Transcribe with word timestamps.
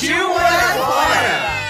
Partiu 0.00 0.28
morar 0.30 0.76
fora! 0.78 1.60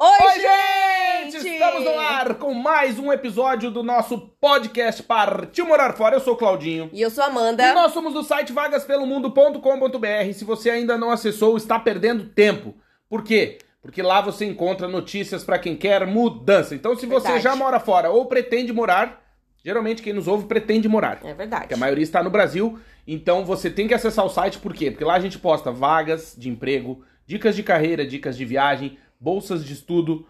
Oi, 0.00 0.08
Oi, 0.26 0.40
gente! 0.40 1.36
Estamos 1.46 1.84
no 1.84 2.00
ar 2.00 2.34
com 2.34 2.52
mais 2.52 2.98
um 2.98 3.12
episódio 3.12 3.70
do 3.70 3.84
nosso 3.84 4.18
podcast 4.40 5.04
Partiu 5.04 5.64
Morar 5.68 5.92
Fora. 5.92 6.16
Eu 6.16 6.20
sou 6.20 6.34
o 6.34 6.36
Claudinho. 6.36 6.90
E 6.92 7.00
eu 7.00 7.10
sou 7.10 7.22
a 7.22 7.28
E 7.28 7.30
Amanda. 7.30 7.72
nós 7.74 7.92
somos 7.92 8.12
do 8.12 8.24
site 8.24 8.52
vagaspelomundo.com.br. 8.52 10.32
Se 10.34 10.44
você 10.44 10.70
ainda 10.70 10.98
não 10.98 11.12
acessou, 11.12 11.56
está 11.56 11.78
perdendo 11.78 12.24
tempo. 12.24 12.74
Por 13.08 13.22
quê? 13.22 13.58
Porque 13.80 14.02
lá 14.02 14.20
você 14.20 14.44
encontra 14.44 14.88
notícias 14.88 15.44
para 15.44 15.60
quem 15.60 15.76
quer 15.76 16.04
mudança. 16.08 16.74
Então, 16.74 16.96
se 16.96 17.06
você 17.06 17.28
Verdade. 17.28 17.44
já 17.44 17.54
mora 17.54 17.78
fora 17.78 18.10
ou 18.10 18.26
pretende 18.26 18.72
morar, 18.72 19.27
geralmente 19.64 20.02
quem 20.02 20.12
nos 20.12 20.28
ouve 20.28 20.46
pretende 20.46 20.88
morar. 20.88 21.20
É 21.24 21.34
verdade. 21.34 21.62
Porque 21.62 21.74
a 21.74 21.78
maioria 21.78 22.02
está 22.02 22.22
no 22.22 22.30
Brasil, 22.30 22.78
então 23.06 23.44
você 23.44 23.70
tem 23.70 23.88
que 23.88 23.94
acessar 23.94 24.24
o 24.24 24.28
site, 24.28 24.58
por 24.58 24.74
quê? 24.74 24.90
Porque 24.90 25.04
lá 25.04 25.14
a 25.14 25.20
gente 25.20 25.38
posta 25.38 25.70
vagas 25.70 26.34
de 26.36 26.48
emprego, 26.48 27.04
dicas 27.26 27.54
de 27.56 27.62
carreira, 27.62 28.06
dicas 28.06 28.36
de 28.36 28.44
viagem, 28.44 28.98
bolsas 29.20 29.64
de 29.64 29.72
estudo, 29.72 30.26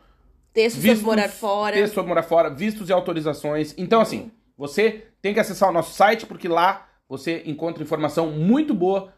Texto 0.52 0.76
sobre 0.76 0.90
vistos, 0.90 1.06
morar 1.06 1.28
fora. 1.28 1.76
texto 1.76 1.94
sobre 1.94 2.08
morar 2.08 2.22
fora, 2.22 2.50
vistos 2.50 2.88
e 2.88 2.92
autorizações. 2.92 3.74
Então, 3.78 4.00
assim, 4.00 4.30
você 4.56 5.04
tem 5.22 5.32
que 5.32 5.40
acessar 5.40 5.68
o 5.68 5.72
nosso 5.72 5.94
site, 5.94 6.26
porque 6.26 6.48
lá 6.48 6.88
você 7.08 7.42
encontra 7.46 7.82
informação 7.82 8.30
muito 8.30 8.74
boa 8.74 9.12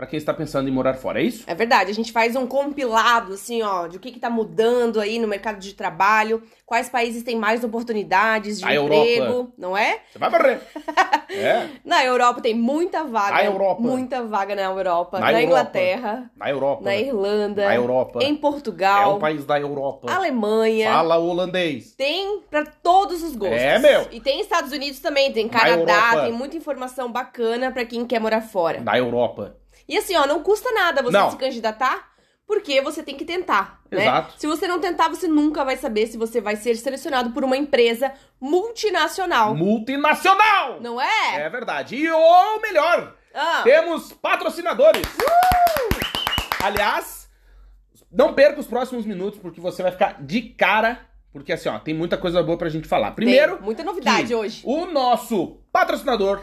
para 0.00 0.06
quem 0.06 0.16
está 0.16 0.32
pensando 0.32 0.66
em 0.66 0.72
morar 0.72 0.94
fora, 0.94 1.20
é 1.20 1.24
isso? 1.24 1.44
É 1.46 1.54
verdade, 1.54 1.90
a 1.90 1.94
gente 1.94 2.10
faz 2.10 2.34
um 2.34 2.46
compilado, 2.46 3.34
assim, 3.34 3.60
ó, 3.60 3.86
de 3.86 3.98
o 3.98 4.00
que 4.00 4.10
que 4.10 4.18
tá 4.18 4.30
mudando 4.30 4.98
aí 4.98 5.18
no 5.18 5.28
mercado 5.28 5.58
de 5.58 5.74
trabalho, 5.74 6.42
quais 6.64 6.88
países 6.88 7.22
têm 7.22 7.36
mais 7.36 7.62
oportunidades 7.62 8.60
de 8.60 8.64
A 8.64 8.74
emprego, 8.76 9.24
Europa. 9.24 9.52
não 9.58 9.76
é? 9.76 10.00
Você 10.10 10.18
vai 10.18 10.30
morrer. 10.30 10.60
é, 11.28 11.66
Na 11.84 12.02
Europa 12.02 12.40
tem 12.40 12.54
muita 12.54 13.04
vaga. 13.04 13.34
Na 13.34 13.44
Europa. 13.44 13.82
Muita 13.82 14.24
vaga 14.24 14.54
na 14.54 14.62
Europa. 14.62 15.18
Na 15.18 15.26
Na, 15.26 15.32
Europa. 15.32 15.44
Inglaterra, 15.44 16.30
na 16.34 16.48
Europa. 16.48 16.82
na 16.82 16.96
Irlanda, 16.96 17.66
Na 17.66 17.74
Europa. 17.74 18.20
em 18.22 18.34
É 18.34 18.38
Portugal, 18.38 19.16
um 19.16 19.18
país 19.18 19.44
da 19.44 19.60
Europa. 19.60 20.10
Alemanha. 20.10 20.90
Fala 20.94 21.18
holandês. 21.18 21.92
Tem 21.94 22.40
pra 22.48 22.64
todos 22.64 23.22
os 23.22 23.36
gostos. 23.36 23.60
É, 23.60 23.78
meu. 23.78 24.06
E 24.10 24.18
tem 24.18 24.40
Estados 24.40 24.72
Unidos 24.72 24.98
também, 25.00 25.30
tem 25.30 25.44
Na 25.44 25.50
Canadá, 25.60 26.22
tem 26.22 26.32
muita 26.32 26.56
informação 26.56 27.12
bacana 27.12 27.70
pra 27.70 27.84
quem 27.84 28.06
quer 28.06 28.18
morar 28.18 28.40
fora. 28.40 28.80
Da 28.80 28.96
Europa. 28.96 29.59
E 29.88 29.96
assim, 29.96 30.14
ó, 30.16 30.26
não 30.26 30.42
custa 30.42 30.70
nada 30.72 31.02
você 31.02 31.16
Não. 31.16 31.30
se 31.30 31.36
candidatar, 31.36 32.10
porque 32.46 32.80
você 32.80 33.02
tem 33.02 33.16
que 33.16 33.24
tentar, 33.24 33.80
né? 33.90 34.02
Exato. 34.02 34.34
Se 34.38 34.46
você 34.46 34.66
não 34.66 34.80
tentar, 34.80 35.08
você 35.08 35.28
nunca 35.28 35.64
vai 35.64 35.76
saber 35.76 36.06
se 36.06 36.16
você 36.18 36.40
vai 36.40 36.56
ser 36.56 36.76
selecionado 36.76 37.30
por 37.30 37.44
uma 37.44 37.56
empresa 37.56 38.12
multinacional. 38.40 39.54
Multinacional! 39.54 40.80
Não 40.80 41.00
é? 41.00 41.42
É 41.42 41.48
verdade. 41.48 41.96
E 41.96 42.10
o 42.10 42.60
melhor, 42.60 43.14
Ah, 43.34 43.60
temos 43.62 44.12
patrocinadores. 44.12 45.02
Aliás, 46.62 47.28
não 48.10 48.34
perca 48.34 48.60
os 48.60 48.66
próximos 48.66 49.06
minutos, 49.06 49.38
porque 49.40 49.60
você 49.60 49.82
vai 49.82 49.92
ficar 49.92 50.22
de 50.22 50.42
cara. 50.42 51.00
Porque 51.32 51.52
assim, 51.52 51.68
ó, 51.68 51.78
tem 51.78 51.94
muita 51.94 52.16
coisa 52.18 52.42
boa 52.42 52.58
pra 52.58 52.68
gente 52.68 52.88
falar. 52.88 53.12
Primeiro, 53.12 53.54
tem 53.56 53.64
muita 53.64 53.84
novidade 53.84 54.34
hoje. 54.34 54.62
o 54.64 54.86
nosso 54.86 55.60
patrocinador, 55.72 56.40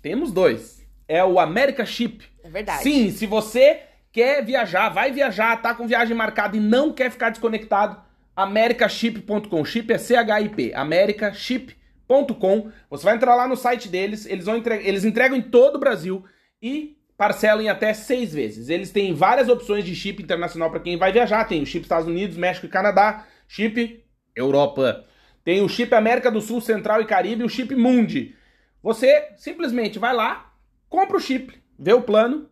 temos 0.00 0.32
dois, 0.32 0.82
é 1.06 1.22
o 1.22 1.38
America 1.38 1.84
Chip. 1.84 2.31
Verdade. 2.52 2.82
Sim, 2.82 3.10
se 3.10 3.26
você 3.26 3.80
quer 4.12 4.44
viajar, 4.44 4.90
vai 4.90 5.10
viajar, 5.10 5.60
tá 5.62 5.74
com 5.74 5.86
viagem 5.86 6.14
marcada 6.14 6.56
e 6.56 6.60
não 6.60 6.92
quer 6.92 7.10
ficar 7.10 7.30
desconectado, 7.30 7.98
americaship.com. 8.36 9.64
Chip 9.64 9.90
é 9.92 9.98
C-H-I-P. 9.98 10.74
americaship.com. 10.74 12.70
Você 12.90 13.04
vai 13.04 13.16
entrar 13.16 13.34
lá 13.34 13.48
no 13.48 13.56
site 13.56 13.88
deles, 13.88 14.26
eles, 14.26 14.44
vão 14.44 14.56
entre... 14.56 14.86
eles 14.86 15.04
entregam 15.04 15.36
em 15.36 15.42
todo 15.42 15.76
o 15.76 15.80
Brasil 15.80 16.22
e 16.60 16.98
parcelam 17.16 17.62
em 17.62 17.68
até 17.70 17.94
seis 17.94 18.34
vezes. 18.34 18.68
Eles 18.68 18.90
têm 18.90 19.14
várias 19.14 19.48
opções 19.48 19.84
de 19.84 19.94
chip 19.94 20.22
internacional 20.22 20.70
para 20.70 20.80
quem 20.80 20.98
vai 20.98 21.10
viajar. 21.10 21.46
Tem 21.46 21.62
o 21.62 21.66
chip 21.66 21.84
Estados 21.84 22.06
Unidos, 22.06 22.36
México 22.36 22.66
e 22.66 22.68
Canadá, 22.68 23.26
chip 23.48 24.04
Europa. 24.36 25.04
Tem 25.44 25.62
o 25.62 25.68
chip 25.68 25.94
América 25.94 26.30
do 26.30 26.40
Sul, 26.40 26.60
Central 26.60 27.00
e 27.00 27.06
Caribe 27.06 27.44
o 27.44 27.48
chip 27.48 27.74
Mundi. 27.74 28.34
Você 28.82 29.28
simplesmente 29.36 29.98
vai 29.98 30.14
lá, 30.14 30.52
compra 30.88 31.16
o 31.16 31.20
chip, 31.20 31.61
vê 31.82 31.92
o 31.92 32.00
plano, 32.00 32.46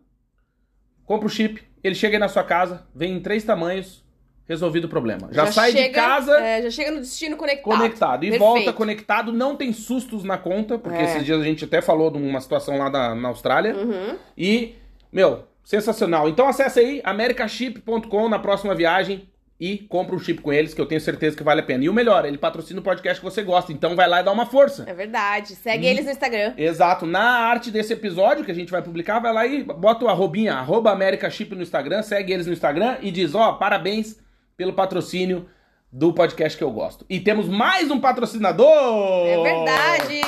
compra 1.05 1.25
o 1.25 1.29
chip, 1.29 1.63
ele 1.81 1.95
chega 1.95 2.17
aí 2.17 2.19
na 2.19 2.27
sua 2.27 2.43
casa, 2.43 2.85
vem 2.93 3.13
em 3.15 3.19
três 3.21 3.43
tamanhos, 3.45 4.03
resolvido 4.45 4.85
o 4.85 4.89
problema. 4.89 5.29
Já, 5.31 5.49
sai 5.49 5.71
de 5.71 5.77
chega, 5.77 5.93
casa 5.93 6.37
é, 6.37 6.63
já 6.63 6.69
chega 6.69 6.91
no 6.91 6.99
destino 6.99 7.37
conectado. 7.37 7.63
conectado. 7.77 8.25
E 8.25 8.29
Perfeito. 8.31 8.39
volta 8.39 8.73
conectado, 8.73 9.31
não 9.31 9.55
tem 9.55 9.71
sustos 9.71 10.25
na 10.25 10.37
conta, 10.37 10.77
porque 10.77 10.99
É. 10.99 11.03
esses 11.05 11.23
dias 11.23 11.39
a 11.39 11.43
gente 11.45 11.63
até 11.63 11.81
falou 11.81 12.11
de 12.11 12.17
uma 12.17 12.41
situação 12.41 12.77
lá 12.77 12.89
da, 12.89 13.15
na 13.15 13.29
Austrália. 13.29 13.73
Uhum. 13.73 14.17
E, 14.37 14.75
meu, 15.11 15.45
sensacional. 15.63 16.27
Então 16.27 16.47
acesse 16.49 16.81
aí 16.81 17.01
americaship.com 17.05 18.27
na 18.27 18.39
próxima 18.39 18.75
viagem 18.75 19.29
e 19.63 19.77
compra 19.77 20.15
um 20.15 20.19
chip 20.19 20.41
com 20.41 20.51
eles, 20.51 20.73
que 20.73 20.81
eu 20.81 20.87
tenho 20.87 20.99
certeza 20.99 21.37
que 21.37 21.43
vale 21.43 21.61
a 21.61 21.63
pena. 21.63 21.83
E 21.83 21.89
o 21.89 21.93
melhor, 21.93 22.25
ele 22.25 22.35
patrocina 22.39 22.79
o 22.79 22.83
podcast 22.83 23.21
que 23.21 23.23
você 23.23 23.43
gosta, 23.43 23.71
então 23.71 23.95
vai 23.95 24.09
lá 24.09 24.19
e 24.19 24.23
dá 24.23 24.31
uma 24.31 24.47
força. 24.47 24.85
É 24.87 24.93
verdade. 24.95 25.53
Segue 25.55 25.85
E- 25.85 25.89
eles 25.89 26.05
no 26.05 26.09
Instagram. 26.11 26.55
Exato. 26.57 27.05
Na 27.05 27.21
arte 27.21 27.69
desse 27.69 27.93
episódio 27.93 28.43
que 28.43 28.49
a 28.49 28.55
gente 28.55 28.71
vai 28.71 28.81
publicar, 28.81 29.19
vai 29.19 29.31
lá 29.31 29.45
e 29.45 29.63
bota 29.63 30.03
o 30.03 30.09
arrobinha, 30.09 30.55
arroba 30.55 30.91
Americaship 30.91 31.53
no 31.53 31.61
Instagram, 31.61 32.01
segue 32.01 32.33
eles 32.33 32.47
no 32.47 32.53
Instagram 32.53 32.97
e 33.03 33.11
diz, 33.11 33.35
ó, 33.35 33.53
parabéns 33.53 34.19
pelo 34.57 34.73
patrocínio 34.73 35.47
do 35.91 36.11
podcast 36.11 36.57
que 36.57 36.63
eu 36.63 36.71
gosto. 36.71 37.05
E 37.07 37.19
temos 37.19 37.47
mais 37.47 37.91
um 37.91 37.99
patrocinador! 37.99 39.27
É 39.27 39.43
verdade. 39.43 40.21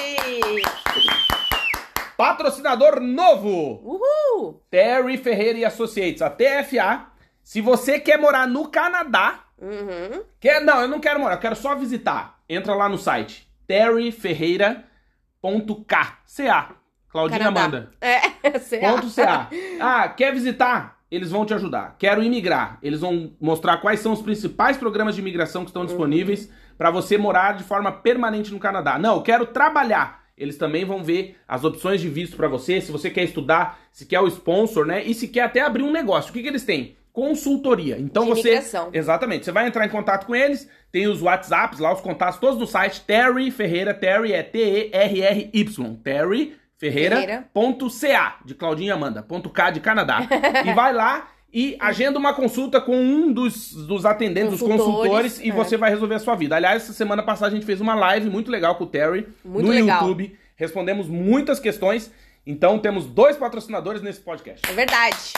Patrocinador 2.16 3.00
novo! 3.00 3.82
Uhul. 3.84 4.62
Terry 4.70 5.18
Ferreira 5.18 5.58
e 5.58 5.66
Associates, 5.66 6.22
a 6.22 6.30
TFA. 6.30 7.08
Se 7.44 7.62
você 7.62 8.00
quer 8.00 8.18
morar 8.18 8.48
no 8.48 8.70
Canadá, 8.70 9.44
Uhum. 9.64 10.24
Quer, 10.42 10.62
não, 10.62 10.82
eu 10.82 10.90
não 10.90 11.00
quero 11.00 11.22
morar, 11.22 11.36
eu 11.36 11.40
quero 11.40 11.56
só 11.56 11.74
visitar. 11.74 12.38
Entra 12.50 12.76
lá 12.76 12.90
no 12.90 12.98
site 12.98 13.48
terryferreira.k. 13.66 16.18
CA. 16.36 16.76
Claudinha 17.08 17.40
Canadá. 17.40 17.62
Amanda. 17.62 17.92
É, 18.02 18.20
CA. 18.60 19.50
Ah, 19.80 20.10
quer 20.10 20.34
visitar? 20.34 21.00
Eles 21.10 21.32
vão 21.32 21.46
te 21.46 21.54
ajudar. 21.54 21.96
Quero 21.98 22.24
imigrar. 22.24 22.78
Eles 22.82 23.02
vão 23.02 23.34
mostrar 23.40 23.78
quais 23.78 24.00
são 24.00 24.12
os 24.12 24.22
principais 24.22 24.78
programas 24.78 25.16
de 25.16 25.22
imigração 25.22 25.64
que 25.64 25.70
estão 25.70 25.86
disponíveis 25.86 26.52
para 26.78 26.92
você 26.92 27.18
morar 27.18 27.54
de 27.54 27.64
forma 27.64 27.92
permanente 27.92 28.52
no 28.52 28.60
Canadá. 28.60 28.98
Não, 28.98 29.16
eu 29.16 29.22
quero 29.22 29.46
trabalhar. 29.46 30.24
Eles 30.36 30.58
também 30.58 30.84
vão 30.84 31.04
ver 31.04 31.38
as 31.48 31.64
opções 31.64 32.02
de 32.02 32.10
visto 32.10 32.36
para 32.36 32.48
você, 32.48 32.82
se 32.82 32.92
você 32.92 33.12
quer 33.12 33.24
estudar, 33.24 33.80
se 33.92 34.08
quer 34.08 34.20
o 34.20 34.28
sponsor, 34.28 34.88
né? 34.88 35.04
E 35.04 35.14
se 35.14 35.28
quer 35.28 35.44
até 35.44 35.62
abrir 35.62 35.84
um 35.84 35.92
negócio. 35.92 36.32
O 36.32 36.34
que, 36.34 36.42
que 36.42 36.48
eles 36.48 36.66
têm? 36.66 36.98
Consultoria. 37.14 37.98
Então 38.00 38.24
De 38.24 38.30
você. 38.32 38.50
imigração. 38.50 38.90
Exatamente. 38.92 39.46
Você 39.46 39.52
vai 39.52 39.68
entrar 39.68 39.86
em 39.86 39.90
contato 39.90 40.26
com 40.26 40.36
eles, 40.36 40.68
tem 40.92 41.08
os 41.08 41.22
WhatsApps 41.22 41.80
lá, 41.80 41.94
os 41.94 42.02
contatos 42.02 42.40
todos 42.40 42.60
no 42.60 42.66
site. 42.66 43.02
Terry 43.02 43.52
Ferreira, 43.52 43.94
Terry 43.94 44.34
é 44.34 44.42
T-E-R-R-Y. 44.42 45.96
Terry 46.04 46.56
Ferreira. 46.78 47.46
Ponto 47.54 47.88
.ca 48.02 48.40
de 48.44 48.56
Claudinha 48.56 48.96
Amanda, 48.96 49.22
ponto 49.22 49.50
K 49.50 49.70
de 49.70 49.80
Canadá. 49.80 50.28
e 50.66 50.74
vai 50.74 50.92
lá 50.92 51.30
e 51.54 51.78
agenda 51.80 52.18
uma 52.18 52.34
consulta 52.34 52.82
com 52.82 52.98
um 52.98 53.32
dos, 53.32 53.72
dos 53.86 54.06
atendentes, 54.08 54.50
dos 54.50 54.60
Consultores, 54.60 54.94
consultores, 54.96 55.40
e 55.40 55.50
é. 55.50 55.54
você 55.54 55.78
vai 55.78 55.92
resolver 55.92 56.16
a 56.16 56.20
sua 56.20 56.36
vida. 56.36 56.56
Aliás, 56.56 56.82
essa 56.82 56.94
semana 56.94 57.22
passada 57.22 57.52
a 57.52 57.56
gente 57.56 57.66
fez 57.66 57.80
uma 57.80 57.94
live 57.94 58.28
muito 58.28 58.50
legal 58.50 58.74
com 58.76 58.86
o 58.86 58.88
Terry 58.88 59.28
Muito 59.46 59.68
no 59.68 59.72
legal. 59.72 60.02
YouTube. 60.02 60.36
Respondemos 60.56 61.08
muitas 61.08 61.60
questões. 61.60 62.12
Então 62.46 62.80
temos 62.80 63.06
dois 63.06 63.38
patrocinadores 63.38 64.02
nesse 64.02 64.20
podcast. 64.20 64.62
É 64.68 64.74
verdade. 64.74 65.32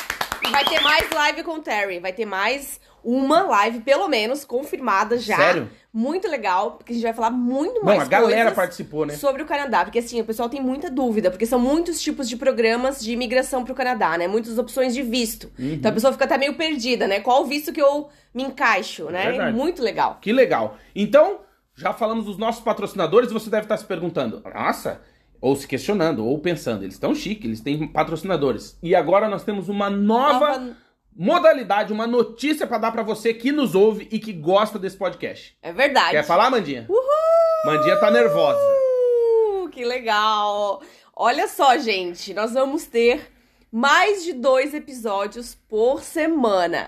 Vai 0.52 0.66
ter 0.66 0.80
mais 0.82 1.10
live 1.10 1.44
com 1.44 1.56
o 1.56 1.60
Terry. 1.60 2.00
Vai 2.00 2.14
ter 2.14 2.26
mais 2.26 2.80
uma 3.04 3.44
live, 3.44 3.82
pelo 3.82 4.08
menos, 4.08 4.44
confirmada 4.44 5.18
já. 5.18 5.36
Sério? 5.36 5.70
Muito 5.94 6.28
legal, 6.28 6.74
porque 6.74 6.92
a 6.92 6.96
gente 6.96 7.04
vai 7.04 7.14
falar 7.14 7.30
muito 7.30 7.76
Não, 7.76 7.86
mais 7.86 8.02
a 8.02 8.06
galera 8.06 8.52
participou, 8.52 9.06
né? 9.06 9.16
sobre 9.16 9.44
o 9.44 9.46
Canadá. 9.46 9.86
Porque 9.86 10.00
assim, 10.00 10.20
o 10.20 10.26
pessoal 10.26 10.50
tem 10.50 10.62
muita 10.62 10.90
dúvida, 10.90 11.30
porque 11.30 11.46
são 11.46 11.60
muitos 11.60 12.02
tipos 12.02 12.28
de 12.28 12.36
programas 12.36 13.00
de 13.00 13.14
imigração 13.14 13.64
pro 13.64 13.76
Canadá, 13.76 14.18
né? 14.18 14.28
Muitas 14.28 14.58
opções 14.58 14.94
de 14.94 15.02
visto. 15.04 15.52
Uhum. 15.58 15.74
Então 15.74 15.92
a 15.92 15.94
pessoa 15.94 16.12
fica 16.12 16.26
até 16.26 16.38
meio 16.38 16.56
perdida, 16.56 17.08
né? 17.08 17.20
Qual 17.20 17.46
visto 17.46 17.72
que 17.72 17.82
eu 17.82 18.10
me 18.34 18.44
encaixo, 18.44 19.06
né? 19.06 19.26
Verdade. 19.28 19.56
Muito 19.56 19.82
legal. 19.82 20.18
Que 20.20 20.34
legal. 20.34 20.78
Então, 20.94 21.40
já 21.76 21.94
falamos 21.94 22.26
dos 22.26 22.38
nossos 22.38 22.64
patrocinadores 22.64 23.30
e 23.30 23.34
você 23.34 23.50
deve 23.50 23.64
estar 23.64 23.78
se 23.78 23.86
perguntando, 23.86 24.42
nossa, 24.54 25.02
ou 25.42 25.56
se 25.56 25.68
questionando, 25.68 26.26
ou 26.26 26.40
pensando, 26.40 26.84
eles 26.84 26.96
estão 26.96 27.14
chique, 27.16 27.48
eles 27.48 27.62
têm 27.62 27.88
patrocinadores. 27.88 28.78
E 28.82 28.96
agora 28.96 29.28
nós 29.30 29.44
temos 29.44 29.70
uma 29.70 29.90
nova, 29.90 30.58
Nova- 30.58 30.78
modalidade, 31.16 31.94
uma 31.94 32.08
notícia 32.08 32.66
pra 32.68 32.78
dar 32.78 32.92
pra 32.92 33.04
você 33.04 33.34
que 33.34 33.52
nos 33.52 33.76
ouve 33.76 34.08
e 34.12 34.20
que 34.20 34.34
gosta 34.34 34.78
desse 34.80 34.98
podcast. 34.98 35.58
É 35.62 35.72
verdade. 35.72 36.12
Quer 36.12 36.24
falar, 36.24 36.50
Mandinha? 36.50 36.88
Mandinha 37.66 37.98
tá 37.98 38.12
nervosa. 38.12 38.60
Uh, 38.60 39.70
que 39.70 39.84
legal! 39.86 40.82
Olha 41.16 41.48
só, 41.48 41.78
gente, 41.78 42.34
nós 42.34 42.54
vamos 42.54 42.86
ter 42.86 43.32
mais 43.72 44.24
de 44.24 44.34
dois 44.34 44.74
episódios 44.74 45.56
por 45.68 46.02
semana. 46.04 46.86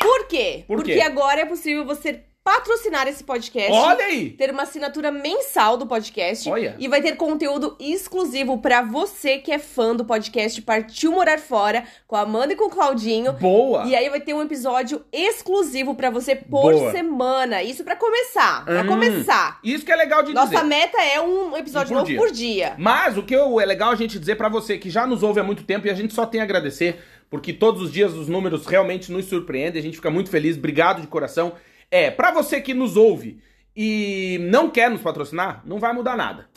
Por 0.00 0.26
quê? 0.28 0.64
Por 0.66 0.82
quê? 0.84 0.94
Porque 0.94 1.00
agora 1.00 1.40
é 1.40 1.46
possível 1.46 1.84
você 1.84 2.24
patrocinar 2.46 3.08
esse 3.08 3.24
podcast. 3.24 3.72
Olha 3.72 4.04
aí! 4.04 4.30
Ter 4.30 4.52
uma 4.52 4.62
assinatura 4.62 5.10
mensal 5.10 5.76
do 5.76 5.84
podcast. 5.84 6.48
Olha. 6.48 6.76
E 6.78 6.86
vai 6.86 7.02
ter 7.02 7.16
conteúdo 7.16 7.76
exclusivo 7.80 8.58
pra 8.58 8.82
você 8.82 9.38
que 9.38 9.50
é 9.50 9.58
fã 9.58 9.96
do 9.96 10.04
podcast 10.04 10.62
Partiu 10.62 11.10
Morar 11.10 11.40
Fora, 11.40 11.82
com 12.06 12.14
a 12.14 12.20
Amanda 12.20 12.52
e 12.52 12.56
com 12.56 12.66
o 12.66 12.70
Claudinho. 12.70 13.32
Boa! 13.32 13.82
E 13.86 13.96
aí 13.96 14.08
vai 14.08 14.20
ter 14.20 14.32
um 14.32 14.40
episódio 14.42 15.04
exclusivo 15.12 15.96
pra 15.96 16.08
você 16.08 16.36
por 16.36 16.72
Boa. 16.72 16.92
semana. 16.92 17.64
Isso 17.64 17.82
pra 17.82 17.96
começar. 17.96 18.64
Pra 18.64 18.82
Hum. 18.82 18.86
começar. 18.86 19.58
Isso 19.64 19.84
que 19.84 19.90
é 19.90 19.96
legal 19.96 20.22
de 20.22 20.32
Nossa 20.32 20.50
dizer. 20.54 20.62
meta 20.64 21.02
é 21.02 21.20
um 21.20 21.56
episódio 21.56 21.88
Um 21.96 21.96
por 21.96 21.98
novo 21.98 22.06
dia. 22.06 22.18
por 22.18 22.30
dia. 22.30 22.74
Mas 22.78 23.18
o 23.18 23.24
que 23.24 23.34
é 23.34 23.64
legal 23.66 23.90
a 23.90 23.96
gente 23.96 24.20
dizer 24.20 24.36
pra 24.36 24.48
você 24.48 24.78
que 24.78 24.88
já 24.88 25.04
nos 25.04 25.24
ouve 25.24 25.40
há 25.40 25.42
muito 25.42 25.64
tempo 25.64 25.88
e 25.88 25.90
a 25.90 25.94
gente 25.94 26.14
só 26.14 26.24
tem 26.24 26.40
a 26.40 26.44
agradecer, 26.44 27.02
porque 27.28 27.52
todos 27.52 27.82
os 27.82 27.90
dias 27.92 28.12
os 28.14 28.28
números 28.28 28.66
realmente 28.66 29.10
nos 29.10 29.24
surpreendem, 29.24 29.80
a 29.80 29.82
gente 29.82 29.96
fica 29.96 30.10
muito 30.12 30.30
feliz, 30.30 30.56
obrigado 30.56 31.00
de 31.00 31.08
coração. 31.08 31.54
É, 31.90 32.10
pra 32.10 32.30
você 32.30 32.60
que 32.60 32.74
nos 32.74 32.96
ouve 32.96 33.40
e 33.74 34.38
não 34.50 34.70
quer 34.70 34.90
nos 34.90 35.02
patrocinar, 35.02 35.62
não 35.64 35.78
vai 35.78 35.92
mudar 35.92 36.16
nada. 36.16 36.48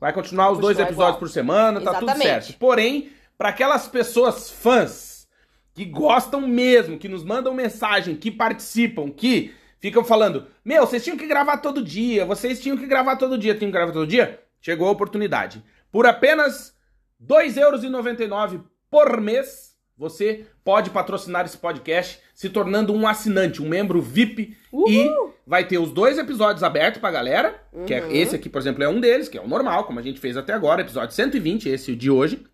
Vai 0.00 0.12
continuar 0.12 0.50
os 0.50 0.58
dois 0.58 0.78
episódios 0.78 0.96
igual. 0.96 1.18
por 1.18 1.28
semana, 1.28 1.80
tá 1.80 1.94
tudo 1.94 2.10
Exatamente. 2.10 2.46
certo. 2.46 2.58
Porém, 2.58 3.12
pra 3.38 3.50
aquelas 3.50 3.86
pessoas 3.86 4.50
fãs 4.50 5.28
que 5.74 5.84
gostam 5.84 6.40
mesmo, 6.40 6.98
que 6.98 7.08
nos 7.08 7.24
mandam 7.24 7.54
mensagem, 7.54 8.16
que 8.16 8.30
participam, 8.30 9.10
que 9.10 9.54
ficam 9.78 10.02
falando: 10.04 10.46
Meu, 10.64 10.86
vocês 10.86 11.04
tinham 11.04 11.16
que 11.16 11.26
gravar 11.26 11.58
todo 11.58 11.84
dia, 11.84 12.24
vocês 12.24 12.60
tinham 12.60 12.76
que 12.76 12.86
gravar 12.86 13.16
todo 13.16 13.38
dia, 13.38 13.54
tinham 13.54 13.70
que 13.70 13.76
gravar 13.76 13.92
todo 13.92 14.06
dia. 14.06 14.40
Chegou 14.60 14.88
a 14.88 14.92
oportunidade. 14.92 15.62
Por 15.90 16.06
apenas 16.06 16.74
R$ 17.20 17.26
2,99€ 17.26 18.62
por 18.90 19.20
mês, 19.20 19.71
você 20.02 20.46
pode 20.64 20.90
patrocinar 20.90 21.44
esse 21.44 21.56
podcast 21.56 22.18
se 22.34 22.50
tornando 22.50 22.92
um 22.92 23.06
assinante, 23.06 23.62
um 23.62 23.68
membro 23.68 24.02
VIP. 24.02 24.56
E 24.88 25.08
vai 25.46 25.64
ter 25.64 25.78
os 25.78 25.92
dois 25.92 26.18
episódios 26.18 26.64
abertos 26.64 27.00
pra 27.00 27.12
galera. 27.12 27.62
Que 27.86 27.94
é, 27.94 28.16
esse 28.16 28.34
aqui, 28.34 28.48
por 28.48 28.60
exemplo, 28.60 28.82
é 28.82 28.88
um 28.88 29.00
deles, 29.00 29.28
que 29.28 29.38
é 29.38 29.40
o 29.40 29.46
normal, 29.46 29.84
como 29.84 30.00
a 30.00 30.02
gente 30.02 30.18
fez 30.18 30.36
até 30.36 30.52
agora, 30.52 30.80
episódio 30.80 31.14
120, 31.14 31.68
esse 31.68 31.94
de 31.94 32.10
hoje. 32.10 32.44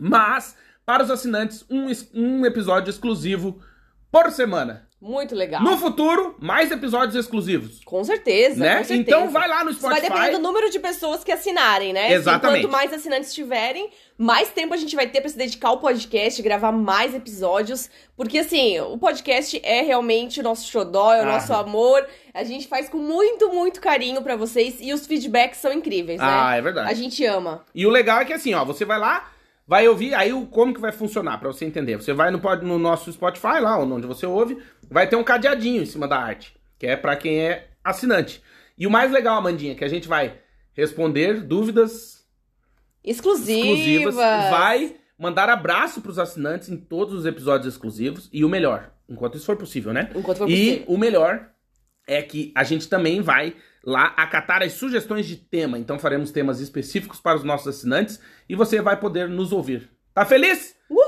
Mas, 0.00 0.56
para 0.86 1.02
os 1.04 1.10
assinantes, 1.10 1.66
um, 1.68 1.86
um 2.14 2.46
episódio 2.46 2.88
exclusivo 2.88 3.60
por 4.10 4.30
semana. 4.30 4.85
Muito 5.00 5.34
legal. 5.34 5.62
No 5.62 5.76
futuro, 5.76 6.34
mais 6.40 6.70
episódios 6.72 7.14
exclusivos. 7.14 7.80
Com 7.84 8.02
certeza, 8.02 8.58
né? 8.64 8.78
com 8.78 8.84
certeza. 8.84 9.00
Então 9.18 9.28
vai 9.30 9.46
lá 9.46 9.62
no 9.62 9.70
Isso 9.70 9.80
vai 9.80 9.96
Spotify. 9.98 10.12
depender 10.14 10.36
do 10.38 10.42
número 10.42 10.70
de 10.70 10.78
pessoas 10.80 11.22
que 11.22 11.30
assinarem, 11.30 11.92
né? 11.92 12.12
Exatamente. 12.12 12.62
Quanto 12.62 12.72
mais 12.72 12.92
assinantes 12.94 13.34
tiverem, 13.34 13.90
mais 14.16 14.48
tempo 14.48 14.72
a 14.72 14.76
gente 14.78 14.96
vai 14.96 15.06
ter 15.06 15.20
pra 15.20 15.28
se 15.28 15.36
dedicar 15.36 15.68
ao 15.68 15.78
podcast, 15.80 16.40
gravar 16.40 16.72
mais 16.72 17.14
episódios. 17.14 17.90
Porque, 18.16 18.38
assim, 18.38 18.80
o 18.80 18.96
podcast 18.96 19.60
é 19.62 19.82
realmente 19.82 20.40
o 20.40 20.42
nosso 20.42 20.66
xodó, 20.66 21.12
é 21.12 21.20
o 21.20 21.24
Ah. 21.28 21.32
nosso 21.32 21.52
amor. 21.52 22.06
A 22.32 22.42
gente 22.42 22.66
faz 22.66 22.88
com 22.88 22.96
muito, 22.98 23.50
muito 23.52 23.82
carinho 23.82 24.22
pra 24.22 24.34
vocês. 24.34 24.76
E 24.80 24.94
os 24.94 25.06
feedbacks 25.06 25.60
são 25.60 25.72
incríveis, 25.74 26.18
né? 26.18 26.26
Ah, 26.26 26.56
é 26.56 26.62
verdade. 26.62 26.90
A 26.90 26.94
gente 26.94 27.22
ama. 27.26 27.64
E 27.74 27.86
o 27.86 27.90
legal 27.90 28.20
é 28.20 28.24
que 28.24 28.32
assim, 28.32 28.54
ó, 28.54 28.64
você 28.64 28.84
vai 28.86 28.98
lá, 28.98 29.30
vai 29.66 29.88
ouvir, 29.88 30.14
aí 30.14 30.32
o 30.32 30.46
como 30.46 30.72
que 30.74 30.80
vai 30.80 30.92
funcionar 30.92 31.38
pra 31.38 31.48
você 31.48 31.64
entender. 31.64 31.96
Você 31.96 32.12
vai 32.12 32.30
no, 32.30 32.38
no 32.62 32.78
nosso 32.78 33.12
Spotify 33.12 33.60
lá, 33.60 33.78
onde 33.78 34.06
você 34.06 34.24
ouve, 34.26 34.58
vai 34.90 35.08
ter 35.08 35.16
um 35.16 35.24
cadeadinho 35.24 35.82
em 35.82 35.86
cima 35.86 36.06
da 36.06 36.18
arte, 36.18 36.54
que 36.78 36.86
é 36.86 36.96
pra 36.96 37.16
quem 37.16 37.40
é 37.40 37.68
assinante. 37.82 38.42
E 38.78 38.86
o 38.86 38.90
mais 38.90 39.10
legal, 39.10 39.36
Amandinha, 39.38 39.74
que 39.74 39.84
a 39.84 39.88
gente 39.88 40.06
vai 40.06 40.38
responder 40.74 41.40
dúvidas 41.42 42.24
Exclusivas. 43.02 43.64
exclusivas, 43.64 44.14
vai 44.14 44.96
mandar 45.18 45.48
abraço 45.48 46.00
pros 46.00 46.18
assinantes 46.18 46.68
em 46.68 46.76
todos 46.76 47.14
os 47.14 47.24
episódios 47.26 47.72
exclusivos 47.72 48.28
e 48.32 48.44
o 48.44 48.48
melhor, 48.48 48.90
enquanto 49.08 49.36
isso 49.36 49.46
for 49.46 49.56
possível, 49.56 49.92
né? 49.92 50.10
Enquanto 50.14 50.38
for 50.38 50.48
E 50.50 50.52
possível. 50.78 50.84
o 50.94 50.98
melhor 50.98 51.48
é 52.06 52.20
que 52.22 52.52
a 52.54 52.62
gente 52.64 52.88
também 52.88 53.20
vai 53.20 53.54
lá 53.86 54.12
acatar 54.16 54.62
as 54.62 54.72
sugestões 54.72 55.26
de 55.26 55.36
tema. 55.36 55.78
Então 55.78 55.98
faremos 55.98 56.32
temas 56.32 56.60
específicos 56.60 57.20
para 57.20 57.36
os 57.38 57.44
nossos 57.44 57.68
assinantes 57.68 58.20
e 58.48 58.56
você 58.56 58.82
vai 58.82 58.98
poder 58.98 59.28
nos 59.28 59.52
ouvir. 59.52 59.88
Tá 60.12 60.24
feliz? 60.24 60.74
Uhul! 60.90 61.02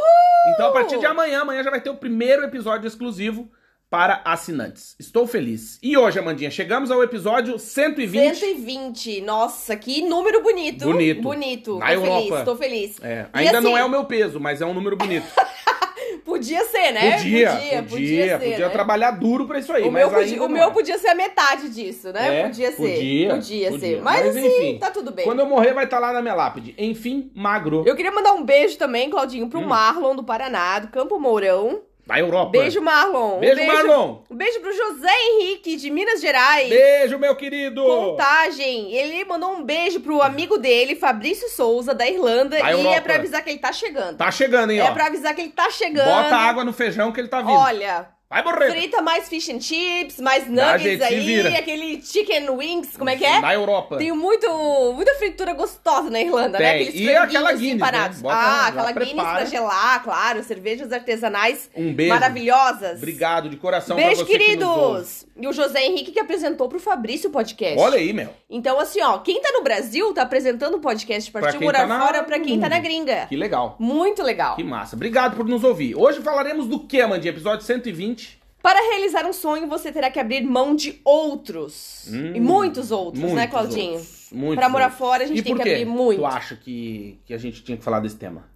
Então 0.54 0.68
a 0.68 0.72
partir 0.72 0.98
de 0.98 1.06
amanhã, 1.06 1.40
amanhã 1.40 1.64
já 1.64 1.70
vai 1.70 1.80
ter 1.80 1.90
o 1.90 1.96
primeiro 1.96 2.44
episódio 2.44 2.86
exclusivo 2.86 3.50
para 3.90 4.20
assinantes. 4.24 4.94
Estou 5.00 5.26
feliz. 5.26 5.78
E 5.82 5.96
hoje, 5.96 6.18
Amandinha, 6.18 6.50
chegamos 6.50 6.90
ao 6.90 7.02
episódio 7.02 7.58
120. 7.58 8.36
120. 8.36 9.20
Nossa, 9.22 9.74
que 9.76 10.02
número 10.02 10.42
bonito. 10.42 10.84
Bonito. 10.84 11.22
Bonito. 11.22 11.78
Na 11.78 11.86
tô 11.86 11.92
Europa. 11.92 12.22
feliz, 12.22 12.44
tô 12.44 12.56
feliz. 12.56 12.96
É, 13.02 13.26
ainda 13.32 13.60
não 13.60 13.72
assim, 13.72 13.80
é 13.80 13.84
o 13.84 13.88
meu 13.88 14.04
peso, 14.04 14.38
mas 14.38 14.60
é 14.60 14.66
um 14.66 14.74
número 14.74 14.96
bonito. 14.96 15.26
Podia 16.28 16.62
ser, 16.66 16.92
né? 16.92 17.12
Podia, 17.16 17.50
podia, 17.52 17.82
podia, 17.82 17.82
podia, 17.84 18.38
ser, 18.38 18.58
né? 18.60 18.68
trabalhar 18.68 19.12
duro 19.12 19.46
pra 19.46 19.58
isso 19.58 19.72
aí. 19.72 19.82
O, 19.84 19.90
meu, 19.90 20.10
podia, 20.10 20.42
o 20.44 20.48
meu 20.48 20.70
podia 20.72 20.98
ser 20.98 21.08
a 21.08 21.14
metade 21.14 21.70
disso, 21.70 22.12
né? 22.12 22.40
É, 22.40 22.42
podia 22.44 22.70
ser. 22.70 22.76
podia, 22.76 23.34
Podia, 23.34 23.70
podia. 23.70 23.78
ser. 23.78 24.02
Mas, 24.02 24.26
Mas, 24.26 24.36
assim, 24.36 24.46
enfim, 24.46 24.78
tá 24.78 24.90
tudo 24.90 25.10
bem. 25.10 25.24
Quando 25.24 25.40
eu 25.40 25.46
morrer, 25.46 25.72
vai 25.72 25.84
estar 25.84 25.98
lá 25.98 26.12
na 26.12 26.20
minha 26.20 26.34
lápide. 26.34 26.74
Enfim, 26.76 27.30
magro. 27.34 27.82
Eu 27.86 27.96
queria 27.96 28.12
mandar 28.12 28.32
um 28.34 28.44
beijo 28.44 28.76
também, 28.76 29.08
Claudinho, 29.08 29.46
Hum. 29.46 29.48
pro 29.48 29.62
Marlon 29.62 30.14
do 30.14 30.22
Paraná, 30.22 30.80
do 30.80 30.88
Campo 30.88 31.18
Mourão. 31.18 31.80
Da 32.08 32.18
Europa. 32.18 32.52
Beijo, 32.52 32.80
Marlon. 32.80 33.36
Um 33.36 33.40
Beijo, 33.40 33.66
Marlon. 33.66 34.22
Um 34.30 34.34
beijo 34.34 34.60
pro 34.60 34.72
José 34.72 35.10
Henrique, 35.12 35.76
de 35.76 35.90
Minas 35.90 36.22
Gerais. 36.22 36.70
Beijo, 36.70 37.18
meu 37.18 37.36
querido. 37.36 37.84
Contagem. 37.84 38.90
Ele 38.94 39.26
mandou 39.26 39.52
um 39.52 39.62
beijo 39.62 40.00
pro 40.00 40.22
amigo 40.22 40.56
dele, 40.56 40.96
Fabrício 40.96 41.50
Souza, 41.50 41.92
da 41.92 42.08
Irlanda. 42.08 42.58
Da 42.58 42.72
e 42.72 42.74
é 42.76 42.78
Europa. 42.78 43.02
pra 43.02 43.14
avisar 43.16 43.44
que 43.44 43.50
ele 43.50 43.58
tá 43.58 43.74
chegando. 43.74 44.16
Tá 44.16 44.30
chegando, 44.30 44.70
hein, 44.70 44.78
é 44.78 44.84
ó. 44.84 44.92
pra 44.92 45.08
avisar 45.08 45.34
que 45.34 45.42
ele 45.42 45.50
tá 45.50 45.70
chegando. 45.70 46.08
Bota 46.08 46.34
água 46.34 46.64
no 46.64 46.72
feijão 46.72 47.12
que 47.12 47.20
ele 47.20 47.28
tá 47.28 47.42
vindo. 47.42 47.52
Olha, 47.52 48.08
Vai 48.30 48.44
morrer. 48.44 48.70
frita 48.70 49.00
mais 49.00 49.26
fish 49.26 49.48
and 49.48 49.58
chips, 49.58 50.20
mais 50.20 50.46
nuggets 50.50 51.00
aí, 51.00 51.18
vira. 51.20 51.48
aquele 51.58 52.02
chicken 52.02 52.50
wings, 52.50 52.94
como 52.94 53.08
é 53.08 53.16
que 53.16 53.24
é? 53.24 53.40
Da 53.40 53.54
Europa. 53.54 53.96
Tem 53.96 54.12
muito, 54.12 54.46
muita 54.94 55.14
fritura 55.14 55.54
gostosa 55.54 56.10
na 56.10 56.20
Irlanda, 56.20 56.58
né? 56.58 56.72
Tem. 56.72 56.82
Aqueles 56.88 57.00
E 57.00 57.16
aquela 57.16 57.52
Guinness, 57.54 57.90
né? 57.90 58.10
Bota 58.20 58.34
ah, 58.36 58.66
aquela 58.66 58.92
Guinness 58.92 59.14
pra 59.14 59.44
gelar, 59.46 60.02
claro. 60.04 60.42
Cervejas 60.42 60.92
artesanais 60.92 61.70
Um 61.74 61.94
beijo. 61.94 62.12
maravilhosas. 62.12 62.98
Obrigado 62.98 63.48
de 63.48 63.56
coração 63.56 63.96
Beijo, 63.96 64.16
você 64.16 64.24
que 64.26 64.38
queridos! 64.38 65.26
E 65.40 65.46
o 65.46 65.52
José 65.52 65.86
Henrique 65.86 66.10
que 66.12 66.20
apresentou 66.20 66.68
pro 66.68 66.78
Fabrício 66.80 67.30
o 67.30 67.32
podcast. 67.32 67.78
Olha 67.78 67.96
aí, 67.96 68.12
meu. 68.12 68.28
Então, 68.50 68.78
assim, 68.78 69.00
ó, 69.00 69.18
quem 69.18 69.40
tá 69.40 69.52
no 69.52 69.62
Brasil 69.62 70.12
tá 70.12 70.22
apresentando 70.22 70.74
o 70.74 70.80
podcast 70.80 71.30
Pra 71.30 71.50
quem 71.52 71.60
Morar 71.62 71.80
tá 71.80 71.86
na- 71.86 72.00
Fora 72.00 72.22
pra 72.24 72.38
quem 72.40 72.60
tá 72.60 72.68
na 72.68 72.78
gringa. 72.78 73.24
Que 73.26 73.36
legal. 73.36 73.76
Muito 73.78 74.22
legal. 74.22 74.54
Que 74.56 74.64
massa. 74.64 74.96
Obrigado 74.96 75.34
por 75.36 75.46
nos 75.46 75.64
ouvir. 75.64 75.94
Hoje 75.94 76.20
falaremos 76.20 76.66
do 76.66 76.80
que, 76.80 77.00
Amandinha? 77.00 77.30
Episódio 77.30 77.64
120. 77.64 78.17
Para 78.62 78.80
realizar 78.90 79.24
um 79.24 79.32
sonho, 79.32 79.66
você 79.68 79.92
terá 79.92 80.10
que 80.10 80.18
abrir 80.18 80.42
mão 80.42 80.74
de 80.74 81.00
outros. 81.04 82.06
Hum, 82.08 82.32
e 82.34 82.40
muitos 82.40 82.90
outros, 82.90 83.22
né, 83.22 83.30
Muitos 83.30 83.50
Claudinho? 83.50 83.92
outros. 83.92 84.28
Muitos 84.32 84.56
Pra 84.56 84.68
morar 84.68 84.84
outros. 84.86 84.98
fora, 84.98 85.24
a 85.24 85.26
gente 85.26 85.38
e 85.38 85.42
tem 85.42 85.54
que 85.54 85.62
abrir 85.62 85.84
muito. 85.86 86.18
tu 86.20 86.26
acha 86.26 86.56
que, 86.56 87.20
que 87.24 87.32
a 87.32 87.38
gente 87.38 87.62
tinha 87.62 87.78
que 87.78 87.84
falar 87.84 88.00
desse 88.00 88.16
tema? 88.16 88.48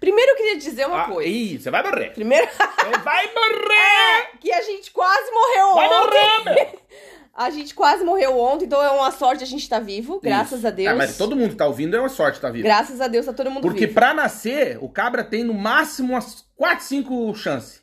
Primeiro 0.00 0.32
eu 0.32 0.36
queria 0.36 0.56
dizer 0.58 0.86
uma 0.86 1.02
Ah, 1.02 1.04
coisa. 1.08 1.28
Ih, 1.28 1.58
você 1.58 1.70
vai 1.70 1.82
morrer. 1.82 2.10
Primeiro, 2.14 2.46
Você 2.46 2.98
vai 3.04 3.26
morrer! 3.34 4.30
que 4.40 4.50
a 4.52 4.62
gente 4.62 4.90
quase 4.90 5.30
morreu 5.30 5.74
Vai 5.74 5.86
ontem. 5.88 5.98
morrer, 5.98 6.54
meu! 6.54 6.78
A 7.36 7.50
gente 7.50 7.74
quase 7.74 8.04
morreu 8.04 8.38
ontem, 8.38 8.64
então 8.64 8.80
é 8.80 8.88
uma 8.90 9.10
sorte 9.10 9.42
a 9.42 9.46
gente 9.46 9.62
estar 9.62 9.80
vivo, 9.80 10.20
graças 10.22 10.58
Isso. 10.60 10.68
a 10.68 10.70
Deus. 10.70 10.88
Ah, 10.92 10.94
mas 10.94 11.16
todo 11.18 11.34
mundo 11.34 11.50
que 11.50 11.56
tá 11.56 11.66
ouvindo 11.66 11.96
é 11.96 11.98
uma 11.98 12.08
sorte 12.08 12.40
tá 12.40 12.48
vivo. 12.48 12.62
Graças 12.62 13.00
a 13.00 13.08
Deus 13.08 13.26
tá 13.26 13.32
todo 13.32 13.50
mundo 13.50 13.62
Porque 13.62 13.86
vivo. 13.86 13.94
pra 13.94 14.14
nascer, 14.14 14.78
o 14.80 14.88
cabra 14.88 15.24
tem 15.24 15.42
no 15.42 15.52
máximo 15.52 16.12
umas 16.12 16.46
4, 16.54 16.84
5 16.84 17.34
chances. 17.34 17.82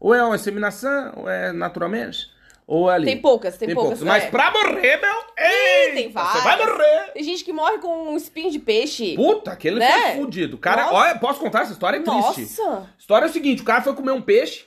Ou 0.00 0.14
é 0.14 0.22
uma 0.24 0.34
inseminação, 0.36 1.12
ou 1.16 1.28
é 1.28 1.52
naturalmente, 1.52 2.26
ou 2.66 2.90
é 2.90 2.94
ali. 2.94 3.04
Tem 3.04 3.18
poucas, 3.20 3.56
tem, 3.58 3.66
Tem 3.68 3.74
poucas. 3.74 3.98
poucos. 3.98 4.08
Mas 4.08 4.24
é. 4.24 4.30
pra 4.30 4.50
morrer, 4.50 4.96
meu, 5.00 5.16
ei, 5.36 5.92
tem 5.92 6.06
Você 6.08 6.12
várias. 6.14 6.42
vai 6.42 6.56
morrer. 6.66 7.12
Tem 7.12 7.22
gente 7.22 7.44
que 7.44 7.52
morre 7.52 7.78
com 7.78 8.12
um 8.12 8.16
espinho 8.16 8.50
de 8.50 8.58
peixe. 8.58 9.14
Puta, 9.14 9.52
aquele 9.52 9.78
Né? 9.78 9.90
foi 10.14 10.22
fudido. 10.22 10.56
Cara, 10.56 10.84
Nossa. 10.84 10.94
olha, 10.94 11.18
posso 11.18 11.38
contar 11.38 11.62
essa 11.62 11.72
história? 11.72 11.98
É 11.98 12.00
triste. 12.00 12.58
Nossa! 12.62 12.78
A 12.78 12.98
história 12.98 13.26
é 13.26 13.28
o 13.28 13.32
seguinte, 13.32 13.60
o 13.62 13.64
cara 13.64 13.82
foi 13.82 13.94
comer 13.94 14.12
um 14.12 14.22
peixe 14.22 14.64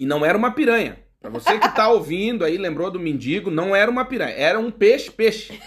e 0.00 0.06
não 0.06 0.24
era 0.24 0.38
uma 0.38 0.50
piranha. 0.52 0.98
Pra 1.20 1.30
você 1.30 1.56
que 1.58 1.68
tá 1.68 1.88
ouvindo 1.88 2.44
aí, 2.44 2.56
lembrou 2.56 2.90
do 2.90 2.98
mendigo, 2.98 3.48
não 3.50 3.76
era 3.76 3.88
uma 3.90 4.04
piranha, 4.04 4.34
era 4.34 4.58
um 4.58 4.70
peixe, 4.72 5.08
peixe. 5.10 5.60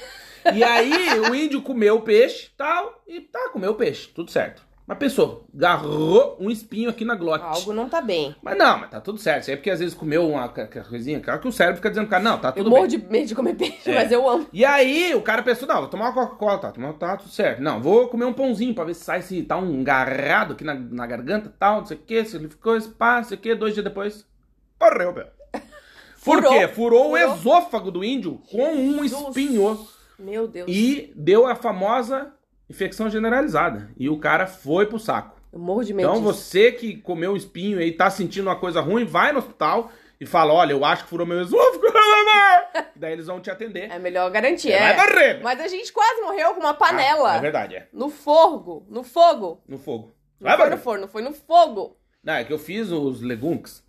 E 0.53 0.62
aí 0.63 1.19
o 1.22 1.34
índio 1.34 1.62
comeu 1.62 1.95
o 1.98 2.01
peixe, 2.01 2.50
tal, 2.57 3.01
e 3.07 3.22
tá, 3.22 3.50
comeu 3.53 3.72
o 3.72 3.75
peixe, 3.75 4.10
tudo 4.13 4.29
certo. 4.29 4.64
Mas 4.88 5.00
pensou, 5.00 5.48
garrou 5.51 6.38
um 6.39 6.48
espinho 6.48 6.92
aqui 6.92 7.04
na 7.04 7.15
glote. 7.15 7.44
Algo 7.44 7.74
não 7.74 7.89
tá 7.89 8.01
bem. 8.01 8.36
Mas 8.44 8.56
não, 8.56 8.77
mas 8.80 8.92
tá 8.92 9.01
tudo 9.01 9.18
certo. 9.18 9.42
Isso 9.42 9.50
aí 9.50 9.54
é 9.56 9.58
porque 9.58 9.72
às 9.72 9.80
vezes 9.80 9.96
comeu 9.96 10.30
uma 10.30 10.48
coisinha, 10.48 11.20
claro 11.20 11.39
que 11.42 11.48
o 11.48 11.51
cérebro 11.51 11.77
fica 11.77 11.89
dizendo, 11.89 12.08
cara, 12.08 12.22
não, 12.24 12.38
tá 12.38 12.50
Eu 12.50 12.54
tudo 12.63 12.70
morro 12.70 12.82
bem. 12.88 12.89
de 12.92 12.98
medo 13.08 13.25
de 13.27 13.34
comer 13.34 13.56
peixe, 13.56 13.89
É. 13.89 13.96
mas 13.96 14.12
eu 14.12 14.30
amo. 14.30 14.46
E 14.54 14.63
aí 14.63 15.15
o 15.15 15.24
cara 15.24 15.42
pensou, 15.42 15.68
não, 15.68 15.77
vou 15.80 15.88
tomar 15.88 16.06
uma 16.10 16.13
Coca-Cola, 16.13 16.60
tá, 16.60 16.72
tomar, 16.72 16.94
tá 16.94 17.18
tudo 17.18 17.32
certo. 17.32 17.63
Não, 17.63 17.82
vou 17.82 18.08
comer 18.10 18.25
um 18.25 18.34
pãozinho 18.34 18.75
pra 18.75 18.84
ver 18.84 18.94
se 18.94 19.04
sai, 19.04 19.24
se 19.24 19.42
tá 19.42 19.58
um 19.58 19.84
garrado 19.84 20.54
aqui 20.54 20.63
na, 20.63 20.75
na 20.75 21.08
garganta 21.08 21.51
tal, 21.58 21.80
não 21.80 21.86
sei 21.88 21.98
o 21.98 22.01
que, 22.01 22.24
se 22.24 22.36
ele 22.38 22.48
ficou 22.50 22.77
espaço, 22.77 23.22
não 23.22 23.30
sei 23.30 23.38
o 23.38 23.42
que, 23.42 23.56
dois 23.56 23.74
dias 23.74 23.84
depois, 23.84 24.24
morreu, 24.80 25.12
meu. 25.13 25.25
Por 26.24 26.42
Furou. 26.44 26.51
quê? 26.54 26.68
Furou, 26.68 27.12
o 27.13 27.18
Furou. 27.18 27.36
esôfago 27.36 27.89
do 27.89 28.04
índio 28.04 28.39
com 28.51 28.72
um 28.72 29.01
Jesus. 29.01 29.30
espinho 29.30 29.88
Meu 30.20 30.48
Deus. 30.48 30.68
e 30.70 31.12
deu 31.15 31.48
a 31.48 31.56
famosa 31.56 32.32
infecção 32.69 33.10
generalizada. 33.10 33.89
E 33.98 34.10
o 34.10 34.17
cara 34.17 34.48
foi 34.48 34.86
pro 34.86 35.00
saco. 35.00 35.36
Eu 35.51 35.60
morro 35.60 35.84
de 35.84 35.93
medo 35.93 36.10
Então 36.10 36.22
disso. 36.22 36.34
você 36.34 36.72
que 36.72 36.98
comeu 36.98 37.34
o 37.34 37.38
espinho 37.38 37.81
e 37.81 37.91
tá 37.91 38.10
sentindo 38.10 38.48
uma 38.48 38.55
coisa 38.57 38.81
ruim, 38.81 39.05
vai 39.05 39.31
no 39.31 39.39
hospital 39.39 39.91
e 40.19 40.25
fala, 40.25 40.53
olha, 40.53 40.72
eu 40.74 40.84
acho 40.84 41.03
que 41.03 41.10
furou 41.10 41.25
meu 41.25 41.41
esôfago. 41.41 41.86
Daí 42.95 43.13
eles 43.13 43.27
vão 43.27 43.39
te 43.39 43.50
atender. 43.51 43.91
É 43.91 44.00
melhor 44.00 44.29
garantir, 44.31 44.69
Você 44.69 44.74
é. 44.74 44.93
vai 44.93 45.10
morrer. 45.10 45.39
Mas 45.43 45.60
a 45.60 45.67
gente 45.67 45.91
quase 45.93 46.22
morreu 46.22 46.53
com 46.53 46.60
uma 46.62 46.74
panela. 46.74 47.34
Ah, 47.34 47.38
é 47.38 47.41
verdade, 47.41 47.75
é. 47.75 47.88
No 47.91 48.10
fogo. 48.10 48.86
No 48.89 49.03
fogo. 49.03 49.62
No 49.67 49.77
fogo. 49.77 50.13
Não 50.39 50.48
Vai 50.50 50.57
foi 50.57 50.65
morrer. 50.65 50.75
no 50.75 50.81
forno, 50.81 51.07
foi 51.07 51.22
no 51.22 51.34
fogo. 51.34 51.98
Não, 52.24 52.34
é 52.34 52.43
que 52.43 52.51
eu 52.53 52.60
fiz 52.60 52.91
os 52.91 53.22
legumes. 53.22 53.79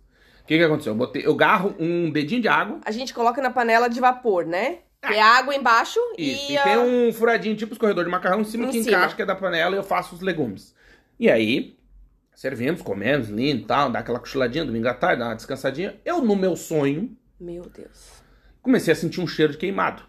O 0.43 0.47
que 0.47 0.57
que 0.57 0.63
aconteceu? 0.63 0.93
Eu, 0.93 0.97
botei, 0.97 1.25
eu 1.25 1.35
garro 1.35 1.75
um 1.79 2.09
dedinho 2.09 2.41
de 2.41 2.47
água. 2.47 2.79
A 2.85 2.91
gente 2.91 3.13
coloca 3.13 3.41
na 3.41 3.49
panela 3.49 3.89
de 3.89 3.99
vapor, 3.99 4.45
né? 4.45 4.79
É 5.13 5.21
água 5.21 5.55
embaixo 5.55 5.99
Isso. 6.17 6.51
e. 6.51 6.53
E, 6.53 6.57
a- 6.57 6.63
tem 6.63 6.77
um 6.77 7.13
furadinho, 7.13 7.55
tipo 7.55 7.73
escorredor 7.73 8.03
de 8.03 8.09
macarrão, 8.11 8.41
em 8.41 8.45
cima 8.45 8.65
Em 8.65 8.71
que 8.71 8.83
cima. 8.83 8.97
encaixa, 8.97 9.15
que 9.15 9.21
é 9.21 9.25
da 9.25 9.35
panela, 9.35 9.75
e 9.75 9.79
eu 9.79 9.83
faço 9.83 10.15
os 10.15 10.21
legumes. 10.21 10.75
E 11.19 11.29
aí, 11.29 11.77
servimos, 12.35 12.81
comemos, 12.81 13.29
lindo 13.29 13.63
e 13.63 13.65
tal, 13.65 13.89
dá 13.91 13.99
aquela 13.99 14.19
cochiladinha 14.19 14.63
domingo 14.65 14.87
à 14.87 14.93
tarde, 14.93 15.19
dá 15.19 15.27
uma 15.29 15.35
descansadinha. 15.35 15.99
Eu, 16.05 16.21
no 16.21 16.35
meu 16.35 16.55
sonho, 16.55 17.15
Meu 17.39 17.63
Deus. 17.63 18.21
comecei 18.61 18.91
a 18.93 18.95
sentir 18.95 19.19
um 19.21 19.27
cheiro 19.27 19.53
de 19.53 19.57
queimado. 19.57 20.03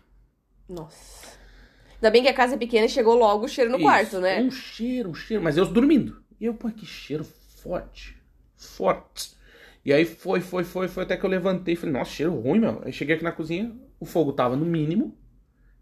Nossa. 0.68 1.28
Ainda 1.94 2.10
bem 2.10 2.22
que 2.22 2.28
a 2.28 2.34
casa 2.34 2.54
é 2.54 2.58
pequena 2.58 2.86
e 2.86 2.88
chegou 2.88 3.14
logo 3.16 3.46
o 3.46 3.48
cheiro 3.48 3.70
no 3.70 3.76
Isso. 3.78 3.84
quarto, 3.86 4.20
né? 4.20 4.40
Um 4.40 4.50
cheiro, 4.50 5.08
um 5.10 5.14
cheiro, 5.14 5.42
mas 5.42 5.56
eu 5.56 5.64
dormindo. 5.66 6.22
E 6.40 6.44
eu, 6.44 6.54
pô, 6.54 6.68
que 6.70 6.86
cheiro 6.86 7.24
forte. 7.62 8.16
Forte. 8.56 9.32
E 9.84 9.92
aí 9.92 10.04
foi, 10.04 10.40
foi, 10.40 10.62
foi, 10.64 10.86
foi, 10.86 11.02
até 11.04 11.16
que 11.16 11.24
eu 11.24 11.30
levantei 11.30 11.74
e 11.74 11.76
falei, 11.76 11.92
nossa, 11.94 12.10
cheiro 12.10 12.34
ruim, 12.38 12.60
meu. 12.60 12.82
Aí 12.84 12.92
cheguei 12.92 13.14
aqui 13.16 13.24
na 13.24 13.32
cozinha, 13.32 13.74
o 14.00 14.04
fogo 14.06 14.32
tava 14.32 14.56
no 14.56 14.64
mínimo 14.64 15.14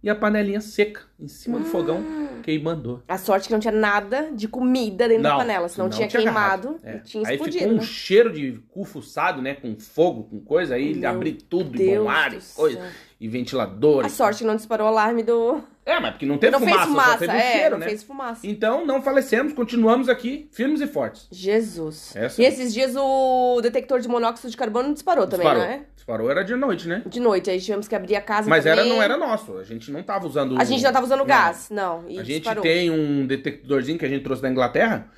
e 0.02 0.10
a 0.10 0.14
panelinha 0.14 0.60
seca, 0.60 1.02
em 1.18 1.26
cima 1.26 1.58
do 1.58 1.64
fogão, 1.64 2.00
queimando. 2.42 3.02
A 3.08 3.18
sorte 3.18 3.48
que 3.48 3.52
não 3.52 3.58
tinha 3.58 3.72
nada 3.72 4.30
de 4.32 4.46
comida 4.46 5.08
dentro 5.08 5.24
da 5.24 5.36
panela, 5.36 5.68
senão 5.68 5.90
tinha, 5.90 6.06
queimado 6.06 6.68
agarrado. 6.68 6.80
É. 6.84 6.96
e 6.96 7.00
tinha 7.00 7.26
Aí 7.26 7.34
explodido. 7.34 7.58
ficou 7.58 7.74
um 7.74 7.78
né? 7.78 7.82
cheiro 7.82 8.32
de 8.32 8.52
cu 8.68 8.84
fuçado, 8.84 9.42
né? 9.42 9.54
Com 9.54 9.76
fogo, 9.76 10.24
com 10.24 10.38
coisa. 10.40 10.76
Aí 10.76 10.94
Meu 10.94 11.10
abri 11.10 11.32
tudo, 11.32 11.74
e 11.74 11.78
Deus 11.78 12.04
bom 12.04 12.10
ar, 12.10 12.28
e 12.32 12.40
coisa. 12.54 12.78
céu. 12.80 12.88
E 13.18 13.28
ventilador. 13.28 14.04
A 14.04 14.08
sorte 14.10 14.38
que 14.40 14.44
não 14.44 14.56
disparou 14.56 14.86
o 14.86 14.90
alarme 14.90 15.22
do. 15.22 15.62
É, 15.86 15.98
mas 16.00 16.10
porque 16.10 16.26
não 16.26 16.36
teve 16.36 16.52
não 16.52 16.58
fumaça, 16.60 16.76
fez 16.78 16.88
fumaça, 16.90 17.18
teve 17.18 17.32
um 17.32 17.36
é, 17.36 17.52
cheiro, 17.52 17.70
não 17.70 17.78
né? 17.78 17.86
fez 17.88 18.02
fumaça. 18.02 18.46
Então 18.46 18.84
não 18.84 19.00
falecemos, 19.00 19.52
continuamos 19.54 20.08
aqui, 20.08 20.48
firmes 20.52 20.80
e 20.82 20.86
fortes. 20.86 21.26
Jesus. 21.30 22.14
Essa- 22.14 22.42
E 22.42 22.44
esses 22.44 22.74
dias 22.74 22.94
o 22.96 23.60
detector 23.62 24.00
de 24.00 24.08
monóxido 24.08 24.50
de 24.50 24.56
carbono 24.56 24.92
disparou 24.92 25.26
também, 25.26 25.46
Disparou. 25.46 25.64
não 25.66 25.74
é? 25.74 25.82
Disparou 25.94 26.30
era 26.30 26.42
de 26.44 26.54
noite, 26.56 26.88
né? 26.88 27.02
De 27.06 27.20
noite, 27.20 27.48
aí 27.48 27.58
tivemos 27.60 27.88
que 27.88 27.94
abrir 27.94 28.16
a 28.16 28.20
casa 28.20 28.50
Mas 28.50 28.66
era, 28.66 28.76
também. 28.82 28.92
não 28.92 29.02
era 29.02 29.16
nosso, 29.16 29.56
a 29.56 29.64
gente 29.64 29.90
não 29.90 30.02
tava 30.02 30.26
usando... 30.26 30.60
A 30.60 30.64
gente 30.64 30.82
não 30.82 30.92
tava 30.92 31.06
usando 31.06 31.20
Não. 31.20 31.26
gás, 31.26 31.68
não. 31.70 32.04
E 32.08 32.18
A 32.18 32.22
gente 32.24 32.36
disparou. 32.40 32.62
tem 32.62 32.90
um 32.90 33.26
detectorzinho 33.26 33.98
que 33.98 34.04
a 34.04 34.08
gente 34.08 34.22
trouxe 34.24 34.42
da 34.42 34.50
Inglaterra, 34.50 35.08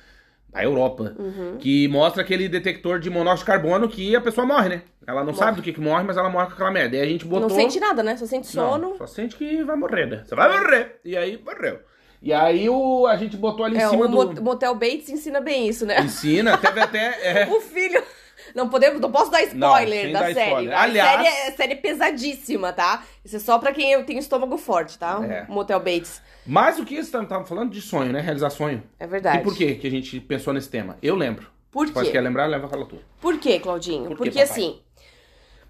da 0.51 0.63
Europa, 0.63 1.15
Uhum. 1.17 1.57
que 1.59 1.87
mostra 1.87 2.21
aquele 2.23 2.47
detector 2.49 2.99
de 2.99 3.09
monóxido 3.09 3.45
de 3.45 3.51
carbono 3.51 3.87
que 3.87 4.15
a 4.15 4.21
pessoa 4.21 4.45
morre, 4.47 4.69
né? 4.69 4.81
Ela 5.05 5.19
não 5.21 5.27
Morre. 5.27 5.37
sabe 5.37 5.57
do 5.57 5.63
que 5.63 5.73
que 5.73 5.79
morre, 5.81 6.03
mas 6.03 6.17
ela 6.17 6.29
morre 6.29 6.47
com 6.47 6.53
aquela 6.53 6.71
merda. 6.71 6.95
E 6.97 7.01
a 7.01 7.05
gente 7.05 7.25
botou... 7.25 7.49
Não 7.49 7.55
sente 7.55 7.79
nada, 7.79 8.03
né? 8.03 8.15
Só 8.17 8.25
sente 8.25 8.55
Não, 8.55 8.71
sono. 8.71 8.95
só 8.97 9.07
sente 9.07 9.35
que 9.35 9.63
vai 9.63 9.75
morrer, 9.75 10.05
né? 10.05 10.21
Você 10.25 10.35
vai 10.35 10.49
morrer. 10.59 10.99
E 11.03 11.15
aí, 11.17 11.39
morreu. 11.43 11.79
E 12.21 12.33
aí 12.33 12.69
o, 12.69 13.07
a 13.07 13.15
gente 13.15 13.37
botou 13.37 13.65
ali 13.65 13.77
em 13.77 13.81
É, 13.81 13.87
cima 13.89 14.05
o 14.05 14.07
do... 14.07 14.13
Mot- 14.15 14.39
Motel 14.41 14.75
Bates 14.75 15.09
ensina 15.09 15.39
bem 15.39 15.67
isso, 15.67 15.85
né? 15.85 15.99
Ensina, 16.01 16.57
teve 16.57 16.79
até... 16.81 17.43
é, 17.43 17.47
O 17.49 17.59
filho. 17.61 18.03
Não 18.55 18.69
podemos, 18.69 18.99
não 18.99 19.11
posso 19.11 19.29
dar 19.31 19.39
Não, 19.53 19.69
spoiler 19.69 20.03
sem 20.05 20.13
da 20.13 20.19
série. 20.33 20.39
spoiler. 20.49 20.73
A 20.77 20.81
Aliás- 20.81 21.11
série 21.11 21.27
é, 21.27 21.47
a 21.47 21.51
série 21.55 21.73
é 21.73 21.75
pesadíssima, 21.75 22.73
tá? 22.73 23.03
Isso 23.23 23.35
é 23.35 23.39
só 23.39 23.57
pra 23.59 23.71
quem 23.71 24.01
tem 24.03 24.17
estômago 24.17 24.57
forte, 24.57 24.97
tá? 24.97 25.19
É. 25.23 25.45
Motel 25.51 25.79
Bates. 25.79 26.21
Mas 26.45 26.79
o 26.79 26.85
que 26.85 27.01
você 27.03 27.11
tava 27.25 27.45
falando 27.45 27.71
de 27.71 27.81
sonho, 27.81 28.11
né? 28.11 28.21
Realizar 28.21 28.49
sonho. 28.49 28.83
É 28.99 29.05
verdade. 29.07 29.39
E 29.39 29.43
por 29.43 29.55
que 29.55 29.75
que 29.75 29.87
a 29.87 29.91
gente 29.91 30.19
pensou 30.19 30.53
nesse 30.53 30.69
tema? 30.69 30.97
Eu 31.01 31.15
lembro. 31.15 31.47
Por 31.71 31.87
Pode 31.91 32.07
quê? 32.07 32.13
quer 32.13 32.21
lembrar? 32.21 32.47
Leva 32.47 32.67
fala 32.67 32.85
tu. 32.85 32.97
Por 33.21 33.37
quê, 33.37 33.59
Claudinho? 33.59 34.07
Por 34.09 34.17
Porque 34.17 34.41
assim, 34.41 34.79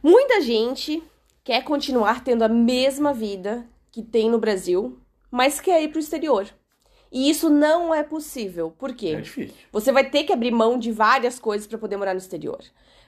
muita 0.01 0.39
gente 0.41 1.03
quer 1.43 1.63
continuar 1.63 2.23
tendo 2.23 2.43
a 2.43 2.47
mesma 2.49 3.13
vida 3.13 3.65
que 3.91 4.01
tem 4.01 4.29
no 4.29 4.37
Brasil, 4.39 4.97
mas 5.31 5.59
quer 5.59 5.81
ir 5.83 5.89
pro 5.89 5.99
exterior. 5.99 6.47
E 7.11 7.29
isso 7.29 7.49
não 7.49 7.93
é 7.93 8.03
possível. 8.03 8.71
Por 8.77 8.93
quê? 8.93 9.15
É 9.17 9.21
difícil. 9.21 9.55
Você 9.71 9.91
vai 9.91 10.09
ter 10.09 10.23
que 10.23 10.33
abrir 10.33 10.51
mão 10.51 10.77
de 10.77 10.91
várias 10.91 11.39
coisas 11.39 11.67
para 11.67 11.77
poder 11.77 11.97
morar 11.97 12.13
no 12.13 12.19
exterior. 12.19 12.59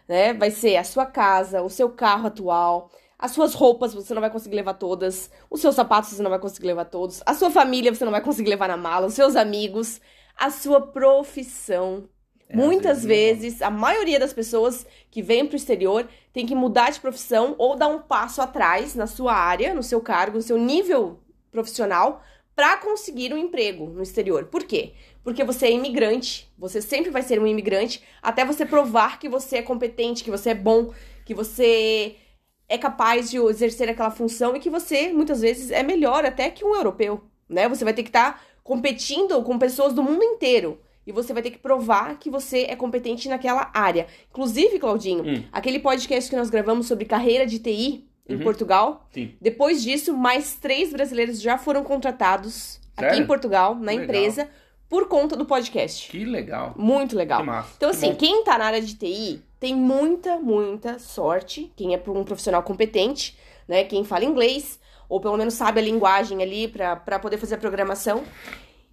Né? 0.08 0.34
Vai 0.34 0.52
ser 0.52 0.78
a 0.78 0.84
sua 0.84 1.06
casa, 1.06 1.62
o 1.62 1.70
seu 1.70 1.90
carro 1.90 2.28
atual, 2.28 2.90
as 3.22 3.32
suas 3.32 3.54
roupas 3.54 3.94
você 3.94 4.14
não 4.14 4.22
vai 4.22 4.32
conseguir 4.32 4.56
levar 4.56 4.74
todas, 4.74 5.30
os 5.50 5.62
seus 5.62 5.76
sapatos 5.76 6.10
você 6.10 6.24
não 6.24 6.30
vai 6.32 6.40
conseguir 6.40 6.68
levar 6.68 6.86
todos, 6.86 7.22
a 7.24 7.36
sua 7.36 7.52
família 7.52 7.94
você 7.94 8.04
não 8.04 8.12
vai 8.12 8.22
conseguir 8.22 8.50
levar 8.50 8.68
na 8.68 8.76
mala, 8.76 9.06
os 9.06 9.14
seus 9.14 9.36
amigos, 9.36 10.02
a 10.36 10.50
sua 10.50 10.82
profissão. 10.82 12.10
É, 12.50 12.56
Muitas 12.58 13.06
vezes 13.06 13.44
vezes, 13.44 13.62
a 13.62 13.70
maioria 13.70 14.20
das 14.20 14.34
pessoas 14.34 14.86
que 15.12 15.22
vêm 15.22 15.46
para 15.46 15.54
o 15.54 15.56
exterior 15.56 16.08
tem 16.34 16.46
que 16.48 16.56
mudar 16.56 16.92
de 16.92 17.00
profissão 17.00 17.56
ou 17.58 17.76
dar 17.76 17.88
um 17.88 18.00
passo 18.00 18.42
atrás 18.42 18.96
na 18.96 19.06
sua 19.06 19.34
área, 19.34 19.74
no 19.74 19.84
seu 19.84 20.02
cargo, 20.02 20.38
no 20.38 20.42
seu 20.42 20.58
nível 20.58 21.20
profissional, 21.52 22.24
para 22.62 22.78
conseguir 22.78 23.34
um 23.34 23.38
emprego 23.40 23.88
no 23.88 24.04
exterior. 24.04 24.46
Por 24.46 24.64
quê? 24.66 24.92
Porque 25.24 25.44
você 25.44 25.66
é 25.66 25.72
imigrante, 25.72 26.48
você 26.56 26.80
sempre 26.80 27.10
vai 27.10 27.24
ser 27.24 27.40
um 27.40 27.48
imigrante, 27.48 28.04
até 28.22 28.46
você 28.46 28.68
provar 28.68 29.18
que 29.18 29.28
você 29.28 29.58
é 29.58 29.62
competente, 29.64 30.24
que 30.24 30.30
você 30.30 30.52
é 30.52 30.54
bom, 30.54 30.94
que 31.26 31.34
você 31.34 32.18
é 32.70 32.78
capaz 32.78 33.32
de 33.32 33.38
exercer 33.38 33.90
aquela 33.90 34.12
função 34.12 34.56
e 34.56 34.60
que 34.60 34.70
você, 34.70 35.12
muitas 35.12 35.42
vezes, 35.42 35.72
é 35.72 35.82
melhor 35.82 36.24
até 36.24 36.52
que 36.52 36.64
um 36.64 36.76
europeu, 36.76 37.24
né? 37.50 37.68
Você 37.68 37.84
vai 37.84 37.96
ter 37.96 38.04
que 38.04 38.10
estar 38.10 38.40
competindo 38.64 39.42
com 39.42 39.58
pessoas 39.58 39.92
do 39.92 40.04
mundo 40.04 40.24
inteiro. 40.24 40.80
E 41.08 41.12
você 41.12 41.34
vai 41.34 41.42
ter 41.42 41.50
que 41.50 41.58
provar 41.58 42.20
que 42.20 42.30
você 42.30 42.68
é 42.70 42.76
competente 42.76 43.28
naquela 43.28 43.72
área. 43.74 44.06
Inclusive, 44.30 44.78
Claudinho, 44.78 45.24
Hum. 45.26 45.44
aquele 45.52 45.80
podcast 45.80 46.30
que 46.30 46.36
nós 46.36 46.52
gravamos 46.52 46.86
sobre 46.86 47.06
carreira 47.06 47.44
de 47.48 47.58
TI 47.58 48.06
em 48.32 48.38
Uhum. 48.38 48.44
Portugal, 48.44 49.08
Sim. 49.14 49.34
depois 49.42 49.82
disso, 49.84 50.14
mais 50.16 50.56
três 50.56 50.92
brasileiros 50.92 51.42
já 51.42 51.58
foram 51.58 51.84
contratados 51.84 52.80
aqui 52.96 53.10
Sério? 53.10 53.24
em 53.24 53.28
Portugal, 53.28 53.76
na 53.76 53.92
Legal. 53.92 54.04
empresa, 54.04 54.50
por 54.90 55.08
conta 55.08 55.36
do 55.38 55.46
podcast. 55.46 56.10
Que 56.10 56.26
legal. 56.26 56.74
Muito 56.78 57.16
legal. 57.16 57.40
Que 57.42 57.46
massa. 57.46 57.74
Então, 57.78 57.90
Que 57.90 57.96
assim, 57.96 58.10
bom. 58.12 58.16
quem 58.16 58.44
tá 58.44 58.58
na 58.58 58.66
área 58.66 58.82
de 58.82 58.94
TI 58.96 59.42
tem 59.60 59.74
muita, 59.76 60.38
muita 60.38 61.00
sorte. 61.00 61.72
Quem 61.76 61.94
é 61.94 62.02
um 62.08 62.24
profissional 62.26 62.62
competente, 62.64 63.38
né? 63.68 63.84
Quem 63.86 64.04
fala 64.04 64.26
inglês, 64.26 64.80
ou 65.08 65.22
pelo 65.22 65.38
menos 65.38 65.54
sabe 65.54 65.80
a 65.80 65.84
linguagem 65.84 66.42
ali 66.44 66.68
pra 66.68 66.96
poder 67.20 67.38
fazer 67.38 67.56
a 67.56 67.58
programação. 67.58 68.24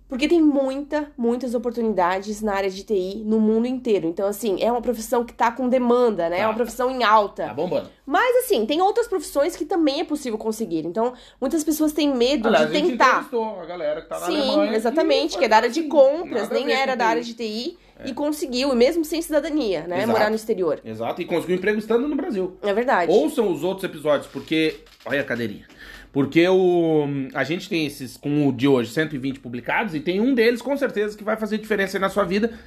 Porque 0.09 0.27
tem 0.27 0.41
muita, 0.41 1.13
muitas 1.19 1.55
oportunidades 1.55 2.41
na 2.41 2.55
área 2.55 2.71
de 2.71 2.83
TI 2.83 3.23
no 3.27 3.39
mundo 3.39 3.67
inteiro. 3.67 4.07
Então, 4.07 4.27
assim, 4.27 4.57
é 4.63 4.73
uma 4.73 4.81
profissão 4.81 5.23
que 5.25 5.35
tá 5.35 5.53
com 5.53 5.69
demanda, 5.69 6.29
né? 6.31 6.39
É 6.39 6.41
Tá. 6.43 6.49
uma 6.49 6.55
profissão 6.55 6.91
em 6.91 7.05
alta. 7.05 7.47
Tá 7.49 7.55
bombando. 7.55 7.91
Mas 8.07 8.37
assim, 8.45 8.65
tem 8.65 8.81
outras 8.81 9.07
profissões 9.07 9.55
que 9.55 9.67
também 9.67 10.01
é 10.01 10.05
possível 10.05 10.39
conseguir. 10.39 10.87
Então, 10.87 11.13
muitas 11.39 11.63
pessoas 11.63 11.93
têm 11.93 12.13
medo 12.15 12.49
Aliás, 12.49 12.71
de 12.71 12.77
a 12.77 12.81
gente 12.81 12.91
tentar. 12.93 13.29
a 13.63 13.67
galera 13.67 14.01
que 14.01 14.09
tá 14.09 14.19
na 14.19 14.27
Sim, 14.27 14.41
Alemanha. 14.41 14.77
exatamente, 14.77 15.37
que 15.37 15.45
é 15.45 15.49
da 15.49 15.57
área 15.57 15.69
de 15.71 15.81
assim, 15.81 15.89
compras, 15.91 16.49
nem 16.49 16.73
era 16.73 16.95
da 16.95 17.07
área 17.07 17.23
de 17.23 17.35
TI 17.35 17.77
e 18.07 18.15
conseguiu, 18.15 18.73
e 18.73 18.77
mesmo 18.77 19.05
sem 19.05 19.21
cidadania, 19.21 19.83
né? 19.87 19.99
Exato. 19.99 20.13
Morar 20.13 20.31
no 20.31 20.37
exterior. 20.37 20.81
Exato, 20.85 21.21
e 21.21 21.27
conseguiu 21.27 21.57
emprego 21.57 21.79
estando 21.79 22.09
no 22.09 22.17
Brasil. 22.17 22.57
É 22.63 22.73
verdade. 22.73 23.13
Ouçam 23.13 23.53
os 23.53 23.63
outros 23.63 23.85
episódios, 23.85 24.27
porque. 24.29 24.81
Olha 25.05 25.21
a 25.21 25.25
cadeirinha. 25.25 25.67
Porque 26.13 26.47
o, 26.49 27.05
a 27.35 27.45
gente 27.45 27.69
tem 27.69 27.87
esses, 27.87 28.17
com 28.17 28.49
o 28.49 28.53
de 28.53 28.67
hoje, 28.67 28.91
120 28.93 29.41
publicados, 29.41 29.95
e 29.95 30.01
tem 30.01 30.21
um 30.21 30.35
deles, 30.35 30.63
com 30.63 30.77
certeza, 30.77 31.17
que 31.17 31.23
vai 31.25 31.37
fazer 31.37 31.59
diferença 31.59 31.97
aí 31.97 32.01
na 32.01 32.09
sua 32.09 32.25
vida, 32.25 32.59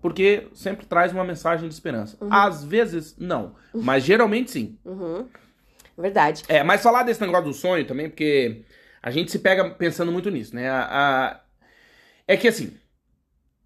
porque 0.00 0.48
sempre 0.54 0.86
traz 0.86 1.12
uma 1.12 1.24
mensagem 1.24 1.68
de 1.68 1.74
esperança. 1.74 2.16
Às 2.30 2.64
vezes, 2.64 3.14
não. 3.18 3.54
Mas 3.74 4.04
geralmente 4.04 4.50
sim. 4.50 4.78
Uhum. 4.84 5.26
Verdade. 5.96 6.44
É, 6.48 6.62
mas 6.62 6.80
falar 6.82 7.02
desse 7.02 7.20
negócio 7.20 7.46
do 7.46 7.52
sonho 7.52 7.84
também, 7.84 8.08
porque 8.08 8.62
a 9.02 9.10
gente 9.10 9.30
se 9.32 9.40
pega 9.40 9.68
pensando 9.70 10.12
muito 10.12 10.30
nisso, 10.30 10.54
né? 10.54 10.68
A- 10.70 10.88
a- 10.88 11.40
É 12.26 12.36
que 12.36 12.46
assim, 12.46 12.72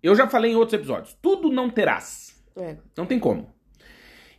eu 0.02 0.14
já 0.17 0.26
falei 0.26 0.52
em 0.52 0.57
outros 0.57 0.73
episódios, 0.73 1.14
tudo 1.21 1.50
não 1.52 1.69
terás. 1.69 2.35
É. 2.57 2.76
Não 2.97 3.05
tem 3.05 3.19
como. 3.19 3.55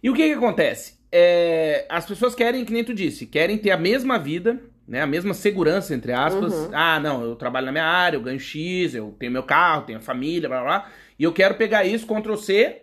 E 0.01 0.09
o 0.09 0.13
que 0.15 0.27
que 0.27 0.33
acontece? 0.33 0.95
É, 1.11 1.85
as 1.87 2.05
pessoas 2.05 2.33
querem, 2.33 2.65
que 2.65 2.73
nem 2.73 2.83
tu 2.83 2.93
disse, 2.95 3.27
querem 3.27 3.59
ter 3.59 3.69
a 3.69 3.77
mesma 3.77 4.17
vida 4.17 4.59
né? 4.87 5.01
A 5.01 5.07
mesma 5.07 5.33
segurança, 5.33 5.93
entre 5.93 6.11
aspas. 6.11 6.53
Uhum. 6.53 6.69
Ah, 6.73 6.99
não, 6.99 7.23
eu 7.23 7.35
trabalho 7.35 7.65
na 7.67 7.71
minha 7.71 7.85
área, 7.85 8.17
eu 8.17 8.21
ganho 8.21 8.39
X, 8.39 8.93
eu 8.95 9.15
tenho 9.19 9.31
meu 9.31 9.43
carro, 9.43 9.83
tenho 9.83 9.99
a 9.99 10.01
família, 10.01 10.47
blá 10.49 10.61
blá 10.61 10.79
blá. 10.79 10.89
E 11.17 11.23
eu 11.23 11.31
quero 11.33 11.55
pegar 11.55 11.83
isso, 11.85 12.05
Ctrl 12.07 12.35
C. 12.35 12.79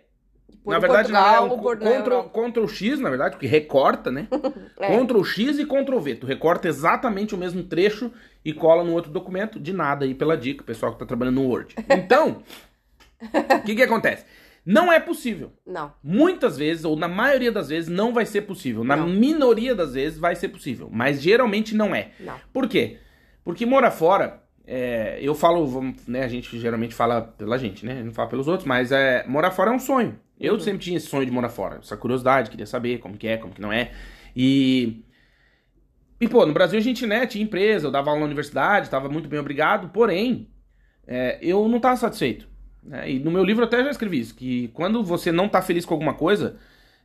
Por 0.63 0.71
na 0.73 0.79
verdade, 0.79 1.11
Portugal, 1.11 1.47
não, 1.47 1.55
é 1.55 1.57
por- 1.59 1.77
Ctrl, 1.77 1.87
Europa. 2.13 2.29
Ctrl 2.51 2.67
X, 2.67 2.99
na 2.99 3.09
verdade, 3.09 3.31
porque 3.35 3.47
recorta, 3.47 4.11
né? 4.11 4.27
É. 4.79 4.97
Ctrl 4.97 5.23
X 5.23 5.59
e 5.59 5.65
Ctrl 5.65 5.99
V. 5.99 6.15
Tu 6.15 6.25
recorta 6.27 6.67
exatamente 6.67 7.33
o 7.35 7.37
mesmo 7.37 7.63
trecho 7.63 8.11
e 8.43 8.51
cola 8.53 8.83
no 8.83 8.93
outro 8.93 9.11
documento. 9.11 9.59
De 9.59 9.71
nada 9.73 10.05
aí 10.05 10.13
pela 10.13 10.35
dica, 10.37 10.63
pessoal 10.63 10.91
que 10.93 10.99
tá 10.99 11.05
trabalhando 11.05 11.35
no 11.35 11.47
Word. 11.47 11.75
Então, 11.89 12.41
o 13.21 13.61
que 13.63 13.75
que 13.75 13.83
acontece? 13.83 14.25
Não 14.65 14.91
é 14.91 14.99
possível. 14.99 15.51
Não. 15.65 15.91
Muitas 16.03 16.57
vezes, 16.57 16.85
ou 16.85 16.95
na 16.95 17.07
maioria 17.07 17.51
das 17.51 17.69
vezes, 17.69 17.89
não 17.89 18.13
vai 18.13 18.25
ser 18.25 18.41
possível. 18.41 18.83
Na 18.83 18.95
Não. 18.95 19.07
minoria 19.07 19.73
das 19.73 19.93
vezes 19.93 20.19
vai 20.19 20.35
ser 20.35 20.49
possível. 20.49 20.89
Mas 20.91 21.21
geralmente 21.21 21.75
não 21.75 21.95
é. 21.95 22.11
Não. 22.19 22.35
Por 22.53 22.67
quê? 22.67 22.97
Porque 23.43 23.65
morar 23.65 23.91
fora, 23.91 24.43
é, 24.65 25.17
eu 25.21 25.33
falo, 25.33 25.93
né, 26.07 26.23
a 26.23 26.27
gente 26.27 26.59
geralmente 26.59 26.93
fala 26.93 27.21
pela 27.21 27.57
gente, 27.57 27.85
né? 27.85 28.03
Não 28.03 28.13
fala 28.13 28.29
pelos 28.29 28.47
outros, 28.47 28.67
mas 28.67 28.91
é, 28.91 29.25
morar 29.27 29.51
fora 29.51 29.71
é 29.71 29.73
um 29.73 29.79
sonho. 29.79 30.19
Eu 30.39 30.59
sempre 30.59 30.83
tinha 30.83 30.97
esse 30.97 31.07
sonho 31.07 31.25
de 31.25 31.31
morar 31.31 31.49
fora, 31.49 31.79
essa 31.81 31.97
curiosidade, 31.97 32.49
queria 32.49 32.65
saber 32.65 32.99
como 32.99 33.17
que 33.17 33.27
é, 33.27 33.37
como 33.37 33.53
que 33.53 33.61
não 33.61 33.71
é. 33.73 33.91
E. 34.35 35.03
E, 36.19 36.27
pô, 36.27 36.45
no 36.45 36.53
Brasil 36.53 36.77
a 36.77 36.81
gente, 36.81 37.07
né, 37.07 37.25
tinha 37.25 37.43
empresa, 37.43 37.87
eu 37.87 37.91
dava 37.91 38.09
aula 38.11 38.19
na 38.19 38.25
universidade, 38.27 38.91
tava 38.91 39.09
muito 39.09 39.27
bem 39.27 39.39
obrigado, 39.39 39.89
porém, 39.89 40.51
é, 41.07 41.39
eu 41.41 41.67
não 41.67 41.79
tava 41.79 41.95
satisfeito. 41.95 42.47
Né? 42.83 43.09
E 43.11 43.19
no 43.19 43.31
meu 43.31 43.43
livro 43.43 43.63
eu 43.63 43.67
até 43.67 43.83
já 43.83 43.89
escrevi 43.89 44.19
isso, 44.19 44.35
que 44.35 44.69
quando 44.69 45.03
você 45.03 45.31
não 45.31 45.47
tá 45.47 45.61
feliz 45.61 45.85
com 45.85 45.93
alguma 45.93 46.13
coisa, 46.13 46.57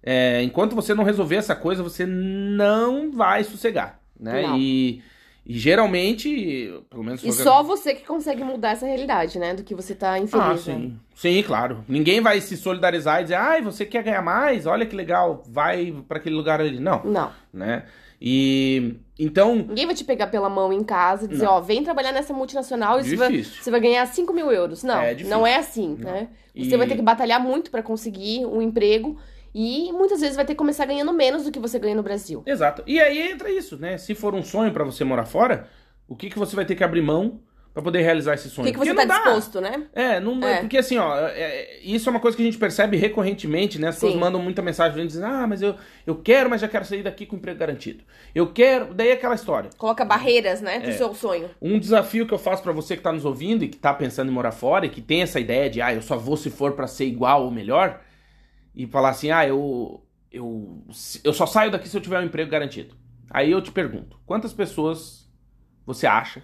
é, 0.02 0.42
enquanto 0.42 0.74
você 0.74 0.94
não 0.94 1.04
resolver 1.04 1.36
essa 1.36 1.54
coisa, 1.54 1.82
você 1.82 2.06
não 2.06 3.10
vai 3.10 3.44
sossegar, 3.44 4.00
né? 4.18 4.42
Não. 4.42 4.58
E, 4.58 5.02
e 5.44 5.58
geralmente, 5.58 6.72
pelo 6.88 7.04
menos... 7.04 7.22
E 7.22 7.32
só 7.32 7.62
você 7.62 7.94
que 7.94 8.04
consegue 8.06 8.42
mudar 8.42 8.70
essa 8.70 8.86
realidade, 8.86 9.38
né? 9.38 9.54
Do 9.54 9.62
que 9.64 9.74
você 9.74 9.94
tá 9.94 10.18
infeliz. 10.18 10.44
Ah, 10.44 10.52
né? 10.52 10.58
sim. 10.58 10.98
Sim, 11.14 11.42
claro. 11.42 11.84
Ninguém 11.88 12.20
vai 12.20 12.40
se 12.40 12.56
solidarizar 12.56 13.20
e 13.20 13.24
dizer, 13.24 13.34
ai, 13.34 13.62
você 13.62 13.84
quer 13.86 14.02
ganhar 14.02 14.22
mais? 14.22 14.66
Olha 14.66 14.86
que 14.86 14.94
legal, 14.94 15.42
vai 15.48 15.94
pra 16.06 16.18
aquele 16.18 16.34
lugar 16.34 16.60
ali. 16.60 16.78
Não, 16.78 17.02
Não. 17.04 17.32
né? 17.52 17.84
E 18.20 18.96
então, 19.18 19.54
Ninguém 19.56 19.86
vai 19.86 19.94
te 19.94 20.04
pegar 20.04 20.26
pela 20.26 20.48
mão 20.48 20.72
em 20.72 20.82
casa 20.84 21.24
e 21.24 21.28
dizer, 21.28 21.46
ó, 21.46 21.60
vem 21.60 21.82
trabalhar 21.82 22.12
nessa 22.12 22.32
multinacional 22.34 23.00
e 23.00 23.04
você 23.04 23.16
vai, 23.16 23.42
você 23.42 23.70
vai 23.70 23.80
ganhar 23.80 24.06
5 24.06 24.32
mil 24.32 24.50
euros. 24.52 24.82
Não, 24.82 25.00
É 25.00 25.14
não 25.24 25.46
é 25.46 25.56
assim, 25.56 25.96
Não. 25.98 26.10
né? 26.12 26.28
E- 26.54 26.68
Você 26.68 26.76
vai 26.76 26.86
ter 26.86 26.96
que 26.96 27.02
batalhar 27.02 27.40
muito 27.40 27.70
pra 27.70 27.82
conseguir 27.82 28.44
um 28.46 28.60
emprego 28.62 29.16
e 29.54 29.90
muitas 29.92 30.20
vezes 30.20 30.36
vai 30.36 30.44
ter 30.44 30.52
que 30.52 30.58
começar 30.58 30.84
ganhando 30.84 31.12
menos 31.12 31.44
do 31.44 31.50
que 31.50 31.58
você 31.58 31.78
ganha 31.78 31.94
no 31.94 32.02
Brasil. 32.02 32.42
Exato. 32.46 32.82
E 32.86 33.00
aí 33.00 33.30
entra 33.30 33.50
isso, 33.50 33.78
né? 33.78 33.96
Se 33.98 34.14
for 34.14 34.34
um 34.34 34.42
sonho 34.42 34.70
pra 34.72 34.84
você 34.84 35.02
morar 35.04 35.24
fora, 35.24 35.68
o 36.06 36.14
que, 36.14 36.28
que 36.28 36.38
você 36.38 36.54
vai 36.54 36.64
ter 36.66 36.74
que 36.74 36.84
abrir 36.84 37.00
mão 37.02 37.40
pra 37.76 37.82
poder 37.82 38.00
realizar 38.00 38.32
esse 38.32 38.48
O 38.48 38.50
sonho? 38.50 38.66
que, 38.68 38.72
que 38.72 38.78
você 38.78 38.94
tá 38.94 39.04
dá. 39.04 39.16
disposto, 39.16 39.60
né? 39.60 39.86
É, 39.92 40.18
não, 40.18 40.42
É. 40.42 40.60
porque 40.60 40.78
assim, 40.78 40.96
ó, 40.96 41.14
é- 41.28 41.38
é- 41.38 41.80
isso 41.84 42.08
é 42.08 42.10
uma 42.10 42.18
coisa 42.20 42.34
que 42.34 42.42
a 42.42 42.46
gente 42.46 42.56
percebe 42.56 42.96
recorrentemente, 42.96 43.78
né? 43.78 43.88
As 43.88 43.96
pessoas 43.96 44.14
Sim. 44.14 44.18
mandam 44.18 44.40
muita 44.40 44.62
mensagem 44.62 44.94
pra 44.94 45.02
gente 45.02 45.10
dizendo, 45.10 45.26
ah, 45.26 45.46
mas 45.46 45.60
eu, 45.60 45.74
eu 46.06 46.16
quero, 46.16 46.48
mas 46.48 46.62
já 46.62 46.68
quero 46.68 46.86
sair 46.86 47.02
daqui 47.02 47.26
com 47.26 47.36
emprego 47.36 47.58
garantido. 47.60 48.02
Eu 48.34 48.50
quero, 48.50 48.94
daí 48.94 49.08
é 49.08 49.12
aquela 49.12 49.34
história. 49.34 49.68
Coloca 49.76 50.06
barreiras, 50.06 50.62
né, 50.62 50.80
pro 50.80 50.88
É. 50.88 50.92
seu 50.94 51.12
sonho. 51.14 51.50
Um 51.60 51.78
desafio 51.78 52.26
que 52.26 52.32
eu 52.32 52.38
faço 52.38 52.62
pra 52.62 52.72
você 52.72 52.96
que 52.96 53.02
tá 53.02 53.12
nos 53.12 53.26
ouvindo 53.26 53.62
e 53.62 53.68
que 53.68 53.76
tá 53.76 53.92
pensando 53.92 54.30
em 54.30 54.32
morar 54.34 54.52
fora 54.52 54.86
e 54.86 54.88
que 54.88 55.02
tem 55.02 55.20
essa 55.20 55.38
ideia 55.38 55.68
de, 55.68 55.82
ah, 55.82 55.92
eu 55.92 56.00
só 56.00 56.16
vou 56.16 56.38
se 56.38 56.48
for 56.48 56.72
pra 56.72 56.86
ser 56.86 57.04
igual 57.04 57.44
ou 57.44 57.50
melhor, 57.50 58.00
e 58.74 58.86
falar 58.86 59.10
assim, 59.10 59.30
ah, 59.30 59.46
eu, 59.46 60.02
eu, 60.32 60.82
eu 61.22 61.32
só 61.34 61.44
saio 61.44 61.70
daqui 61.70 61.90
se 61.90 61.96
eu 61.98 62.00
tiver 62.00 62.20
um 62.20 62.24
emprego 62.24 62.50
garantido. 62.50 62.94
Aí 63.30 63.50
eu 63.50 63.60
te 63.60 63.70
pergunto, 63.70 64.18
quantas 64.24 64.54
pessoas 64.54 65.28
você 65.84 66.06
acha 66.06 66.42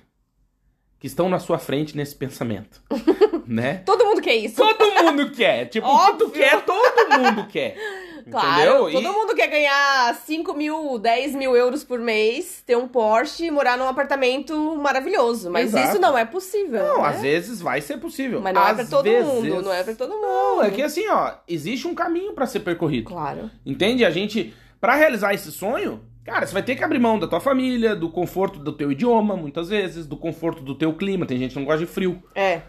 que 1.03 1.09
estão 1.09 1.29
na 1.29 1.41
sua 1.41 1.59
frente 1.59 1.97
nesse 1.97 2.15
pensamento? 2.15 2.81
né? 3.45 3.83
Todo 3.85 4.05
mundo 4.05 4.21
quer 4.23 4.37
isso. 4.37 4.55
Todo 4.55 4.93
mundo 5.03 5.33
quer. 5.33 5.67
Tipo, 5.67 5.89
Óbvio. 5.89 6.31
quer, 6.31 6.63
todo 6.65 7.19
mundo 7.21 7.47
quer. 7.49 7.77
Claro, 8.31 8.89
Entendeu? 8.89 9.03
todo 9.03 9.03
E- 9.03 9.19
mundo 9.21 9.35
quer 9.35 9.49
ganhar 9.49 10.15
5 10.15 10.55
mil, 10.55 10.97
10 10.97 11.35
mil 11.35 11.57
euros 11.57 11.83
por 11.83 11.99
mês, 11.99 12.63
ter 12.65 12.77
um 12.77 12.87
Porsche 12.87 13.47
e 13.47 13.51
morar 13.51 13.77
num 13.77 13.89
apartamento 13.89 14.77
maravilhoso. 14.77 15.51
Mas 15.51 15.71
Exato. 15.71 15.89
isso 15.89 16.01
não 16.01 16.17
é 16.17 16.25
possível. 16.25 16.87
Não, 16.87 17.03
né? 17.03 17.09
às 17.09 17.21
vezes 17.21 17.61
vai 17.61 17.81
ser 17.81 17.97
possível. 17.97 18.41
Mas 18.41 18.55
não 18.55 18.63
é 18.65 18.71
Às 18.71 18.77
pra 18.77 18.85
todo 18.87 19.03
vezes- 19.03 19.27
mundo, 19.29 19.63
não 19.63 19.73
é 19.73 19.83
pra 19.83 19.97
todo 19.97 20.15
mundo. 20.15 20.23
Não, 20.23 20.63
é 20.63 20.71
que 20.71 20.81
assim, 20.83 21.05
ó, 21.09 21.33
existe 21.49 21.89
um 21.89 21.97
caminho 21.97 22.33
pra 22.33 22.47
ser 22.47 22.61
percorrido. 22.61 23.09
Claro. 23.11 23.51
Entende? 23.67 24.05
A 24.05 24.11
gente, 24.11 24.55
pra 24.81 24.95
realizar 24.95 25.35
esse 25.35 25.51
sonho, 25.51 26.01
cara, 26.25 26.47
você 26.47 26.53
vai 26.53 26.63
ter 26.63 26.77
que 26.77 26.85
abrir 26.85 26.99
mão 26.99 27.19
da 27.19 27.27
tua 27.27 27.41
família, 27.41 27.95
do 27.97 28.09
conforto 28.11 28.59
do 28.59 28.73
teu 28.73 28.91
idioma, 28.93 29.37
muitas 29.37 29.69
vezes, 29.69 30.07
do 30.07 30.17
conforto 30.17 30.63
do 30.63 30.75
teu 30.75 30.93
clima. 30.95 31.27
Tem 31.27 31.39
gente 31.39 31.53
que 31.53 31.59
não 31.59 31.67
gosta 31.67 31.81
de 31.85 31.91
frio, 31.91 32.23
É. 32.35 32.63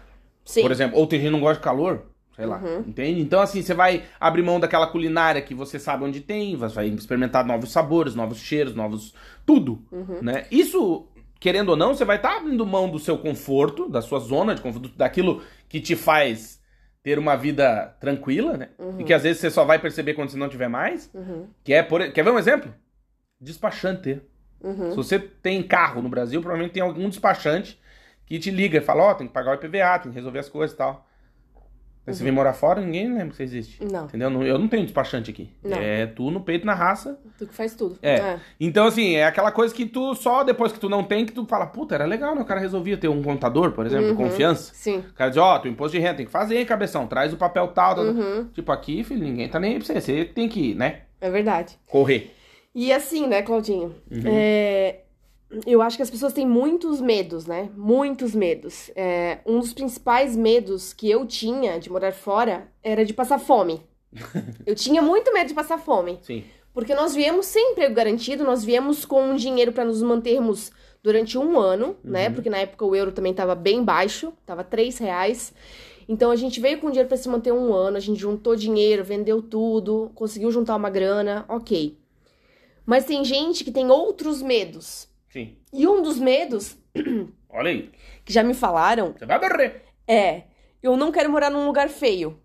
Sim. 0.44 0.62
por 0.62 0.70
exemplo, 0.72 0.98
ou 0.98 1.06
tem 1.06 1.18
gente 1.18 1.28
que 1.28 1.32
não 1.32 1.40
gosta 1.40 1.56
de 1.58 1.64
calor. 1.64 2.02
Sei 2.36 2.46
lá, 2.46 2.58
Uhum. 2.58 2.80
entende? 2.88 3.20
Então, 3.20 3.40
assim, 3.40 3.62
você 3.62 3.72
vai 3.72 4.02
abrir 4.18 4.42
mão 4.42 4.58
daquela 4.58 4.88
culinária 4.88 5.40
que 5.40 5.54
você 5.54 5.78
sabe 5.78 6.02
onde 6.02 6.20
tem, 6.20 6.56
vai 6.56 6.88
experimentar 6.88 7.46
novos 7.46 7.70
sabores, 7.70 8.16
novos 8.16 8.38
cheiros, 8.38 8.74
novos. 8.74 9.14
tudo, 9.46 9.84
Uhum. 9.92 10.18
né? 10.20 10.44
Isso, 10.50 11.06
querendo 11.38 11.68
ou 11.68 11.76
não, 11.76 11.94
você 11.94 12.04
vai 12.04 12.16
estar 12.16 12.38
abrindo 12.38 12.66
mão 12.66 12.90
do 12.90 12.98
seu 12.98 13.16
conforto, 13.18 13.88
da 13.88 14.02
sua 14.02 14.18
zona 14.18 14.52
de 14.52 14.60
conforto, 14.62 14.88
daquilo 14.96 15.42
que 15.68 15.78
te 15.80 15.94
faz 15.94 16.60
ter 17.04 17.20
uma 17.20 17.36
vida 17.36 17.94
tranquila, 18.00 18.56
né? 18.56 18.70
E 18.98 19.04
que 19.04 19.12
às 19.14 19.22
vezes 19.22 19.40
você 19.40 19.48
só 19.50 19.64
vai 19.64 19.78
perceber 19.78 20.14
quando 20.14 20.30
você 20.30 20.36
não 20.36 20.48
tiver 20.48 20.66
mais. 20.68 21.08
Uhum. 21.14 21.46
Que 21.62 21.72
é, 21.74 21.84
por... 21.84 22.10
quer 22.10 22.24
ver 22.24 22.30
um 22.32 22.38
exemplo? 22.38 22.74
Despachante. 23.44 24.20
Uhum. 24.62 24.90
Se 24.90 24.96
você 24.96 25.18
tem 25.18 25.62
carro 25.62 26.00
no 26.00 26.08
Brasil, 26.08 26.40
provavelmente 26.40 26.72
tem 26.72 26.82
algum 26.82 27.08
despachante 27.08 27.78
que 28.26 28.38
te 28.38 28.50
liga 28.50 28.78
e 28.78 28.80
fala, 28.80 29.02
ó, 29.04 29.14
tem 29.14 29.26
que 29.26 29.32
pagar 29.32 29.52
o 29.52 29.54
IPVA, 29.54 29.98
tem 29.98 30.10
que 30.10 30.16
resolver 30.16 30.38
as 30.38 30.48
coisas 30.48 30.74
e 30.74 30.78
tal. 30.78 31.06
Aí 32.06 32.12
você 32.12 32.22
vem 32.22 32.32
morar 32.32 32.52
fora, 32.52 32.82
ninguém 32.82 33.08
lembra 33.08 33.28
que 33.28 33.36
você 33.36 33.44
existe. 33.44 33.82
Não, 33.82 34.04
Entendeu? 34.04 34.30
Eu 34.42 34.58
não 34.58 34.68
tenho 34.68 34.82
despachante 34.82 35.30
aqui. 35.30 35.50
Não. 35.62 35.78
É 35.78 36.04
tu 36.04 36.30
no 36.30 36.38
peito, 36.40 36.66
na 36.66 36.74
raça. 36.74 37.18
tu 37.38 37.46
que 37.46 37.54
faz 37.54 37.74
tudo. 37.74 37.98
É. 38.02 38.38
Então, 38.60 38.86
assim, 38.86 39.14
é 39.14 39.24
aquela 39.24 39.50
coisa 39.50 39.74
que 39.74 39.86
tu 39.86 40.14
só 40.14 40.44
depois 40.44 40.70
que 40.70 40.78
tu 40.78 40.86
não 40.90 41.02
tem, 41.02 41.24
que 41.24 41.32
tu 41.32 41.46
fala, 41.46 41.64
puta, 41.66 41.94
era 41.94 42.04
legal, 42.04 42.34
né? 42.34 42.42
O 42.42 42.44
cara 42.44 42.60
resolvia 42.60 42.98
ter 42.98 43.08
um 43.08 43.22
contador, 43.22 43.72
por 43.72 43.86
exemplo, 43.86 44.04
de 44.06 44.10
Uhum. 44.12 44.16
confiança. 44.18 44.70
Sim. 44.74 44.98
O 44.98 45.14
cara 45.14 45.30
diz, 45.30 45.38
ó, 45.38 45.58
teu 45.58 45.70
imposto 45.72 45.96
de 45.96 46.02
renda 46.02 46.16
tem 46.16 46.26
que 46.26 46.32
fazer, 46.32 46.58
hein, 46.58 46.66
cabeção? 46.66 47.06
Traz 47.06 47.32
o 47.32 47.38
papel 47.38 47.68
tal, 47.68 47.94
tal. 47.94 48.04
Uhum. 48.04 48.48
Tipo, 48.52 48.70
aqui, 48.70 49.02
filho, 49.02 49.24
ninguém 49.24 49.48
tá 49.48 49.58
nem 49.58 49.72
aí 49.72 49.78
pra 49.78 49.86
você. 49.86 49.98
Você 50.00 50.24
tem 50.26 50.46
que, 50.46 50.74
né, 50.74 51.02
É 51.22 51.30
verdade. 51.30 51.78
correr. 51.86 52.33
E 52.74 52.92
assim, 52.92 53.26
né, 53.26 53.42
Claudinho? 53.42 53.94
Uhum. 54.10 54.22
É, 54.26 55.00
eu 55.66 55.80
acho 55.80 55.96
que 55.96 56.02
as 56.02 56.10
pessoas 56.10 56.32
têm 56.32 56.46
muitos 56.46 57.00
medos, 57.00 57.46
né? 57.46 57.70
Muitos 57.76 58.34
medos. 58.34 58.90
É, 58.96 59.38
um 59.46 59.60
dos 59.60 59.72
principais 59.72 60.36
medos 60.36 60.92
que 60.92 61.08
eu 61.08 61.24
tinha 61.26 61.78
de 61.78 61.90
morar 61.90 62.12
fora 62.12 62.68
era 62.82 63.04
de 63.04 63.12
passar 63.12 63.38
fome. 63.38 63.80
eu 64.66 64.74
tinha 64.74 65.00
muito 65.00 65.32
medo 65.32 65.48
de 65.48 65.54
passar 65.54 65.78
fome. 65.78 66.18
Sim. 66.22 66.42
Porque 66.72 66.94
nós 66.94 67.14
viemos 67.14 67.46
sem 67.46 67.72
emprego 67.72 67.94
garantido, 67.94 68.42
nós 68.42 68.64
viemos 68.64 69.04
com 69.04 69.22
um 69.22 69.36
dinheiro 69.36 69.72
para 69.72 69.84
nos 69.84 70.02
mantermos 70.02 70.72
durante 71.04 71.38
um 71.38 71.58
ano, 71.60 71.96
né? 72.02 72.28
Uhum. 72.28 72.34
Porque 72.34 72.50
na 72.50 72.58
época 72.58 72.84
o 72.84 72.96
euro 72.96 73.12
também 73.12 73.30
estava 73.30 73.54
bem 73.54 73.84
baixo, 73.84 74.32
tava 74.44 74.64
três 74.64 74.98
reais. 74.98 75.54
Então 76.08 76.32
a 76.32 76.36
gente 76.36 76.60
veio 76.60 76.80
com 76.80 76.88
dinheiro 76.88 77.08
para 77.08 77.16
se 77.16 77.28
manter 77.28 77.52
um 77.52 77.72
ano, 77.72 77.96
a 77.96 78.00
gente 78.00 78.18
juntou 78.18 78.56
dinheiro, 78.56 79.04
vendeu 79.04 79.40
tudo, 79.40 80.10
conseguiu 80.14 80.50
juntar 80.50 80.74
uma 80.74 80.90
grana, 80.90 81.44
ok. 81.48 81.96
Mas 82.86 83.04
tem 83.04 83.24
gente 83.24 83.64
que 83.64 83.70
tem 83.72 83.90
outros 83.90 84.42
medos. 84.42 85.08
Sim. 85.30 85.56
E 85.72 85.86
um 85.88 86.02
dos 86.02 86.18
medos 86.18 86.76
Olha 87.50 87.70
aí. 87.70 87.90
que 88.24 88.32
já 88.32 88.42
me 88.42 88.54
falaram 88.54 89.12
Você 89.18 89.26
vai 89.26 89.38
morrer. 89.40 89.84
é: 90.06 90.42
eu 90.82 90.96
não 90.96 91.10
quero 91.10 91.30
morar 91.30 91.50
num 91.50 91.66
lugar 91.66 91.88
feio. 91.88 92.38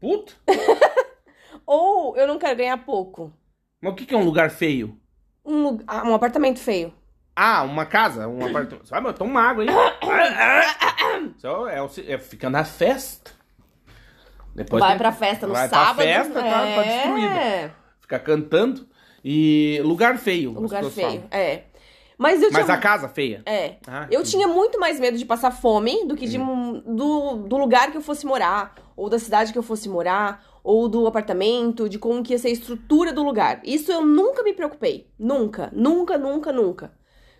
Puta. 0.00 0.32
Ou 1.66 2.16
eu 2.16 2.26
não 2.26 2.38
quero 2.38 2.56
ganhar 2.56 2.76
pouco. 2.84 3.32
Mas 3.80 3.92
o 3.92 3.96
que 3.96 4.06
que 4.06 4.14
é 4.14 4.16
um 4.18 4.24
lugar 4.24 4.50
feio? 4.50 4.98
Um, 5.44 5.78
ah, 5.86 6.04
um 6.08 6.14
apartamento 6.14 6.58
feio. 6.58 6.92
Ah, 7.34 7.62
uma 7.62 7.86
casa, 7.86 8.28
um 8.28 8.44
apartamento. 8.46 8.86
Sabe, 8.86 9.08
eu 9.08 9.12
tô 9.14 9.24
uma 9.24 9.40
água 9.42 9.64
aí. 9.64 9.68
Só 11.38 11.68
é, 11.68 11.78
é, 12.08 12.18
fica 12.18 12.48
na 12.50 12.64
festa. 12.64 13.32
Depois 14.54 14.80
vai 14.80 14.90
tem- 14.90 14.98
pra 14.98 15.12
festa 15.12 15.46
no 15.46 15.54
vai 15.54 15.68
pra 15.68 15.78
sábado. 15.78 16.04
festa, 16.04 16.34
tá- 16.42 16.74
tá 16.74 16.82
destruída. 16.82 17.34
é, 17.34 17.70
Fica 18.00 18.18
cantando. 18.18 18.86
E 19.24 19.80
lugar 19.84 20.18
feio. 20.18 20.52
lugar 20.52 20.84
feio. 20.84 21.06
falam. 21.08 21.24
É. 21.30 21.62
Mas 22.18 22.40
eu 22.42 22.50
Mas 22.52 22.64
tinha. 22.66 22.76
a 22.76 22.80
casa 22.80 23.08
feia. 23.08 23.42
É. 23.46 23.76
Ah, 23.86 24.06
Eu 24.10 24.20
entendi. 24.20 24.30
tinha 24.30 24.46
muito 24.46 24.78
mais 24.78 25.00
medo 25.00 25.16
de 25.18 25.24
passar 25.24 25.50
fome 25.50 26.04
do 26.06 26.14
que 26.14 26.26
de, 26.28 26.38
Hum. 26.38 26.80
do, 26.86 27.36
do 27.48 27.56
lugar 27.56 27.90
que 27.90 27.96
eu 27.96 28.02
fosse 28.02 28.24
morar, 28.26 28.74
ou 28.96 29.08
da 29.08 29.18
cidade 29.18 29.52
que 29.52 29.58
eu 29.58 29.62
fosse 29.62 29.88
morar, 29.88 30.44
ou 30.62 30.88
do 30.88 31.06
apartamento, 31.06 31.88
de 31.88 31.98
como 31.98 32.22
que 32.22 32.32
ia 32.32 32.38
ser 32.38 32.48
a 32.48 32.52
estrutura 32.52 33.12
do 33.12 33.24
lugar. 33.24 33.60
Isso 33.64 33.90
eu 33.90 34.04
nunca 34.06 34.42
me 34.44 34.52
preocupei. 34.52 35.08
Nunca, 35.18 35.70
nunca, 35.72 36.16
nunca, 36.16 36.52
nunca. 36.52 36.92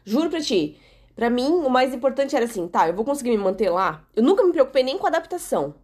Juro 0.04 0.28
pra 0.30 0.40
ti. 0.40 0.76
Pra 1.14 1.30
mim, 1.30 1.48
o 1.50 1.68
mais 1.68 1.94
importante 1.94 2.34
era 2.34 2.46
assim, 2.46 2.66
tá, 2.66 2.88
eu 2.88 2.94
vou 2.94 3.04
conseguir 3.04 3.30
me 3.30 3.36
manter 3.38 3.70
lá. 3.70 4.02
Eu 4.16 4.22
nunca 4.22 4.42
me 4.42 4.50
preocupei 4.50 4.82
nem 4.82 4.98
com 4.98 5.06
adaptação. 5.06 5.74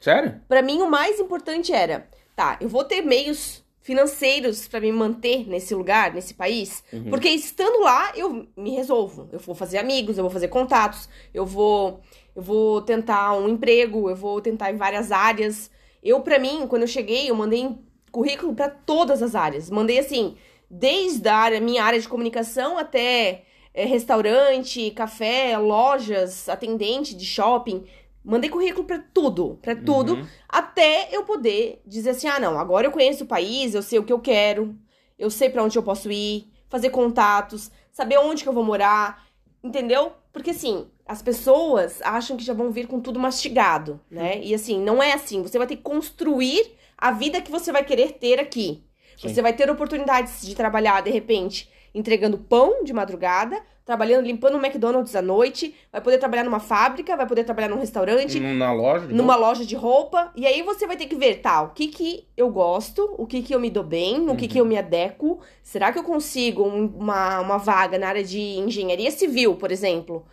Sério? 0.00 0.40
Pra 0.48 0.60
mim, 0.60 0.82
o 0.82 0.90
mais 0.90 1.18
importante 1.18 1.72
era, 1.72 2.06
tá, 2.36 2.58
eu 2.60 2.68
vou 2.68 2.84
ter 2.84 3.00
meios 3.00 3.63
financeiros 3.84 4.66
para 4.66 4.80
me 4.80 4.90
manter 4.90 5.46
nesse 5.46 5.74
lugar, 5.74 6.14
nesse 6.14 6.32
país, 6.32 6.82
porque 7.10 7.28
estando 7.28 7.82
lá 7.82 8.12
eu 8.16 8.48
me 8.56 8.70
resolvo. 8.70 9.28
Eu 9.30 9.38
vou 9.38 9.54
fazer 9.54 9.76
amigos, 9.76 10.16
eu 10.16 10.24
vou 10.24 10.30
fazer 10.30 10.48
contatos, 10.48 11.06
eu 11.34 11.44
vou 11.44 12.00
eu 12.34 12.42
vou 12.42 12.80
tentar 12.80 13.34
um 13.34 13.46
emprego, 13.46 14.08
eu 14.08 14.16
vou 14.16 14.40
tentar 14.40 14.72
em 14.72 14.76
várias 14.76 15.12
áreas. 15.12 15.70
Eu 16.02 16.22
para 16.22 16.38
mim, 16.38 16.66
quando 16.66 16.82
eu 16.82 16.88
cheguei, 16.88 17.28
eu 17.28 17.34
mandei 17.34 17.76
currículo 18.10 18.54
para 18.54 18.70
todas 18.70 19.22
as 19.22 19.34
áreas. 19.34 19.68
Mandei 19.68 19.98
assim, 19.98 20.34
desde 20.70 21.28
a 21.28 21.36
área, 21.36 21.60
minha 21.60 21.84
área 21.84 22.00
de 22.00 22.08
comunicação 22.08 22.78
até 22.78 23.44
é, 23.74 23.84
restaurante, 23.84 24.92
café, 24.92 25.58
lojas, 25.58 26.48
atendente 26.48 27.14
de 27.14 27.26
shopping. 27.26 27.84
Mandei 28.24 28.48
currículo 28.48 28.86
para 28.86 28.98
tudo, 29.12 29.58
para 29.60 29.76
tudo, 29.76 30.14
Uhum. 30.14 30.26
até 30.48 31.08
eu 31.12 31.24
poder 31.24 31.82
dizer 31.86 32.10
assim: 32.10 32.26
ah, 32.26 32.40
não, 32.40 32.58
agora 32.58 32.86
eu 32.86 32.90
conheço 32.90 33.24
o 33.24 33.26
país, 33.26 33.74
eu 33.74 33.82
sei 33.82 33.98
o 33.98 34.04
que 34.04 34.12
eu 34.12 34.18
quero, 34.20 34.74
eu 35.18 35.28
sei 35.30 35.50
para 35.50 35.62
onde 35.62 35.76
eu 35.76 35.82
posso 35.82 36.10
ir, 36.10 36.50
fazer 36.68 36.90
contatos, 36.90 37.70
saber 37.92 38.18
onde 38.18 38.42
que 38.42 38.48
eu 38.48 38.52
vou 38.54 38.64
morar, 38.64 39.26
entendeu? 39.62 40.12
Porque 40.32 40.50
assim, 40.50 40.86
as 41.06 41.20
pessoas 41.22 42.00
acham 42.02 42.36
que 42.36 42.44
já 42.44 42.54
vão 42.54 42.70
vir 42.70 42.86
com 42.88 42.98
tudo 42.98 43.20
mastigado, 43.20 44.00
né? 44.10 44.40
E 44.42 44.54
assim, 44.54 44.80
não 44.80 45.02
é 45.02 45.12
assim. 45.12 45.42
Você 45.42 45.58
vai 45.58 45.66
ter 45.66 45.76
que 45.76 45.82
construir 45.82 46.72
a 46.96 47.10
vida 47.10 47.40
que 47.42 47.50
você 47.50 47.70
vai 47.70 47.84
querer 47.84 48.12
ter 48.12 48.40
aqui. 48.40 48.82
Sim. 49.18 49.28
Você 49.28 49.42
vai 49.42 49.52
ter 49.52 49.70
oportunidades 49.70 50.40
de 50.44 50.54
trabalhar, 50.56 51.02
de 51.02 51.10
repente, 51.10 51.70
entregando 51.94 52.38
pão 52.38 52.82
de 52.82 52.92
madrugada, 52.92 53.62
trabalhando, 53.84 54.24
limpando 54.26 54.56
um 54.56 54.64
McDonald's 54.64 55.14
à 55.14 55.20
noite, 55.20 55.74
vai 55.92 56.00
poder 56.00 56.18
trabalhar 56.18 56.42
numa 56.44 56.58
fábrica, 56.60 57.16
vai 57.16 57.26
poder 57.26 57.44
trabalhar 57.44 57.68
num 57.68 57.78
restaurante, 57.78 58.40
Na 58.40 58.72
loja. 58.72 59.06
de 59.06 59.12
numa 59.14 59.34
roupa. 59.34 59.46
loja 59.48 59.66
de 59.66 59.76
roupa, 59.76 60.32
e 60.34 60.46
aí 60.46 60.62
você 60.62 60.86
vai 60.86 60.96
ter 60.96 61.06
que 61.06 61.14
ver, 61.16 61.40
tá, 61.42 61.62
o 61.62 61.70
que 61.70 61.88
que 61.88 62.26
eu 62.36 62.48
gosto, 62.50 63.14
o 63.18 63.26
que 63.26 63.42
que 63.42 63.54
eu 63.54 63.60
me 63.60 63.68
dou 63.68 63.84
bem, 63.84 64.18
no 64.18 64.36
que 64.36 64.48
que 64.48 64.58
eu 64.58 64.64
me 64.64 64.78
adequo, 64.78 65.38
será 65.62 65.92
que 65.92 65.98
eu 65.98 66.04
consigo 66.04 66.62
um- 66.64 66.86
uma, 66.96 67.40
uma 67.40 67.58
vaga 67.58 67.98
na 67.98 68.08
área 68.08 68.24
de 68.24 68.40
engenharia 68.40 69.10
civil, 69.10 69.54
por 69.56 69.70
exemplo, 69.70 70.24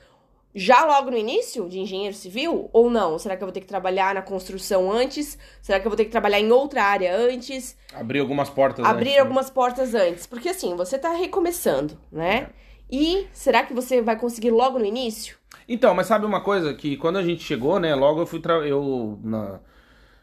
já 0.53 0.83
logo 0.85 1.09
no 1.11 1.17
início 1.17 1.67
de 1.69 1.79
engenheiro 1.79 2.13
civil, 2.15 2.69
ou 2.73 2.89
não? 2.89 3.17
Será 3.17 3.37
que 3.37 3.43
eu 3.43 3.47
vou 3.47 3.53
ter 3.53 3.61
que 3.61 3.67
trabalhar 3.67 4.13
na 4.15 4.21
construção 4.21 4.91
antes? 4.91 5.37
Será 5.61 5.79
que 5.79 5.87
eu 5.87 5.89
vou 5.89 5.95
ter 5.95 6.03
que 6.05 6.11
trabalhar 6.11 6.39
em 6.41 6.51
outra 6.51 6.83
área 6.83 7.15
antes? 7.15 7.77
Abrir 7.93 8.19
algumas 8.19 8.49
portas. 8.49 8.83
abrir 8.85 9.01
antes, 9.11 9.15
né? 9.15 9.21
algumas 9.21 9.49
portas 9.49 9.93
antes. 9.95 10.25
Porque 10.27 10.49
assim, 10.49 10.75
você 10.75 10.97
tá 10.99 11.13
recomeçando, 11.13 11.97
né? 12.11 12.49
E 12.91 13.27
será 13.31 13.63
que 13.63 13.73
você 13.73 14.01
vai 14.01 14.17
conseguir 14.19 14.51
logo 14.51 14.77
no 14.77 14.85
início? 14.85 15.37
Então, 15.67 15.93
mas 15.93 16.07
sabe 16.07 16.25
uma 16.25 16.41
coisa? 16.41 16.73
Que 16.73 16.97
quando 16.97 17.17
a 17.17 17.23
gente 17.23 17.43
chegou, 17.43 17.79
né? 17.79 17.95
Logo 17.95 18.21
eu 18.21 18.25
fui. 18.25 18.39
Tra... 18.39 18.55
Eu 18.67 19.19
na- 19.23 19.59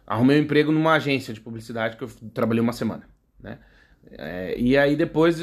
arrumei 0.07 0.39
um 0.39 0.43
emprego 0.43 0.73
numa 0.73 0.95
agência 0.95 1.33
de 1.35 1.41
publicidade 1.41 1.97
que 1.97 2.05
eu 2.05 2.09
trabalhei 2.33 2.63
uma 2.63 2.73
semana, 2.73 3.09
né? 3.41 3.59
É, 4.11 4.59
e 4.59 4.77
aí 4.77 4.97
depois 4.97 5.39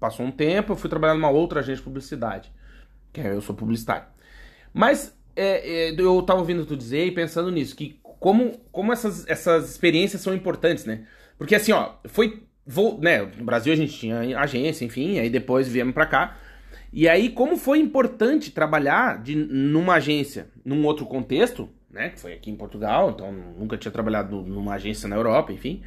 passou 0.00 0.24
um 0.24 0.30
tempo, 0.30 0.72
eu 0.72 0.76
fui 0.76 0.88
trabalhar 0.88 1.14
numa 1.14 1.30
outra 1.30 1.60
agência 1.60 1.76
de 1.76 1.82
publicidade. 1.82 2.52
Que 3.12 3.20
é, 3.20 3.32
eu 3.34 3.40
sou 3.40 3.54
publicitário. 3.54 4.06
Mas 4.72 5.16
é, 5.36 5.90
é, 5.90 6.00
eu 6.00 6.22
tava 6.22 6.40
ouvindo 6.40 6.66
tu 6.66 6.76
dizer 6.76 7.06
e 7.06 7.10
pensando 7.12 7.50
nisso, 7.50 7.76
que 7.76 8.00
como, 8.02 8.58
como 8.72 8.92
essas, 8.92 9.26
essas 9.28 9.70
experiências 9.70 10.22
são 10.22 10.34
importantes, 10.34 10.84
né? 10.84 11.06
Porque 11.36 11.54
assim, 11.54 11.72
ó, 11.72 11.94
foi. 12.06 12.44
Vou, 12.70 12.98
né, 13.00 13.22
no 13.22 13.44
Brasil 13.44 13.72
a 13.72 13.76
gente 13.76 13.94
tinha 13.98 14.38
agência, 14.38 14.84
enfim, 14.84 15.18
aí 15.18 15.30
depois 15.30 15.66
viemos 15.66 15.94
pra 15.94 16.04
cá. 16.04 16.36
E 16.92 17.08
aí, 17.08 17.28
como 17.28 17.56
foi 17.56 17.78
importante 17.78 18.50
trabalhar 18.50 19.22
de, 19.22 19.34
numa 19.34 19.94
agência, 19.94 20.48
num 20.64 20.84
outro 20.86 21.04
contexto, 21.06 21.68
né? 21.90 22.10
Que 22.10 22.20
foi 22.20 22.32
aqui 22.32 22.50
em 22.50 22.56
Portugal, 22.56 23.10
então 23.10 23.32
nunca 23.58 23.76
tinha 23.76 23.92
trabalhado 23.92 24.42
numa 24.42 24.74
agência 24.74 25.08
na 25.08 25.16
Europa, 25.16 25.52
enfim. 25.52 25.82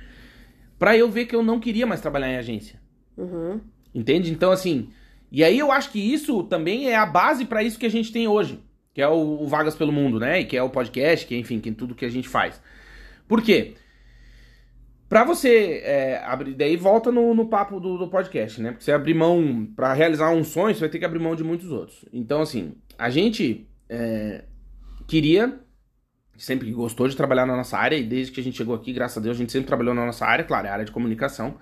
Pra 0.77 0.97
eu 0.97 1.09
ver 1.09 1.25
que 1.25 1.35
eu 1.35 1.43
não 1.43 1.59
queria 1.59 1.85
mais 1.85 2.01
trabalhar 2.01 2.31
em 2.31 2.37
agência. 2.37 2.79
Uhum. 3.17 3.59
Entende? 3.93 4.31
Então, 4.31 4.51
assim. 4.51 4.89
E 5.31 5.43
aí 5.43 5.57
eu 5.57 5.71
acho 5.71 5.91
que 5.91 5.99
isso 5.99 6.43
também 6.43 6.89
é 6.89 6.95
a 6.95 7.05
base 7.05 7.45
pra 7.45 7.63
isso 7.63 7.79
que 7.79 7.85
a 7.85 7.91
gente 7.91 8.11
tem 8.11 8.27
hoje. 8.27 8.59
Que 8.93 9.01
é 9.01 9.07
o, 9.07 9.41
o 9.41 9.47
Vagas 9.47 9.75
pelo 9.75 9.91
Mundo, 9.91 10.19
né? 10.19 10.41
E 10.41 10.45
que 10.45 10.57
é 10.57 10.63
o 10.63 10.69
podcast, 10.69 11.25
que 11.25 11.35
é, 11.35 11.37
enfim, 11.37 11.59
que 11.59 11.69
é 11.69 11.73
tudo 11.73 11.95
que 11.95 12.03
a 12.03 12.09
gente 12.09 12.27
faz. 12.27 12.61
Por 13.27 13.41
quê? 13.41 13.75
Pra 15.12 15.26
você 15.26 15.82
é, 15.84 16.21
abrir. 16.24 16.54
Daí 16.54 16.78
volta 16.78 17.12
no, 17.12 17.34
no 17.34 17.45
papo 17.50 17.82
do, 17.82 17.97
do 17.97 18.08
podcast, 18.08 18.62
né? 18.62 18.69
Porque 18.71 18.86
você 18.86 18.93
abrir 18.93 19.13
mão. 19.13 19.67
Pra 19.76 19.91
realizar 19.91 20.30
um 20.30 20.41
sonho, 20.41 20.74
você 20.74 20.80
vai 20.80 20.88
ter 20.88 21.00
que 21.00 21.04
abrir 21.04 21.19
mão 21.19 21.36
de 21.36 21.43
muitos 21.43 21.69
outros. 21.69 22.06
Então, 22.13 22.41
assim, 22.41 22.76
a 22.97 23.10
gente 23.10 23.67
é, 23.89 24.45
queria. 25.06 25.60
Sempre 26.38 26.71
gostou 26.71 27.10
de 27.10 27.17
trabalhar 27.17 27.45
na 27.45 27.58
nossa 27.58 27.78
área, 27.78 27.97
e 27.97 28.04
desde 28.04 28.32
que 28.32 28.39
a 28.39 28.43
gente 28.43 28.56
chegou 28.56 28.74
aqui, 28.74 28.93
graças 28.93 29.17
a 29.17 29.19
Deus, 29.19 29.36
a 29.36 29.39
gente 29.39 29.52
sempre 29.52 29.67
trabalhou 29.67 29.93
na 29.93 30.06
nossa 30.06 30.26
área, 30.26 30.45
claro, 30.45 30.65
é 30.67 30.69
a 30.69 30.74
área 30.74 30.86
de 30.86 30.93
comunicação. 30.93 31.58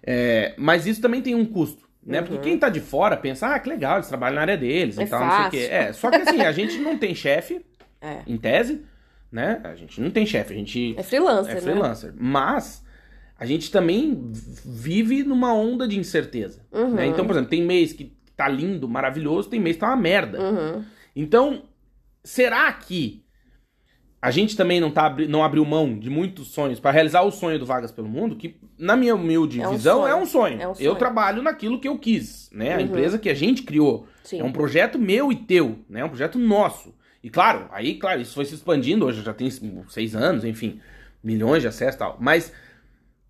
É, 0.00 0.54
mas 0.56 0.86
isso 0.86 1.00
também 1.02 1.20
tem 1.20 1.34
um 1.34 1.44
custo, 1.44 1.82
né? 2.06 2.20
Porque 2.22 2.36
Uhum. 2.36 2.40
quem 2.40 2.56
tá 2.56 2.68
de 2.68 2.80
fora 2.80 3.16
pensa, 3.16 3.48
ah, 3.52 3.58
que 3.58 3.68
legal, 3.68 3.96
eles 3.96 4.06
trabalham 4.06 4.36
na 4.36 4.42
área 4.42 4.56
deles 4.56 4.96
É 4.96 5.02
e 5.02 5.06
tal, 5.08 5.20
não 5.20 5.28
sei 5.28 5.38
o 5.38 5.42
fácil. 5.42 5.58
quê. 5.58 5.66
É, 5.74 5.92
só 5.92 6.08
que 6.08 6.16
assim, 6.18 6.40
a 6.40 6.52
gente 6.52 6.78
não 6.78 6.96
tem 6.96 7.16
chefe, 7.16 7.66
É. 8.00 8.20
em 8.28 8.36
tese, 8.36 8.82
né? 9.30 9.60
A 9.64 9.74
gente 9.74 10.00
não 10.00 10.08
tem 10.10 10.24
chefe, 10.24 10.54
a 10.54 10.56
gente 10.56 10.94
É 10.96 11.02
freelancer, 11.02 11.50
é 11.50 11.54
né? 11.56 11.60
freelancer. 11.60 12.14
Mas 12.16 12.84
a 13.42 13.46
gente 13.46 13.72
também 13.72 14.30
vive 14.64 15.24
numa 15.24 15.52
onda 15.52 15.88
de 15.88 15.98
incerteza. 15.98 16.64
Uhum. 16.72 16.94
né? 16.94 17.06
Então, 17.06 17.24
por 17.26 17.32
exemplo, 17.32 17.50
tem 17.50 17.62
mês 17.64 17.92
que 17.92 18.12
tá 18.36 18.46
lindo, 18.48 18.88
maravilhoso, 18.88 19.48
tem 19.50 19.58
mês 19.58 19.74
que 19.74 19.80
tá 19.80 19.88
uma 19.88 19.96
merda. 19.96 20.40
Uhum. 20.40 20.84
Então, 21.16 21.64
será 22.22 22.72
que 22.72 23.24
a 24.20 24.30
gente 24.30 24.56
também 24.56 24.78
não, 24.80 24.92
tá, 24.92 25.12
não 25.28 25.42
abriu 25.42 25.64
mão 25.64 25.98
de 25.98 26.08
muitos 26.08 26.48
sonhos 26.52 26.78
para 26.78 26.92
realizar 26.92 27.22
o 27.22 27.32
sonho 27.32 27.58
do 27.58 27.66
Vagas 27.66 27.90
pelo 27.90 28.08
Mundo? 28.08 28.36
Que, 28.36 28.56
na 28.78 28.94
minha 28.96 29.16
humilde 29.16 29.60
É 29.60 29.66
um 29.66 29.72
visão, 29.72 30.02
sonho. 30.02 30.12
é 30.12 30.14
um 30.14 30.24
sonho. 30.26 30.62
É 30.62 30.66
um 30.68 30.70
Eu 30.70 30.76
sonho. 30.76 30.94
trabalho 30.94 31.42
naquilo 31.42 31.80
que 31.80 31.88
eu 31.88 31.98
quis, 31.98 32.48
né? 32.52 32.74
A 32.74 32.76
Uhum. 32.76 32.82
empresa 32.84 33.18
que 33.18 33.28
a 33.28 33.34
gente 33.34 33.64
criou. 33.64 34.06
Sim. 34.22 34.38
É 34.38 34.44
um 34.44 34.52
projeto 34.52 35.00
meu 35.00 35.32
e 35.32 35.36
teu, 35.36 35.80
né? 35.90 36.00
É 36.00 36.04
um 36.04 36.08
projeto 36.08 36.38
nosso. 36.38 36.94
E 37.24 37.28
claro, 37.28 37.66
aí, 37.72 37.94
claro, 37.98 38.20
isso 38.20 38.34
foi 38.34 38.44
se 38.44 38.54
expandindo, 38.54 39.04
hoje 39.04 39.20
já 39.22 39.34
tem 39.34 39.48
seis 39.88 40.14
anos, 40.14 40.44
enfim, 40.44 40.80
milhões 41.24 41.62
de 41.62 41.66
acessos 41.68 41.96
e 41.96 41.98
tal. 41.98 42.16
Mas 42.20 42.52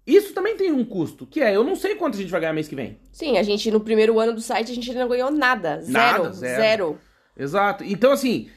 isso 0.07 0.33
também 0.35 0.57
tem 0.57 0.73
um 0.73 0.85
custo, 0.85 1.27
que 1.27 1.41
é, 1.41 1.55
eu 1.55 1.63
não 1.65 1.77
sei 1.77 1.95
quanto 1.95 2.15
a 2.15 2.21
gente 2.21 2.31
vai 2.31 2.41
ganhar 2.41 2.53
mês 2.53 2.69
que 2.69 2.75
vem. 2.77 2.99
Sim, 3.13 3.39
a 3.39 3.43
gente 3.43 3.71
no 3.71 3.81
primeiro 3.81 4.19
ano 4.19 4.33
do 4.35 4.41
site 4.41 4.73
a 4.73 4.75
gente 4.75 4.93
não 4.95 5.09
ganhou 5.09 5.31
nada. 5.31 5.81
Zero. 5.81 5.93
Nada, 5.93 6.33
zero. 6.33 6.61
zero. 6.61 6.99
Exato. 7.37 7.85
Então, 7.85 8.13
assim, 8.13 8.49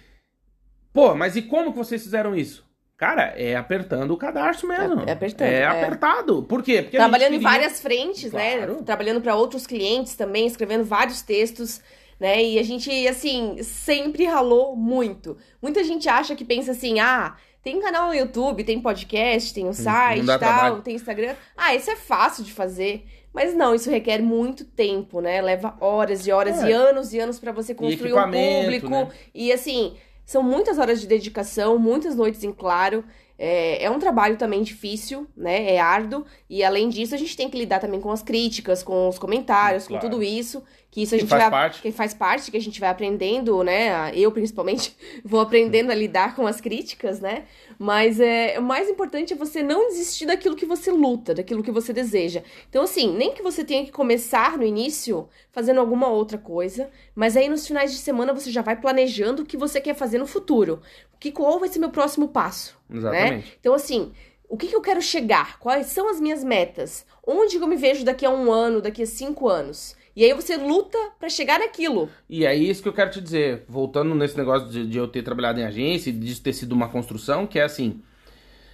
pô, 0.93 1.13
mas 1.15 1.35
e 1.35 1.41
como 1.41 1.71
que 1.71 1.77
vocês 1.77 2.03
fizeram 2.03 2.35
isso? 2.35 2.63
Cara, 2.97 3.33
é 3.37 3.55
apertando 3.57 4.11
o 4.11 4.17
cadastro 4.17 4.69
mesmo. 4.69 5.01
É- 5.05 5.11
apertando, 5.11 5.47
É, 5.49 5.59
é. 5.61 5.65
apertado. 5.65 6.43
Por 6.43 6.63
quê? 6.63 6.81
Porque 6.81 6.95
Trabalhando 6.97 7.33
gente 7.33 7.41
em 7.41 7.43
queria- 7.43 7.57
várias 7.59 7.81
frentes, 7.81 8.31
né? 8.31 8.57
Claro. 8.57 8.83
Trabalhando 8.83 9.19
para 9.21 9.35
outros 9.35 9.67
clientes 9.67 10.15
também, 10.15 10.47
escrevendo 10.47 10.85
vários 10.85 11.21
textos, 11.21 11.81
né? 12.17 12.41
E 12.41 12.57
a 12.57 12.63
gente, 12.63 12.89
assim, 13.07 13.61
sempre 13.61 14.23
ralou 14.23 14.77
muito. 14.77 15.37
Muita 15.61 15.83
gente 15.83 16.07
acha 16.07 16.37
que 16.37 16.45
pensa 16.45 16.71
assim, 16.71 17.01
ah, 17.01 17.35
tem 17.65 17.81
canal 17.81 18.07
no 18.09 18.13
YouTube, 18.13 18.63
tem 18.63 18.79
podcast, 18.79 19.51
tem 19.53 19.65
um 19.67 19.73
site 19.73 20.23
tal, 20.25 20.37
trabalho. 20.37 20.81
tem 20.83 20.95
Instagram. 20.95 21.33
Ah, 21.57 21.73
isso 21.73 21.89
é 21.89 21.95
fácil 21.95 22.43
de 22.43 22.53
fazer. 22.53 23.03
Mas 23.33 23.55
não, 23.55 23.73
isso 23.73 23.89
requer 23.89 24.21
muito 24.21 24.63
tempo, 24.63 25.19
né? 25.19 25.41
Leva 25.41 25.75
horas 25.81 26.25
e 26.27 26.31
horas 26.31 26.61
É. 26.63 26.69
e 26.69 26.71
anos 26.71 27.11
e 27.11 27.19
anos 27.19 27.39
para 27.39 27.51
você 27.51 27.73
construir 27.73 28.13
um 28.13 28.31
público. 28.31 28.87
né? 28.89 29.09
E 29.33 29.51
assim, 29.51 29.95
são 30.23 30.43
muitas 30.43 30.77
horas 30.77 31.01
de 31.01 31.07
dedicação, 31.07 31.77
muitas 31.79 32.15
noites 32.15 32.43
em 32.43 32.53
claro. 32.53 33.03
É, 33.37 33.83
é 33.83 33.89
um 33.91 33.99
trabalho 33.99 34.37
também 34.37 34.61
difícil, 34.63 35.27
né? 35.35 35.73
É 35.73 35.79
árduo. 35.79 36.23
E 36.49 36.63
além 36.63 36.87
disso, 36.87 37.13
a 37.15 37.17
gente 37.17 37.35
tem 37.35 37.49
que 37.49 37.57
lidar 37.57 37.79
também 37.79 37.99
com 37.99 38.09
as 38.11 38.21
críticas, 38.21 38.81
com 38.83 39.09
os 39.09 39.17
comentários, 39.19 39.87
Claro. 39.87 40.01
com 40.03 40.09
tudo 40.09 40.23
isso. 40.23 40.63
Que 40.95 41.01
isso 41.01 41.13
a 41.13 41.17
Que 41.17 41.23
gente 41.23 41.29
faz 41.29 41.41
vai. 41.41 41.51
parte. 41.51 41.81
Que 41.81 41.91
faz 41.91 42.13
parte, 42.13 42.49
que 42.49 42.55
a 42.55 42.61
gente 42.61 42.79
vai 42.79 42.87
aprendendo, 42.87 43.61
né? 43.65 44.15
Eu, 44.15 44.31
principalmente, 44.31 44.95
vou 45.25 45.41
aprendendo 45.41 45.91
a 45.91 45.93
lidar 45.93 46.37
com 46.37 46.47
as 46.47 46.61
críticas, 46.61 47.19
né? 47.19 47.43
Mas 47.77 48.17
é, 48.21 48.57
o 48.57 48.61
mais 48.61 48.89
importante 48.89 49.33
é 49.33 49.35
você 49.35 49.61
não 49.61 49.89
desistir 49.89 50.25
daquilo 50.25 50.55
que 50.55 50.65
você 50.65 50.89
luta, 50.91 51.33
daquilo 51.33 51.61
que 51.61 51.69
você 51.69 51.91
deseja. 51.91 52.43
Então, 52.69 52.81
assim, 52.81 53.13
nem 53.13 53.33
que 53.33 53.43
você 53.43 53.65
tenha 53.65 53.83
que 53.83 53.91
começar 53.91 54.57
no 54.57 54.63
início 54.63 55.27
fazendo 55.51 55.81
alguma 55.81 56.07
outra 56.07 56.37
coisa, 56.37 56.89
mas 57.13 57.35
aí 57.35 57.49
nos 57.49 57.67
finais 57.67 57.91
de 57.91 57.97
semana 57.97 58.31
você 58.33 58.49
já 58.49 58.61
vai 58.61 58.77
planejando 58.79 59.43
o 59.43 59.45
que 59.45 59.57
você 59.57 59.81
quer 59.81 59.95
fazer 59.95 60.17
no 60.17 60.25
futuro. 60.25 60.79
Que 61.19 61.29
qual 61.29 61.59
vai 61.59 61.67
ser 61.67 61.79
meu 61.79 61.89
próximo 61.89 62.29
passo? 62.29 62.73
Exatamente. 62.89 63.47
Né? 63.47 63.53
Então, 63.59 63.73
assim, 63.73 64.13
o 64.47 64.55
que, 64.55 64.67
que 64.67 64.75
eu 64.77 64.81
quero 64.81 65.01
chegar? 65.01 65.59
Quais 65.59 65.87
são 65.87 66.07
as 66.07 66.21
minhas 66.21 66.41
metas? 66.41 67.05
Onde 67.27 67.57
eu 67.57 67.67
me 67.67 67.75
vejo 67.75 68.05
daqui 68.05 68.25
a 68.25 68.29
um 68.29 68.49
ano, 68.49 68.79
daqui 68.79 69.03
a 69.03 69.05
cinco 69.05 69.49
anos? 69.49 69.93
E 70.15 70.23
aí 70.23 70.33
você 70.33 70.55
luta 70.55 70.97
pra 71.19 71.27
chegar 71.29 71.59
naquilo. 71.59 72.09
E 72.29 72.45
é 72.45 72.55
isso 72.55 72.81
que 72.81 72.87
eu 72.87 72.93
quero 72.93 73.11
te 73.11 73.19
dizer, 73.19 73.65
voltando 73.67 74.15
nesse 74.15 74.37
negócio 74.37 74.69
de, 74.69 74.87
de 74.87 74.97
eu 74.97 75.07
ter 75.07 75.21
trabalhado 75.23 75.59
em 75.59 75.65
agência 75.65 76.09
e 76.09 76.13
disso 76.13 76.41
ter 76.41 76.53
sido 76.53 76.71
uma 76.71 76.87
construção, 76.87 77.45
que 77.45 77.59
é 77.59 77.63
assim. 77.63 78.01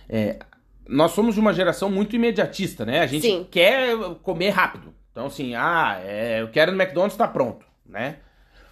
é, 0.08 0.38
nós 0.88 1.12
somos 1.12 1.36
de 1.36 1.40
uma 1.40 1.54
geração 1.54 1.90
muito 1.90 2.16
imediatista, 2.16 2.86
né? 2.86 3.00
A 3.00 3.08
gente 3.08 3.26
Sim. 3.26 3.48
quer 3.50 3.96
comer 4.22 4.50
rápido. 4.50 4.94
Então, 5.12 5.26
assim, 5.28 5.56
ah, 5.56 6.00
é, 6.04 6.42
eu 6.42 6.50
quero 6.50 6.72
no 6.72 6.82
McDonald's, 6.82 7.18
tá 7.18 7.28
pronto, 7.28 7.66
né? 7.86 8.18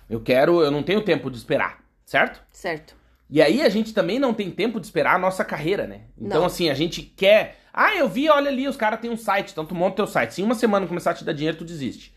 Eu 0.10 0.20
quero, 0.20 0.62
eu 0.62 0.72
não 0.72 0.84
tenho 0.84 1.02
tempo 1.02 1.30
de 1.30 1.38
esperar, 1.38 1.80
certo? 2.06 2.42
Certo. 2.52 2.96
E 3.30 3.42
aí 3.42 3.62
a 3.62 3.70
gente 3.70 3.94
também 3.94 4.18
não 4.20 4.34
tem 4.34 4.50
tempo 4.50 4.80
de 4.80 4.86
esperar 4.88 5.16
a 5.16 5.20
nossa 5.20 5.46
carreira, 5.46 5.86
né? 5.86 6.02
Então, 6.20 6.40
Não. 6.42 6.48
assim, 6.48 6.70
a 6.70 6.74
gente 6.74 7.02
quer. 7.04 7.58
Ah, 7.72 7.96
eu 7.96 8.10
vi, 8.10 8.28
olha 8.28 8.50
ali, 8.50 8.68
os 8.68 8.76
caras 8.76 9.00
têm 9.00 9.12
um 9.12 9.18
site, 9.18 9.52
então 9.52 9.66
tu 9.66 9.76
monta 9.76 9.98
teu 9.98 10.08
site. 10.08 10.34
Se 10.34 10.42
em 10.42 10.46
uma 10.46 10.56
semana 10.56 10.88
começar 10.88 11.12
a 11.12 11.14
te 11.14 11.24
dar 11.24 11.34
dinheiro, 11.34 11.58
tu 11.58 11.64
desiste. 11.64 12.12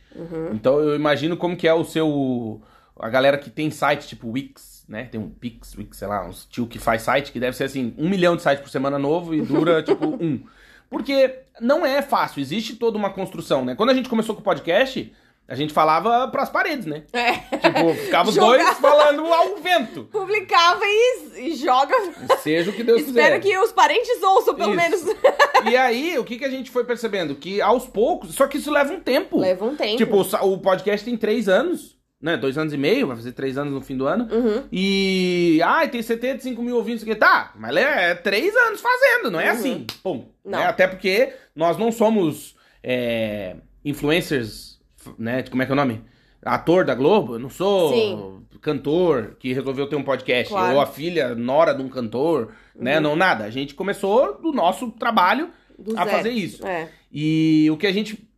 Então 0.53 0.79
eu 0.79 0.95
imagino 0.95 1.37
como 1.37 1.57
que 1.57 1.67
é 1.67 1.75
o 1.75 1.85
seu. 1.85 2.61
A 2.99 3.09
galera 3.09 3.39
que 3.39 3.51
tem 3.51 3.71
site, 3.71 4.07
tipo 4.07 4.31
Wix, 4.31 4.85
né? 4.89 5.05
Tem 5.05 5.21
um 5.21 5.31
Pix, 5.31 5.77
Wix, 5.77 5.97
sei 5.97 6.09
lá, 6.09 6.27
uns 6.27 6.47
tio 6.47 6.67
que 6.67 6.79
faz 6.79 7.03
site, 7.03 7.33
que 7.33 7.41
deve 7.41 7.57
ser 7.57 7.65
assim, 7.65 7.95
um 7.97 8.09
milhão 8.09 8.37
de 8.37 8.43
sites 8.43 8.61
por 8.61 8.71
semana 8.71 8.99
novo 8.99 9.35
e 9.35 9.41
dura, 9.41 9.83
tipo, 9.85 10.07
um. 10.07 10.45
Porque 10.91 11.39
não 11.61 11.87
é 11.87 12.03
fácil, 12.03 12.41
existe 12.41 12.77
toda 12.77 12.99
uma 12.99 13.11
construção, 13.11 13.65
né? 13.65 13.75
Quando 13.75 13.91
a 13.91 13.95
gente 13.95 14.09
começou 14.09 14.35
com 14.35 14.43
o 14.43 14.45
podcast, 14.45 15.11
a 15.49 15.55
gente 15.55 15.73
falava 15.73 16.29
pras 16.29 16.49
paredes, 16.49 16.87
né? 16.87 17.03
É. 17.13 17.33
Tipo, 17.59 17.95
ficava 17.95 18.29
os 18.31 18.35
Jogava. 18.37 18.57
dois 18.65 18.79
falando 18.79 19.27
ao 19.27 19.57
vento. 19.57 20.05
Publicava 20.05 20.81
e, 20.85 21.49
e 21.49 21.55
joga. 21.57 21.95
Seja 22.43 22.71
o 22.71 22.73
que 22.73 22.83
Deus 22.85 23.03
Espero 23.03 23.41
quiser. 23.41 23.41
que 23.41 23.59
os 23.59 23.73
parentes 23.73 24.23
ouçam, 24.23 24.55
pelo 24.55 24.75
Isso. 24.75 24.77
menos. 25.07 25.17
E 25.71 25.77
aí, 25.77 26.19
o 26.19 26.25
que, 26.25 26.39
que 26.39 26.45
a 26.45 26.51
gente 26.51 26.71
foi 26.71 26.85
percebendo? 26.85 27.35
Que 27.35 27.61
aos 27.61 27.87
poucos, 27.87 28.35
só 28.35 28.47
que 28.47 28.57
isso 28.59 28.71
leva 28.71 28.93
um 28.93 29.01
tempo. 29.01 29.39
Leva 29.39 29.65
um 29.65 29.77
tempo. 29.77 29.97
Tipo, 29.97 30.21
o 30.21 30.59
podcast 30.59 31.05
tem 31.05 31.17
três 31.17 31.49
anos, 31.49 31.97
né? 32.21 32.37
Dois 32.37 32.57
anos 32.57 32.73
e 32.73 32.77
meio, 32.77 33.07
vai 33.09 33.17
fazer 33.17 33.33
três 33.33 33.59
anos 33.59 33.73
no 33.73 33.81
fim 33.81 33.97
do 33.97 34.07
ano. 34.07 34.29
Uhum. 34.33 34.65
E. 34.73 35.61
Ai, 35.65 35.89
tem 35.89 36.01
75 36.03 36.63
mil 36.63 36.77
ouvintes 36.77 37.03
aqui. 37.03 37.15
Tá, 37.15 37.53
mas 37.57 37.77
é, 37.77 38.11
é 38.11 38.15
três 38.15 38.55
anos 38.57 38.81
fazendo, 38.81 39.31
não 39.31 39.39
é 39.41 39.51
assim. 39.51 39.87
Pum. 40.03 40.25
Não. 40.45 40.59
né? 40.59 40.67
Até 40.67 40.87
porque 40.87 41.33
nós 41.55 41.77
não 41.79 41.93
somos 41.93 42.57
é, 42.83 43.57
influencers, 43.85 44.72
né? 45.19 45.43
Como 45.45 45.63
é 45.63 45.67
que 45.67 45.73
é 45.73 45.75
o 45.75 45.77
nome? 45.77 46.03
Ator 46.45 46.85
da 46.85 46.95
Globo, 46.95 47.35
eu 47.35 47.39
não 47.39 47.49
sou 47.51 47.93
Sim. 47.95 48.43
cantor 48.61 49.37
que 49.39 49.53
resolveu 49.53 49.87
ter 49.87 49.95
um 49.97 50.03
podcast, 50.03 50.53
Claro. 50.53 50.71
Uhum. 50.71 50.75
ou 50.77 50.81
a 50.81 50.87
filha, 50.87 51.35
nora 51.37 51.73
de 51.73 51.83
um 51.83 51.89
cantor, 51.89 52.53
né? 52.75 52.99
Não, 52.99 53.15
nada. 53.15 53.45
A 53.45 53.51
gente 53.51 53.75
começou 53.75 54.41
do 54.41 54.53
nosso 54.53 54.91
trabalho 54.91 55.51
Do 55.79 55.93
a 55.93 56.05
zero. 56.05 56.11
fazer 56.17 56.31
isso. 56.31 56.67
É. 56.67 56.89
E 57.13 57.69
o 57.71 57.77
que 57.77 57.87
a 57.87 57.93
gente 57.93 58.29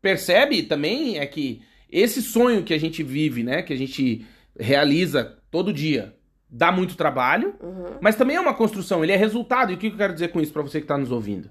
percebe 0.00 0.62
também 0.62 1.18
é 1.18 1.26
que 1.26 1.62
esse 1.90 2.22
sonho 2.22 2.62
que 2.62 2.72
a 2.72 2.78
gente 2.80 3.02
vive, 3.02 3.42
né, 3.42 3.62
que 3.62 3.72
a 3.72 3.76
gente 3.76 4.24
realiza 4.58 5.36
todo 5.50 5.72
dia, 5.72 6.14
dá 6.48 6.72
muito 6.72 6.96
trabalho, 6.96 7.54
Uhum. 7.62 7.98
mas 8.00 8.16
também 8.16 8.36
é 8.36 8.40
uma 8.40 8.54
construção, 8.54 9.02
ele 9.02 9.12
é 9.12 9.16
resultado. 9.16 9.72
E 9.72 9.74
o 9.74 9.78
que 9.78 9.88
eu 9.88 9.96
quero 9.96 10.12
dizer 10.14 10.28
com 10.28 10.40
isso 10.40 10.52
pra 10.52 10.62
você 10.62 10.80
que 10.80 10.86
tá 10.86 10.96
nos 10.96 11.10
ouvindo? 11.12 11.50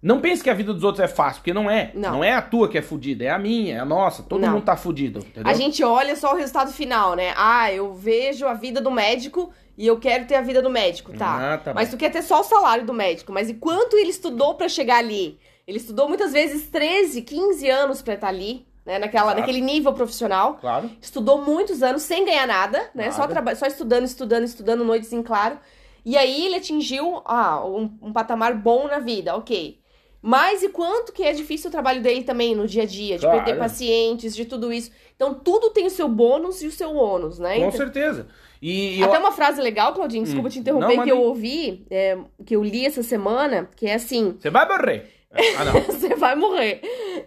Não 0.00 0.20
pense 0.20 0.42
que 0.44 0.48
a 0.50 0.54
vida 0.54 0.72
dos 0.72 0.84
outros 0.84 1.02
é 1.04 1.08
fácil, 1.08 1.40
porque 1.40 1.52
não 1.52 1.68
é. 1.68 1.90
Não. 1.94 2.22
é 2.22 2.32
a 2.32 2.40
tua 2.40 2.68
que 2.68 2.78
é 2.78 2.82
fudida, 2.82 3.24
é 3.24 3.30
a 3.30 3.38
minha, 3.38 3.76
é 3.76 3.78
a 3.80 3.84
nossa. 3.84 4.22
Todo 4.22 4.40
Não. 4.40 4.52
mundo 4.52 4.62
tá 4.64 4.76
fudido, 4.76 5.18
entendeu? 5.18 5.50
A 5.50 5.54
gente 5.54 5.82
olha 5.82 6.14
só 6.14 6.32
o 6.32 6.36
resultado 6.36 6.70
final, 6.72 7.14
né? 7.16 7.32
Ah, 7.36 7.72
eu 7.72 7.92
vejo 7.94 8.46
a 8.46 8.54
vida 8.54 8.80
do 8.80 8.90
médico 8.92 9.50
e 9.76 9.84
eu 9.86 9.98
quero 9.98 10.24
ter 10.26 10.36
a 10.36 10.40
vida 10.40 10.62
do 10.62 10.70
médico, 10.70 11.12
tá? 11.16 11.54
Ah, 11.54 11.58
tá 11.58 11.74
mas 11.74 11.88
bom. 11.88 11.96
tu 11.96 11.98
quer 11.98 12.10
ter 12.10 12.22
só 12.22 12.40
o 12.40 12.44
salário 12.44 12.86
do 12.86 12.92
médico. 12.94 13.32
Mas 13.32 13.48
e 13.50 13.54
quanto 13.54 13.96
ele 13.96 14.10
estudou 14.10 14.54
pra 14.54 14.68
chegar 14.68 14.98
ali? 14.98 15.36
Ele 15.66 15.78
estudou 15.78 16.08
muitas 16.08 16.32
vezes 16.32 16.68
13, 16.68 17.22
15 17.22 17.68
anos 17.68 18.00
pra 18.00 18.14
estar 18.14 18.28
ali, 18.28 18.64
né? 18.86 19.00
Naquela, 19.00 19.26
Exato. 19.32 19.40
naquele 19.40 19.60
nível 19.60 19.92
profissional. 19.92 20.54
Claro. 20.60 20.88
Estudou 21.00 21.42
muitos 21.44 21.82
anos 21.82 22.02
sem 22.02 22.24
ganhar 22.24 22.46
nada, 22.46 22.88
né? 22.94 23.10
Só, 23.10 23.26
traba- 23.26 23.54
só 23.56 23.66
estudando, 23.66 24.04
estudando, 24.04 24.44
estudando, 24.44 24.84
noites 24.84 25.12
em 25.12 25.22
claro. 25.24 25.58
E 26.04 26.16
aí 26.16 26.46
ele 26.46 26.54
atingiu 26.54 27.20
ah, 27.24 27.64
um, 27.66 27.90
um 28.00 28.12
patamar 28.12 28.54
bom 28.54 28.86
na 28.86 29.00
vida, 29.00 29.34
ok. 29.36 29.76
Mas 30.20 30.62
e 30.62 30.68
quanto 30.68 31.12
que 31.12 31.22
é 31.22 31.32
difícil 31.32 31.68
o 31.68 31.70
trabalho 31.70 32.02
dele 32.02 32.24
também 32.24 32.54
no 32.54 32.66
dia 32.66 32.82
a 32.82 32.86
dia, 32.86 33.16
de 33.16 33.22
Claro. 33.24 33.44
perder 33.44 33.58
pacientes, 33.58 34.34
de 34.34 34.44
tudo 34.44 34.72
isso. 34.72 34.90
Então 35.14 35.32
tudo 35.34 35.70
tem 35.70 35.86
o 35.86 35.90
seu 35.90 36.08
bônus 36.08 36.60
e 36.62 36.66
o 36.66 36.72
seu 36.72 36.94
ônus, 36.96 37.38
né? 37.38 37.50
Com 37.54 37.66
Então- 37.66 37.70
certeza. 37.72 38.26
E, 38.60 39.00
Até 39.02 39.16
eu... 39.16 39.20
uma 39.20 39.30
frase 39.30 39.60
legal, 39.60 39.94
Claudinho, 39.94 40.24
desculpa 40.24 40.48
Hum. 40.48 40.50
te 40.50 40.58
interromper, 40.58 40.96
Não, 40.96 41.04
que 41.04 41.10
eu 41.12 41.20
ouvi, 41.22 41.86
é, 41.90 42.18
que 42.44 42.56
eu 42.56 42.64
li 42.64 42.84
essa 42.84 43.04
semana, 43.04 43.70
que 43.76 43.86
é 43.86 43.94
assim: 43.94 44.36
Você 44.40 44.50
vai 44.50 44.66
morrer. 44.68 45.08
Ah, 45.56 45.64
não. 45.64 45.72
você 45.82 46.14
vai 46.16 46.34
morrer. 46.34 46.80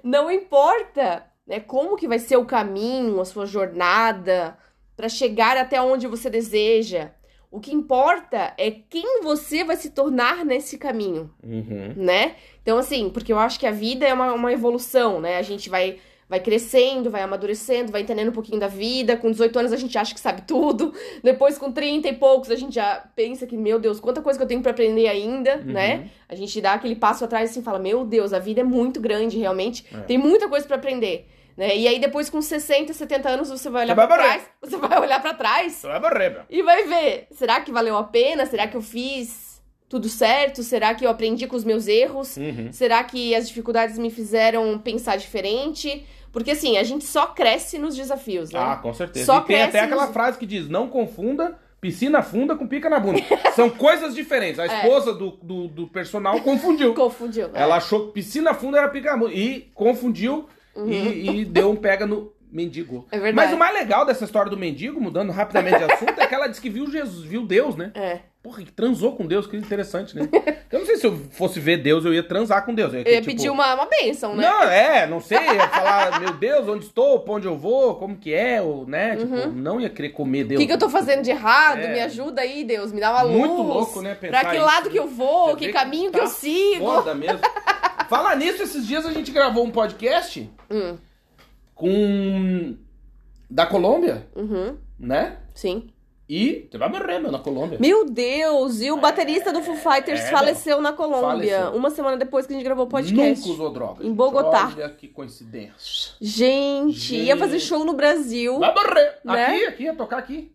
Não 0.04 0.30
importa 0.30 1.26
né, 1.48 1.60
como 1.62 1.96
que 1.96 2.08
vai 2.08 2.20
ser 2.20 2.36
o 2.36 2.46
caminho, 2.46 3.20
a 3.22 3.26
sua 3.26 3.46
jornada, 3.46 4.58
pra 4.98 5.08
chegar 5.08 5.56
até 5.58 5.82
onde 5.82 6.06
você 6.08 6.30
deseja. 6.30 7.12
O 7.50 7.60
que 7.60 7.74
importa 7.74 8.54
é 8.58 8.72
quem 8.72 9.22
você 9.24 9.64
vai 9.64 9.76
se 9.76 9.90
tornar 9.90 10.46
nesse 10.46 10.78
caminho 10.78 11.30
Uhum. 11.44 11.94
né? 11.98 12.36
Então, 12.62 12.78
assim, 12.78 13.10
porque 13.10 13.32
eu 13.34 13.40
acho 13.40 13.60
que 13.60 13.66
a 13.68 13.72
vida 13.72 14.06
é 14.08 14.14
uma, 14.14 14.34
uma 14.34 14.52
evolução, 14.54 15.20
né? 15.20 15.38
A 15.38 15.42
gente 15.42 15.70
vai, 15.70 15.98
vai 16.30 16.40
crescendo, 16.40 17.10
vai 17.10 17.22
amadurecendo, 17.24 17.92
vai 17.92 18.02
entendendo 18.02 18.30
um 18.30 18.34
pouquinho 18.34 18.60
da 18.60 18.68
vida. 18.68 19.18
Com 19.18 19.32
18 19.32 19.58
anos 19.60 19.74
a 19.74 19.78
gente 19.78 19.98
acha 19.98 20.14
que 20.14 20.20
sabe 20.20 20.44
tudo. 20.44 20.94
Depois, 21.24 21.58
com 21.58 21.72
30 21.72 22.08
e 22.10 22.14
poucos, 22.14 22.52
a 22.52 22.56
gente 22.56 22.76
já 22.76 23.04
pensa 23.16 23.48
que, 23.48 23.58
meu 23.58 23.80
Deus, 23.80 24.00
quanta 24.00 24.22
coisa 24.22 24.38
que 24.38 24.44
eu 24.44 24.48
tenho 24.48 24.62
pra 24.62 24.72
aprender 24.72 25.08
ainda, 25.08 25.58
Uhum. 25.58 25.74
né? 25.74 26.10
A 26.30 26.36
gente 26.36 26.62
dá 26.62 26.74
aquele 26.74 26.96
passo 26.96 27.26
atrás 27.26 27.50
assim 27.50 27.62
e 27.62 27.64
fala, 27.64 27.80
meu 27.80 28.06
Deus, 28.06 28.32
a 28.32 28.40
vida 28.40 28.62
é 28.62 28.64
muito 28.64 29.00
grande, 29.02 29.40
realmente. 29.40 29.86
É. 29.94 29.98
Tem 30.02 30.18
muita 30.18 30.48
coisa 30.48 30.66
pra 30.68 30.76
aprender. 30.78 31.28
Né? 31.58 31.76
E 31.76 31.86
aí, 31.88 32.00
depois, 32.00 32.30
com 32.30 32.42
60, 32.42 32.94
70 32.94 33.28
anos, 33.28 33.50
você 33.50 33.70
vai 33.70 33.84
olhar 33.84 33.96
morrer. 33.96 34.08
trás. 34.08 34.44
Você 34.62 34.78
vai 34.78 35.00
olhar 35.02 35.20
pra 35.22 35.34
trás 35.34 35.74
Você 35.74 35.88
vai 35.88 36.00
morrer, 36.00 36.30
meu. 36.30 36.42
e 36.50 36.62
vai 36.64 36.84
ver, 36.86 37.28
será 37.32 37.60
que 37.60 37.72
valeu 37.72 37.98
a 37.98 38.04
pena? 38.06 38.46
Será 38.46 38.68
que 38.68 38.78
eu 38.78 38.82
fiz 38.82 39.51
tudo 39.92 40.08
certo? 40.08 40.64
Será 40.64 40.96
que 40.96 41.06
eu 41.06 41.10
aprendi 41.10 41.46
com 41.48 41.56
os 41.58 41.66
meus 41.66 41.86
erros? 41.86 42.38
Uhum. 42.38 42.72
Será 42.72 43.04
que 43.04 43.36
as 43.36 43.46
dificuldades 43.50 43.98
me 44.00 44.10
fizeram 44.10 44.80
pensar 44.80 45.18
diferente? 45.18 46.06
Porque 46.32 46.52
assim, 46.52 46.78
a 46.78 46.84
gente 46.84 47.04
só 47.04 47.28
cresce 47.28 47.78
nos 47.78 47.94
desafios, 47.94 48.52
né? 48.52 48.60
Ah, 48.60 48.78
com 48.78 48.94
certeza. 48.94 49.26
Só 49.26 49.40
e 49.40 49.44
tem 49.44 49.62
até 49.62 49.72
cresce 49.72 49.86
aquela 49.88 50.04
nos- 50.06 50.14
frase 50.14 50.38
que 50.38 50.46
diz: 50.46 50.70
não 50.70 50.88
confunda 50.88 51.60
piscina 51.82 52.22
funda 52.24 52.56
com 52.56 52.66
pica 52.66 52.90
na 52.90 53.02
bunda. 53.02 53.20
São 53.54 53.70
coisas 53.70 54.16
diferentes. 54.16 54.60
A 54.60 54.66
É. 54.66 54.78
esposa 54.78 55.14
do, 55.14 55.32
do, 55.44 55.68
do 55.68 55.88
personal 55.90 56.40
confundiu. 56.40 56.94
Confundiu. 56.96 57.50
né? 57.50 57.60
Ela 57.62 57.76
achou 57.76 58.06
que 58.08 58.14
piscina 58.14 58.54
funda 58.54 58.78
era 58.78 58.88
pica 58.88 59.12
na 59.12 59.18
bunda. 59.18 59.34
E 59.34 59.70
confundiu 59.74 60.48
e, 60.88 61.42
e 61.42 61.44
deu 61.52 61.70
um 61.70 61.76
pega 61.76 62.08
no 62.08 62.32
mendigo. 62.50 62.96
Uhum. 62.98 63.06
É 63.12 63.20
verdade. 63.20 63.36
Mas 63.36 63.54
o 63.54 63.58
mais 63.60 63.74
legal 63.74 64.06
dessa 64.06 64.24
história 64.24 64.50
do 64.50 64.56
mendigo, 64.58 65.02
mudando 65.02 65.32
rapidamente 65.34 65.80
de 65.80 65.92
assunto, 65.92 66.18
é 66.18 66.28
que 66.28 66.34
ela 66.36 66.48
disse 66.48 66.62
que 66.62 66.70
viu 66.70 66.90
Jesus, 66.90 67.26
viu 67.26 67.46
Deus, 67.46 67.76
né? 67.76 67.92
É. 67.96 68.20
Porra, 68.44 68.64
que 68.64 68.72
transou 68.72 69.16
com 69.16 69.28
Deus, 69.28 69.46
que 69.46 69.56
interessante, 69.56 70.16
né? 70.16 70.28
Eu 70.72 70.80
não 70.80 70.86
sei 70.88 70.98
se 70.98 71.06
eu 71.06 71.16
fosse 71.32 71.60
ver 71.60 71.78
Deus, 71.78 72.04
eu 72.06 72.12
ia 72.14 72.24
transar 72.24 72.66
com 72.66 72.74
Deus. 72.74 72.92
Eu 72.92 73.02
ia, 73.02 73.08
Eu 73.08 73.12
ia 73.14 73.22
tipo, 73.22 73.32
pedir 73.36 73.50
uma, 73.52 73.76
uma 73.76 73.86
bênção, 73.86 74.36
né? 74.36 74.42
Não, 74.50 74.64
é, 74.64 75.06
não 75.06 75.20
sei, 75.20 75.38
ia 75.38 75.70
falar, 75.70 76.20
meu 76.20 76.34
Deus, 76.34 76.68
onde 76.68 76.86
estou, 76.86 77.20
pra 77.20 77.34
onde 77.34 77.46
eu 77.48 77.56
vou, 77.56 77.96
como 77.98 78.18
que 78.18 78.34
é, 78.34 78.60
ou, 78.60 78.88
né? 78.88 79.16
Tipo, 79.16 79.48
não 79.52 79.80
ia 79.80 79.92
querer 79.92 80.10
comer 80.10 80.46
O 80.46 80.48
Deus. 80.48 80.60
Uhum. 80.60 80.62
que, 80.62 80.68
que 80.68 80.74
eu 80.74 80.80
tô 80.80 80.90
fazendo 80.90 81.22
de 81.22 81.30
errado? 81.30 81.82
É. 81.82 81.94
Me 81.94 82.00
ajuda 82.00 82.42
aí, 82.42 82.64
Deus. 82.64 82.92
Me 82.92 83.00
dá 83.00 83.12
uma 83.12 83.22
luz. 83.22 83.38
Muito 83.38 83.62
louco, 83.62 84.02
né, 84.02 84.16
pensar 84.16 84.40
Pra 84.42 84.50
que 84.50 84.56
isso, 84.56 84.66
lado 84.66 84.86
né? 84.86 84.92
que 84.92 84.98
eu 85.00 85.08
vou? 85.08 85.56
Que 85.56 85.72
caminho 85.72 86.12
que, 86.12 86.18
tá 86.18 86.24
eu 86.24 86.28
sigo? 86.28 86.84
Foda 86.84 87.14
mesmo. 87.14 87.40
Falar 88.10 88.36
nisso, 88.38 88.64
esses 88.64 88.88
dias 88.88 89.06
a 89.06 89.12
gente 89.14 89.32
gravou 89.32 89.64
um 89.64 89.70
podcast 89.72 90.50
Hum, 90.72 90.98
com. 91.76 92.76
da 93.50 93.66
Colômbia, 93.68 94.28
uhum, 94.36 94.78
né? 95.00 95.38
sim. 95.54 95.90
E. 96.32 96.66
Você 96.72 96.78
vai 96.78 96.88
morrer, 96.88 97.20
meu, 97.20 97.30
na 97.30 97.40
Colômbia. 97.40 97.78
Meu 97.78 98.06
Deus! 98.06 98.80
E 98.80 98.90
o 98.90 98.96
baterista 98.96 99.52
do 99.52 99.62
Foo 99.62 99.76
Fighters 99.76 100.22
É, 100.22 100.32
faleceu 100.32 100.80
na 100.80 100.94
Colômbia. 100.94 101.58
Faleceu. 101.60 101.78
Uma 101.78 101.90
semana 101.90 102.16
depois 102.16 102.48
que 102.48 102.54
a 102.54 102.56
gente 102.56 102.64
gravou 102.64 102.86
o 102.86 102.88
podcast. 102.88 103.46
Nunca 103.46 103.62
usou 103.62 103.74
droga. 103.74 104.02
Em 104.02 104.08
gente. 104.08 104.16
Bogotá. 104.16 104.72
Olha 104.74 104.90
que 104.92 105.10
coincidência. 105.10 106.14
Gente, 106.22 106.98
Gente. 106.98 107.16
ia 107.26 107.36
fazer 107.36 107.60
show 107.60 107.84
no 107.84 107.92
Brasil. 107.92 108.58
Vai 108.60 108.74
morrer. 108.74 109.20
Né? 109.26 109.46
Aqui, 109.46 109.66
aqui, 109.66 109.84
ia 109.84 109.94
tocar 109.94 110.20
aqui. 110.20 110.50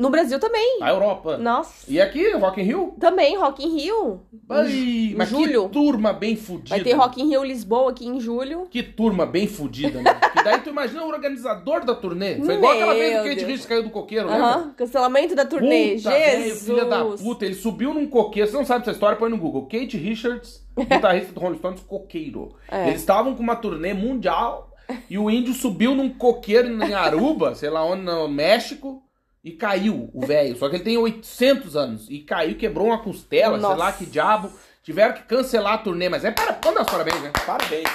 No 0.00 0.08
Brasil 0.08 0.40
também. 0.40 0.78
Na 0.80 0.88
Europa. 0.88 1.36
Nossa. 1.36 1.84
E 1.86 2.00
aqui, 2.00 2.30
Rock 2.32 2.58
in 2.60 2.64
Rio. 2.64 2.94
Também, 2.98 3.36
Rock 3.36 3.62
in 3.62 3.76
Rio. 3.76 4.22
Ai, 4.48 4.72
Em 4.72 5.14
mas 5.14 5.28
julho. 5.28 5.64
que 5.68 5.74
turma 5.74 6.10
bem 6.12 6.36
fudida. 6.36 6.70
Vai 6.76 6.82
ter 6.82 6.94
Rock 6.94 7.20
in 7.20 7.28
Rio 7.28 7.44
Lisboa 7.44 7.90
aqui 7.90 8.06
em 8.08 8.18
julho. 8.18 8.66
Que 8.70 8.82
turma 8.82 9.26
bem 9.26 9.46
fudida, 9.46 10.00
né? 10.00 10.18
e 10.40 10.42
daí 10.42 10.58
tu 10.62 10.70
imagina 10.70 11.04
o 11.04 11.08
organizador 11.08 11.84
da 11.84 11.94
turnê. 11.94 12.36
Foi 12.36 12.54
igual 12.54 12.72
aquela 12.72 12.94
vez 12.94 13.12
que 13.12 13.20
o 13.20 13.24
Meu 13.24 13.34
Kate. 13.34 13.44
Richards 13.44 13.66
caiu 13.66 13.82
do 13.82 13.90
coqueiro, 13.90 14.28
lembra? 14.28 14.46
Aham. 14.46 14.74
Cancelamento 14.74 15.34
da 15.34 15.44
turnê. 15.44 15.96
Puta, 15.96 16.10
Jesus. 16.10 16.64
filha 16.64 16.84
da 16.86 17.04
puta, 17.04 17.44
ele 17.44 17.54
subiu 17.54 17.92
num 17.92 18.06
coqueiro. 18.06 18.50
Você 18.50 18.56
não 18.56 18.64
sabe 18.64 18.80
essa 18.82 18.92
história, 18.92 19.18
põe 19.18 19.28
no 19.28 19.36
Google. 19.36 19.66
Kate 19.66 19.98
Richards, 19.98 20.66
guitarrista 20.80 21.34
do 21.34 21.40
Rolling 21.40 21.58
Stones, 21.58 21.80
coqueiro. 21.82 22.54
É. 22.70 22.88
Eles 22.88 23.00
estavam 23.00 23.34
com 23.34 23.42
uma 23.42 23.54
turnê 23.56 23.92
mundial 23.92 24.70
e 25.10 25.18
o 25.18 25.30
índio 25.30 25.52
subiu 25.52 25.94
num 25.94 26.08
coqueiro 26.08 26.68
em 26.68 26.94
Aruba, 26.94 27.54
sei 27.54 27.68
lá 27.68 27.84
onde, 27.84 28.02
no 28.02 28.26
México, 28.28 29.02
e 29.42 29.52
caiu, 29.52 30.10
o 30.12 30.24
velho. 30.26 30.56
Só 30.56 30.68
que 30.68 30.76
ele 30.76 30.84
tem 30.84 30.98
800 30.98 31.76
anos. 31.76 32.06
E 32.10 32.18
caiu, 32.20 32.56
quebrou 32.56 32.86
uma 32.88 33.02
costela, 33.02 33.54
sei 33.54 33.62
Nossa. 33.62 33.76
lá 33.76 33.92
que 33.92 34.06
diabo. 34.06 34.50
Tiveram 34.82 35.14
que 35.14 35.22
cancelar 35.22 35.74
a 35.74 35.78
turnê, 35.78 36.08
mas 36.08 36.24
é 36.24 36.30
para. 36.30 36.58
Vamos 36.62 36.74
dar 36.78 36.82
os 36.86 36.90
parabéns, 36.90 37.20
né? 37.22 37.32
Parabéns. 37.46 37.88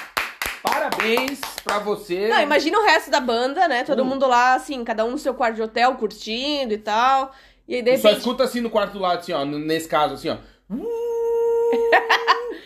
Parabéns 0.61 1.39
pra 1.63 1.77
você. 1.79 2.27
Não, 2.27 2.41
imagina 2.41 2.79
o 2.79 2.83
resto 2.85 3.11
da 3.11 3.19
banda, 3.19 3.67
né? 3.67 3.83
Todo 3.83 4.01
Hum. 4.01 4.05
mundo 4.05 4.25
lá, 4.27 4.55
assim, 4.55 4.83
cada 4.83 5.05
um 5.05 5.11
no 5.11 5.17
seu 5.17 5.33
quarto 5.33 5.55
de 5.55 5.61
hotel, 5.61 5.95
curtindo 5.95 6.73
e 6.73 6.77
tal. 6.77 7.31
E 7.67 7.75
aí, 7.75 7.81
de 7.81 7.91
E 7.91 7.97
só 7.97 8.07
repente. 8.09 8.19
escuta 8.21 8.43
assim 8.43 8.61
no 8.61 8.69
quarto 8.69 8.93
do 8.93 8.99
lado, 8.99 9.19
assim, 9.19 9.31
ó. 9.33 9.43
Nesse 9.45 9.87
caso, 9.87 10.15
assim, 10.15 10.29
ó. 10.29 10.37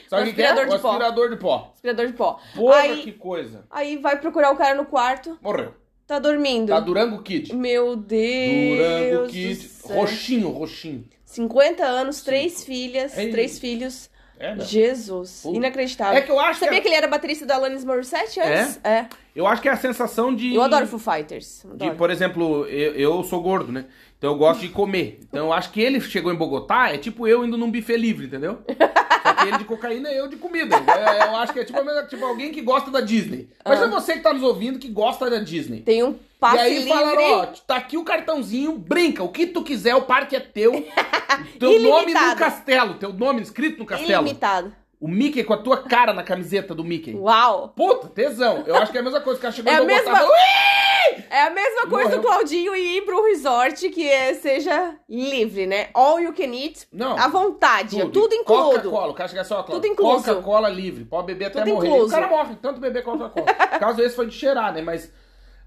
Sabe 0.09 0.23
o 0.23 0.25
que, 0.27 0.33
que 0.33 0.41
é? 0.41 0.47
aspirador 0.47 0.73
O 0.73 0.75
de 0.77 0.81
pó. 0.81 0.89
aspirador 0.89 1.29
de 1.29 1.35
pó. 1.37 1.71
Aspirador 1.75 2.07
de 2.07 2.13
pó. 2.13 2.39
Porra, 2.55 2.75
aí, 2.77 3.03
que 3.03 3.11
coisa. 3.11 3.65
aí 3.69 3.97
vai 3.97 4.17
procurar 4.19 4.51
o 4.51 4.55
cara 4.57 4.75
no 4.75 4.85
quarto, 4.85 5.37
Morreu. 5.41 5.73
Tá 6.10 6.17
dormindo. 6.19 6.69
Tá 6.69 6.80
Durango 6.80 7.22
Kid. 7.22 7.56
Meu 7.56 7.95
Deus. 7.95 8.78
Durango 9.12 9.28
Kid. 9.28 9.69
Roxinho, 9.84 10.50
roxinho. 10.50 11.06
50 11.24 11.86
anos, 11.86 12.22
três 12.24 12.63
filhas, 12.63 13.15
Ei. 13.15 13.30
três 13.30 13.60
filhos. 13.60 14.10
É, 14.39 14.56
meu. 14.56 14.65
Jesus, 14.65 15.41
Puta. 15.43 15.58
inacreditável. 15.58 16.17
É 16.17 16.22
que 16.22 16.32
eu 16.32 16.39
acho 16.39 16.62
Sabia 16.62 16.78
que. 16.78 16.84
que 16.84 16.88
ele 16.88 16.95
era 16.95 17.08
baterista 17.08 17.45
da 17.45 17.56
Alanis 17.56 17.84
Morissette 17.84 18.39
antes? 18.39 18.80
É. 18.86 19.06
Eu 19.36 19.45
acho 19.45 19.62
que 19.62 19.67
é 19.67 19.72
a 19.72 19.78
sensação 19.78 20.34
de. 20.34 20.56
Eu 20.56 20.63
adoro 20.63 20.88
Foo 20.88 20.98
Fighters. 20.98 21.65
De, 21.76 21.84
Adoro. 21.84 21.98
por 21.98 22.10
exemplo, 22.10 22.65
eu, 22.67 22.93
eu 22.95 23.24
sou 23.24 23.41
gordo, 23.41 23.69
né? 23.72 23.86
Então 24.17 24.32
eu 24.32 24.38
gosto 24.38 24.62
de 24.62 24.69
comer. 24.69 25.19
Então 25.24 25.48
eu 25.48 25.54
acho 25.54 25.72
que 25.72 25.82
ele 25.82 26.00
chegou 26.00 26.32
em 26.32 26.36
Bogotá, 26.38 26.89
é 26.89 26.98
tipo 26.98 27.28
eu 27.28 27.45
indo 27.45 27.58
num 27.58 27.69
buffet 27.69 27.98
livre, 27.98 28.28
entendeu? 28.28 28.60
Ele 29.47 29.58
de 29.58 29.65
cocaína 29.65 30.12
e 30.12 30.17
eu 30.17 30.28
de 30.28 30.38
comida. 30.38 30.75
É, 30.75 31.28
eu 31.28 31.36
acho 31.36 31.54
que 31.54 31.60
é 31.60 31.65
tipo, 31.65 31.80
tipo 32.08 32.25
alguém 32.25 32.52
que 32.52 32.62
gosta 32.62 32.91
da 32.91 33.02
Disney. 33.02 33.49
Mas 33.65 33.82
é 33.82 33.88
você 33.88 34.13
que 34.13 34.19
tá 34.21 34.34
nos 34.34 34.43
ouvindo 34.43 34.80
que 34.80 34.89
gosta 34.89 35.30
da 35.30 35.39
Disney. 35.39 35.82
Tem 35.82 36.04
um 36.04 36.15
passe 36.39 36.58
e 36.58 36.60
aí 36.60 36.73
livre. 36.80 36.89
falaram, 36.89 37.23
ó, 37.23 37.45
tá 37.45 37.75
aqui 37.75 37.97
o 37.97 38.04
cartãozinho, 38.04 38.78
brinca, 38.78 39.23
o 39.23 39.30
que 39.30 39.47
tu 39.47 39.63
quiser, 39.63 39.95
o 39.95 40.04
parque 40.04 40.36
é 40.36 40.39
teu. 40.39 40.71
teu 41.60 41.80
nome 41.80 42.13
no 42.13 42.36
castelo, 42.36 42.93
teu 42.95 43.13
nome 43.13 43.41
escrito 43.41 43.80
no 43.80 43.86
castelo. 43.86 44.23
ilimitado. 44.23 44.73
O 44.99 45.07
Mickey 45.07 45.43
com 45.45 45.53
a 45.53 45.57
tua 45.57 45.77
cara 45.77 46.12
na 46.13 46.23
camiseta 46.23 46.75
do 46.75 46.83
Mickey. 46.83 47.15
Uau! 47.15 47.69
Puta, 47.75 48.07
tesão. 48.09 48.63
Eu 48.67 48.75
acho 48.75 48.91
que 48.91 48.97
é 48.97 49.01
a 49.01 49.03
mesma 49.03 49.21
coisa 49.21 49.39
que 49.39 49.45
ela 49.45 49.53
chegou 49.55 49.71
É 49.71 49.77
a 49.77 49.83
mesma- 49.83 50.23
"Ui!" 50.23 51.23
É 51.29 51.43
a 51.43 51.49
mesma 51.49 51.88
coisa 51.88 52.09
Morreu. 52.17 52.21
do 52.21 52.27
Claudinho 52.27 52.75
ir 52.75 53.01
pro 53.05 53.23
resort 53.25 53.89
que 53.89 54.07
é- 54.09 54.33
seja 54.33 54.95
livre, 55.07 55.65
né? 55.65 55.88
All 55.93 56.19
you 56.19 56.33
can 56.33 56.53
eat, 56.53 56.85
Não. 56.91 57.17
à 57.17 57.27
vontade, 57.29 57.97
tudo, 58.12 58.33
incluído. 58.33 58.45
Coca-Cola, 58.45 59.12
o 59.12 59.13
cara 59.13 59.29
chega 59.29 59.43
só, 59.43 59.63
Tudo 59.63 59.88
incluso. 59.88 60.25
Coca-Cola 60.25 60.67
livre, 60.69 61.05
pode 61.05 61.27
beber 61.27 61.45
até 61.45 61.59
Tudo 61.62 61.73
morrer. 61.75 61.88
incluso. 61.88 62.07
O 62.07 62.09
cara 62.09 62.27
morre, 62.27 62.55
tanto 62.62 62.79
beber 62.81 63.03
Coca-Cola. 63.03 63.45
O 63.75 63.79
caso 63.79 64.01
esse 64.01 64.15
foi 64.15 64.27
de 64.27 64.33
cheirar, 64.33 64.73
né? 64.73 64.81
Mas 64.81 65.12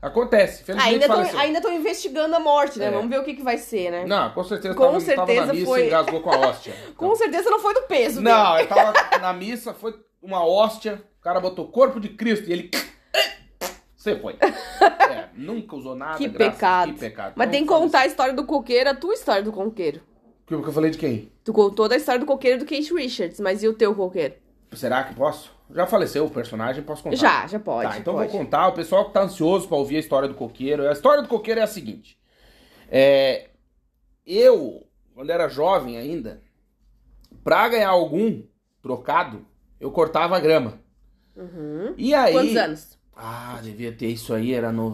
acontece. 0.02 0.64
Felizmente 0.64 0.94
Ainda 0.94 1.06
faleceu. 1.06 1.26
estão 1.30 1.40
ainda 1.40 1.60
tão 1.60 1.72
investigando 1.72 2.34
a 2.36 2.40
morte, 2.40 2.78
né? 2.78 2.86
É. 2.86 2.90
Vamos 2.90 3.08
ver 3.08 3.20
o 3.20 3.24
que, 3.24 3.34
que 3.34 3.42
vai 3.42 3.56
ser, 3.56 3.90
né? 3.90 4.04
Não, 4.04 4.30
com 4.32 4.42
certeza 4.44 4.74
Com 4.74 4.80
tava, 4.84 4.92
tava 5.00 5.04
certeza 5.04 5.46
na 5.46 5.52
missa 5.54 5.66
foi- 5.66 5.82
e 5.82 5.86
engasgou 5.86 6.20
com 6.20 6.30
a 6.30 6.36
hóstia. 6.38 6.74
Com 6.96 7.14
certeza 7.14 7.48
não 7.50 7.58
foi 7.60 7.72
do 7.74 7.82
peso 7.82 8.20
Não, 8.20 8.58
ele 8.58 8.66
tava 8.68 8.92
na 9.20 9.32
missa, 9.32 9.72
foi 9.72 9.94
uma 10.20 10.44
hóstia, 10.44 11.02
o 11.20 11.22
cara 11.22 11.40
botou 11.40 11.68
corpo 11.68 11.98
de 12.00 12.08
Cristo 12.10 12.48
e 12.50 12.52
ele... 12.52 12.70
Você 13.96 14.18
foi. 14.18 14.36
É, 14.40 15.28
nunca 15.36 15.76
usou 15.76 15.94
nada. 15.94 16.18
Que 16.18 16.26
graças- 16.26 16.54
pecado. 16.54 16.92
Que 16.94 16.98
pecado. 16.98 17.32
Mas 17.36 17.50
tem 17.50 17.62
que 17.62 17.68
contar 17.68 18.00
a 18.00 18.06
história 18.06 18.34
do 18.34 18.44
coqueiro, 18.44 18.90
a 18.90 18.94
tua 18.94 19.14
história 19.14 19.42
do 19.44 19.52
coqueiro. 19.52 20.00
O 20.50 20.60
que 20.60 20.68
eu 20.68 20.72
falei 20.72 20.90
de 20.90 20.98
quem? 20.98 21.30
Tu 21.44 21.52
contou 21.52 21.88
da 21.88 21.96
história 21.96 22.18
do 22.18 22.26
coqueiro 22.26 22.58
do 22.58 22.64
Kate 22.66 22.92
Richards, 22.92 23.38
mas 23.38 23.62
e 23.62 23.68
o 23.68 23.72
teu 23.72 23.94
coqueiro? 23.94 24.34
Será 24.72 25.04
que 25.04 25.14
posso? 25.14 25.52
Já 25.74 25.86
faleceu 25.86 26.26
o 26.26 26.30
personagem, 26.30 26.82
posso 26.82 27.02
contar? 27.02 27.16
Já, 27.16 27.46
já 27.46 27.58
pode. 27.58 27.90
Tá, 27.90 27.98
então 27.98 28.14
pode. 28.14 28.30
vou 28.30 28.40
contar. 28.40 28.68
O 28.68 28.72
pessoal 28.72 29.06
que 29.06 29.12
tá 29.12 29.22
ansioso 29.22 29.68
pra 29.68 29.76
ouvir 29.76 29.96
a 29.96 30.00
história 30.00 30.28
do 30.28 30.34
coqueiro. 30.34 30.88
A 30.88 30.92
história 30.92 31.22
do 31.22 31.28
coqueiro 31.28 31.60
é 31.60 31.62
a 31.62 31.66
seguinte. 31.66 32.18
É, 32.88 33.50
eu, 34.26 34.86
quando 35.14 35.30
era 35.30 35.48
jovem 35.48 35.96
ainda, 35.96 36.42
pra 37.42 37.68
ganhar 37.68 37.88
algum 37.88 38.42
trocado, 38.82 39.46
eu 39.80 39.90
cortava 39.90 40.36
a 40.36 40.40
grama. 40.40 40.78
Uhum. 41.34 41.94
E 41.96 42.14
aí... 42.14 42.32
Quantos 42.32 42.56
anos? 42.56 42.98
Ah, 43.16 43.58
devia 43.62 43.92
ter 43.92 44.08
isso 44.08 44.34
aí, 44.34 44.52
era 44.52 44.72
no, 44.72 44.88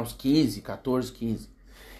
uns 0.00 0.12
15, 0.12 0.60
14, 0.60 1.12
15. 1.12 1.50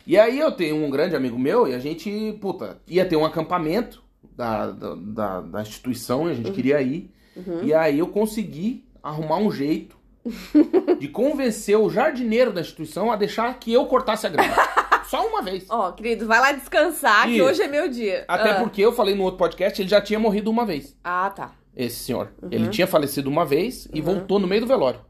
E 0.06 0.18
aí 0.18 0.38
eu 0.38 0.52
tenho 0.52 0.76
um 0.76 0.90
grande 0.90 1.14
amigo 1.14 1.38
meu 1.38 1.66
e 1.66 1.74
a 1.74 1.78
gente, 1.78 2.38
puta, 2.40 2.80
ia 2.86 3.04
ter 3.06 3.16
um 3.16 3.24
acampamento 3.24 4.02
da, 4.36 4.70
da, 4.70 4.94
da, 4.94 5.40
da 5.40 5.62
instituição 5.62 6.28
e 6.28 6.32
a 6.32 6.34
gente 6.34 6.50
queria 6.52 6.80
ir. 6.82 7.10
Uhum. 7.36 7.62
E 7.62 7.74
aí 7.74 7.98
eu 7.98 8.08
consegui 8.08 8.84
arrumar 9.02 9.38
um 9.38 9.50
jeito 9.50 9.96
de 10.98 11.08
convencer 11.08 11.76
o 11.76 11.90
jardineiro 11.90 12.52
da 12.52 12.60
instituição 12.60 13.10
a 13.10 13.16
deixar 13.16 13.52
que 13.58 13.72
eu 13.72 13.86
cortasse 13.86 14.26
a 14.26 14.30
grama. 14.30 14.54
Só 15.06 15.26
uma 15.26 15.42
vez. 15.42 15.66
Ó, 15.68 15.92
querido, 15.92 16.26
vai 16.26 16.40
lá 16.40 16.52
descansar, 16.52 17.26
que 17.26 17.36
Isso. 17.36 17.44
hoje 17.44 17.62
é 17.62 17.68
meu 17.68 17.88
dia. 17.88 18.24
Até 18.26 18.52
ah. 18.52 18.54
porque 18.60 18.80
eu 18.80 18.92
falei 18.92 19.14
no 19.14 19.24
outro 19.24 19.38
podcast, 19.38 19.82
ele 19.82 19.88
já 19.88 20.00
tinha 20.00 20.18
morrido 20.18 20.50
uma 20.50 20.64
vez, 20.64 20.96
Ah, 21.04 21.30
tá. 21.34 21.52
esse 21.76 21.96
senhor. 21.96 22.32
Uhum. 22.40 22.48
Ele 22.50 22.68
tinha 22.68 22.86
falecido 22.86 23.28
uma 23.28 23.44
vez 23.44 23.86
e 23.92 24.00
voltou 24.00 24.38
no 24.38 24.46
meio 24.46 24.62
do 24.62 24.66
velório. 24.66 25.00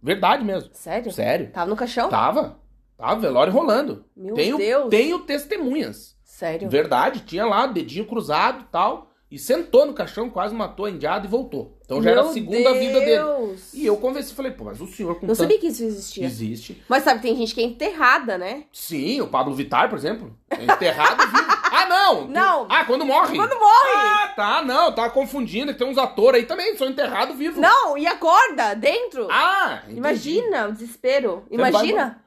Verdade 0.00 0.44
mesmo. 0.44 0.70
Sério? 0.74 1.10
Sério. 1.10 1.50
Tava 1.50 1.68
no 1.68 1.76
caixão? 1.76 2.08
Tava. 2.08 2.56
Tava, 2.96 3.20
velório 3.20 3.52
rolando. 3.52 4.04
Meu 4.16 4.34
tenho, 4.34 4.56
Deus. 4.56 4.88
Tenho 4.90 5.18
testemunhas. 5.20 6.16
Sério? 6.22 6.68
Verdade, 6.68 7.20
tinha 7.20 7.44
lá, 7.44 7.66
dedinho 7.66 8.06
cruzado 8.06 8.60
e 8.60 8.70
tal. 8.70 9.07
E 9.30 9.38
sentou 9.38 9.84
no 9.84 9.92
caixão, 9.92 10.30
quase 10.30 10.54
matou 10.54 10.86
a 10.86 10.90
indiada 10.90 11.26
e 11.26 11.28
voltou. 11.28 11.76
Então 11.84 12.02
já 12.02 12.10
era 12.12 12.20
a 12.20 12.24
Meu 12.24 12.32
segunda 12.32 12.72
vida 12.72 12.98
dele. 12.98 13.22
Deus. 13.22 13.74
E 13.74 13.84
eu 13.84 13.96
convenci, 13.98 14.34
falei, 14.34 14.52
pô, 14.52 14.64
mas 14.64 14.80
o 14.80 14.86
senhor 14.86 15.16
com 15.16 15.26
Não 15.26 15.34
tanto... 15.34 15.42
sabia 15.42 15.58
que 15.58 15.66
isso 15.66 15.84
existia. 15.84 16.24
Existe. 16.24 16.82
Mas 16.88 17.02
sabe, 17.02 17.20
tem 17.20 17.36
gente 17.36 17.54
que 17.54 17.60
é 17.60 17.64
enterrada, 17.64 18.38
né? 18.38 18.64
Sim, 18.72 19.20
o 19.20 19.26
Pablo 19.26 19.54
Vittar, 19.54 19.90
por 19.90 19.98
exemplo. 19.98 20.34
É 20.50 20.64
enterrado 20.64 21.26
vivo. 21.26 21.58
Ah, 21.70 21.86
não! 21.86 22.26
Não. 22.26 22.66
Ah, 22.70 22.84
quando 22.86 23.04
morre. 23.04 23.36
Quando 23.36 23.54
morre! 23.54 23.92
Ah, 23.94 24.32
tá, 24.34 24.62
não, 24.64 24.90
tá 24.90 25.10
confundindo. 25.10 25.70
que 25.72 25.78
Tem 25.78 25.86
uns 25.86 25.98
atores 25.98 26.40
aí 26.40 26.46
também, 26.46 26.74
são 26.76 26.88
enterrados 26.88 27.36
vivos. 27.36 27.60
Não, 27.60 27.96
e 27.96 28.06
acorda 28.06 28.74
dentro. 28.74 29.28
Ah, 29.30 29.80
entendi. 29.84 29.98
Imagina 29.98 30.68
o 30.68 30.72
desespero. 30.72 31.44
Você 31.46 31.54
Imagina. 31.54 32.24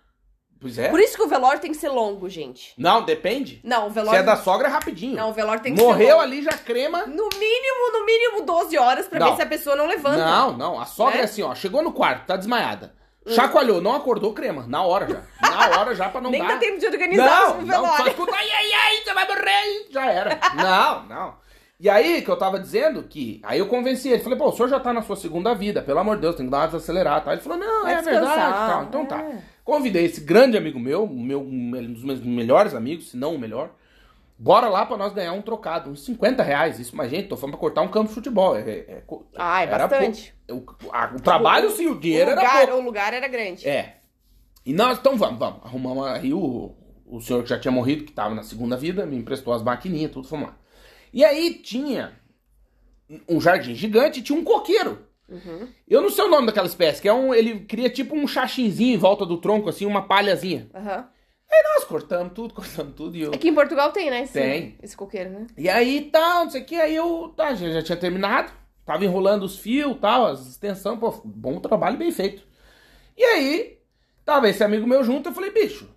Pois 0.61 0.77
é. 0.77 0.89
Por 0.89 0.99
isso 0.99 1.17
que 1.17 1.23
o 1.23 1.27
velório 1.27 1.59
tem 1.59 1.71
que 1.71 1.77
ser 1.77 1.89
longo, 1.89 2.29
gente. 2.29 2.73
Não, 2.77 3.03
depende. 3.03 3.59
Não, 3.63 3.85
o 3.87 3.89
Se 3.89 3.95
velório. 3.95 4.19
é 4.19 4.23
da 4.23 4.35
sogra, 4.37 4.67
é 4.67 4.71
rapidinho. 4.71 5.15
Não, 5.17 5.31
o 5.31 5.33
velório 5.33 5.63
tem 5.63 5.73
que 5.73 5.81
Morreu 5.81 6.05
ser 6.07 6.13
longo. 6.13 6.23
ali, 6.23 6.43
já 6.43 6.51
crema. 6.53 6.99
No 7.07 7.27
mínimo, 7.37 7.91
no 7.93 8.05
mínimo 8.05 8.41
12 8.45 8.77
horas 8.77 9.07
pra 9.07 9.19
Não. 9.19 9.29
ver 9.31 9.35
se 9.37 9.41
a 9.41 9.45
pessoa 9.47 9.75
não 9.75 9.87
levanta. 9.87 10.17
Não, 10.23 10.55
não. 10.55 10.79
A 10.79 10.85
sogra 10.85 11.15
Né? 11.15 11.21
é 11.21 11.23
assim, 11.25 11.41
ó. 11.41 11.55
Chegou 11.55 11.81
no 11.81 11.91
quarto, 11.91 12.27
tá 12.27 12.37
desmaiada. 12.37 12.93
Chacoalhou, 13.27 13.81
não 13.81 13.95
acordou 13.95 14.33
crema. 14.33 14.65
Na 14.67 14.83
hora 14.83 15.07
já. 15.07 15.21
Na 15.49 15.69
hora 15.79 15.95
já 15.95 16.09
pra 16.09 16.21
não 16.21 16.29
Nem 16.31 16.41
dar. 16.41 16.53
dá 16.53 16.57
tempo 16.57 16.79
de 16.79 16.85
organizar 16.87 17.25
Não, 17.25 17.51
o 17.53 17.57
não, 17.61 17.65
velório. 17.67 17.97
só 17.97 18.07
escuta, 18.07 18.31
ai, 18.35 18.49
ai, 18.51 18.71
ai, 18.73 18.97
você 19.03 19.13
vai 19.13 19.27
morrer. 19.27 19.87
Já 19.91 20.05
era. 20.11 20.39
Não, 20.55 21.03
não. 21.05 21.41
E 21.79 21.89
aí 21.89 22.21
que 22.21 22.29
eu 22.29 22.37
tava 22.37 22.59
dizendo 22.59 23.01
que. 23.03 23.39
Aí 23.43 23.57
eu 23.59 23.65
convenci 23.67 24.09
ele. 24.09 24.21
Falei, 24.21 24.37
pô, 24.37 24.49
o 24.49 24.51
senhor 24.51 24.69
já 24.69 24.79
tá 24.79 24.93
na 24.93 25.01
sua 25.01 25.15
segunda 25.15 25.53
vida, 25.55 25.81
pelo 25.81 25.97
amor 25.99 26.15
de 26.17 26.21
Deus, 26.21 26.35
tem 26.35 26.45
que 26.45 26.51
dar 26.51 26.59
uma 26.59 26.67
desacelerada. 26.67 27.21
Tá? 27.21 27.31
Ele 27.33 27.41
falou, 27.41 27.57
não, 27.57 27.83
Vai 27.83 27.93
é 27.93 28.01
verdade. 28.03 28.25
descansar, 28.27 28.69
Tal. 28.69 28.83
Então 28.83 29.05
tá. 29.07 29.23
É. 29.61 29.65
Convidei 29.65 30.05
esse 30.05 30.21
grande 30.21 30.57
amigo 30.57 30.79
meu, 30.79 31.07
meu, 31.07 31.41
um 31.41 31.93
dos 31.93 32.03
meus 32.03 32.19
melhores 32.21 32.73
amigos, 32.73 33.09
se 33.11 33.17
não 33.17 33.35
o 33.35 33.39
melhor. 33.39 33.71
Bora 34.37 34.67
lá 34.69 34.85
pra 34.87 34.97
nós 34.97 35.13
ganhar 35.13 35.33
um 35.33 35.41
trocado, 35.41 35.91
uns 35.91 36.03
50 36.03 36.41
reais. 36.41 36.79
Isso, 36.79 36.95
mas 36.95 37.11
gente, 37.11 37.27
tô 37.27 37.37
falando 37.37 37.51
pra 37.53 37.59
cortar 37.59 37.81
um 37.83 37.87
campo 37.87 38.07
de 38.09 38.15
futebol. 38.15 38.55
É, 38.57 38.61
é- 38.61 39.03
Ah, 39.37 39.61
é 39.61 39.67
era 39.67 39.87
bastante. 39.87 40.33
pouco. 40.47 40.77
O, 40.83 40.89
a- 40.91 41.13
o 41.15 41.21
trabalho, 41.21 41.69
sim, 41.69 41.85
o 41.87 41.91
O 41.91 41.99
dinheiro 41.99 42.31
era 42.31 42.41
lugar, 42.41 42.65
pouco. 42.67 42.81
o 42.81 42.85
lugar 42.85 43.13
era 43.13 43.27
grande. 43.27 43.67
É. 43.67 43.97
E 44.65 44.73
nós, 44.73 44.97
então 44.97 45.15
vamos, 45.15 45.37
vamos. 45.37 45.59
Arrumamos 45.63 46.07
aí 46.07 46.33
o, 46.33 46.75
o 47.05 47.21
senhor 47.21 47.43
que 47.43 47.49
já 47.49 47.59
tinha 47.59 47.71
morrido, 47.71 48.03
que 48.03 48.11
tava 48.11 48.33
na 48.33 48.41
segunda 48.43 48.75
vida, 48.75 49.05
me 49.05 49.15
emprestou 49.15 49.53
as 49.53 49.61
maquininhas, 49.61 50.11
tudo, 50.11 50.27
fomos 50.27 50.47
lá. 50.47 50.57
E 51.13 51.23
aí 51.23 51.53
tinha 51.55 52.13
um 53.29 53.39
jardim 53.39 53.75
gigante 53.75 54.19
e 54.19 54.23
tinha 54.23 54.37
um 54.39 54.43
coqueiro. 54.43 55.05
Uhum. 55.31 55.67
Eu 55.87 56.01
não 56.01 56.09
sei 56.09 56.25
o 56.25 56.29
nome 56.29 56.47
daquela 56.47 56.67
espécie, 56.67 57.01
que 57.01 57.07
é 57.07 57.13
um. 57.13 57.33
Ele 57.33 57.61
cria 57.61 57.89
tipo 57.89 58.15
um 58.15 58.27
chachinzinho 58.27 58.95
em 58.95 58.97
volta 58.97 59.25
do 59.25 59.37
tronco, 59.37 59.69
assim, 59.69 59.85
uma 59.85 60.01
palhazinha. 60.01 60.69
Aham. 60.75 61.07
Aí 61.49 61.63
nós 61.73 61.83
cortamos 61.85 62.33
tudo, 62.33 62.53
cortamos 62.55 62.93
tudo 62.95 63.15
e 63.15 63.21
eu. 63.21 63.33
Aqui 63.33 63.47
em 63.47 63.53
Portugal 63.53 63.91
tem, 63.91 64.09
né? 64.09 64.23
Esse, 64.23 64.33
Tem. 64.33 64.77
Esse 64.83 64.95
coqueiro, 64.95 65.29
né? 65.29 65.47
E 65.57 65.69
aí 65.69 66.09
tal, 66.11 66.43
não 66.43 66.51
sei 66.51 66.61
o 66.61 66.65
que, 66.65 66.75
aí 66.75 66.95
eu. 66.95 67.33
Tá, 67.35 67.55
já, 67.55 67.69
já 67.69 67.81
tinha 67.81 67.97
terminado. 67.97 68.51
Tava 68.85 69.05
enrolando 69.05 69.43
os 69.43 69.57
fios 69.57 69.97
tal, 70.01 70.25
as 70.25 70.45
extensões, 70.47 70.99
pô, 70.99 71.11
bom 71.23 71.59
trabalho, 71.59 71.97
bem 71.97 72.11
feito. 72.11 72.43
E 73.15 73.23
aí, 73.23 73.77
tava 74.25 74.49
esse 74.49 74.63
amigo 74.63 74.87
meu 74.87 75.03
junto, 75.03 75.29
eu 75.29 75.33
falei, 75.33 75.51
bicho, 75.51 75.87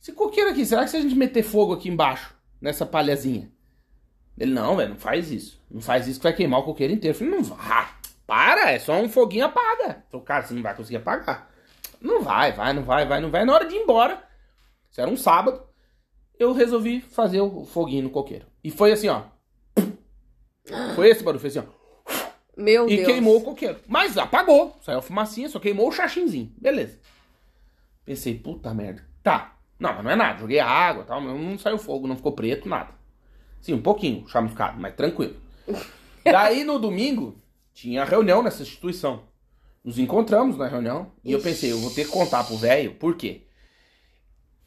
esse 0.00 0.12
coqueiro 0.12 0.50
aqui, 0.50 0.64
será 0.64 0.84
que 0.84 0.90
se 0.90 0.96
a 0.96 1.00
gente 1.00 1.14
meter 1.14 1.42
fogo 1.42 1.72
aqui 1.72 1.88
embaixo, 1.88 2.34
nessa 2.60 2.86
palhazinha? 2.86 3.50
Ele, 4.38 4.52
não, 4.52 4.76
velho, 4.76 4.90
não 4.90 4.96
faz 4.96 5.30
isso. 5.30 5.60
Não 5.70 5.80
faz 5.80 6.06
isso 6.06 6.18
que 6.18 6.24
vai 6.24 6.32
queimar 6.32 6.60
o 6.60 6.64
coqueiro 6.64 6.92
inteiro. 6.92 7.16
Eu 7.16 7.18
falei, 7.18 7.34
não 7.34 7.42
vai. 7.42 7.88
Para, 8.26 8.70
é 8.70 8.78
só 8.78 8.94
um 9.00 9.08
foguinho 9.08 9.44
apaga. 9.46 10.04
Falei, 10.10 10.24
cara, 10.26 10.42
você 10.46 10.54
não 10.54 10.62
vai 10.62 10.74
conseguir 10.74 10.96
apagar. 10.96 11.50
Não 12.00 12.22
vai, 12.22 12.52
vai, 12.52 12.72
não 12.72 12.82
vai, 12.82 13.06
vai, 13.06 13.20
não 13.20 13.30
vai. 13.30 13.44
Na 13.44 13.54
hora 13.54 13.66
de 13.66 13.74
ir 13.74 13.78
embora, 13.82 14.22
isso 14.90 15.00
era 15.00 15.10
um 15.10 15.16
sábado, 15.16 15.62
eu 16.38 16.52
resolvi 16.52 17.00
fazer 17.00 17.40
o 17.40 17.64
foguinho 17.64 18.04
no 18.04 18.10
coqueiro. 18.10 18.46
E 18.62 18.70
foi 18.70 18.92
assim, 18.92 19.08
ó. 19.08 19.22
Foi 20.94 21.08
esse 21.08 21.22
barulho, 21.22 21.40
foi 21.40 21.48
assim, 21.50 21.60
ó. 21.60 21.64
Meu 22.56 22.88
E 22.88 22.96
Deus. 22.96 23.08
queimou 23.08 23.38
o 23.38 23.42
coqueiro. 23.42 23.78
Mas 23.88 24.16
apagou. 24.16 24.76
Saiu 24.82 24.98
a 24.98 25.02
fumacinha, 25.02 25.48
só 25.48 25.58
queimou 25.58 25.88
o 25.88 25.92
chachinzinho. 25.92 26.52
Beleza. 26.56 26.98
Pensei, 28.04 28.38
puta 28.38 28.72
merda. 28.72 29.02
Tá. 29.22 29.56
Não, 29.78 29.92
mas 29.92 30.04
não 30.04 30.10
é 30.10 30.16
nada. 30.16 30.38
Joguei 30.38 30.60
água 30.60 31.02
e 31.02 31.06
tal, 31.06 31.20
mas 31.20 31.38
não 31.40 31.58
saiu 31.58 31.78
fogo, 31.78 32.06
não 32.06 32.16
ficou 32.16 32.32
preto, 32.32 32.68
nada. 32.68 32.90
Sim, 33.60 33.74
um 33.74 33.82
pouquinho 33.82 34.26
chamuscado, 34.28 34.78
mas 34.80 34.94
tranquilo. 34.94 35.36
Daí 36.24 36.64
no 36.64 36.78
domingo, 36.78 37.36
tinha 37.74 38.04
reunião 38.04 38.42
nessa 38.42 38.62
instituição. 38.62 39.24
Nos 39.84 39.98
encontramos 39.98 40.56
na 40.56 40.66
reunião 40.66 41.12
e 41.22 41.32
eu 41.32 41.40
pensei, 41.40 41.70
eu 41.70 41.78
vou 41.78 41.90
ter 41.90 42.06
que 42.06 42.10
contar 42.10 42.44
pro 42.44 42.56
velho, 42.56 42.94
por 42.94 43.16
quê? 43.16 43.42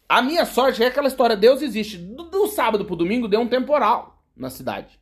A 0.08 0.22
minha 0.22 0.46
sorte 0.46 0.84
é 0.84 0.88
aquela 0.88 1.08
história, 1.08 1.36
Deus 1.36 1.62
existe. 1.62 1.98
Do, 1.98 2.26
do 2.26 2.48
sábado 2.48 2.86
pro 2.86 2.96
domingo 2.96 3.28
deu 3.28 3.42
um 3.42 3.48
temporal 3.48 4.22
na 4.36 4.50
cidade. 4.50 5.00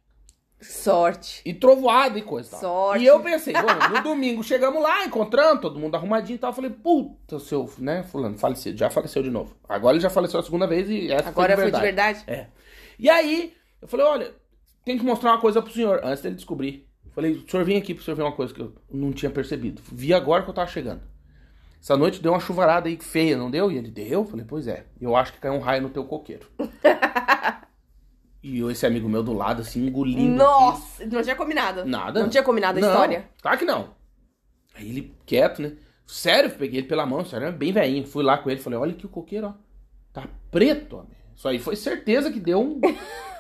Sorte. 0.62 1.42
E 1.46 1.54
trovoada 1.54 2.18
e 2.18 2.22
coisa 2.22 2.50
tal. 2.52 2.60
Sorte. 2.62 3.04
E 3.04 3.06
eu 3.06 3.20
pensei, 3.20 3.54
no 3.54 4.02
domingo 4.02 4.42
chegamos 4.42 4.82
lá, 4.82 5.06
encontramos, 5.06 5.62
todo 5.62 5.78
mundo 5.80 5.96
arrumadinho 5.96 6.38
e 6.38 6.40
tal. 6.40 6.52
Eu 6.52 6.56
falei, 6.56 6.72
puta, 6.72 7.38
seu, 7.40 7.70
né, 7.78 8.04
fulano, 8.04 8.38
falecido, 8.38 8.78
já 8.78 8.90
faleceu 8.90 9.22
de 9.22 9.30
novo. 9.30 9.56
Agora 9.68 9.96
ele 9.96 10.02
já 10.02 10.10
faleceu 10.10 10.40
a 10.40 10.44
segunda 10.44 10.66
vez 10.66 10.90
e 10.90 11.12
essa 11.12 11.30
Agora 11.30 11.56
foi 11.56 11.64
foi 11.64 11.72
de 11.72 11.78
de 11.78 11.84
verdade. 11.84 12.24
verdade? 12.26 12.42
É. 12.42 12.48
E 12.98 13.10
aí, 13.10 13.54
eu 13.82 13.88
falei, 13.88 14.06
olha, 14.06 14.34
tem 14.86 14.98
que 14.98 15.04
mostrar 15.04 15.34
uma 15.34 15.42
coisa 15.42 15.62
pro 15.62 15.74
senhor, 15.74 16.00
antes 16.04 16.24
dele 16.24 16.36
descobrir. 16.36 16.88
Falei, 17.16 17.32
o 17.32 17.50
senhor 17.50 17.66
vem 17.66 17.78
aqui 17.78 17.94
pra 17.94 18.04
senhor 18.04 18.18
ver 18.18 18.24
uma 18.24 18.34
coisa 18.34 18.54
que 18.54 18.62
eu 18.62 18.76
não 18.92 19.14
tinha 19.14 19.32
percebido. 19.32 19.82
Vi 19.90 20.14
agora 20.14 20.44
que 20.44 20.50
eu 20.50 20.54
tava 20.54 20.70
chegando. 20.70 21.02
Essa 21.82 21.96
noite 21.96 22.22
deu 22.22 22.34
uma 22.34 22.42
chuvarada 22.42 22.90
aí 22.90 22.98
feia, 22.98 23.38
não 23.38 23.50
deu? 23.50 23.72
E 23.72 23.78
ele 23.78 23.90
deu? 23.90 24.26
Falei, 24.26 24.46
pois 24.46 24.68
é. 24.68 24.86
Eu 25.00 25.16
acho 25.16 25.32
que 25.32 25.40
caiu 25.40 25.54
um 25.54 25.60
raio 25.60 25.82
no 25.82 25.90
teu 25.90 26.04
coqueiro. 26.04 26.46
e 28.44 28.60
eu, 28.60 28.70
esse 28.70 28.86
amigo 28.86 29.08
meu 29.08 29.24
do 29.24 29.32
lado, 29.32 29.62
assim, 29.62 29.88
engolindo. 29.88 30.36
Nossa, 30.36 31.06
não 31.06 31.22
tinha 31.22 31.36
combinado. 31.36 31.86
Nada. 31.86 32.22
Não 32.22 32.28
tinha 32.28 32.44
combinado 32.44 32.80
a 32.80 32.82
Não, 32.82 32.90
história. 32.90 33.30
Claro 33.42 33.58
que 33.58 33.66
não. 33.66 33.92
Aí 34.74 34.90
ele 34.90 35.16
quieto, 35.26 35.62
né? 35.62 35.74
Sério, 36.06 36.52
peguei 36.52 36.82
ele 36.82 36.88
pela 36.88 37.06
mão, 37.06 37.24
sério, 37.24 37.52
bem 37.54 37.72
velhinho. 37.72 38.06
Fui 38.06 38.24
lá 38.24 38.38
com 38.38 38.50
ele, 38.50 38.60
falei, 38.60 38.78
olha 38.78 38.92
aqui 38.92 39.06
o 39.06 39.10
coqueiro, 39.10 39.48
ó. 39.48 39.54
Tá 40.12 40.28
preto. 40.52 41.08
Isso 41.34 41.48
aí 41.48 41.60
foi 41.60 41.76
certeza 41.76 42.32
que 42.32 42.40
deu 42.40 42.60
um, 42.62 42.82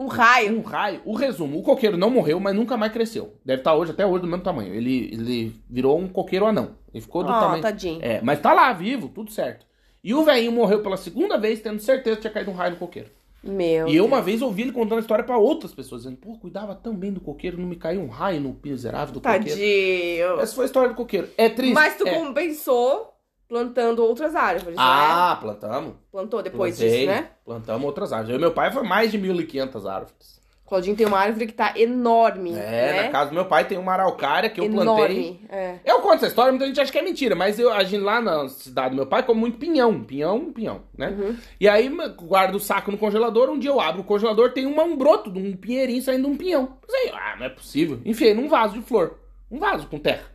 Um 0.00 0.06
raio. 0.06 0.58
um 0.58 0.62
raio. 0.62 1.02
O 1.04 1.14
resumo, 1.14 1.58
o 1.58 1.62
coqueiro 1.62 1.98
não 1.98 2.08
morreu, 2.08 2.40
mas 2.40 2.56
nunca 2.56 2.74
mais 2.74 2.90
cresceu. 2.90 3.34
Deve 3.44 3.60
estar 3.60 3.74
hoje, 3.74 3.90
até 3.90 4.06
hoje, 4.06 4.22
do 4.22 4.26
mesmo 4.26 4.42
tamanho. 4.42 4.74
Ele, 4.74 5.10
ele 5.12 5.54
virou 5.68 5.98
um 5.98 6.08
coqueiro 6.08 6.46
anão. 6.46 6.70
Ele 6.92 7.02
ficou 7.02 7.22
do 7.22 7.30
Ó, 7.30 7.38
tamanho... 7.38 7.62
tadinho. 7.62 7.98
É, 8.00 8.18
mas 8.22 8.40
tá 8.40 8.54
lá, 8.54 8.72
vivo, 8.72 9.10
tudo 9.10 9.30
certo. 9.30 9.66
E 10.02 10.14
o 10.14 10.24
velhinho 10.24 10.52
morreu 10.52 10.82
pela 10.82 10.96
segunda 10.96 11.36
vez, 11.36 11.60
tendo 11.60 11.78
certeza 11.80 12.16
que 12.16 12.22
tinha 12.22 12.32
caído 12.32 12.50
um 12.50 12.54
raio 12.54 12.72
no 12.72 12.78
coqueiro. 12.78 13.10
Meu. 13.42 13.88
E 13.88 13.96
eu 13.96 14.06
uma 14.06 14.22
vez 14.22 14.40
ouvi 14.40 14.62
ele 14.62 14.72
contando 14.72 14.98
a 14.98 15.00
história 15.00 15.24
pra 15.24 15.36
outras 15.36 15.74
pessoas, 15.74 16.02
dizendo, 16.02 16.16
pô, 16.18 16.34
cuidava 16.38 16.74
tão 16.74 16.94
bem 16.94 17.12
do 17.12 17.20
coqueiro, 17.20 17.58
não 17.58 17.66
me 17.66 17.76
caiu 17.76 18.00
um 18.00 18.08
raio 18.08 18.40
no 18.40 18.58
miserável 18.64 19.12
do 19.12 19.20
coqueiro. 19.20 19.44
Tadinho. 19.44 20.40
Essa 20.40 20.54
foi 20.54 20.64
a 20.64 20.66
história 20.66 20.88
do 20.88 20.94
coqueiro. 20.94 21.28
É 21.36 21.50
triste. 21.50 21.74
Mas 21.74 21.96
tu 21.96 22.08
é. 22.08 22.14
compensou 22.14 23.09
plantando 23.50 24.04
outras 24.04 24.36
árvores, 24.36 24.76
né? 24.76 24.82
Ah, 24.86 25.36
plantamos. 25.40 25.94
Plantou 26.12 26.40
depois 26.40 26.78
Plantei, 26.78 27.00
disso, 27.00 27.10
né? 27.10 27.30
Plantamos 27.44 27.84
outras 27.84 28.12
árvores. 28.12 28.32
Eu 28.32 28.40
meu 28.40 28.52
pai 28.52 28.70
foi 28.70 28.84
mais 28.84 29.10
de 29.10 29.18
1.500 29.18 29.90
árvores. 29.90 30.40
Claudinho 30.64 30.94
tem 30.94 31.04
uma 31.04 31.18
árvore 31.18 31.48
que 31.48 31.52
tá 31.52 31.74
enorme. 31.74 32.52
É, 32.52 32.92
né? 32.92 33.02
na 33.02 33.08
casa 33.08 33.30
do 33.30 33.34
meu 33.34 33.44
pai 33.46 33.66
tem 33.66 33.76
uma 33.76 33.92
araucária 33.92 34.48
que 34.48 34.60
eu 34.60 34.66
enorme. 34.66 34.84
plantei. 34.84 35.40
É. 35.48 35.80
Eu 35.84 35.98
conto 35.98 36.14
essa 36.14 36.28
história, 36.28 36.52
muita 36.52 36.64
gente 36.64 36.80
acha 36.80 36.92
que 36.92 36.98
é 36.98 37.02
mentira, 37.02 37.34
mas 37.34 37.58
eu, 37.58 37.72
a 37.72 37.82
gente 37.82 38.00
lá 38.00 38.20
na 38.20 38.48
cidade 38.48 38.90
do 38.90 38.96
meu 38.96 39.06
pai 39.06 39.24
come 39.24 39.40
muito 39.40 39.58
pinhão, 39.58 40.04
pinhão, 40.04 40.52
pinhão, 40.52 40.82
né? 40.96 41.08
Uhum. 41.08 41.36
E 41.58 41.68
aí 41.68 41.90
guardo 42.22 42.54
o 42.54 42.60
saco 42.60 42.92
no 42.92 42.98
congelador, 42.98 43.50
um 43.50 43.58
dia 43.58 43.70
eu 43.70 43.80
abro 43.80 44.02
o 44.02 44.04
congelador, 44.04 44.52
tem 44.52 44.64
uma, 44.64 44.84
um 44.84 44.96
broto 44.96 45.28
de 45.28 45.40
um 45.40 45.56
pinheirinho 45.56 46.00
saindo 46.00 46.28
de 46.28 46.34
um 46.34 46.36
pinhão. 46.36 46.78
Pensei, 46.86 47.10
ah, 47.12 47.34
não 47.36 47.46
é 47.46 47.48
possível. 47.48 48.00
Enfiei 48.04 48.32
num 48.32 48.48
vaso 48.48 48.74
de 48.74 48.82
flor, 48.82 49.18
um 49.50 49.58
vaso 49.58 49.88
com 49.88 49.98
terra. 49.98 50.26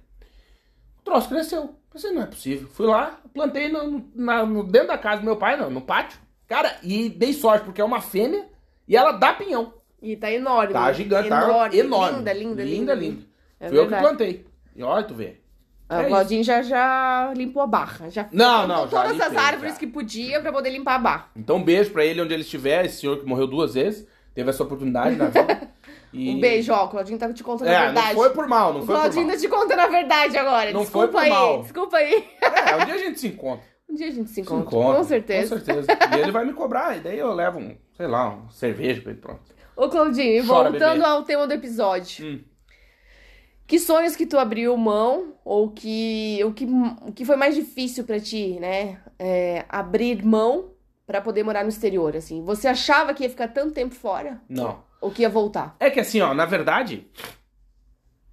O 0.99 1.03
troço 1.05 1.29
cresceu. 1.29 1.75
Pensei, 1.95 2.11
não 2.11 2.23
é 2.23 2.25
possível. 2.25 2.67
Fui 2.73 2.85
lá, 2.87 3.21
plantei 3.33 3.69
no, 3.69 4.03
na- 4.13 4.45
no- 4.45 4.63
dentro 4.65 4.89
da 4.89 4.97
casa 4.97 5.21
do 5.21 5.25
meu 5.25 5.37
pai, 5.37 5.55
não, 5.55 5.69
no 5.69 5.79
pátio. 5.79 6.19
Cara, 6.45 6.75
e 6.83 7.07
dei 7.07 7.31
sorte, 7.31 7.63
porque 7.63 7.79
é 7.79 7.85
uma 7.85 8.01
fêmea 8.01 8.45
e 8.85 8.97
ela 8.97 9.13
dá 9.13 9.31
pinhão. 9.31 9.73
E 10.01 10.17
tá 10.17 10.29
enorme. 10.29 10.73
Tá 10.73 10.91
gigante, 10.91 11.29
tá 11.29 11.43
enorme. 11.45 11.77
enorme. 11.77 12.17
Linda, 12.17 12.33
linda, 12.33 12.63
linda. 12.63 12.63
linda. 12.63 12.95
linda. 12.95 13.23
É 13.61 13.69
Fui 13.69 13.77
eu 13.77 13.83
que 13.85 13.89
verdade. 13.91 14.07
plantei. 14.09 14.45
E 14.75 14.83
olha, 14.83 15.03
tu 15.05 15.13
vê. 15.13 15.37
Ah, 15.87 16.01
É 16.01 16.05
o 16.05 16.07
Claudinho 16.09 16.43
já, 16.43 16.61
já 16.61 17.31
limpou 17.33 17.61
a 17.63 17.67
barra. 17.67 18.09
Já 18.09 18.27
Não, 18.29 18.67
não, 18.67 18.87
já 18.89 19.03
todas 19.03 19.21
as 19.21 19.27
limpei, 19.29 19.45
árvores 19.45 19.73
já. 19.75 19.79
que 19.79 19.87
podia 19.87 20.41
pra 20.41 20.51
poder 20.51 20.71
limpar 20.71 20.95
a 20.95 20.99
barra. 20.99 21.29
Então, 21.35 21.55
um 21.55 21.63
beijo 21.63 21.91
pra 21.91 22.03
ele 22.03 22.21
onde 22.21 22.33
ele 22.33 22.41
estiver, 22.43 22.83
esse 22.83 22.99
senhor 22.99 23.19
que 23.19 23.25
morreu 23.25 23.47
duas 23.47 23.73
vezes, 23.75 24.05
teve 24.33 24.49
essa 24.49 24.63
oportunidade 24.63 25.15
na 25.15 25.27
vida. 25.31 25.69
E- 26.15 26.29
Um 26.35 26.39
beijo, 26.39 26.71
ó. 26.73 26.85
O 26.85 26.89
Claudinho 26.89 27.17
tá 27.19 27.31
te 27.33 27.43
contando 27.43 27.67
a 27.67 27.71
É, 27.71 27.85
verdade. 27.85 28.07
não 28.07 28.15
foi 28.15 28.29
por 28.31 28.47
mal, 28.47 28.73
não 28.73 28.79
o 28.81 28.85
foi 28.85 28.95
por 28.95 29.01
Claudinho 29.01 29.25
mal. 29.27 29.35
tá 29.35 29.41
te 29.41 29.47
contando 29.47 29.79
a 29.79 29.87
verdade 29.87 30.37
agora. 30.37 30.71
Não 30.71 30.81
desculpa 30.81 31.07
foi 31.07 31.11
por 31.11 31.23
aí. 31.23 31.29
mal. 31.29 31.61
Desculpa 31.61 31.97
aí. 31.97 32.27
É, 32.41 32.75
um 32.75 32.85
dia 32.85 32.93
a 32.95 32.97
gente 32.97 33.19
se 33.19 33.27
encontra. 33.27 33.65
Um 33.87 33.93
dia 33.93 34.07
a 34.07 34.11
gente 34.11 34.27
se 34.29 34.35
Se 34.35 34.41
encontra. 34.41 34.65
encontra, 34.65 34.97
Com 34.97 35.03
certeza. 35.03 35.59
Com 35.59 35.63
certeza. 35.63 35.87
E 36.17 36.19
ele 36.19 36.31
vai 36.31 36.43
me 36.43 36.53
cobrar, 36.53 36.97
e 36.97 37.01
daí 37.01 37.19
eu 37.19 37.31
levo 37.33 37.59
um, 37.59 37.77
sei 37.95 38.07
lá, 38.07 38.29
um 38.33 38.49
cerveja 38.49 38.99
pra 38.99 39.11
ele, 39.11 39.21
pronto. 39.21 39.41
Ô, 39.75 39.87
Claudinho, 39.87 40.33
e 40.37 40.41
voltando 40.41 40.79
bebê. 40.79 41.03
ao 41.05 41.21
tema 41.23 41.45
do 41.45 41.53
episódio. 41.53 42.25
Hum. 42.25 42.39
Que 43.67 43.79
sonhos 43.79 44.15
que 44.15 44.25
tu 44.25 44.37
abriu 44.37 44.75
mão 44.77 45.33
ou 45.45 45.69
que 45.71 46.39
o 46.43 46.51
que, 46.51 46.65
o 47.07 47.11
que 47.13 47.25
foi 47.25 47.35
mais 47.35 47.55
difícil 47.55 48.03
pra 48.03 48.19
ti, 48.19 48.57
né? 48.59 48.99
É, 49.19 49.65
abrir 49.69 50.23
mão 50.25 50.71
pra 51.05 51.21
poder 51.21 51.43
morar 51.43 51.63
no 51.63 51.69
exterior, 51.69 52.15
assim. 52.15 52.43
Você 52.43 52.67
achava 52.67 53.13
que 53.13 53.23
ia 53.23 53.29
ficar 53.29 53.47
tanto 53.49 53.73
tempo 53.73 53.93
fora? 53.95 54.41
Não. 54.49 54.83
Ou 55.05 55.11
que 55.11 55.21
ia 55.21 55.29
voltar? 55.29 55.75
É 55.79 55.91
que 55.91 55.99
assim, 55.99 56.19
ó, 56.19 56.33
na 56.33 56.47
verdade, 56.47 57.05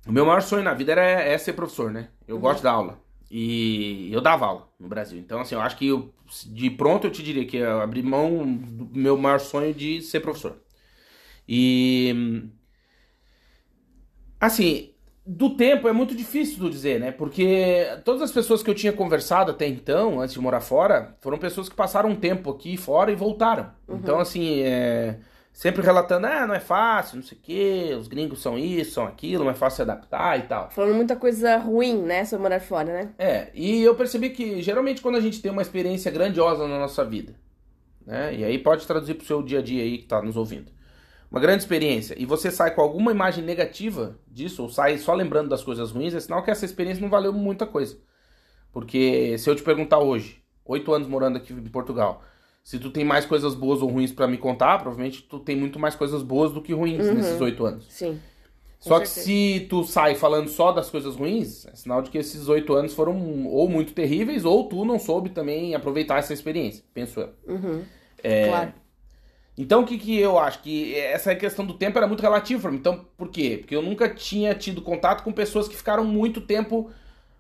o 0.06 0.10
meu 0.10 0.24
maior 0.24 0.40
sonho 0.40 0.62
na 0.62 0.72
vida 0.72 0.92
era 0.92 1.02
é 1.02 1.36
ser 1.36 1.52
professor, 1.52 1.90
né? 1.90 2.08
Eu 2.26 2.38
gosto 2.38 2.58
de 2.58 2.62
dar 2.62 2.72
aula. 2.72 2.98
E 3.30 4.10
eu 4.10 4.22
dava 4.22 4.46
aula 4.46 4.68
no 4.80 4.88
Brasil. 4.88 5.18
Então, 5.18 5.38
assim, 5.38 5.54
eu 5.54 5.60
acho 5.60 5.76
que 5.76 5.88
eu, 5.88 6.14
de 6.46 6.70
pronto 6.70 7.06
eu 7.06 7.10
te 7.10 7.22
diria 7.22 7.44
que 7.44 7.58
eu 7.58 7.82
abri 7.82 8.02
mão 8.02 8.46
do 8.46 8.88
meu 8.98 9.18
maior 9.18 9.38
sonho 9.38 9.74
de 9.74 10.00
ser 10.00 10.20
professor. 10.20 10.56
E. 11.46 12.48
Assim, 14.40 14.94
do 15.26 15.54
tempo 15.54 15.86
é 15.88 15.92
muito 15.92 16.14
difícil 16.14 16.58
de 16.58 16.70
dizer, 16.70 16.98
né? 16.98 17.12
Porque 17.12 17.86
todas 18.02 18.22
as 18.22 18.32
pessoas 18.32 18.62
que 18.62 18.70
eu 18.70 18.74
tinha 18.74 18.94
conversado 18.94 19.50
até 19.50 19.66
então, 19.66 20.20
antes 20.22 20.32
de 20.32 20.40
morar 20.40 20.62
fora, 20.62 21.18
foram 21.20 21.36
pessoas 21.36 21.68
que 21.68 21.76
passaram 21.76 22.08
um 22.08 22.16
tempo 22.16 22.48
aqui 22.50 22.78
fora 22.78 23.12
e 23.12 23.14
voltaram. 23.14 23.70
Então, 23.86 24.18
assim, 24.18 24.60
é, 24.60 25.18
sempre 25.52 25.82
relatando, 25.82 26.26
ah, 26.26 26.46
não 26.46 26.54
é 26.54 26.60
fácil, 26.60 27.16
não 27.16 27.22
sei 27.22 27.36
o 27.36 27.40
quê, 27.40 27.96
os 27.98 28.08
gringos 28.08 28.40
são 28.40 28.58
isso, 28.58 28.92
são 28.92 29.06
aquilo, 29.06 29.44
não 29.44 29.50
é 29.50 29.54
fácil 29.54 29.76
se 29.76 29.82
adaptar 29.82 30.38
e 30.38 30.42
tal. 30.42 30.70
Falando 30.70 30.94
muita 30.94 31.14
coisa 31.14 31.56
ruim, 31.58 32.02
né? 32.02 32.24
Sobre 32.24 32.42
morar 32.42 32.60
fora, 32.60 32.92
né? 32.92 33.10
É, 33.18 33.50
e 33.54 33.82
eu 33.82 33.94
percebi 33.94 34.30
que 34.30 34.62
geralmente 34.62 35.02
quando 35.02 35.16
a 35.16 35.20
gente 35.20 35.40
tem 35.42 35.52
uma 35.52 35.62
experiência 35.62 36.10
grandiosa 36.10 36.66
na 36.66 36.78
nossa 36.78 37.04
vida, 37.04 37.34
né? 38.06 38.34
E 38.34 38.44
aí 38.44 38.58
pode 38.58 38.86
traduzir 38.86 39.14
pro 39.14 39.26
seu 39.26 39.42
dia 39.42 39.58
a 39.58 39.62
dia 39.62 39.82
aí 39.82 39.98
que 39.98 40.06
tá 40.06 40.22
nos 40.22 40.36
ouvindo. 40.36 40.72
Uma 41.30 41.40
grande 41.40 41.62
experiência, 41.62 42.14
e 42.18 42.26
você 42.26 42.50
sai 42.50 42.74
com 42.74 42.82
alguma 42.82 43.10
imagem 43.10 43.42
negativa 43.42 44.18
disso, 44.26 44.62
ou 44.64 44.68
sai 44.68 44.98
só 44.98 45.14
lembrando 45.14 45.48
das 45.48 45.64
coisas 45.64 45.90
ruins, 45.90 46.14
é 46.14 46.20
sinal 46.20 46.42
que 46.42 46.50
essa 46.50 46.66
experiência 46.66 47.00
não 47.00 47.08
valeu 47.08 47.32
muita 47.32 47.66
coisa. 47.66 47.98
Porque 48.70 49.38
se 49.38 49.48
eu 49.48 49.56
te 49.56 49.62
perguntar 49.62 49.98
hoje, 49.98 50.42
oito 50.64 50.92
anos 50.92 51.08
morando 51.08 51.36
aqui 51.38 51.54
em 51.54 51.68
Portugal, 51.68 52.22
se 52.62 52.78
tu 52.78 52.90
tem 52.90 53.04
mais 53.04 53.26
coisas 53.26 53.54
boas 53.54 53.82
ou 53.82 53.88
ruins 53.88 54.12
pra 54.12 54.28
me 54.28 54.38
contar, 54.38 54.78
provavelmente 54.78 55.22
tu 55.22 55.38
tem 55.40 55.56
muito 55.56 55.78
mais 55.78 55.94
coisas 55.94 56.22
boas 56.22 56.52
do 56.52 56.62
que 56.62 56.72
ruins 56.72 57.12
nesses 57.12 57.40
oito 57.40 57.64
anos. 57.64 57.86
Sim. 57.88 58.20
Com 58.82 58.88
Só 58.88 59.00
que 59.00 59.08
se 59.08 59.66
tu 59.68 59.84
sai 59.84 60.14
falando 60.14 60.48
só 60.48 60.72
das 60.72 60.90
coisas 60.90 61.14
ruins, 61.14 61.66
é 61.66 61.74
sinal 61.76 62.02
de 62.02 62.10
que 62.10 62.18
esses 62.18 62.48
oito 62.48 62.74
anos 62.74 62.94
foram 62.94 63.46
ou 63.46 63.68
muito 63.68 63.92
terríveis, 63.92 64.44
ou 64.44 64.68
tu 64.68 64.84
não 64.84 64.98
soube 64.98 65.30
também 65.30 65.74
aproveitar 65.74 66.18
essa 66.18 66.32
experiência, 66.32 66.84
penso 66.92 67.20
eu. 67.20 67.30
Uhum. 67.46 67.84
É. 68.22 68.48
Claro. 68.48 68.72
Então 69.56 69.82
o 69.82 69.86
que, 69.86 69.98
que 69.98 70.18
eu 70.18 70.38
acho? 70.38 70.62
Que 70.62 70.96
essa 70.96 71.34
questão 71.34 71.64
do 71.66 71.74
tempo 71.74 71.98
era 71.98 72.06
muito 72.06 72.20
relativa 72.22 72.60
pra 72.60 72.70
mim. 72.70 72.78
Então, 72.78 73.04
por 73.16 73.28
quê? 73.28 73.58
Porque 73.60 73.76
eu 73.76 73.82
nunca 73.82 74.08
tinha 74.08 74.54
tido 74.54 74.80
contato 74.80 75.22
com 75.22 75.32
pessoas 75.32 75.68
que 75.68 75.76
ficaram 75.76 76.04
muito 76.04 76.40
tempo 76.40 76.90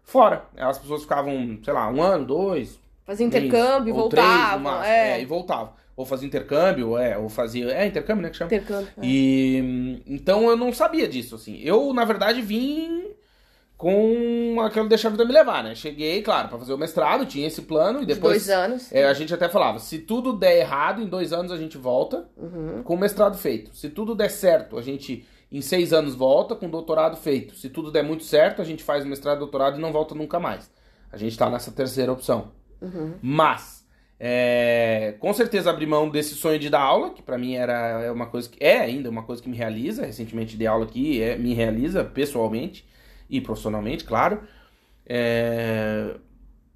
fora. 0.04 0.46
As 0.56 0.78
pessoas 0.78 1.02
ficavam, 1.02 1.58
sei 1.64 1.72
lá, 1.72 1.88
um 1.90 2.02
ano, 2.02 2.26
dois. 2.26 2.78
Fazia 3.04 3.26
intercâmbio, 3.26 3.92
no 3.94 4.00
voltava. 4.00 4.58
máximo, 4.58 4.84
é. 4.84 5.20
e 5.20 5.24
voltava. 5.24 5.74
Ou 5.96 6.06
fazia 6.06 6.26
intercâmbio, 6.26 6.96
é, 6.96 7.18
ou 7.18 7.28
fazia. 7.28 7.70
É, 7.70 7.86
intercâmbio, 7.86 8.22
né? 8.22 8.30
Que 8.30 8.36
chama? 8.36 8.48
Intercâmbio. 8.54 8.88
é. 8.96 9.00
E 9.06 10.02
então 10.06 10.48
eu 10.48 10.56
não 10.56 10.72
sabia 10.72 11.06
disso, 11.08 11.34
assim. 11.34 11.60
Eu, 11.62 11.92
na 11.92 12.04
verdade, 12.04 12.40
vim 12.40 13.08
com 13.76 14.60
aquilo 14.60 14.88
deixar 14.88 15.08
a 15.08 15.10
vida 15.10 15.24
me 15.24 15.32
levar, 15.32 15.64
né? 15.64 15.74
Cheguei, 15.74 16.22
claro, 16.22 16.48
pra 16.48 16.58
fazer 16.58 16.72
o 16.72 16.78
mestrado, 16.78 17.26
tinha 17.26 17.46
esse 17.48 17.62
plano 17.62 17.98
e 18.02 18.06
De 18.06 18.14
depois 18.14 18.46
dois 18.46 18.48
anos. 18.48 18.92
é, 18.92 19.04
a 19.06 19.12
gente 19.12 19.34
até 19.34 19.48
falava, 19.48 19.80
se 19.80 19.98
tudo 19.98 20.32
der 20.32 20.58
errado, 20.58 21.02
em 21.02 21.06
dois 21.06 21.32
anos 21.32 21.50
a 21.50 21.56
gente 21.56 21.76
volta 21.76 22.28
Uhum. 22.36 22.82
com 22.84 22.94
o 22.94 22.98
mestrado 22.98 23.36
feito. 23.36 23.74
Se 23.74 23.88
tudo 23.90 24.14
der 24.14 24.30
certo, 24.30 24.78
a 24.78 24.82
gente 24.82 25.26
em 25.50 25.60
seis 25.60 25.92
anos 25.92 26.14
volta 26.14 26.54
com 26.54 26.66
o 26.66 26.70
doutorado 26.70 27.16
feito. 27.16 27.54
Se 27.56 27.68
tudo 27.68 27.90
der 27.90 28.02
muito 28.04 28.22
certo, 28.24 28.62
a 28.62 28.64
gente 28.64 28.82
faz 28.84 29.04
o 29.04 29.08
mestrado 29.08 29.38
e 29.38 29.40
doutorado 29.40 29.78
e 29.78 29.80
não 29.80 29.92
volta 29.92 30.14
nunca 30.14 30.38
mais. 30.38 30.70
A 31.10 31.16
gente 31.16 31.36
tá 31.36 31.50
nessa 31.50 31.70
terceira 31.72 32.10
opção. 32.12 32.52
Uhum. 32.82 33.14
Mas, 33.22 33.86
é, 34.18 35.14
com 35.18 35.32
certeza 35.32 35.70
abri 35.70 35.86
mão 35.86 36.10
desse 36.10 36.34
sonho 36.34 36.58
de 36.58 36.68
dar 36.68 36.80
aula, 36.80 37.10
que 37.10 37.22
pra 37.22 37.38
mim 37.38 37.54
era 37.54 38.02
é 38.02 38.10
uma 38.10 38.26
coisa 38.26 38.48
que 38.48 38.62
é 38.62 38.80
ainda 38.80 39.08
uma 39.08 39.22
coisa 39.22 39.42
que 39.42 39.48
me 39.48 39.56
realiza. 39.56 40.04
Recentemente 40.04 40.56
dei 40.56 40.66
aula 40.66 40.84
aqui, 40.84 41.22
é, 41.22 41.38
me 41.38 41.54
realiza 41.54 42.04
pessoalmente 42.04 42.86
e 43.30 43.40
profissionalmente, 43.40 44.04
claro. 44.04 44.42
É, 45.06 46.16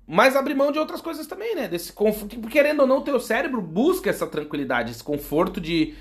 mas 0.06 0.36
abrir 0.36 0.54
mão 0.54 0.70
de 0.70 0.78
outras 0.78 1.00
coisas 1.00 1.26
também, 1.26 1.54
né? 1.56 1.66
Desse 1.66 1.92
conforto, 1.92 2.38
querendo 2.48 2.80
ou 2.80 2.86
não, 2.86 2.98
o 2.98 3.02
teu 3.02 3.18
cérebro 3.18 3.60
busca 3.60 4.08
essa 4.08 4.26
tranquilidade, 4.26 4.92
esse 4.92 5.02
conforto 5.02 5.60
de 5.60 5.94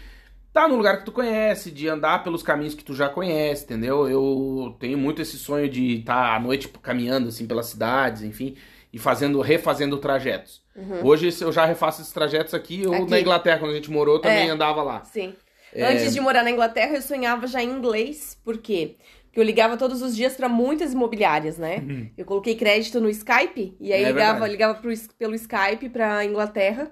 estar 0.47 0.69
no 0.69 0.75
lugar 0.77 0.99
que 0.99 1.05
tu 1.05 1.11
conhece, 1.11 1.71
de 1.71 1.87
andar 1.89 2.23
pelos 2.23 2.43
caminhos 2.43 2.75
que 2.75 2.83
tu 2.83 2.93
já 2.93 3.09
conhece, 3.09 3.65
entendeu? 3.65 4.07
Eu 4.07 4.75
tenho 4.79 4.97
muito 4.97 5.21
esse 5.21 5.37
sonho 5.37 5.67
de 5.67 5.97
estar 5.97 6.35
à 6.35 6.39
noite 6.39 6.69
caminhando 6.81 7.27
assim 7.27 7.45
pelas 7.45 7.65
cidades, 7.65 8.21
enfim, 8.21 8.55
e 8.95 8.99
fazendo, 8.99 9.41
refazendo 9.41 9.97
trajetos. 9.97 10.63
Hoje 11.03 11.29
eu 11.41 11.51
já 11.51 11.65
refaço 11.65 12.01
esses 12.01 12.13
trajetos 12.13 12.53
aqui, 12.53 12.81
eu 12.81 12.91
Uhum. 12.91 13.01
Aqui. 13.03 13.11
na 13.11 13.19
Inglaterra, 13.19 13.59
quando 13.59 13.71
a 13.71 13.75
gente 13.75 13.91
morou, 13.91 14.19
também 14.19 14.47
É. 14.47 14.49
andava 14.49 14.81
lá. 14.81 15.03
Sim. 15.03 15.33
É. 15.73 15.83
Antes 15.85 16.13
de 16.13 16.21
morar 16.21 16.43
na 16.43 16.51
Inglaterra, 16.51 16.95
eu 16.95 17.01
sonhava 17.01 17.45
já 17.45 17.61
em 17.61 17.69
inglês. 17.69 18.37
Por 18.43 18.57
quê? 18.57 18.95
Porque 19.25 19.39
eu 19.39 19.43
ligava 19.43 19.75
todos 19.75 20.01
os 20.01 20.15
dias 20.15 20.35
pra 20.35 20.47
muitas 20.47 20.93
imobiliárias, 20.93 21.57
né? 21.57 21.83
Eu 22.17 22.23
coloquei 22.23 22.55
crédito 22.55 23.01
no 23.01 23.09
Skype 23.09 23.75
e 23.81 23.91
aí 23.91 24.01
Uhum. 24.03 24.07
É 24.07 24.11
ligava, 24.13 24.31
verdade. 24.31 24.51
ligava 24.53 24.73
pro, 24.75 24.93
pelo 25.19 25.35
Skype 25.35 25.89
pra 25.89 26.23
Inglaterra. 26.23 26.89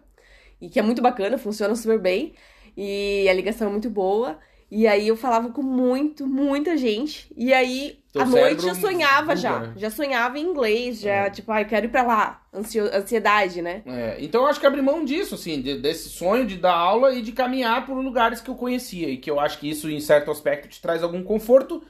E 0.60 0.68
que 0.70 0.78
é 0.80 0.82
muito 0.82 1.02
bacana, 1.02 1.38
funciona 1.38 1.74
super 1.76 2.00
bem. 2.00 2.34
E 2.76 3.26
a 3.30 3.34
ligação 3.34 3.68
é 3.70 3.72
muito 3.72 3.90
boa. 3.90 4.38
E 4.70 4.86
aí 4.88 5.08
eu 5.08 5.16
falava 5.16 5.50
com 5.52 5.62
muito, 5.62 6.28
muita 6.28 6.76
gente. 6.76 7.32
E 7.38 7.54
aí, 7.54 8.00
Teu 8.14 8.22
à 8.22 8.26
noite 8.26 8.66
eu 8.68 8.76
sonhava 8.76 9.22
buga, 9.24 9.36
já. 9.36 9.60
né? 9.60 9.74
Já 9.76 9.90
sonhava 9.90 10.38
em 10.38 10.44
inglês, 10.44 11.02
já, 11.02 11.26
É. 11.26 11.30
tipo, 11.32 11.52
ai, 11.52 11.66
quero 11.66 11.88
ir 11.88 11.90
pra 11.90 12.04
lá. 12.04 12.42
Ansiedade, 12.54 13.62
né? 13.62 13.82
É, 13.86 14.18
então 14.20 14.42
eu 14.44 14.48
acho 14.48 14.60
que 14.60 14.66
abri 14.68 14.82
mão 14.82 15.04
disso, 15.04 15.36
assim, 15.36 15.60
de- 15.62 15.80
desse 15.80 16.10
sonho 16.10 16.46
de 16.46 16.58
dar 16.58 16.74
aula 16.76 17.14
e 17.14 17.22
de 17.22 17.32
caminhar 17.32 17.86
por 17.86 17.96
lugares 17.98 18.40
que 18.40 18.50
eu 18.50 18.56
conhecia. 18.56 19.10
E 19.10 19.18
que 19.18 19.30
eu 19.30 19.40
acho 19.40 19.58
que 19.60 19.70
isso, 19.70 19.90
em 19.90 20.00
certo 20.00 20.30
aspecto, 20.32 20.68
te 20.68 20.80
traz 20.82 21.02
algum 21.04 21.24
conforto, 21.24 21.82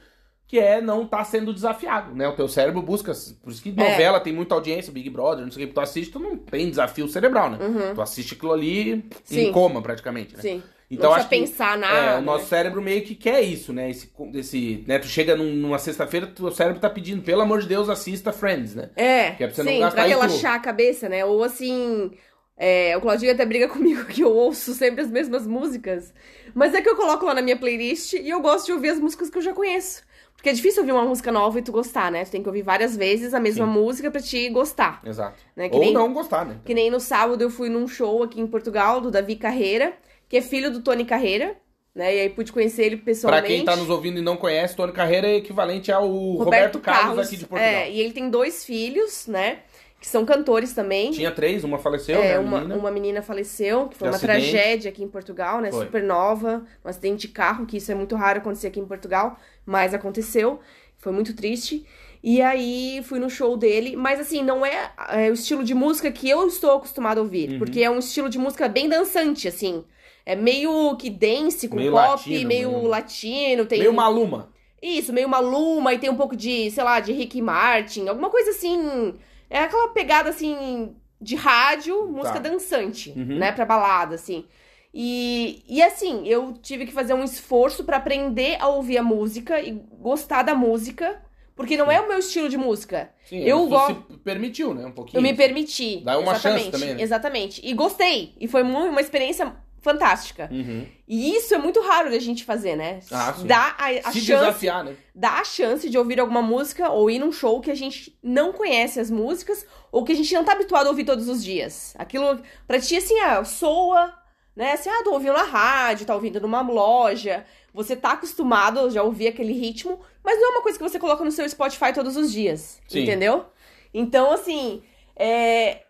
que 0.46 0.58
é 0.58 0.80
não 0.80 1.02
estar 1.04 1.24
sendo 1.24 1.52
desafiado, 1.52 2.14
né? 2.14 2.28
O 2.28 2.36
teu 2.36 2.46
cérebro 2.48 2.80
busca. 2.82 3.12
Por 3.42 3.50
isso 3.50 3.62
que 3.62 3.70
É. 3.70 3.90
novela 3.90 4.20
tem 4.20 4.32
muita 4.32 4.54
audiência, 4.54 4.92
Big 4.92 5.08
Brother, 5.10 5.44
não 5.44 5.50
sei 5.52 5.64
o 5.64 5.68
que, 5.68 5.74
tu 5.74 5.80
assiste, 5.80 6.12
tu 6.12 6.18
não 6.18 6.36
tem 6.36 6.68
desafio 6.70 7.08
cerebral, 7.08 7.50
né? 7.50 7.58
Uhum. 7.60 7.94
Tu 7.94 8.00
assiste 8.02 8.34
aquilo 8.34 8.52
ali 8.52 8.92
em 8.92 9.04
Sim. 9.24 9.52
coma, 9.52 9.82
praticamente, 9.82 10.34
né? 10.36 10.42
Sim. 10.42 10.62
Então 10.90 11.10
não 11.10 11.16
acho 11.16 11.28
precisa 11.28 11.46
que 11.46 11.52
pensar 11.52 11.74
é, 11.76 11.80
nada. 11.80 12.18
o 12.18 12.22
nosso 12.22 12.46
cérebro 12.46 12.80
meio 12.82 13.02
que 13.02 13.14
quer 13.14 13.40
isso, 13.40 13.72
né? 13.72 13.90
Esse, 13.90 14.10
esse, 14.34 14.84
né? 14.86 14.98
Tu 14.98 15.06
chega 15.06 15.34
num- 15.34 15.54
numa 15.54 15.78
sexta-feira, 15.78 16.26
teu 16.26 16.50
cérebro 16.52 16.80
tá 16.80 16.88
pedindo, 16.90 17.22
pelo 17.22 17.42
amor 17.42 17.60
de 17.62 17.68
Deus, 17.68 17.88
assista 17.88 18.32
Friends, 18.32 18.74
né? 18.74 18.90
É, 18.96 19.30
Que 19.32 19.44
é 19.44 19.46
pra 19.46 19.54
você 19.56 19.62
não 19.62 19.72
sim, 19.72 19.80
gastar 19.80 20.00
pra 20.02 20.08
relaxar 20.08 20.54
a 20.54 20.58
cabeça, 20.60 21.08
né? 21.08 21.24
Ou 21.24 21.42
assim, 21.42 22.10
é, 22.56 22.96
o 22.96 23.00
Claudinho 23.00 23.32
até 23.32 23.44
briga 23.44 23.66
comigo 23.70 24.04
que 24.04 24.22
eu 24.22 24.30
ouço 24.32 24.72
sempre 24.74 25.00
as 25.00 25.10
mesmas 25.10 25.46
músicas. 25.46 26.12
Mas 26.54 26.74
é 26.74 26.80
que 26.82 26.88
eu 26.88 26.96
coloco 26.96 27.24
lá 27.24 27.34
na 27.34 27.42
minha 27.42 27.56
playlist 27.56 28.12
e 28.12 28.28
eu 28.30 28.40
gosto 28.40 28.66
de 28.66 28.72
ouvir 28.72 28.90
as 28.90 29.00
músicas 29.00 29.28
que 29.30 29.38
eu 29.38 29.42
já 29.42 29.52
conheço. 29.52 30.02
Porque 30.36 30.50
é 30.50 30.52
difícil 30.52 30.82
ouvir 30.82 30.92
uma 30.92 31.04
música 31.06 31.32
nova 31.32 31.58
e 31.58 31.62
tu 31.62 31.72
gostar, 31.72 32.10
né? 32.12 32.24
Tu 32.24 32.30
tem 32.32 32.42
que 32.42 32.48
ouvir 32.48 32.60
várias 32.62 32.94
vezes 32.94 33.32
a 33.32 33.40
mesma 33.40 33.64
Sim. 33.66 33.72
música 33.72 34.10
pra 34.10 34.20
te 34.20 34.48
gostar. 34.50 35.00
Exato. 35.04 35.38
Né? 35.56 35.70
Ou 35.72 35.80
nem- 35.80 35.92
não 35.94 36.12
gostar, 36.12 36.44
né? 36.44 36.56
Que 36.64 36.74
nem 36.74 36.90
no 36.90 37.00
sábado 37.00 37.40
eu 37.42 37.48
fui 37.48 37.70
num 37.70 37.88
show 37.88 38.22
aqui 38.22 38.40
em 38.40 38.46
Portugal, 38.46 39.00
do 39.00 39.10
Davi 39.10 39.36
Carreira, 39.36 39.94
que 40.28 40.36
é 40.36 40.40
filho 40.40 40.70
do 40.70 40.80
Tony 40.80 41.04
Carreira, 41.04 41.56
né? 41.94 42.14
E 42.16 42.20
aí 42.20 42.28
pude 42.30 42.52
conhecer 42.52 42.84
ele 42.84 42.96
Pra 42.96 43.04
pessoalmente. 43.06 43.46
quem 43.46 43.64
tá 43.64 43.76
nos 43.76 43.88
ouvindo 43.90 44.18
e 44.18 44.22
não 44.22 44.36
conhece, 44.36 44.74
Tony 44.76 44.92
Carreira 44.92 45.28
é 45.28 45.36
equivalente 45.36 45.92
ao 45.92 46.08
Roberto, 46.08 46.80
Carlos, 46.80 47.26
aqui 47.26 47.36
de 47.36 47.46
Portugal. 47.46 47.72
É, 47.74 47.90
e 47.90 48.00
ele 48.00 48.12
tem 48.12 48.28
dois 48.30 48.64
filhos, 48.64 49.26
né? 49.26 49.58
Que 50.00 50.08
são 50.08 50.24
cantores 50.26 50.74
também. 50.74 51.12
Tinha 51.12 51.30
três, 51.30 51.64
uma 51.64 51.78
faleceu, 51.78 52.20
É, 52.20 52.32
né? 52.34 52.38
uma, 52.38 52.58
menina. 52.60 52.76
uma 52.76 52.90
menina 52.90 53.22
faleceu, 53.22 53.88
que 53.88 53.96
foi 53.96 54.08
De 54.08 54.12
uma 54.12 54.16
acidente. 54.16 54.50
tragédia 54.50 54.90
aqui 54.90 55.02
em 55.02 55.08
Portugal, 55.08 55.60
né? 55.62 55.70
Foi. 55.70 55.86
Super 55.86 56.02
nova, 56.02 56.62
um 56.84 56.88
acidente 56.88 57.26
de 57.26 57.32
carro, 57.32 57.64
que 57.64 57.78
isso 57.78 57.90
é 57.90 57.94
muito 57.94 58.14
raro 58.16 58.38
acontecer 58.38 58.66
aqui 58.66 58.80
em 58.80 58.84
Portugal, 58.86 59.38
mas 59.64 59.94
aconteceu. 59.94 60.60
Foi 60.98 61.10
muito 61.12 61.34
triste. 61.34 61.86
E 62.22 62.42
aí 62.42 63.02
fui 63.04 63.18
no 63.18 63.30
show 63.30 63.56
dele, 63.56 63.96
mas 63.96 64.18
assim, 64.20 64.42
não 64.42 64.64
é, 64.64 64.90
é, 65.10 65.30
o 65.30 65.34
estilo 65.34 65.62
de 65.64 65.74
música 65.74 66.10
que 66.10 66.28
eu 66.28 66.46
estou 66.48 66.72
acostumada 66.72 67.20
a 67.20 67.22
ouvir, 67.22 67.52
Uhum. 67.52 67.58
porque 67.58 67.82
é 67.82 67.90
um 67.90 67.98
estilo 67.98 68.28
de 68.28 68.38
música 68.38 68.66
bem 68.68 68.88
dançante, 68.88 69.46
assim. 69.48 69.84
É 70.26 70.34
meio 70.34 70.96
que 70.96 71.10
dance 71.10 71.68
com 71.68 71.76
Meio 71.76 71.92
pop, 71.92 72.06
latino, 72.08 72.48
meio 72.48 72.70
meio- 72.72 72.86
latino, 72.88 73.66
tem 73.66 73.78
Meio 73.80 73.92
Maluma. 73.92 74.50
isso, 74.82 75.12
meio 75.12 75.28
Maluma 75.28 75.92
e 75.92 75.98
tem 75.98 76.08
um 76.10 76.16
pouco 76.16 76.34
de, 76.34 76.70
sei 76.70 76.82
lá, 76.84 76.98
de 77.00 77.12
Ricky 77.12 77.42
Martin, 77.42 78.08
alguma 78.08 78.30
coisa 78.30 78.50
assim. 78.50 79.14
É 79.50 79.58
aquela 79.60 79.88
pegada 79.88 80.30
assim 80.30 80.94
de 81.20 81.36
rádio, 81.36 82.06
música 82.08 82.40
Tá. 82.40 82.48
dançante, 82.48 83.10
Uhum. 83.10 83.38
né, 83.38 83.52
pra 83.52 83.64
balada 83.64 84.14
assim. 84.14 84.44
E, 84.92 85.62
e 85.68 85.82
assim, 85.82 86.26
eu 86.26 86.52
tive 86.62 86.86
que 86.86 86.92
fazer 86.92 87.14
um 87.14 87.24
esforço 87.24 87.84
pra 87.84 87.96
aprender 87.96 88.56
a 88.60 88.68
ouvir 88.68 88.96
a 88.98 89.02
música 89.02 89.60
e 89.60 89.72
gostar 89.98 90.42
da 90.42 90.54
música, 90.54 91.20
porque 91.56 91.76
não 91.76 91.90
é 91.90 92.00
o 92.00 92.08
meu 92.08 92.18
estilo 92.18 92.48
de 92.48 92.56
música. 92.56 93.10
Sim, 93.24 93.40
Eu 93.40 93.60
tu 93.60 93.68
go- 93.68 93.86
se 93.86 93.94
permitiu, 94.18 94.72
né? 94.72 94.86
Um 94.86 94.92
pouquinho. 94.92 95.18
Eu 95.18 95.22
me 95.22 95.34
permiti. 95.34 95.98
Dá 96.04 96.18
uma 96.18 96.34
chance 96.34 96.46
exatamente, 96.46 96.70
também, 96.70 96.94
né? 96.94 97.02
Exatamente. 97.02 97.60
E 97.64 97.72
gostei. 97.74 98.34
E 98.40 98.46
foi 98.46 98.62
uma 98.62 99.00
experiência 99.00 99.52
fantástica. 99.84 100.48
Uhum. 100.50 100.86
E 101.06 101.36
isso 101.36 101.54
é 101.54 101.58
muito 101.58 101.80
raro 101.82 102.10
da 102.10 102.18
gente 102.18 102.42
fazer, 102.42 102.74
né? 102.74 103.00
Ah. 103.12 103.34
Dá 103.44 103.76
a, 103.78 104.08
a 104.08 104.12
Se 104.12 104.20
chance 104.20 104.46
desafiar, 104.46 104.82
né? 104.82 104.96
dá 105.14 105.34
a 105.40 105.44
chance 105.44 105.88
de 105.88 105.98
ouvir 105.98 106.18
alguma 106.18 106.40
música 106.40 106.88
ou 106.88 107.10
ir 107.10 107.18
num 107.18 107.30
show 107.30 107.60
que 107.60 107.70
a 107.70 107.74
gente 107.74 108.18
não 108.22 108.52
conhece 108.52 108.98
as 108.98 109.10
músicas 109.10 109.66
ou 109.92 110.02
que 110.02 110.12
a 110.12 110.16
gente 110.16 110.32
não 110.32 110.42
tá 110.42 110.52
habituado 110.52 110.86
a 110.86 110.88
ouvir 110.88 111.04
todos 111.04 111.28
os 111.28 111.44
dias. 111.44 111.94
Aquilo 111.98 112.40
pra 112.66 112.80
ti 112.80 112.96
assim, 112.96 113.20
ah, 113.20 113.44
soa, 113.44 114.12
né? 114.56 114.72
Assim, 114.72 114.88
ah, 114.88 115.04
tô 115.04 115.12
ouvindo 115.12 115.34
na 115.34 115.44
rádio, 115.44 116.06
tá 116.06 116.14
ouvindo 116.14 116.40
numa 116.40 116.62
loja. 116.62 117.44
Você 117.74 117.94
tá 117.94 118.12
acostumado 118.12 118.80
a 118.80 118.88
já 118.88 119.02
ouvir 119.02 119.28
aquele 119.28 119.52
ritmo, 119.52 120.00
mas 120.24 120.40
não 120.40 120.48
é 120.48 120.50
uma 120.52 120.62
coisa 120.62 120.78
que 120.78 120.84
você 120.84 120.98
coloca 120.98 121.22
no 121.22 121.30
seu 121.30 121.46
Spotify 121.46 121.92
todos 121.92 122.16
os 122.16 122.32
dias, 122.32 122.80
Sim. 122.88 123.02
entendeu? 123.02 123.44
Então, 123.92 124.32
assim, 124.32 124.82
é 125.14 125.82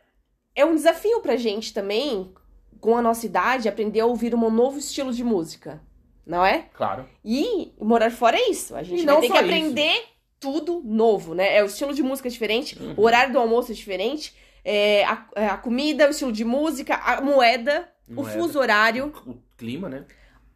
é 0.54 0.64
um 0.64 0.74
desafio 0.74 1.20
pra 1.20 1.36
gente 1.36 1.74
também, 1.74 2.32
com 2.84 2.98
a 2.98 3.00
nossa 3.00 3.24
idade, 3.24 3.66
aprender 3.66 4.00
a 4.00 4.04
ouvir 4.06 4.34
um 4.34 4.50
novo 4.50 4.78
estilo 4.78 5.10
de 5.10 5.24
música, 5.24 5.80
não 6.26 6.44
é? 6.44 6.66
Claro. 6.74 7.08
E 7.24 7.72
morar 7.80 8.10
fora 8.10 8.36
é 8.36 8.50
isso. 8.50 8.76
A 8.76 8.82
gente 8.82 9.02
E 9.02 9.06
vai 9.06 9.14
não 9.14 9.20
ter 9.22 9.28
que 9.28 9.32
só 9.32 9.38
aprender 9.40 10.02
tudo 10.38 10.82
novo, 10.84 11.34
né? 11.34 11.56
É 11.56 11.62
o 11.62 11.66
estilo 11.66 11.94
de 11.94 12.02
música 12.02 12.28
diferente, 12.28 12.78
Uhum. 12.78 12.92
o 12.98 13.02
horário 13.02 13.32
do 13.32 13.38
almoço 13.38 13.72
é 13.72 13.74
diferente, 13.74 14.34
é 14.62 15.02
a, 15.06 15.26
é 15.34 15.46
a 15.46 15.56
comida, 15.56 16.06
o 16.06 16.10
estilo 16.10 16.30
de 16.30 16.44
música, 16.44 16.94
a 16.96 17.22
moeda, 17.22 17.88
o 18.06 18.16
Moeda. 18.16 18.30
fuso 18.38 18.58
horário, 18.58 19.14
O 19.26 19.34
clima, 19.56 19.88
né? 19.88 20.04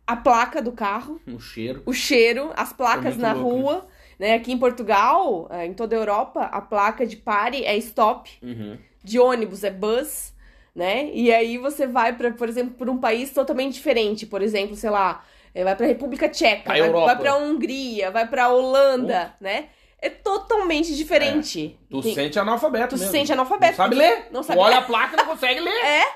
a 0.06 0.14
placa 0.14 0.60
do 0.60 0.72
carro, 0.72 1.18
O 1.26 1.40
cheiro. 1.40 1.82
o 1.86 1.94
cheiro, 1.94 2.50
as 2.56 2.74
placas 2.74 3.16
na 3.16 3.32
louco, 3.32 3.56
rua. 3.56 3.86
Né? 4.18 4.34
Aqui 4.34 4.52
em 4.52 4.58
Portugal, 4.58 5.48
é, 5.50 5.64
em 5.64 5.72
toda 5.72 5.96
a 5.96 5.98
Europa, 5.98 6.42
a 6.42 6.60
placa 6.60 7.06
de 7.06 7.16
pare 7.16 7.64
é 7.64 7.74
stop, 7.78 8.30
Uhum. 8.42 8.76
de 9.02 9.18
ônibus 9.18 9.64
é 9.64 9.70
bus, 9.70 10.34
né? 10.74 11.10
E 11.12 11.32
aí 11.32 11.58
você 11.58 11.86
vai 11.86 12.12
para, 12.16 12.30
por 12.32 12.48
exemplo, 12.48 12.74
para 12.74 12.90
um 12.90 12.98
país 12.98 13.30
totalmente 13.32 13.74
diferente, 13.74 14.26
por 14.26 14.42
exemplo, 14.42 14.76
sei 14.76 14.90
lá, 14.90 15.24
eh, 15.54 15.64
vai 15.64 15.74
para 15.76 15.86
República 15.86 16.28
Tcheca, 16.28 16.68
vai, 16.68 16.88
vai 16.90 17.16
para 17.18 17.36
Hungria, 17.36 18.10
vai 18.10 18.26
para 18.28 18.48
Holanda, 18.48 19.34
né? 19.40 19.68
É 20.00 20.08
totalmente 20.08 20.94
diferente. 20.94 21.76
Tu 21.90 22.00
Tem- 22.02 22.14
sente 22.14 22.38
analfabeto 22.38 22.94
tu 22.94 22.98
mesmo. 23.00 23.10
sente 23.10 23.32
analfabeto. 23.32 23.72
Não 23.72 23.76
sabe 23.76 23.94
ler. 23.96 24.26
Não 24.30 24.42
sabe 24.44 24.58
olha 24.60 24.76
ler. 24.76 24.82
a 24.82 24.86
placa 24.86 25.14
e 25.14 25.16
não 25.16 25.26
consegue 25.26 25.58
ler. 25.60 26.06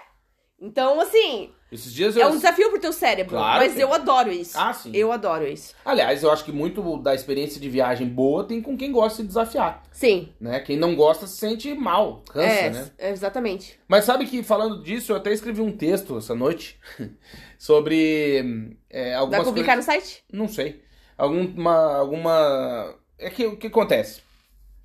Então, 0.60 1.00
assim, 1.00 1.50
Esses 1.72 1.90
dias 1.90 2.14
eu... 2.14 2.22
é 2.22 2.26
um 2.26 2.32
desafio 2.32 2.68
pro 2.68 2.78
teu 2.78 2.92
cérebro, 2.92 3.34
Claro 3.34 3.64
mas 3.64 3.78
eu 3.78 3.90
adoro 3.94 4.30
isso. 4.30 4.52
Ah, 4.58 4.74
sim. 4.74 4.90
Eu 4.92 5.10
adoro 5.10 5.46
isso. 5.46 5.74
Aliás, 5.82 6.22
eu 6.22 6.30
acho 6.30 6.44
que 6.44 6.52
muito 6.52 6.98
da 6.98 7.14
experiência 7.14 7.58
de 7.58 7.70
viagem 7.70 8.06
boa 8.06 8.44
tem 8.44 8.60
com 8.60 8.76
quem 8.76 8.92
gosta 8.92 9.22
de 9.22 9.28
desafiar, 9.28 9.82
Sim. 9.90 10.28
né? 10.38 10.60
Quem 10.60 10.76
não 10.76 10.94
gosta 10.94 11.26
se 11.26 11.38
sente 11.38 11.72
mal, 11.72 12.22
cansa, 12.30 12.46
é, 12.46 12.70
né? 12.70 12.90
é, 12.98 13.10
exatamente. 13.10 13.80
Mas 13.88 14.04
sabe 14.04 14.26
que, 14.26 14.42
falando 14.42 14.82
disso, 14.82 15.12
eu 15.12 15.16
até 15.16 15.32
escrevi 15.32 15.62
um 15.62 15.72
texto 15.72 16.18
essa 16.18 16.34
noite 16.34 16.78
sobre 17.58 18.76
é, 18.90 19.04
Vai 19.04 19.14
algumas 19.14 19.44
publicar 19.44 19.74
coisas... 19.74 19.86
no 19.86 19.92
site? 19.92 20.24
Não 20.30 20.48
sei. 20.48 20.82
Alguma... 21.16 21.96
alguma... 21.96 22.94
É 23.18 23.30
que 23.30 23.46
o 23.46 23.56
que 23.56 23.68
acontece? 23.68 24.20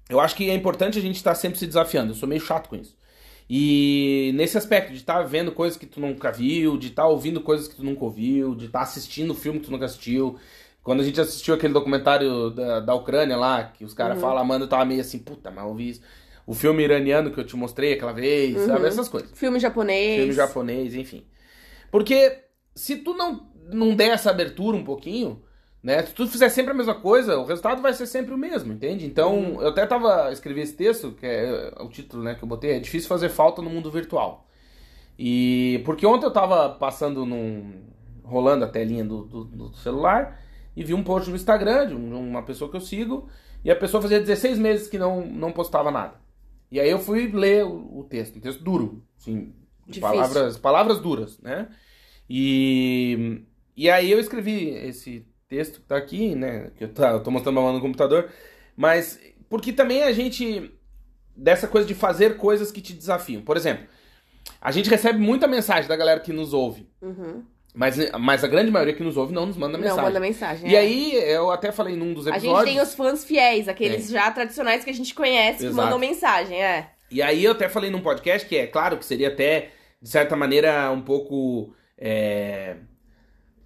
Eu 0.09 0.21
acho 0.21 0.35
que 0.37 0.49
é 0.49 0.53
importante 0.53 0.97
a 0.97 1.01
gente 1.01 1.15
estar 1.15 1.35
sempre 1.35 1.59
se 1.59 1.67
desafiando. 1.67 2.11
Eu 2.11 2.15
sou 2.15 2.29
meio 2.29 2.39
chato 2.39 2.69
com 2.69 2.77
isso. 2.77 2.96
E 3.49 4.31
nesse 4.35 4.57
aspecto, 4.57 4.91
de 4.91 4.97
estar 4.97 5.21
vendo 5.23 5.51
coisas 5.53 5.77
que 5.77 5.85
tu 5.85 5.99
nunca 6.01 6.31
viu, 6.31 6.77
de 6.77 6.87
estar 6.87 7.07
ouvindo 7.07 7.39
coisas 7.41 7.67
que 7.67 7.75
tu 7.75 7.83
nunca 7.83 8.03
ouviu, 8.03 8.53
de 8.55 8.65
estar 8.65 8.81
assistindo 8.81 9.33
filme 9.33 9.59
que 9.59 9.65
tu 9.67 9.71
nunca 9.71 9.85
assistiu. 9.85 10.37
Quando 10.83 11.01
a 11.01 11.03
gente 11.03 11.19
assistiu 11.19 11.53
aquele 11.55 11.73
documentário 11.73 12.49
da, 12.49 12.79
da 12.81 12.93
Ucrânia 12.93 13.37
lá, 13.37 13.63
que 13.65 13.85
os 13.85 13.93
caras 13.93 14.15
Uhum. 14.15 14.21
falam, 14.21 14.37
a 14.39 14.41
Amanda 14.41 14.67
tava 14.67 14.85
meio 14.85 15.01
assim, 15.01 15.19
puta, 15.19 15.49
mas 15.51 15.63
eu 15.63 15.69
ouvi 15.69 15.89
isso. 15.89 16.01
O 16.45 16.53
filme 16.53 16.83
iraniano 16.83 17.31
que 17.31 17.39
eu 17.39 17.45
te 17.45 17.55
mostrei 17.57 17.93
aquela 17.93 18.13
vez, 18.13 18.55
Uhum. 18.57 18.65
sabe? 18.67 18.87
Essas 18.87 19.09
coisas. 19.09 19.31
Filme 19.33 19.59
japonês. 19.59 20.15
Filme 20.19 20.33
japonês, 20.33 20.95
enfim. 20.95 21.25
Porque 21.91 22.39
se 22.75 22.97
tu 22.97 23.13
não, 23.13 23.49
não 23.71 23.95
der 23.95 24.09
essa 24.11 24.29
abertura 24.29 24.77
um 24.77 24.83
pouquinho, 24.83 25.41
né? 25.87 26.03
Se 26.05 26.13
tu 26.13 26.27
fizer 26.27 26.49
sempre 26.49 26.71
a 26.71 26.73
mesma 26.73 26.95
coisa, 26.95 27.37
o 27.39 27.45
resultado 27.45 27.81
vai 27.81 27.93
ser 27.93 28.05
sempre 28.07 28.33
o 28.33 28.37
mesmo, 28.37 28.73
entende? 28.73 29.05
Então, 29.05 29.61
eu 29.61 29.69
até 29.69 29.85
tava 29.85 30.31
escrevi 30.33 30.61
esse 30.61 30.73
texto, 30.75 31.13
que 31.13 31.25
é 31.25 31.73
o 31.79 31.87
título, 31.89 32.23
né, 32.23 32.35
que 32.35 32.43
eu 32.43 32.47
botei, 32.47 32.71
é 32.71 32.79
difícil 32.79 33.07
fazer 33.07 33.29
falta 33.29 33.61
no 33.61 33.69
mundo 33.69 33.89
virtual. 33.91 34.45
E 35.17 35.81
porque 35.85 36.05
ontem 36.05 36.25
eu 36.25 36.31
tava 36.33 36.69
passando 36.71 37.25
num 37.25 37.85
rolando 38.23 38.65
a 38.65 38.67
telinha 38.67 39.05
do, 39.05 39.23
do, 39.23 39.45
do 39.45 39.73
celular 39.77 40.41
e 40.75 40.83
vi 40.83 40.93
um 40.93 41.03
post 41.03 41.29
no 41.29 41.35
Instagram 41.35 41.87
de 41.87 41.95
um- 41.95 42.29
uma 42.29 42.43
pessoa 42.43 42.69
que 42.69 42.75
eu 42.77 42.81
sigo, 42.81 43.27
e 43.63 43.71
a 43.71 43.75
pessoa 43.75 44.01
fazia 44.01 44.19
16 44.19 44.59
meses 44.59 44.87
que 44.87 44.97
não, 44.99 45.25
não 45.25 45.51
postava 45.53 45.89
nada. 45.91 46.15
E 46.71 46.79
aí 46.79 46.89
eu 46.89 46.99
fui 46.99 47.27
ler 47.31 47.63
o, 47.65 47.99
o 47.99 48.03
texto, 48.03 48.37
um 48.37 48.41
texto 48.41 48.61
duro, 48.63 49.03
assim, 49.17 49.53
palavras, 49.99 50.57
palavras 50.57 50.99
duras, 50.99 51.39
né? 51.41 51.69
E, 52.29 53.41
e 53.75 53.89
aí 53.89 54.11
eu 54.11 54.19
escrevi 54.19 54.69
esse 54.69 55.25
texto 55.47 55.81
que 55.81 55.87
tá 55.87 55.97
aqui, 55.97 56.35
né? 56.35 56.71
Que 56.75 56.85
eu, 56.85 56.89
tá, 56.89 57.11
eu 57.11 57.23
tô 57.23 57.31
mostrando 57.31 57.55
mão 57.55 57.73
no 57.73 57.81
computador. 57.81 58.29
Mas 58.75 59.19
porque 59.49 59.71
também 59.71 60.03
a 60.03 60.11
gente. 60.11 60.71
Dessa 61.35 61.67
coisa 61.67 61.87
de 61.87 61.93
fazer 61.93 62.37
coisas 62.37 62.71
que 62.71 62.81
te 62.81 62.93
desafiam. 62.93 63.43
Por 63.43 63.55
exemplo, 63.55 63.85
a 64.59 64.71
gente 64.71 64.89
recebe 64.89 65.19
muita 65.19 65.47
mensagem 65.47 65.87
da 65.87 65.95
galera 65.95 66.19
que 66.19 66.33
nos 66.33 66.51
ouve. 66.51 66.89
Uhum. 67.01 67.43
Mas, 67.75 67.95
mas 68.19 68.43
a 68.43 68.47
grande 68.47 68.71
maioria 68.71 68.95
que 68.95 69.03
nos 69.03 69.17
ouve 69.17 69.31
não 69.33 69.45
nos 69.45 69.55
manda 69.55 69.77
mensagem. 69.77 69.97
Não, 69.97 70.03
manda 70.03 70.19
mensagem. 70.19 70.71
E 70.71 70.75
é. 70.75 70.79
aí, 70.79 71.13
eu 71.13 71.51
até 71.51 71.71
falei 71.71 71.95
num 71.95 72.11
dos 72.11 72.25
A 72.25 72.31
episódios. 72.31 72.65
gente 72.65 72.73
tem 72.73 72.81
os 72.81 72.95
fãs 72.95 73.23
fiéis, 73.23 73.67
aqueles 73.67 74.09
já 74.09 74.31
tradicionais 74.31 74.83
que 74.83 74.89
a 74.89 74.93
gente 74.93 75.13
conhece, 75.13 75.59
que 75.59 75.65
Exato. 75.65 75.75
mandam 75.75 75.99
mensagem, 75.99 76.59
é. 76.59 76.89
E 77.11 77.21
aí 77.21 77.43
eu 77.43 77.51
até 77.51 77.69
falei 77.69 77.91
num 77.91 78.01
podcast 78.01 78.47
que 78.47 78.57
é 78.57 78.65
claro 78.65 78.97
que 78.97 79.05
seria 79.05 79.27
até, 79.27 79.69
de 80.01 80.09
certa 80.09 80.35
maneira, 80.35 80.89
um 80.89 81.03
pouco. 81.03 81.71
é, 81.99 82.77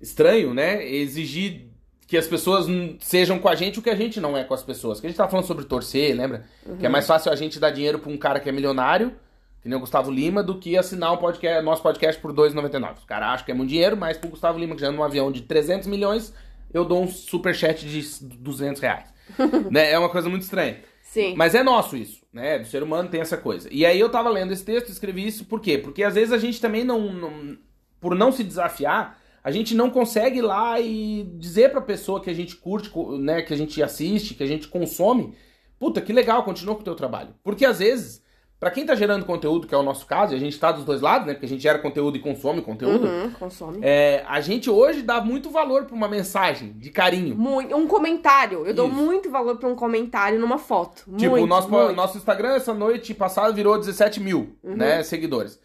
estranho, 0.02 0.54
né? 0.54 0.86
Exigir 0.86 1.71
que 2.12 2.18
as 2.18 2.28
pessoas 2.28 2.66
sejam 3.00 3.40
com 3.40 3.48
a 3.48 3.56
gente 3.56 3.80
o 3.80 3.82
que 3.82 3.90
a 3.90 3.96
gente 3.96 4.20
não 4.20 4.38
é 4.38 4.44
com 4.44 4.54
as 4.54 4.62
pessoas. 4.62 5.00
Que 5.00 5.08
a 5.08 5.10
gente 5.10 5.16
tava 5.16 5.32
falando 5.32 5.46
sobre 5.46 5.64
torcer, 5.64 6.14
lembra? 6.14 6.44
Que 6.78 6.86
é 6.86 6.90
mais 6.90 7.08
fácil 7.08 7.32
a 7.32 7.36
gente 7.38 7.58
dar 7.58 7.70
dinheiro 7.70 8.00
pra 8.00 8.12
um 8.12 8.18
cara 8.18 8.38
que 8.42 8.50
é 8.50 8.52
milionário, 8.52 9.14
que 9.62 9.70
nem 9.70 9.78
o 9.78 9.80
Gustavo 9.80 10.12
Lima, 10.12 10.44
do 10.44 10.60
que 10.60 10.78
assinar 10.78 11.14
um 11.14 11.18
podcast, 11.18 11.64
nosso 11.64 11.82
podcast 11.82 12.22
por 12.22 12.32
R$ 12.32 12.50
2,99. 12.50 12.98
Os 12.98 13.06
caras 13.06 13.30
acham 13.30 13.46
que 13.46 13.52
é 13.52 13.54
muito 13.54 13.70
dinheiro, 13.70 13.96
mas 13.96 14.18
pro 14.18 14.30
Gustavo 14.30 14.60
Lima, 14.60 14.76
que 14.76 14.82
já 14.82 14.88
anda 14.90 14.98
num 14.98 15.06
avião 15.06 15.32
de 15.32 15.44
300 15.44 15.88
milhões, 15.88 16.34
eu 16.74 16.84
dou 16.84 17.02
um 17.02 17.08
superchat 17.08 17.88
de 17.88 18.06
200 18.36 18.82
reais. 18.82 19.06
né? 19.72 19.90
É 19.94 19.98
uma 19.98 20.10
coisa 20.10 20.28
muito 20.28 20.42
estranha. 20.42 20.80
Sim. 21.02 21.34
Mas 21.38 21.56
é 21.56 21.64
nosso 21.64 21.96
isso, 21.96 22.26
né? 22.34 22.60
Do 22.60 22.68
ser 22.68 22.84
humano 22.84 23.08
tem 23.08 23.22
essa 23.22 23.38
coisa. 23.38 23.70
E 23.72 23.86
aí 23.86 23.98
eu 23.98 24.10
tava 24.10 24.28
lendo 24.30 24.52
esse 24.52 24.66
texto, 24.66 24.90
escrevi 24.90 25.26
isso, 25.26 25.46
por 25.46 25.62
quê? 25.62 25.78
Porque 25.78 26.04
às 26.04 26.16
vezes 26.16 26.34
a 26.34 26.38
gente 26.38 26.60
também 26.60 26.84
não, 26.84 27.00
não- 27.14 27.58
por 28.02 28.16
não 28.16 28.34
se 28.34 28.44
desafiar, 28.44 29.18
a 29.44 29.52
gente 29.52 29.74
não 29.76 29.90
consegue 29.90 30.40
ir 30.40 30.42
lá 30.44 30.80
e 30.80 31.24
dizer 31.38 31.72
pra 31.72 31.82
pessoa 31.82 32.22
que 32.22 32.30
a 32.30 32.34
gente 32.36 32.56
curte, 32.56 32.92
né, 33.20 33.42
que 33.42 33.54
a 33.54 33.58
gente 33.58 33.82
assiste, 33.82 34.34
que 34.36 34.44
a 34.44 34.48
gente 34.48 34.68
consome, 34.68 35.34
puta, 35.80 36.00
que 36.02 36.14
legal, 36.14 36.44
continua 36.44 36.76
com 36.76 36.82
o 36.82 36.86
teu 36.86 36.96
trabalho. 36.96 37.30
Porque 37.44 37.66
às 37.66 37.80
vezes, 37.80 38.22
pra 38.60 38.70
quem 38.70 38.86
tá 38.86 38.94
gerando 38.94 39.26
conteúdo, 39.26 39.66
que 39.66 39.74
é 39.74 39.78
o 39.78 39.82
nosso 39.82 40.06
caso, 40.06 40.34
e 40.34 40.36
a 40.36 40.40
gente 40.40 40.60
tá 40.60 40.72
dos 40.72 40.86
dois 40.86 41.02
lados, 41.02 41.26
né? 41.26 41.34
Porque 41.34 41.48
a 41.48 41.50
gente 41.50 41.64
gera 41.64 41.80
conteúdo 41.80 42.16
e 42.16 42.20
consome 42.20 42.62
conteúdo. 42.62 43.08
Uhum, 43.08 43.32
consome. 43.32 43.80
é, 43.82 44.24
a 44.28 44.40
gente 44.42 44.70
hoje 44.70 45.02
dá 45.02 45.20
muito 45.20 45.50
valor 45.50 45.86
pra 45.86 45.96
uma 45.96 46.08
mensagem 46.08 46.74
de 46.74 46.92
carinho. 46.92 47.36
Muito, 47.36 47.76
um 47.76 47.88
comentário. 47.88 48.64
Eu 48.68 48.76
dou 48.76 48.88
Isso. 48.88 48.96
muito 48.96 49.32
valor 49.32 49.58
pra 49.58 49.68
um 49.68 49.76
comentário 49.76 50.40
numa 50.40 50.60
foto. 50.60 51.06
Tipo, 51.18 51.32
muito, 51.32 51.44
o 51.46 51.48
nosso, 51.48 51.68
muito. 51.68 51.94
nosso 51.96 52.16
Instagram 52.18 52.50
essa 52.54 52.76
noite 52.76 53.12
passada 53.16 53.52
virou 53.52 53.76
17 53.80 54.20
mil, 54.20 54.56
Uhum. 54.64 54.76
né, 54.76 55.02
seguidores. 55.02 55.60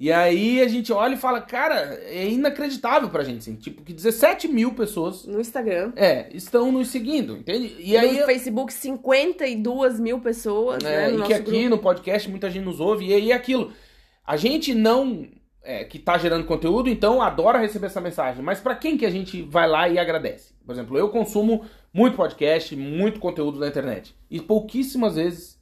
E 0.00 0.10
aí 0.10 0.60
a 0.60 0.66
gente 0.66 0.92
olha 0.92 1.14
e 1.14 1.18
fala, 1.18 1.40
cara, 1.40 1.76
é 2.06 2.28
inacreditável 2.28 3.08
pra 3.08 3.22
gente, 3.22 3.38
assim. 3.38 3.54
Tipo, 3.54 3.82
que 3.82 3.92
17 3.92 4.48
mil 4.48 4.74
pessoas, 4.74 5.24
No 5.26 5.40
Instagram. 5.40 5.92
é, 5.94 6.28
estão 6.34 6.72
nos 6.72 6.88
seguindo, 6.88 7.36
entende? 7.36 7.76
E 7.78 7.92
no 7.92 7.98
aí... 8.00 8.22
Facebook, 8.24 8.72
52 8.72 10.00
mil 10.00 10.18
pessoas, 10.20 10.82
né? 10.82 11.08
É, 11.08 11.10
No 11.12 11.22
e 11.22 11.26
que 11.26 11.34
aqui 11.34 11.50
grupo. 11.52 11.68
no 11.68 11.78
podcast 11.78 12.28
muita 12.28 12.50
gente 12.50 12.64
nos 12.64 12.80
ouve, 12.80 13.06
e 13.06 13.14
aí 13.14 13.30
é 13.30 13.34
aquilo. 13.34 13.72
A 14.26 14.36
gente 14.36 14.74
não, 14.74 15.24
é, 15.62 15.84
que 15.84 16.00
tá 16.00 16.18
gerando 16.18 16.46
conteúdo, 16.46 16.88
então 16.90 17.22
adora 17.22 17.58
receber 17.60 17.86
essa 17.86 18.00
mensagem. 18.00 18.42
Mas 18.42 18.58
pra 18.58 18.74
quem 18.74 18.96
que 18.98 19.06
a 19.06 19.10
gente 19.10 19.42
vai 19.42 19.68
lá 19.68 19.88
e 19.88 19.98
agradece? 20.00 20.52
Por 20.66 20.72
exemplo, 20.72 20.98
eu 20.98 21.10
consumo 21.10 21.64
muito 21.94 22.16
podcast, 22.16 22.74
muito 22.74 23.20
conteúdo 23.20 23.60
na 23.60 23.68
internet. 23.68 24.16
E 24.28 24.40
pouquíssimas 24.40 25.14
vezes 25.14 25.61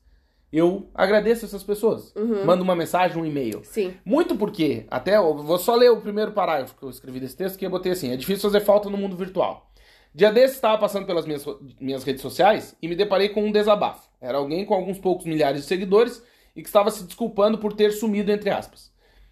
eu 0.52 0.88
agradeço 0.94 1.44
essas 1.44 1.62
pessoas. 1.62 2.12
Uhum. 2.16 2.44
Mando 2.44 2.62
uma 2.62 2.74
mensagem, 2.74 3.20
um 3.20 3.24
e-mail. 3.26 3.60
Sim. 3.64 3.94
Muito 4.04 4.36
porque, 4.36 4.86
até 4.90 5.16
eu 5.16 5.36
vou 5.36 5.58
só 5.58 5.74
ler 5.74 5.90
o 5.90 6.00
primeiro 6.00 6.32
parágrafo 6.32 6.74
que 6.76 6.82
eu 6.82 6.90
escrevi 6.90 7.20
desse 7.20 7.36
texto, 7.36 7.58
que 7.58 7.64
eu 7.66 7.70
botei 7.70 7.92
assim: 7.92 8.10
é 8.12 8.16
difícil 8.16 8.50
fazer 8.50 8.64
falta 8.64 8.90
no 8.90 8.96
mundo 8.98 9.16
virtual. 9.16 9.70
Dia 10.12 10.32
desses 10.32 10.56
estava 10.56 10.76
passando 10.76 11.06
pelas 11.06 11.24
minhas, 11.24 11.44
minhas 11.80 12.02
redes 12.02 12.20
sociais 12.22 12.76
e 12.82 12.88
me 12.88 12.96
deparei 12.96 13.28
com 13.28 13.44
um 13.44 13.52
desabafo. 13.52 14.08
Era 14.20 14.38
alguém 14.38 14.64
com 14.64 14.74
alguns 14.74 14.98
poucos 14.98 15.24
milhares 15.24 15.60
de 15.62 15.66
seguidores 15.68 16.20
e 16.56 16.62
que 16.62 16.68
estava 16.68 16.90
se 16.90 17.04
desculpando 17.04 17.58
por 17.58 17.72
ter 17.72 17.92
sumido, 17.92 18.32
entre 18.32 18.50
aspas. 18.50 18.90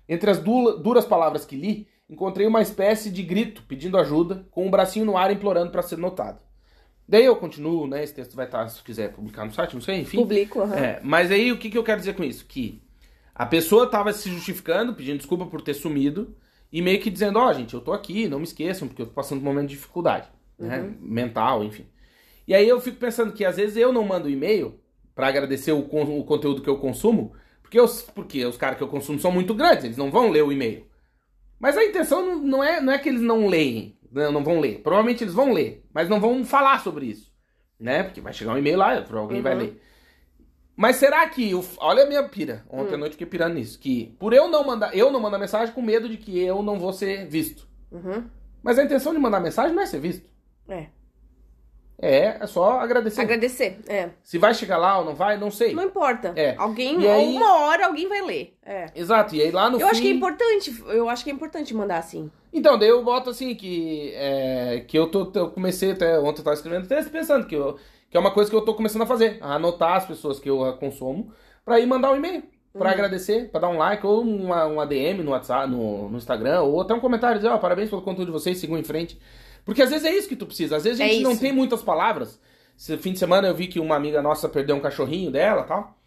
Entre 0.09 0.31
as 0.31 0.39
du- 0.39 0.79
duras 0.79 1.05
palavras 1.05 1.45
que 1.45 1.57
li, 1.57 1.89
encontrei 2.09 2.47
uma 2.47 2.63
espécie 2.63 3.11
de 3.11 3.23
grito 3.25 3.65
pedindo 3.69 3.99
ajuda, 3.99 4.47
com 4.53 4.67
um 4.67 4.71
bracinho 4.71 5.05
no 5.05 5.17
ar 5.19 5.33
implorando 5.33 5.73
para 5.73 5.83
ser 5.83 5.99
notado. 5.99 6.39
Daí 7.09 7.25
eu 7.25 7.37
continuo, 7.37 7.87
né? 7.87 8.05
Esse 8.05 8.15
texto 8.15 8.37
vai 8.37 8.45
estar, 8.45 8.69
se 8.69 8.83
quiser 8.83 9.13
publicar 9.13 9.45
no 9.47 9.53
site, 9.53 9.75
não 9.75 9.81
sei, 9.81 10.01
enfim. 10.01 10.19
Publico, 10.19 10.61
aham. 10.61 10.77
É, 10.77 11.01
mas 11.03 11.31
aí 11.31 11.51
o 11.51 11.59
que, 11.59 11.71
que 11.71 11.79
eu 11.79 11.83
quero 11.85 12.01
dizer 12.01 12.15
com 12.15 12.23
isso? 12.23 12.45
Que 12.45 12.83
a 13.35 13.47
pessoa 13.47 13.87
tava 13.89 14.13
se 14.13 14.29
justificando, 14.31 14.95
pedindo 14.95 15.17
desculpa 15.17 15.47
por 15.47 15.63
ter 15.63 15.73
sumido, 15.75 16.37
e 16.71 16.83
meio 16.83 17.01
que 17.01 17.09
dizendo, 17.11 17.39
ó, 17.39 17.51
gente, 17.53 17.73
eu 17.73 17.81
tô 17.81 17.93
aqui, 17.95 18.29
não 18.29 18.39
me 18.39 18.45
esqueçam, 18.45 18.87
porque 18.87 19.01
eu 19.01 19.07
tô 19.07 19.13
passando 19.13 19.41
por 19.41 19.47
um 19.49 19.53
momento 19.55 19.69
de 19.71 19.77
dificuldade, 19.77 20.29
né? 20.59 20.93
Mental, 21.01 21.65
enfim. 21.65 21.87
E 22.47 22.55
aí 22.55 22.69
eu 22.69 22.81
fico 22.81 22.99
pensando 22.99 23.33
que 23.33 23.45
às 23.45 23.57
vezes 23.57 23.77
eu 23.77 23.93
não 23.93 24.05
mando 24.05 24.29
e-mail 24.29 24.79
pra 25.15 25.29
agradecer 25.29 25.73
o, 25.73 25.83
con- 25.85 26.19
o 26.19 26.25
conteúdo 26.25 26.61
que 26.63 26.69
eu 26.69 26.79
consumo, 26.79 27.33
porque, 27.63 27.81
os, 27.81 28.03
porque 28.03 28.45
os 28.45 28.57
caras 28.57 28.77
que 28.77 28.83
eu 28.85 28.89
consumo 28.89 29.19
são 29.19 29.33
muito 29.33 29.55
grandes, 29.55 29.85
eles 29.85 29.97
não 29.97 30.11
vão 30.11 30.31
ler 30.31 30.43
o 30.45 30.53
e-mail. 30.53 30.87
Mas 31.59 31.77
a 31.77 31.85
intenção 31.85 32.25
não, 32.25 32.39
não 32.39 32.65
é, 32.65 32.81
não 32.81 32.93
é 32.93 32.99
que 32.99 33.09
eles 33.09 33.21
não 33.21 33.47
leem, 33.49 33.98
não, 34.11 34.33
não 34.33 34.45
vão 34.45 34.61
ler. 34.61 34.81
Provavelmente 34.83 35.25
eles 35.25 35.35
vão 35.35 35.53
ler, 35.53 35.85
mas 35.93 36.09
não 36.09 36.21
vão 36.21 36.45
falar 36.45 36.81
sobre 36.83 37.07
isso. 37.07 37.33
Né? 37.79 38.03
Porque 38.03 38.21
vai 38.21 38.33
chegar 38.33 38.53
um 38.55 38.59
e-mail 38.59 38.77
lá, 38.79 39.05
alguém 39.13 39.41
vai 39.41 39.53
Uhum. 39.55 39.61
ler. 39.61 39.83
Mas 40.77 40.97
será 40.97 41.29
que. 41.29 41.51
olha 41.79 42.05
a 42.05 42.07
minha 42.07 42.23
pira. 42.29 42.65
Ontem 42.71 42.95
à 42.95 42.97
noite 42.99 43.13
fiquei 43.13 43.27
pirando 43.27 43.55
nisso. 43.55 43.79
Que 43.81 44.15
por 44.19 44.33
eu 44.33 44.47
não 44.49 44.65
mandar. 44.65 44.97
Eu 44.97 45.11
não 45.11 45.19
mandar 45.21 45.39
mensagem 45.39 45.75
com 45.75 45.83
medo 45.83 46.09
de 46.09 46.17
que 46.17 46.39
eu 46.41 46.63
não 46.63 46.79
vou 46.79 46.93
ser 46.93 47.27
visto. 47.27 47.67
Uhum. 47.91 48.25
Mas 48.63 48.79
a 48.79 48.85
intenção 48.85 49.13
de 49.13 49.19
mandar 49.19 49.41
mensagem 49.41 49.75
não 49.75 49.83
é 49.83 49.87
ser 49.87 49.99
visto. 49.99 50.29
É. 50.69 50.87
É, 52.01 52.39
é 52.41 52.47
só 52.47 52.79
agradecer. 52.79 53.21
Agradecer. 53.21 53.81
É. 53.89 54.11
Se 54.23 54.39
vai 54.39 54.55
chegar 54.55 54.77
lá 54.79 55.01
ou 55.01 55.05
não 55.05 55.17
vai, 55.17 55.37
não 55.37 55.51
sei. 55.51 55.75
Não 55.75 55.83
importa. 55.83 56.33
É. 56.37 56.55
Alguém, 56.57 57.01
E 57.01 57.09
aí- 57.09 57.27
uma 57.37 57.59
hora 57.59 57.87
alguém 57.87 58.09
vai 58.09 58.21
ler. 58.23 58.57
É. 58.65 58.87
Exato. 58.95 59.35
E 59.35 59.43
aí 59.43 59.51
lá 59.51 59.69
no 59.69 59.79
Eu 59.81 59.87
fim. 59.89 59.93
acho 59.93 60.03
que 60.03 60.09
é 60.09 60.13
importante, 60.13 60.85
eu 60.89 61.09
acho 61.09 61.25
que 61.25 61.31
é 61.31 61.33
importante 61.33 61.75
mandar 61.75 61.99
assim. 61.99 62.31
Então, 62.53 62.79
daí 62.79 62.89
eu 62.89 63.03
boto 63.05 63.31
assim 63.31 63.55
que. 63.55 64.13
É, 64.15 64.85
que 64.87 64.99
eu 64.99 65.07
tô. 65.09 65.31
Eu 65.35 65.51
comecei 65.51 65.93
até. 65.93 66.19
Ontem 66.19 66.41
eu 66.41 66.45
tava 66.45 66.55
escrevendo 66.55 66.89
texto 66.89 67.11
pensando 67.11 67.47
que, 67.47 67.55
eu, 67.55 67.79
que 68.11 68.17
é 68.17 68.21
uma 68.21 68.31
coisa 68.33 68.49
que 68.51 68.57
eu 68.57 68.63
tô 68.63 68.75
começando 68.75 69.03
a 69.03 69.07
fazer. 69.07 69.39
A 69.41 69.55
anotar 69.57 69.97
as 69.97 70.07
pessoas 70.07 70.39
que 70.41 70.49
eu 70.49 70.73
consumo 70.79 71.33
pra 71.65 71.79
ir 71.81 71.87
mandar 71.87 72.13
um 72.13 72.17
e-mail. 72.17 72.43
Pra 72.77 72.89
Uhum. 72.91 72.95
agradecer, 72.95 73.51
pra 73.51 73.61
dar 73.61 73.69
um 73.71 73.79
like, 73.79 74.07
ou 74.07 74.21
uma, 74.21 74.67
um 74.67 74.81
ADM 74.81 75.23
no 75.25 75.33
WhatsApp, 75.33 75.69
no, 75.69 76.09
no 76.09 76.17
Instagram, 76.17 76.61
ou 76.61 76.81
até 76.81 76.95
um 76.95 77.01
comentário 77.01 77.39
dizer, 77.39 77.49
ó, 77.49 77.59
parabéns 77.59 77.91
pelo 77.91 78.03
conteúdo 78.03 78.27
de 78.27 78.33
vocês, 78.33 78.59
sigam 78.59 78.79
em 78.79 78.85
frente. 78.85 79.19
Porque 79.65 79.83
às 79.83 79.91
vezes 79.91 80.05
é 80.07 80.15
isso 80.15 80.29
que 80.29 80.37
tu 80.37 80.47
precisa. 80.47 80.77
Às 80.77 80.85
vezes 80.85 81.01
a 81.01 81.05
É 81.05 81.09
gente 81.09 81.23
não 81.25 81.33
isso. 81.33 81.41
tem 81.41 81.51
muitas 81.53 81.83
palavras. 81.83 82.39
Esse 82.79 82.97
fim 82.99 83.13
de 83.13 83.19
semana 83.19 83.49
eu 83.49 83.55
vi 83.55 83.67
que 83.67 83.81
uma 83.81 83.97
amiga 83.97 84.23
nossa 84.23 84.49
perdeu 84.49 84.77
um 84.77 84.81
cachorrinho 84.81 85.31
dela 85.31 85.63
e 85.63 85.67
tal. 85.67 85.99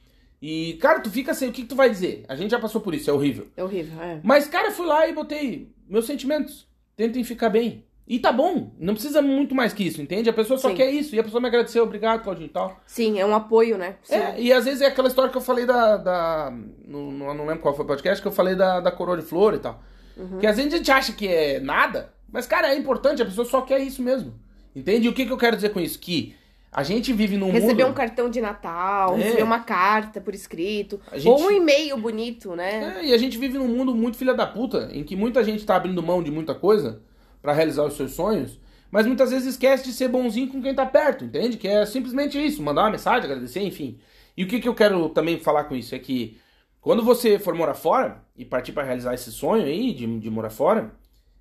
E, 0.41 0.73
cara, 0.81 1.01
tu 1.01 1.09
fica 1.09 1.31
assim, 1.31 1.49
o 1.49 1.51
que, 1.51 1.63
que 1.63 1.67
tu 1.67 1.75
vai 1.75 1.89
dizer? 1.89 2.23
A 2.29 2.35
gente 2.35 2.51
já 2.51 2.59
passou 2.59 2.79
por 2.79 2.95
isso, 2.95 3.09
é 3.09 3.13
horrível. 3.13 3.47
É 3.57 3.63
horrível, 3.63 4.01
é. 4.01 4.19
Mas, 4.23 4.47
cara, 4.47 4.69
eu 4.69 4.71
fui 4.71 4.85
lá 4.87 5.05
e 5.07 5.13
botei 5.13 5.67
meus 5.91 6.05
sentimentos. 6.05 6.67
Tentem 6.95 7.23
ficar 7.23 7.49
bem. 7.49 7.85
E 8.07 8.19
tá 8.19 8.31
bom. 8.31 8.71
Não 8.79 8.93
precisa 8.93 9.21
muito 9.21 9.55
mais 9.55 9.73
que 9.73 9.83
isso, 9.83 10.01
entende? 10.01 10.29
A 10.29 10.33
pessoa 10.33 10.57
só 10.59 10.69
Sim. 10.69 10.75
quer 10.75 10.91
isso. 10.91 11.15
E 11.15 11.19
a 11.19 11.23
pessoa 11.23 11.39
me 11.39 11.47
agradeceu, 11.47 11.83
obrigado, 11.83 12.23
Claudinho 12.23 12.47
e 12.47 12.49
tal. 12.49 12.79
Sim, 12.85 13.19
é 13.19 13.25
um 13.25 13.33
apoio, 13.33 13.77
né? 13.77 13.95
Sim. 14.03 14.15
É, 14.15 14.35
e 14.41 14.51
às 14.51 14.65
vezes 14.65 14.81
é 14.81 14.87
aquela 14.87 15.07
história 15.07 15.31
que 15.31 15.37
eu 15.37 15.41
falei 15.41 15.65
da. 15.65 15.97
da 15.97 16.53
no, 16.85 17.11
no- 17.11 17.33
não 17.33 17.45
lembro 17.45 17.61
qual 17.61 17.75
foi 17.75 17.85
o 17.85 17.87
podcast, 17.87 18.21
que 18.21 18.27
eu 18.27 18.31
falei 18.31 18.55
da, 18.55 18.79
da 18.79 18.91
coroa 18.91 19.15
de 19.17 19.23
flor 19.23 19.53
e 19.53 19.59
tal. 19.59 19.81
Uhum. 20.17 20.39
Que 20.39 20.47
às 20.47 20.57
vezes 20.57 20.73
a 20.73 20.77
gente 20.77 20.91
acha 20.91 21.13
que 21.13 21.27
é 21.27 21.59
nada, 21.59 22.13
mas, 22.31 22.45
cara, 22.45 22.73
é 22.73 22.77
importante, 22.77 23.21
a 23.21 23.25
pessoa 23.25 23.45
só 23.47 23.61
quer 23.61 23.79
isso 23.79 24.01
mesmo. 24.01 24.33
Entende? 24.75 25.05
E 25.05 25.09
o 25.09 25.13
que, 25.13 25.25
que 25.25 25.31
eu 25.31 25.37
quero 25.37 25.55
dizer 25.55 25.69
com 25.69 25.79
isso? 25.79 25.97
Que 25.99 26.35
a 26.71 26.83
gente 26.83 27.11
vive 27.11 27.35
num 27.37 27.51
Receber 27.51 27.83
mundo. 27.83 27.91
um 27.91 27.93
cartão 27.93 28.29
de 28.29 28.39
Natal, 28.39 29.15
É. 29.15 29.23
receber 29.23 29.43
uma 29.43 29.59
carta 29.59 30.21
por 30.21 30.33
escrito, 30.33 30.99
gente- 31.13 31.27
ou 31.27 31.41
um 31.47 31.51
e-mail 31.51 31.97
bonito, 31.97 32.55
né? 32.55 32.97
É, 32.99 33.05
e 33.07 33.13
a 33.13 33.17
gente 33.17 33.37
vive 33.37 33.57
num 33.57 33.67
mundo 33.67 33.93
muito 33.93 34.17
filha 34.17 34.33
da 34.33 34.47
puta, 34.47 34.89
em 34.93 35.03
que 35.03 35.15
muita 35.15 35.43
gente 35.43 35.65
tá 35.65 35.75
abrindo 35.75 36.01
mão 36.01 36.23
de 36.23 36.31
muita 36.31 36.55
coisa 36.55 37.01
pra 37.41 37.51
realizar 37.53 37.83
os 37.83 37.95
seus 37.95 38.13
sonhos, 38.13 38.59
mas 38.89 39.05
muitas 39.05 39.31
vezes 39.31 39.47
esquece 39.49 39.83
de 39.83 39.91
ser 39.93 40.07
bonzinho 40.07 40.47
com 40.47 40.61
quem 40.61 40.73
tá 40.73 40.85
perto, 40.85 41.25
entende? 41.25 41.57
Que 41.57 41.67
é 41.67 41.85
simplesmente 41.85 42.37
isso, 42.43 42.61
mandar 42.63 42.83
uma 42.83 42.91
mensagem, 42.91 43.29
agradecer, 43.29 43.61
enfim. 43.61 43.99
E 44.37 44.43
o 44.43 44.47
que, 44.47 44.59
que 44.59 44.67
eu 44.67 44.73
quero 44.75 45.09
também 45.09 45.39
falar 45.39 45.65
com 45.65 45.75
isso 45.75 45.93
é 45.93 45.99
que 45.99 46.39
quando 46.79 47.03
você 47.03 47.37
for 47.37 47.53
morar 47.53 47.73
fora 47.73 48.23
e 48.35 48.43
partir 48.45 48.71
pra 48.71 48.83
realizar 48.83 49.13
esse 49.13 49.31
sonho 49.31 49.65
aí 49.65 49.93
de, 49.93 50.19
de 50.19 50.29
morar 50.29 50.49
fora, 50.49 50.93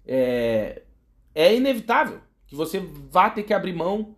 é, 0.07 0.83
é 1.35 1.55
inevitável 1.55 2.18
que 2.47 2.55
você 2.57 2.81
vá 3.11 3.31
ter 3.31 3.43
que 3.45 3.55
abrir 3.55 3.72
mão 3.72 4.14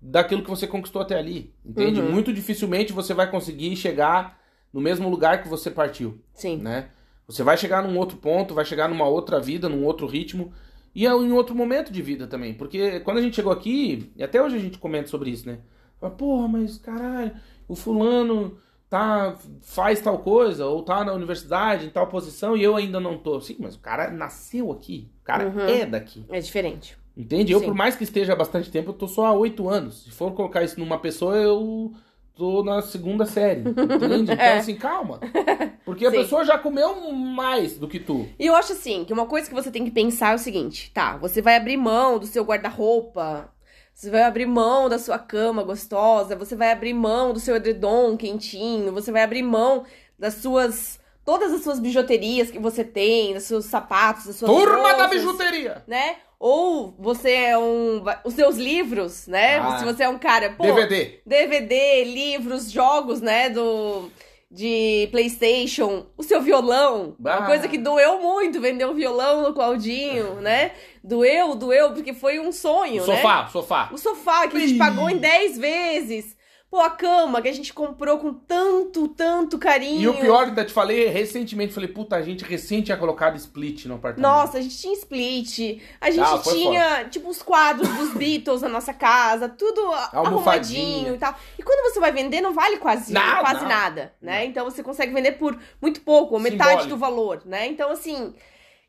daquilo 0.00 0.42
que 0.42 0.50
você 0.50 0.66
conquistou 0.66 1.02
até 1.02 1.18
ali, 1.18 1.54
entende? 1.64 2.00
Uhum. 2.00 2.10
Muito 2.10 2.32
dificilmente 2.32 2.92
você 2.92 3.14
vai 3.14 3.30
conseguir 3.30 3.74
chegar 3.76 4.38
no 4.72 4.80
mesmo 4.80 5.08
lugar 5.08 5.42
que 5.42 5.48
você 5.48 5.70
partiu 5.70 6.20
Sim. 6.34 6.58
né? 6.58 6.90
Você 7.26 7.42
vai 7.42 7.56
chegar 7.56 7.82
num 7.82 7.98
outro 7.98 8.18
ponto, 8.18 8.54
vai 8.54 8.64
chegar 8.64 8.88
numa 8.88 9.06
outra 9.06 9.40
vida, 9.40 9.68
num 9.68 9.84
outro 9.84 10.06
ritmo 10.06 10.52
e 10.94 11.06
é 11.06 11.10
em 11.10 11.32
outro 11.32 11.54
momento 11.54 11.92
de 11.92 12.00
vida 12.00 12.26
também. 12.26 12.54
Porque 12.54 13.00
quando 13.00 13.18
a 13.18 13.22
gente 13.22 13.34
chegou 13.36 13.52
aqui, 13.52 14.12
e 14.16 14.22
até 14.22 14.40
hoje 14.40 14.56
a 14.56 14.60
gente 14.60 14.78
comenta 14.78 15.08
sobre 15.08 15.30
isso, 15.30 15.46
né? 15.48 15.58
Fala, 16.00 16.12
Porra, 16.14 16.46
mas 16.48 16.78
caralho, 16.78 17.32
o 17.66 17.74
fulano 17.74 18.58
tá 18.88 19.36
faz 19.62 20.00
tal 20.00 20.18
coisa 20.18 20.66
ou 20.66 20.82
tá 20.82 21.04
na 21.04 21.12
universidade 21.12 21.86
em 21.86 21.90
tal 21.90 22.06
posição 22.06 22.56
e 22.56 22.62
eu 22.62 22.76
ainda 22.76 23.00
não 23.00 23.18
tô. 23.18 23.40
Sim, 23.40 23.56
mas 23.58 23.74
o 23.74 23.80
cara 23.80 24.10
nasceu 24.10 24.70
aqui, 24.70 25.10
o 25.20 25.24
cara 25.24 25.48
Uhum. 25.48 25.60
é 25.60 25.84
daqui. 25.84 26.24
É 26.28 26.38
diferente. 26.38 26.96
Entende? 27.16 27.52
Eu, 27.52 27.60
Sim. 27.60 27.66
por 27.66 27.74
mais 27.74 27.96
que 27.96 28.04
esteja 28.04 28.34
há 28.34 28.36
bastante 28.36 28.70
tempo, 28.70 28.90
eu 28.90 28.94
tô 28.94 29.08
só 29.08 29.26
há 29.26 29.32
oito 29.32 29.68
anos. 29.68 30.02
Se 30.04 30.10
for 30.10 30.32
colocar 30.32 30.62
isso 30.62 30.78
numa 30.78 30.98
pessoa, 30.98 31.34
eu 31.36 31.92
tô 32.34 32.62
na 32.62 32.82
segunda 32.82 33.24
série. 33.24 33.60
Entende? 33.62 34.32
Então, 34.32 34.44
É. 34.44 34.58
assim, 34.58 34.74
calma. 34.74 35.20
Porque 35.86 36.04
a 36.04 36.10
Sim. 36.10 36.16
pessoa 36.18 36.44
já 36.44 36.58
comeu 36.58 37.10
mais 37.12 37.78
do 37.78 37.88
que 37.88 37.98
tu. 37.98 38.28
E 38.38 38.44
eu 38.46 38.54
acho 38.54 38.72
assim, 38.72 39.04
que 39.04 39.12
uma 39.12 39.24
coisa 39.26 39.48
que 39.48 39.54
você 39.54 39.70
tem 39.70 39.84
que 39.84 39.90
pensar 39.90 40.32
é 40.32 40.34
o 40.34 40.38
seguinte, 40.38 40.90
tá, 40.92 41.16
você 41.16 41.40
vai 41.40 41.56
abrir 41.56 41.76
mão 41.76 42.18
do 42.18 42.26
seu 42.26 42.44
guarda-roupa, 42.44 43.50
você 43.94 44.10
vai 44.10 44.24
abrir 44.24 44.44
mão 44.46 44.88
da 44.88 44.98
sua 44.98 45.18
cama 45.18 45.62
gostosa, 45.62 46.36
você 46.36 46.54
vai 46.54 46.70
abrir 46.70 46.92
mão 46.92 47.32
do 47.32 47.40
seu 47.40 47.56
edredom 47.56 48.16
quentinho, 48.16 48.92
você 48.92 49.10
vai 49.10 49.22
abrir 49.22 49.42
mão 49.42 49.84
das 50.18 50.34
suas 50.34 50.98
todas 51.24 51.52
as 51.52 51.62
suas 51.62 51.80
bijuterias 51.80 52.50
que 52.52 52.58
você 52.58 52.84
tem, 52.84 53.34
os 53.36 53.42
seus 53.44 53.64
sapatos, 53.64 54.28
as 54.28 54.36
suas 54.36 54.50
Turma 54.50 54.94
da 54.94 55.08
bijuteria! 55.08 55.82
né? 55.86 56.16
Ou 56.38 56.94
você 56.98 57.30
é 57.32 57.58
um. 57.58 58.02
Os 58.24 58.34
seus 58.34 58.56
livros, 58.56 59.26
né? 59.26 59.56
Ah. 59.58 59.78
Se 59.78 59.84
você 59.84 60.02
é 60.04 60.08
um 60.08 60.18
cara. 60.18 60.50
Pô, 60.50 60.64
DVD. 60.64 61.20
DVD, 61.24 62.04
livros, 62.04 62.70
jogos, 62.70 63.20
né? 63.20 63.48
Do. 63.50 64.10
De 64.48 65.08
PlayStation, 65.10 66.06
o 66.16 66.22
seu 66.22 66.40
violão, 66.40 67.16
Ah. 67.24 67.38
uma 67.38 67.46
coisa 67.46 67.66
que 67.66 67.76
doeu 67.76 68.20
muito 68.20 68.60
vender 68.60 68.86
um 68.86 68.94
violão 68.94 69.42
no 69.42 69.52
Claudinho, 69.52 70.34
né? 70.40 70.70
Doeu, 71.02 71.56
doeu, 71.56 71.90
porque 71.92 72.14
foi 72.14 72.38
um 72.38 72.52
sonho, 72.52 73.02
O 73.02 73.06
né? 73.08 73.16
sofá, 73.16 73.48
sofá. 73.48 73.88
O 73.92 73.98
sofá 73.98 74.46
que 74.46 74.56
a 74.56 74.60
gente 74.60 74.78
pagou 74.78 75.10
em 75.10 75.16
10 75.18 75.58
vezes. 75.58 76.35
Pô, 76.76 76.82
a 76.82 76.90
cama 76.90 77.40
que 77.40 77.48
a 77.48 77.52
gente 77.54 77.72
comprou 77.72 78.18
com 78.18 78.34
tanto, 78.34 79.08
tanto 79.08 79.56
carinho. 79.56 79.98
E 80.02 80.08
o 80.08 80.12
pior, 80.14 80.44
ainda 80.48 80.62
te 80.62 80.74
falei 80.74 81.06
recentemente, 81.08 81.72
falei, 81.72 81.88
puta, 81.88 82.16
a 82.16 82.20
gente 82.20 82.44
recente 82.44 82.84
tinha 82.84 82.98
colocado 82.98 83.34
split 83.36 83.86
no 83.86 83.94
apartamento. 83.94 84.30
Nossa, 84.30 84.58
a 84.58 84.60
gente 84.60 84.76
tinha 84.76 84.92
split, 84.92 85.80
a 85.98 86.10
gente 86.10 86.22
Ah, 86.22 86.38
tinha, 86.38 87.04
tipo, 87.08 87.30
os 87.30 87.40
quadros 87.40 87.88
dos 87.96 88.12
Beatles 88.20 88.60
na 88.60 88.68
nossa 88.68 88.92
casa, 88.92 89.48
tudo 89.48 89.80
arrumadinho 90.12 91.14
e 91.14 91.18
tal. 91.18 91.34
E 91.58 91.62
quando 91.62 91.90
você 91.90 91.98
vai 91.98 92.12
vender, 92.12 92.42
não 92.42 92.52
vale 92.52 92.76
quase, 92.76 93.10
Não, 93.10 93.38
quase 93.40 93.62
não. 93.62 93.68
nada, 93.68 94.12
né? 94.20 94.44
Então 94.44 94.66
você 94.66 94.82
consegue 94.82 95.14
vender 95.14 95.32
por 95.32 95.58
muito 95.80 96.02
pouco, 96.02 96.34
ou 96.34 96.40
metade 96.40 96.82
Simbólico. 96.82 96.88
do 96.90 96.98
valor, 96.98 97.40
né? 97.46 97.66
Então, 97.68 97.90
assim. 97.90 98.34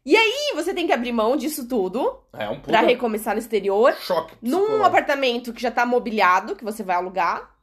E 0.05 0.13
aí 0.15 0.51
você 0.55 0.73
tem 0.73 0.85
que 0.87 0.91
abrir 0.93 1.13
mão 1.13 1.37
disso 1.37 1.67
tudo 1.69 2.19
É 2.33 2.49
um 2.49 2.59
pra 2.59 2.81
recomeçar 2.81 3.33
no 3.33 3.39
exterior, 3.39 3.93
choque. 4.01 4.35
num 4.41 4.83
apartamento 4.83 5.53
que 5.53 5.61
já 5.61 5.71
tá 5.71 5.85
mobiliado, 5.85 6.53
que 6.55 6.65
você 6.65 6.83
vai 6.83 6.97
alugar, 6.97 7.55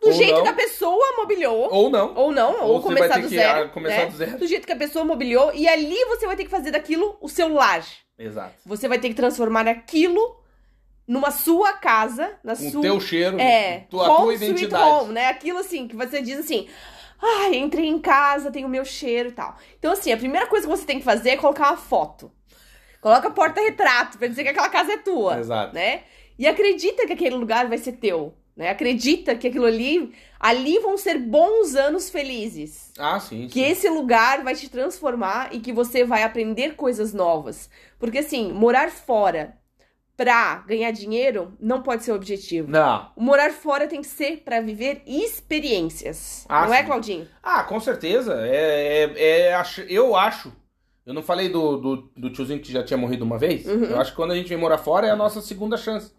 do 0.00 0.08
Ou 0.08 0.12
jeito 0.12 0.34
não. 0.36 0.42
que 0.42 0.48
a 0.48 0.52
pessoa 0.52 1.16
mobiliou. 1.16 1.68
Ou 1.72 1.90
não. 1.90 2.14
Ou 2.14 2.30
não, 2.32 2.62
ou, 2.62 2.74
Ou 2.74 2.82
começar 2.82 3.18
do 3.20 3.28
zero. 3.28 3.64
ah, 3.64 3.68
começar 3.68 3.96
né? 4.04 4.06
do 4.06 4.16
zero. 4.16 4.38
Do 4.38 4.46
jeito 4.46 4.66
que 4.66 4.72
a 4.72 4.76
pessoa 4.76 5.04
mobiliou, 5.04 5.52
e 5.54 5.66
ali 5.68 5.96
você 6.06 6.26
vai 6.26 6.36
ter 6.36 6.44
que 6.44 6.50
fazer 6.50 6.70
daquilo 6.70 7.16
o 7.20 7.28
seu 7.28 7.52
lar. 7.52 7.84
Exato. 8.18 8.54
Você 8.66 8.86
vai 8.88 8.98
ter 8.98 9.08
que 9.08 9.14
transformar 9.14 9.66
aquilo 9.68 10.36
numa 11.06 11.30
sua 11.30 11.72
casa, 11.72 12.32
na 12.44 12.54
Com 12.54 12.68
o 12.68 12.70
sua. 12.70 12.82
teu 12.82 13.00
cheiro, 13.00 13.40
É, 13.40 13.86
tua, 13.90 14.08
home 14.08 14.16
tua 14.24 14.34
sweet 14.34 14.44
identidade. 14.52 14.84
home, 14.84 15.12
né? 15.14 15.28
Aquilo 15.28 15.58
assim, 15.58 15.88
que 15.88 15.96
você 15.96 16.20
diz 16.20 16.38
assim. 16.38 16.68
Ai, 17.20 17.56
entrei 17.56 17.86
em 17.86 17.98
casa, 17.98 18.50
tem 18.50 18.64
o 18.64 18.68
meu 18.68 18.84
cheiro 18.84 19.30
e 19.30 19.32
tal. 19.32 19.56
Então, 19.78 19.92
assim, 19.92 20.12
a 20.12 20.16
primeira 20.16 20.46
coisa 20.46 20.66
que 20.68 20.70
você 20.76 20.84
tem 20.84 20.98
que 20.98 21.04
fazer 21.04 21.30
é 21.30 21.36
colocar 21.36 21.68
uma 21.70 21.76
foto. 21.76 22.30
Coloca 23.00 23.30
porta-retrato, 23.30 24.18
pra 24.18 24.28
dizer 24.28 24.42
que 24.44 24.50
aquela 24.50 24.68
casa 24.68 24.92
é 24.92 24.96
tua. 24.98 25.38
Exato. 25.38 25.74
Né? 25.74 26.02
E 26.38 26.46
acredita 26.46 27.06
que 27.06 27.12
aquele 27.12 27.34
lugar 27.34 27.66
vai 27.68 27.78
ser 27.78 27.92
teu. 27.92 28.34
Né? 28.58 28.70
Acredita 28.70 29.36
que 29.36 29.46
aquilo 29.46 29.64
ali. 29.64 30.12
Ali 30.40 30.80
vão 30.80 30.98
ser 30.98 31.18
bons 31.18 31.76
anos 31.76 32.10
felizes. 32.10 32.92
Ah, 32.98 33.18
sim. 33.20 33.46
Que 33.46 33.64
sim. 33.64 33.70
esse 33.70 33.88
lugar 33.88 34.42
vai 34.42 34.54
te 34.54 34.68
transformar 34.68 35.54
e 35.54 35.60
que 35.60 35.72
você 35.72 36.04
vai 36.04 36.24
aprender 36.24 36.74
coisas 36.74 37.14
novas. 37.14 37.70
Porque 38.00 38.18
assim, 38.18 38.52
morar 38.52 38.90
fora 38.90 39.56
pra 40.16 40.56
ganhar 40.66 40.90
dinheiro 40.90 41.52
não 41.60 41.82
pode 41.82 42.02
ser 42.02 42.10
o 42.10 42.16
objetivo. 42.16 42.68
Não. 42.68 43.10
O 43.16 43.22
morar 43.22 43.52
fora 43.52 43.86
tem 43.86 44.00
que 44.00 44.06
ser 44.08 44.38
pra 44.38 44.60
viver 44.60 45.02
experiências. 45.06 46.44
Ah, 46.48 46.66
não 46.66 46.74
é, 46.74 46.80
sim. 46.80 46.86
Claudinho? 46.86 47.28
Ah, 47.40 47.62
com 47.62 47.78
certeza. 47.78 48.44
É, 48.44 49.12
é, 49.16 49.52
é, 49.52 49.64
eu 49.88 50.16
acho. 50.16 50.52
Eu 51.06 51.14
não 51.14 51.22
falei 51.22 51.48
do, 51.48 51.76
do, 51.76 51.96
do 52.16 52.30
tiozinho 52.30 52.60
que 52.60 52.72
já 52.72 52.82
tinha 52.82 52.98
morrido 52.98 53.24
uma 53.24 53.38
vez? 53.38 53.66
Uhum. 53.66 53.84
Eu 53.84 54.00
acho 54.00 54.10
que 54.10 54.16
quando 54.16 54.32
a 54.32 54.36
gente 54.36 54.48
vem 54.48 54.58
morar 54.58 54.78
fora 54.78 55.06
é 55.06 55.10
a 55.10 55.16
nossa 55.16 55.40
segunda 55.40 55.76
chance. 55.76 56.12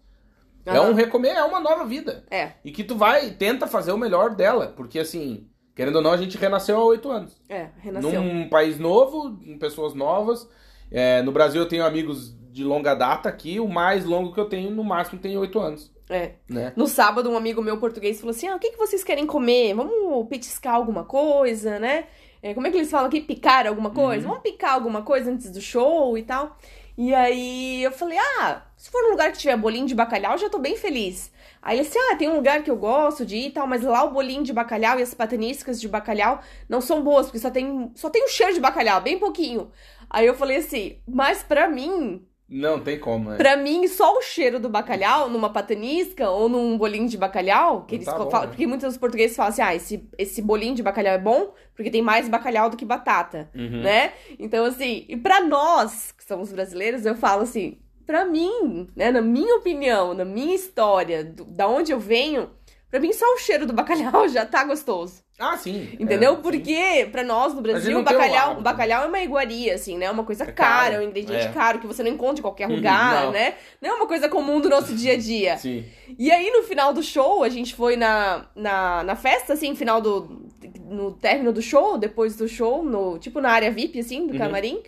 É 0.66 0.70
Aham. 0.72 0.90
um 0.90 0.94
recomeço, 0.94 1.36
é 1.36 1.44
uma 1.44 1.60
nova 1.60 1.84
vida. 1.84 2.24
É, 2.30 2.52
E 2.64 2.70
que 2.70 2.84
tu 2.84 2.96
vai, 2.96 3.30
tenta 3.30 3.66
fazer 3.66 3.92
o 3.92 3.98
melhor 3.98 4.34
dela. 4.34 4.72
Porque 4.76 4.98
assim, 4.98 5.48
querendo 5.74 5.96
ou 5.96 6.02
não, 6.02 6.12
a 6.12 6.16
gente 6.16 6.36
renasceu 6.36 6.76
há 6.76 6.84
oito 6.84 7.10
anos. 7.10 7.36
é, 7.48 7.68
renasceu. 7.78 8.22
Num 8.22 8.48
país 8.48 8.78
novo, 8.78 9.38
com 9.38 9.58
pessoas 9.58 9.94
novas. 9.94 10.48
É, 10.90 11.22
no 11.22 11.32
Brasil 11.32 11.62
eu 11.62 11.68
tenho 11.68 11.84
amigos 11.84 12.34
de 12.52 12.64
longa 12.64 12.94
data 12.94 13.28
aqui. 13.28 13.58
O 13.60 13.68
mais 13.68 14.04
longo 14.04 14.32
que 14.34 14.40
eu 14.40 14.48
tenho, 14.48 14.70
no 14.70 14.84
máximo, 14.84 15.20
tem 15.20 15.36
oito 15.38 15.58
anos. 15.58 15.90
É. 16.10 16.32
Né? 16.48 16.72
No 16.74 16.86
sábado, 16.88 17.30
um 17.30 17.36
amigo 17.36 17.62
meu 17.62 17.78
português 17.78 18.18
falou 18.18 18.32
assim: 18.32 18.48
ah, 18.48 18.56
o 18.56 18.58
que, 18.58 18.72
que 18.72 18.76
vocês 18.78 19.04
querem 19.04 19.26
comer? 19.26 19.74
Vamos 19.74 20.28
petiscar 20.28 20.74
alguma 20.74 21.04
coisa, 21.04 21.78
né? 21.78 22.06
É, 22.42 22.52
como 22.54 22.66
é 22.66 22.70
que 22.70 22.78
eles 22.78 22.90
falam 22.90 23.06
aqui? 23.06 23.20
Picar 23.20 23.66
alguma 23.66 23.90
coisa? 23.90 24.24
Uhum. 24.26 24.32
Vamos 24.34 24.42
picar 24.42 24.72
alguma 24.74 25.02
coisa 25.02 25.30
antes 25.30 25.50
do 25.50 25.60
show 25.60 26.16
e 26.18 26.22
tal. 26.22 26.56
E 27.02 27.14
aí 27.14 27.82
eu 27.82 27.90
falei: 27.90 28.18
ah, 28.18 28.60
se 28.76 28.90
for 28.90 29.02
um 29.06 29.12
lugar 29.12 29.32
que 29.32 29.38
tiver 29.38 29.56
bolinho 29.56 29.86
de 29.86 29.94
bacalhau, 29.94 30.36
já 30.36 30.50
tô 30.50 30.58
bem 30.58 30.76
feliz. 30.76 31.32
Aí 31.62 31.78
ele 31.78 31.86
disse: 31.86 31.98
ah, 31.98 32.16
tem 32.16 32.28
um 32.28 32.36
lugar 32.36 32.62
que 32.62 32.70
eu 32.70 32.76
gosto 32.76 33.24
de 33.24 33.36
ir 33.36 33.46
e 33.46 33.50
tal, 33.52 33.66
mas 33.66 33.82
lá 33.82 34.04
o 34.04 34.10
bolinho 34.10 34.42
de 34.42 34.52
bacalhau 34.52 34.98
e 34.98 35.02
as 35.02 35.14
pataniscas 35.14 35.80
de 35.80 35.88
bacalhau 35.88 36.42
não 36.68 36.82
são 36.82 37.02
boas, 37.02 37.24
porque 37.24 37.38
só 37.38 37.50
tem, 37.50 37.90
só 37.94 38.10
tem 38.10 38.22
o 38.22 38.28
cheiro 38.28 38.52
de 38.52 38.60
bacalhau, 38.60 39.00
bem 39.00 39.18
pouquinho. 39.18 39.72
Aí 40.10 40.26
eu 40.26 40.34
falei 40.34 40.58
assim: 40.58 40.98
mas 41.08 41.42
pra 41.42 41.68
mim, 41.70 42.22
Não 42.50 42.80
tem 42.80 42.98
como, 42.98 43.30
né? 43.30 43.36
Pra 43.36 43.56
mim, 43.56 43.86
só 43.86 44.18
o 44.18 44.22
cheiro 44.22 44.58
do 44.58 44.68
bacalhau 44.68 45.30
numa 45.30 45.50
patanisca 45.50 46.28
ou 46.30 46.48
num 46.48 46.76
bolinho 46.76 47.08
de 47.08 47.16
bacalhau, 47.16 47.84
que 47.84 47.94
Não 47.94 47.98
eles 48.02 48.06
tá 48.06 48.18
bom, 48.18 48.28
falam, 48.28 48.46
né? 48.46 48.52
porque 48.52 48.66
muitos 48.66 48.96
portugueses 48.96 49.36
falam 49.36 49.50
assim: 49.52 49.62
"Ah, 49.62 49.74
esse, 49.74 50.08
esse 50.18 50.42
bolinho 50.42 50.74
de 50.74 50.82
bacalhau 50.82 51.14
é 51.14 51.18
bom 51.18 51.52
porque 51.76 51.90
tem 51.90 52.02
mais 52.02 52.28
bacalhau 52.28 52.68
do 52.68 52.76
que 52.76 52.84
batata", 52.84 53.48
Uhum. 53.54 53.82
né? 53.82 54.12
Então 54.38 54.64
assim, 54.64 55.04
e 55.08 55.16
pra 55.16 55.40
nós, 55.42 56.10
que 56.10 56.24
somos 56.24 56.52
brasileiros, 56.52 57.06
eu 57.06 57.14
falo 57.14 57.42
assim, 57.42 57.78
pra 58.04 58.24
mim, 58.24 58.88
né, 58.96 59.12
na 59.12 59.22
minha 59.22 59.54
opinião, 59.54 60.12
na 60.14 60.24
minha 60.24 60.52
história, 60.56 61.22
do- 61.24 61.44
da 61.44 61.68
onde 61.68 61.92
eu 61.92 62.00
venho, 62.00 62.50
pra 62.90 63.00
mim 63.00 63.12
só 63.12 63.24
o 63.34 63.38
cheiro 63.38 63.66
do 63.66 63.72
bacalhau 63.72 64.26
já 64.28 64.44
tá 64.44 64.64
gostoso. 64.64 65.22
Ah, 65.38 65.56
sim. 65.56 65.96
Entendeu? 65.98 66.32
É, 66.32 66.36
sim. 66.36 66.42
Porque 66.42 67.08
pra 67.10 67.24
nós 67.24 67.54
no 67.54 67.62
Brasil, 67.62 68.02
bacalhau, 68.02 68.58
o 68.58 68.60
bacalhau 68.60 69.04
é 69.04 69.06
uma 69.06 69.20
iguaria, 69.22 69.74
assim, 69.74 69.96
né? 69.96 70.04
É 70.04 70.10
uma 70.10 70.22
coisa 70.24 70.44
É 70.44 70.52
cara, 70.52 70.96
é 70.96 70.98
um 70.98 71.02
ingrediente 71.02 71.46
É. 71.46 71.52
caro 71.52 71.78
que 71.78 71.86
você 71.86 72.02
não 72.02 72.10
encontra 72.10 72.40
em 72.40 72.42
qualquer 72.42 72.68
Uhum, 72.68 72.76
lugar, 72.76 73.24
não. 73.24 73.32
né? 73.32 73.54
Não 73.80 73.90
é 73.90 73.94
uma 73.94 74.06
coisa 74.06 74.28
comum 74.28 74.60
do 74.60 74.68
nosso 74.68 74.94
dia 74.94 75.14
a 75.14 75.16
dia. 75.16 75.56
Sim. 75.56 75.84
E 76.18 76.30
aí, 76.30 76.50
no 76.50 76.62
final 76.64 76.92
do 76.92 77.02
show, 77.02 77.42
a 77.42 77.48
gente 77.48 77.74
foi 77.74 77.96
na, 77.96 78.44
na, 78.54 79.02
na 79.02 79.16
festa, 79.16 79.54
assim, 79.54 79.74
final 79.74 80.00
do. 80.02 80.46
No 80.84 81.12
término 81.12 81.52
do 81.52 81.62
show, 81.62 81.96
depois 81.96 82.36
do 82.36 82.46
show, 82.48 82.82
no, 82.82 83.18
tipo 83.18 83.40
na 83.40 83.50
área 83.50 83.70
VIP, 83.70 84.00
assim, 84.00 84.26
do 84.26 84.32
Uhum. 84.34 84.38
camarim. 84.38 84.82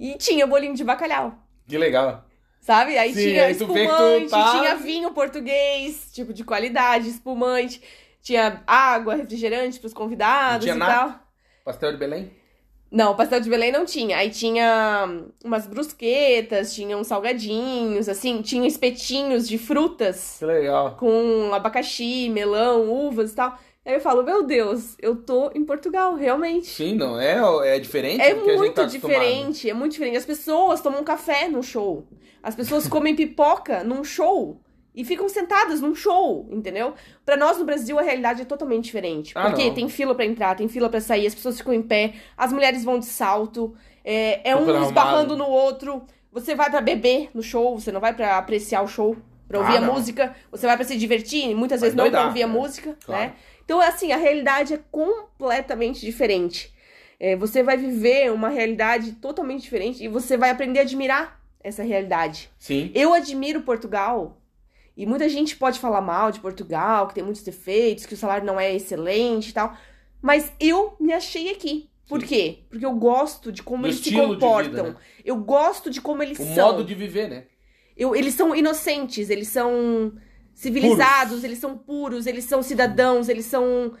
E 0.00 0.14
tinha 0.16 0.46
bolinho 0.46 0.74
de 0.74 0.84
bacalhau. 0.84 1.34
Que 1.68 1.76
legal. 1.76 2.24
Sabe? 2.62 2.98
Aí 2.98 3.14
Sim, 3.14 3.18
tinha 3.18 3.50
aí 3.50 3.52
espumante, 3.52 4.28
tá- 4.28 4.40
tinha 4.44 4.76
vinho 4.76 5.12
português, 5.14 6.10
tipo 6.14 6.32
de 6.34 6.44
qualidade, 6.44 7.10
espumante, 7.10 7.82
tinha 8.22 8.64
água, 8.66 9.16
refrigerante 9.16 9.80
pros 9.80 9.94
convidados 9.94 10.74
e 10.76 10.82
nada? 10.82 10.82
tal. 10.82 11.20
Pastel 11.64 11.92
de 11.92 11.98
Belém? 11.98 12.30
Não, 12.90 13.16
pastel 13.16 13.40
de 13.40 13.48
Belém 13.48 13.72
não 13.72 13.86
tinha. 13.86 14.18
Aí 14.18 14.30
tinha 14.30 15.06
hum, 15.08 15.30
umas 15.44 15.66
brusquetas, 15.66 16.74
tinha 16.74 16.96
uns 16.96 17.06
salgadinhos, 17.06 18.08
assim, 18.08 18.42
tinha 18.42 18.66
espetinhos 18.68 19.48
de 19.48 19.56
frutas 19.58 20.38
Que 20.38 20.46
legal. 20.46 20.88
com 20.96 21.52
abacaxi, 21.54 22.28
melão, 22.28 22.90
uvas 22.90 23.32
e 23.32 23.34
tal. 23.36 23.58
Aí 23.84 23.94
eu 23.94 24.00
falo, 24.00 24.22
meu 24.22 24.44
Deus, 24.44 24.96
eu 25.00 25.16
tô 25.16 25.50
em 25.54 25.64
Portugal, 25.64 26.14
realmente. 26.14 26.68
Sim, 26.68 26.94
não 26.94 27.18
é, 27.20 27.74
é 27.74 27.78
diferente 27.80 28.20
É 28.20 28.32
muito 28.34 28.74
tá 28.74 28.84
diferente, 28.84 29.68
é 29.68 29.74
muito 29.74 29.92
diferente. 29.92 30.16
As 30.16 30.24
pessoas 30.24 30.80
tomam 30.80 31.02
café 31.02 31.48
num 31.48 31.62
show. 31.62 32.06
As 32.42 32.54
pessoas 32.54 32.86
comem 32.86 33.16
pipoca 33.16 33.82
num 33.82 34.04
show. 34.04 34.60
E 34.94 35.04
ficam 35.04 35.26
sentadas 35.28 35.80
num 35.80 35.94
show, 35.94 36.46
entendeu? 36.50 36.92
Pra 37.24 37.34
nós 37.36 37.56
no 37.58 37.64
Brasil 37.64 37.98
a 37.98 38.02
realidade 38.02 38.42
é 38.42 38.44
totalmente 38.44 38.84
diferente. 38.84 39.32
Ah, 39.34 39.48
Porque 39.48 39.64
não. 39.68 39.74
tem 39.74 39.88
fila 39.88 40.14
pra 40.14 40.26
entrar, 40.26 40.54
tem 40.54 40.68
fila 40.68 40.88
pra 40.88 41.00
sair, 41.00 41.26
as 41.26 41.34
pessoas 41.34 41.56
ficam 41.56 41.72
em 41.72 41.80
pé, 41.82 42.12
as 42.36 42.52
mulheres 42.52 42.84
vão 42.84 42.98
de 42.98 43.06
salto, 43.06 43.74
é, 44.04 44.50
é 44.50 44.54
um 44.54 44.66
Super 44.66 44.82
esbarrando 44.82 45.32
arrumado. 45.32 45.36
no 45.38 45.46
outro. 45.48 46.02
Você 46.30 46.54
vai 46.54 46.70
pra 46.70 46.82
beber 46.82 47.30
no 47.34 47.42
show, 47.42 47.78
você 47.80 47.90
não 47.90 48.00
vai 48.00 48.12
pra 48.14 48.36
apreciar 48.36 48.82
o 48.82 48.86
show, 48.86 49.16
pra 49.48 49.60
ouvir 49.60 49.76
Ah, 49.76 49.78
a 49.78 49.80
não. 49.80 49.94
música, 49.94 50.36
você 50.50 50.66
vai 50.66 50.76
pra 50.76 50.84
se 50.84 50.96
divertir, 50.96 51.54
muitas 51.54 51.80
Vai 51.80 51.88
vezes 51.88 51.96
não 51.96 52.04
pra 52.04 52.10
doidar, 52.10 52.26
ouvir 52.28 52.42
a 52.42 52.46
né? 52.46 52.52
música, 52.52 52.96
Claro. 53.04 53.22
né? 53.22 53.32
Então, 53.72 53.80
assim, 53.80 54.12
a 54.12 54.18
realidade 54.18 54.74
é 54.74 54.80
completamente 54.90 55.98
diferente. 56.02 56.70
É, 57.18 57.34
você 57.34 57.62
vai 57.62 57.74
viver 57.78 58.30
uma 58.30 58.50
realidade 58.50 59.12
totalmente 59.12 59.62
diferente 59.62 60.04
e 60.04 60.08
você 60.08 60.36
vai 60.36 60.50
aprender 60.50 60.80
a 60.80 60.82
admirar 60.82 61.40
essa 61.64 61.82
realidade. 61.82 62.50
Sim. 62.58 62.90
Eu 62.94 63.14
admiro 63.14 63.62
Portugal 63.62 64.36
e 64.94 65.06
muita 65.06 65.26
gente 65.26 65.56
pode 65.56 65.78
falar 65.78 66.02
mal 66.02 66.30
de 66.30 66.38
Portugal, 66.38 67.08
que 67.08 67.14
tem 67.14 67.24
muitos 67.24 67.42
defeitos, 67.42 68.04
que 68.04 68.12
o 68.12 68.16
salário 68.16 68.44
não 68.44 68.60
é 68.60 68.74
excelente 68.74 69.48
e 69.48 69.52
tal, 69.54 69.74
mas 70.20 70.52
eu 70.60 70.94
me 71.00 71.14
achei 71.14 71.50
aqui. 71.50 71.88
Por 72.06 72.20
Sim. 72.20 72.26
quê? 72.26 72.58
Porque 72.68 72.84
eu 72.84 72.92
gosto 72.92 73.50
de 73.50 73.62
como 73.62 73.84
Do 73.84 73.88
eles 73.88 74.00
se 74.00 74.12
comportam. 74.14 74.70
vida, 74.70 74.82
né? 74.82 74.96
Eu 75.24 75.36
gosto 75.36 75.88
de 75.88 75.98
como 76.02 76.22
eles 76.22 76.38
O 76.38 76.44
são. 76.44 76.72
modo 76.72 76.84
de 76.84 76.94
viver, 76.94 77.26
né? 77.30 77.44
Eu- 77.96 78.14
eles 78.14 78.34
são 78.34 78.54
inocentes, 78.54 79.30
eles 79.30 79.48
são 79.48 80.12
civilizados, 80.54 81.42
eles 81.44 81.58
são 81.58 81.76
puros, 81.76 82.26
eles 82.26 82.44
são 82.44 82.62
cidadãos, 82.62 83.28
eles 83.28 83.44
são 83.46 83.92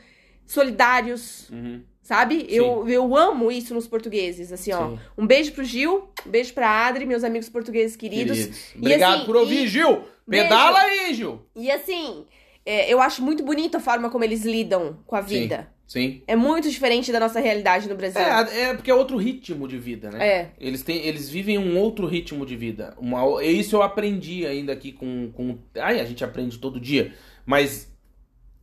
solidários, 0.46 1.48
Uhum. 1.50 1.82
sabe? 2.02 2.46
Eu, 2.48 2.88
eu 2.88 3.16
amo 3.16 3.50
isso 3.50 3.72
nos 3.74 3.86
portugueses, 3.86 4.52
assim, 4.52 4.72
ó. 4.72 4.90
Sim. 4.90 4.98
Um 5.16 5.26
beijo 5.26 5.52
pro 5.52 5.64
Gil, 5.64 6.08
um 6.26 6.30
beijo 6.30 6.52
pra 6.52 6.86
Adri, 6.86 7.06
meus 7.06 7.24
amigos 7.24 7.48
portugueses 7.48 7.96
queridos. 7.96 8.36
Queridos. 8.38 8.60
Obrigado 8.76 9.14
assim, 9.16 9.24
por 9.26 9.36
ouvir, 9.36 9.64
e- 9.64 9.68
Gil. 9.68 10.02
Beijo. 10.26 10.44
Pedala 10.48 10.78
aí, 10.80 11.14
Gil. 11.14 11.40
E 11.56 11.70
assim, 11.70 12.26
é, 12.64 12.92
eu 12.92 13.00
acho 13.00 13.22
muito 13.22 13.42
bonito 13.42 13.76
a 13.76 13.80
forma 13.80 14.10
como 14.10 14.24
eles 14.24 14.44
lidam 14.44 14.98
com 15.06 15.16
a 15.16 15.20
vida. 15.20 15.58
Sim. 15.58 15.81
É 16.26 16.34
muito 16.36 16.70
diferente 16.70 17.10
da 17.12 17.20
nossa 17.20 17.40
realidade 17.40 17.88
no 17.88 17.94
Brasil. 17.94 18.20
É, 18.20 18.60
é 18.70 18.74
porque 18.74 18.90
é 18.90 18.94
outro 18.94 19.16
ritmo 19.16 19.66
de 19.68 19.78
vida, 19.78 20.10
né? 20.10 20.26
É. 20.26 20.50
Eles, 20.58 20.82
têm, 20.82 21.04
eles 21.06 21.28
vivem 21.28 21.58
um 21.58 21.78
outro 21.78 22.06
ritmo 22.06 22.46
de 22.46 22.56
vida. 22.56 22.94
Uma, 22.98 23.42
isso 23.44 23.76
eu 23.76 23.82
aprendi 23.82 24.46
ainda 24.46 24.72
aqui 24.72 24.92
com, 24.92 25.30
com. 25.32 25.58
Ai, 25.78 26.00
a 26.00 26.04
gente 26.04 26.24
aprende 26.24 26.58
todo 26.58 26.80
dia. 26.80 27.12
Mas 27.44 27.92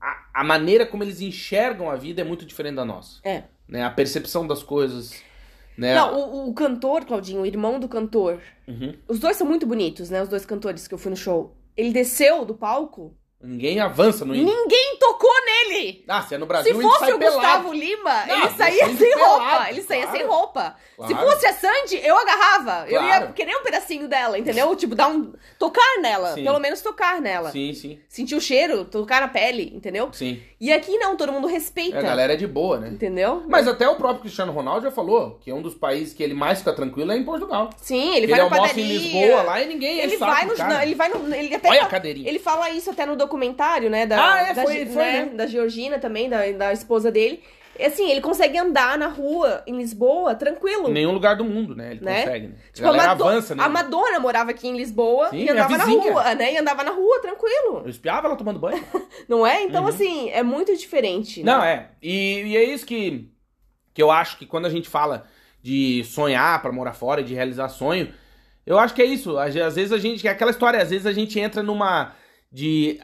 a, 0.02 0.42
a 0.42 0.44
maneira 0.44 0.86
como 0.86 1.04
eles 1.04 1.22
enxergam 1.22 1.90
a 1.90 1.96
vida 1.96 2.22
é 2.22 2.24
muito 2.24 2.46
diferente 2.46 2.76
da 2.76 2.86
nossa. 2.86 3.20
É. 3.24 3.44
Né? 3.68 3.84
A 3.84 3.90
percepção 3.90 4.48
das 4.48 4.64
coisas. 4.64 5.14
Né? 5.78 5.96
Não, 5.96 6.20
o, 6.20 6.50
o 6.50 6.54
cantor, 6.54 7.06
Claudinho, 7.06 7.42
o 7.42 7.46
irmão 7.46 7.80
do 7.80 7.88
cantor, 7.88 8.40
Uhum. 8.68 8.94
os 9.08 9.18
dois 9.20 9.36
são 9.38 9.48
muito 9.48 9.66
bonitos, 9.66 10.10
né? 10.10 10.22
Os 10.22 10.30
dois 10.30 10.46
cantores 10.46 10.88
que 10.88 10.94
eu 10.94 10.98
fui 10.98 11.10
no 11.10 11.16
show. 11.18 11.56
Ele 11.76 11.92
desceu 11.92 12.44
do 12.46 12.54
palco, 12.54 13.16
Ninguém 13.42 13.80
avança 13.80 14.26
no 14.26 14.36
índio. 14.36 14.54
ninguém 14.54 14.98
tocou 15.00 15.29
nele! 15.70 16.04
Ah, 16.08 16.22
se 16.22 16.36
é 16.36 16.38
no 16.38 16.46
Brasil, 16.46 16.76
Se 16.76 16.82
fosse 16.82 17.12
o 17.14 17.18
pelado. 17.20 17.36
Gustavo 17.40 17.74
Lima, 17.74 18.26
Não, 18.26 18.36
ele 18.42 18.50
saía 18.58 18.86
sem 18.86 18.94
índio 18.94 19.18
roupa. 19.20 19.40
pelado, 19.46 19.70
ele 19.70 19.82
saía 19.84 20.02
claro. 20.04 20.18
sem 20.18 20.28
roupa. 20.28 20.76
Se 21.08 21.14
Claro. 21.14 21.30
fosse 21.32 21.46
a 21.48 21.54
Sandy, 21.54 22.02
eu 22.04 22.18
agarrava. 22.18 22.86
Eu 22.90 23.02
ia 23.02 23.18
Claro. 23.18 23.34
querer 23.34 23.56
um 23.56 23.64
pedacinho 23.64 24.08
dela, 24.10 24.38
entendeu? 24.38 24.76
Tipo, 24.76 24.96
dar 24.96 25.08
um. 25.08 25.32
Tocar 25.58 26.00
nela. 26.02 26.34
Sim. 26.34 26.44
Pelo 26.44 26.60
menos 26.60 26.82
tocar 26.82 27.22
nela. 27.22 27.52
Sim, 27.52 27.74
sim, 27.74 28.00
Sentir 28.10 28.36
o 28.36 28.42
cheiro, 28.42 28.84
tocar 28.84 29.22
na 29.22 29.28
pele, 29.30 29.72
entendeu? 29.74 30.10
sim. 30.12 30.42
E 30.60 30.74
aqui 30.74 30.98
não, 30.98 31.16
todo 31.16 31.32
mundo 31.32 31.48
respeita. 31.48 31.98
A 32.00 32.02
galera 32.02 32.34
é 32.34 32.36
de 32.36 32.46
boa, 32.46 32.78
né? 32.80 32.90
Entendeu? 32.90 33.44
Mas 33.48 33.66
até 33.66 33.88
o 33.88 33.96
próprio 33.96 34.20
Cristiano 34.22 34.52
Ronaldo 34.52 34.82
já 34.84 34.92
falou 34.92 35.40
que 35.42 35.50
é 35.50 35.54
um 35.54 35.62
dos 35.62 35.74
países 35.74 36.14
que 36.14 36.22
ele 36.22 36.34
mais 36.34 36.60
fica 36.60 36.74
tranquilo 36.74 37.14
é 37.14 37.18
em 37.18 37.24
Portugal. 37.24 37.70
Sim, 37.78 38.10
ele 38.16 38.26
Ele, 38.26 38.28
vai 38.34 38.40
almoça 38.42 38.62
padaria. 38.64 38.84
em 38.84 38.88
Lisboa 38.98 39.42
lá 39.44 39.62
e 39.62 39.68
ninguém 39.68 40.00
Ele 40.00 40.18
vai 40.18 40.46
no. 40.46 40.58
não, 40.58 40.82
ele 40.82 40.96
vai 40.96 41.08
no. 41.08 41.34
Ele 41.34 41.56
até 41.56 41.70
Olha 41.70 41.78
a 41.78 41.82
fala- 41.84 41.92
cadeirinha. 41.92 42.28
Ele 42.30 42.40
fala 42.40 42.70
isso 42.72 42.90
até 42.90 43.06
no 43.06 43.16
documentário, 43.16 43.90
né? 43.90 44.06
Da, 44.06 44.34
Ah, 44.34 44.42
é, 44.50 44.54
da, 44.54 44.64
foi- 44.64 44.74
Ge- 44.74 44.86
foi, 44.88 45.04
né, 45.04 45.12
né? 45.26 45.26
da 45.34 45.48
Georgina 45.60 46.00
também, 46.00 46.30
da, 46.30 46.52
da 46.52 46.74
esposa 46.74 47.12
dele. 47.12 47.44
E, 47.78 47.84
Assim, 47.86 48.10
ele 48.12 48.20
consegue 48.20 48.58
andar 48.58 48.98
na 48.98 49.08
rua 49.08 49.64
em 49.66 49.78
Lisboa 49.78 50.36
tranquilo. 50.36 50.90
Em 50.90 50.94
nenhum 50.94 51.14
lugar 51.14 51.38
do 51.38 51.46
mundo, 51.46 51.76
né? 51.76 51.92
Ele 51.92 52.04
Né? 52.04 52.24
consegue, 52.24 52.48
né? 52.48 52.56
Tipo, 52.74 52.88
a 52.90 52.94
Mado- 52.94 53.24
avança, 53.24 53.56
né? 53.56 53.64
a 53.64 53.70
Madonna 53.70 54.20
morava 54.20 54.52
aqui 54.52 54.68
em 54.68 54.76
Lisboa 54.76 55.30
Sim, 55.30 55.38
e 55.46 55.50
andava 55.50 55.78
na 55.78 55.86
rua, 55.86 56.36
né? 56.36 56.54
E 56.54 56.58
andava 56.58 56.84
na 56.84 56.92
rua 56.92 57.22
tranquilo. 57.22 57.82
Eu 57.84 57.90
espiava 57.90 58.28
ela 58.28 58.36
tomando 58.36 58.60
banho. 58.60 58.84
Não 59.30 59.48
é? 59.48 59.64
Então, 59.64 59.84
Uhum. 59.84 59.90
assim, 59.90 60.30
é 60.32 60.44
muito 60.44 60.76
diferente. 60.76 61.42
né? 61.42 61.52
Não, 61.52 61.64
é. 61.64 61.92
E, 62.02 62.42
e 62.48 62.58
é 62.58 62.64
isso 62.66 62.86
que, 62.86 63.30
que 63.94 64.02
eu 64.04 64.12
acho 64.12 64.38
que 64.38 64.46
quando 64.46 64.66
a 64.66 64.70
gente 64.70 64.90
fala 64.90 65.26
de 65.62 66.04
sonhar 66.04 66.62
pra 66.62 66.72
morar 66.74 66.94
fora, 66.94 67.24
de 67.24 67.34
realizar 67.34 67.70
sonho, 67.70 68.14
eu 68.66 68.78
acho 68.78 68.94
que 68.94 69.02
é 69.02 69.06
isso. 69.06 69.38
Às 69.38 69.56
às 69.56 69.76
vezes 69.76 69.94
a 69.94 69.98
gente. 69.98 70.28
É 70.28 70.32
aquela 70.32 70.52
história, 70.52 70.82
às 70.82 70.90
vezes 70.90 71.06
a 71.06 71.14
gente 71.14 71.40
entra 71.40 71.64
numa. 71.64 72.14
de. 72.52 73.00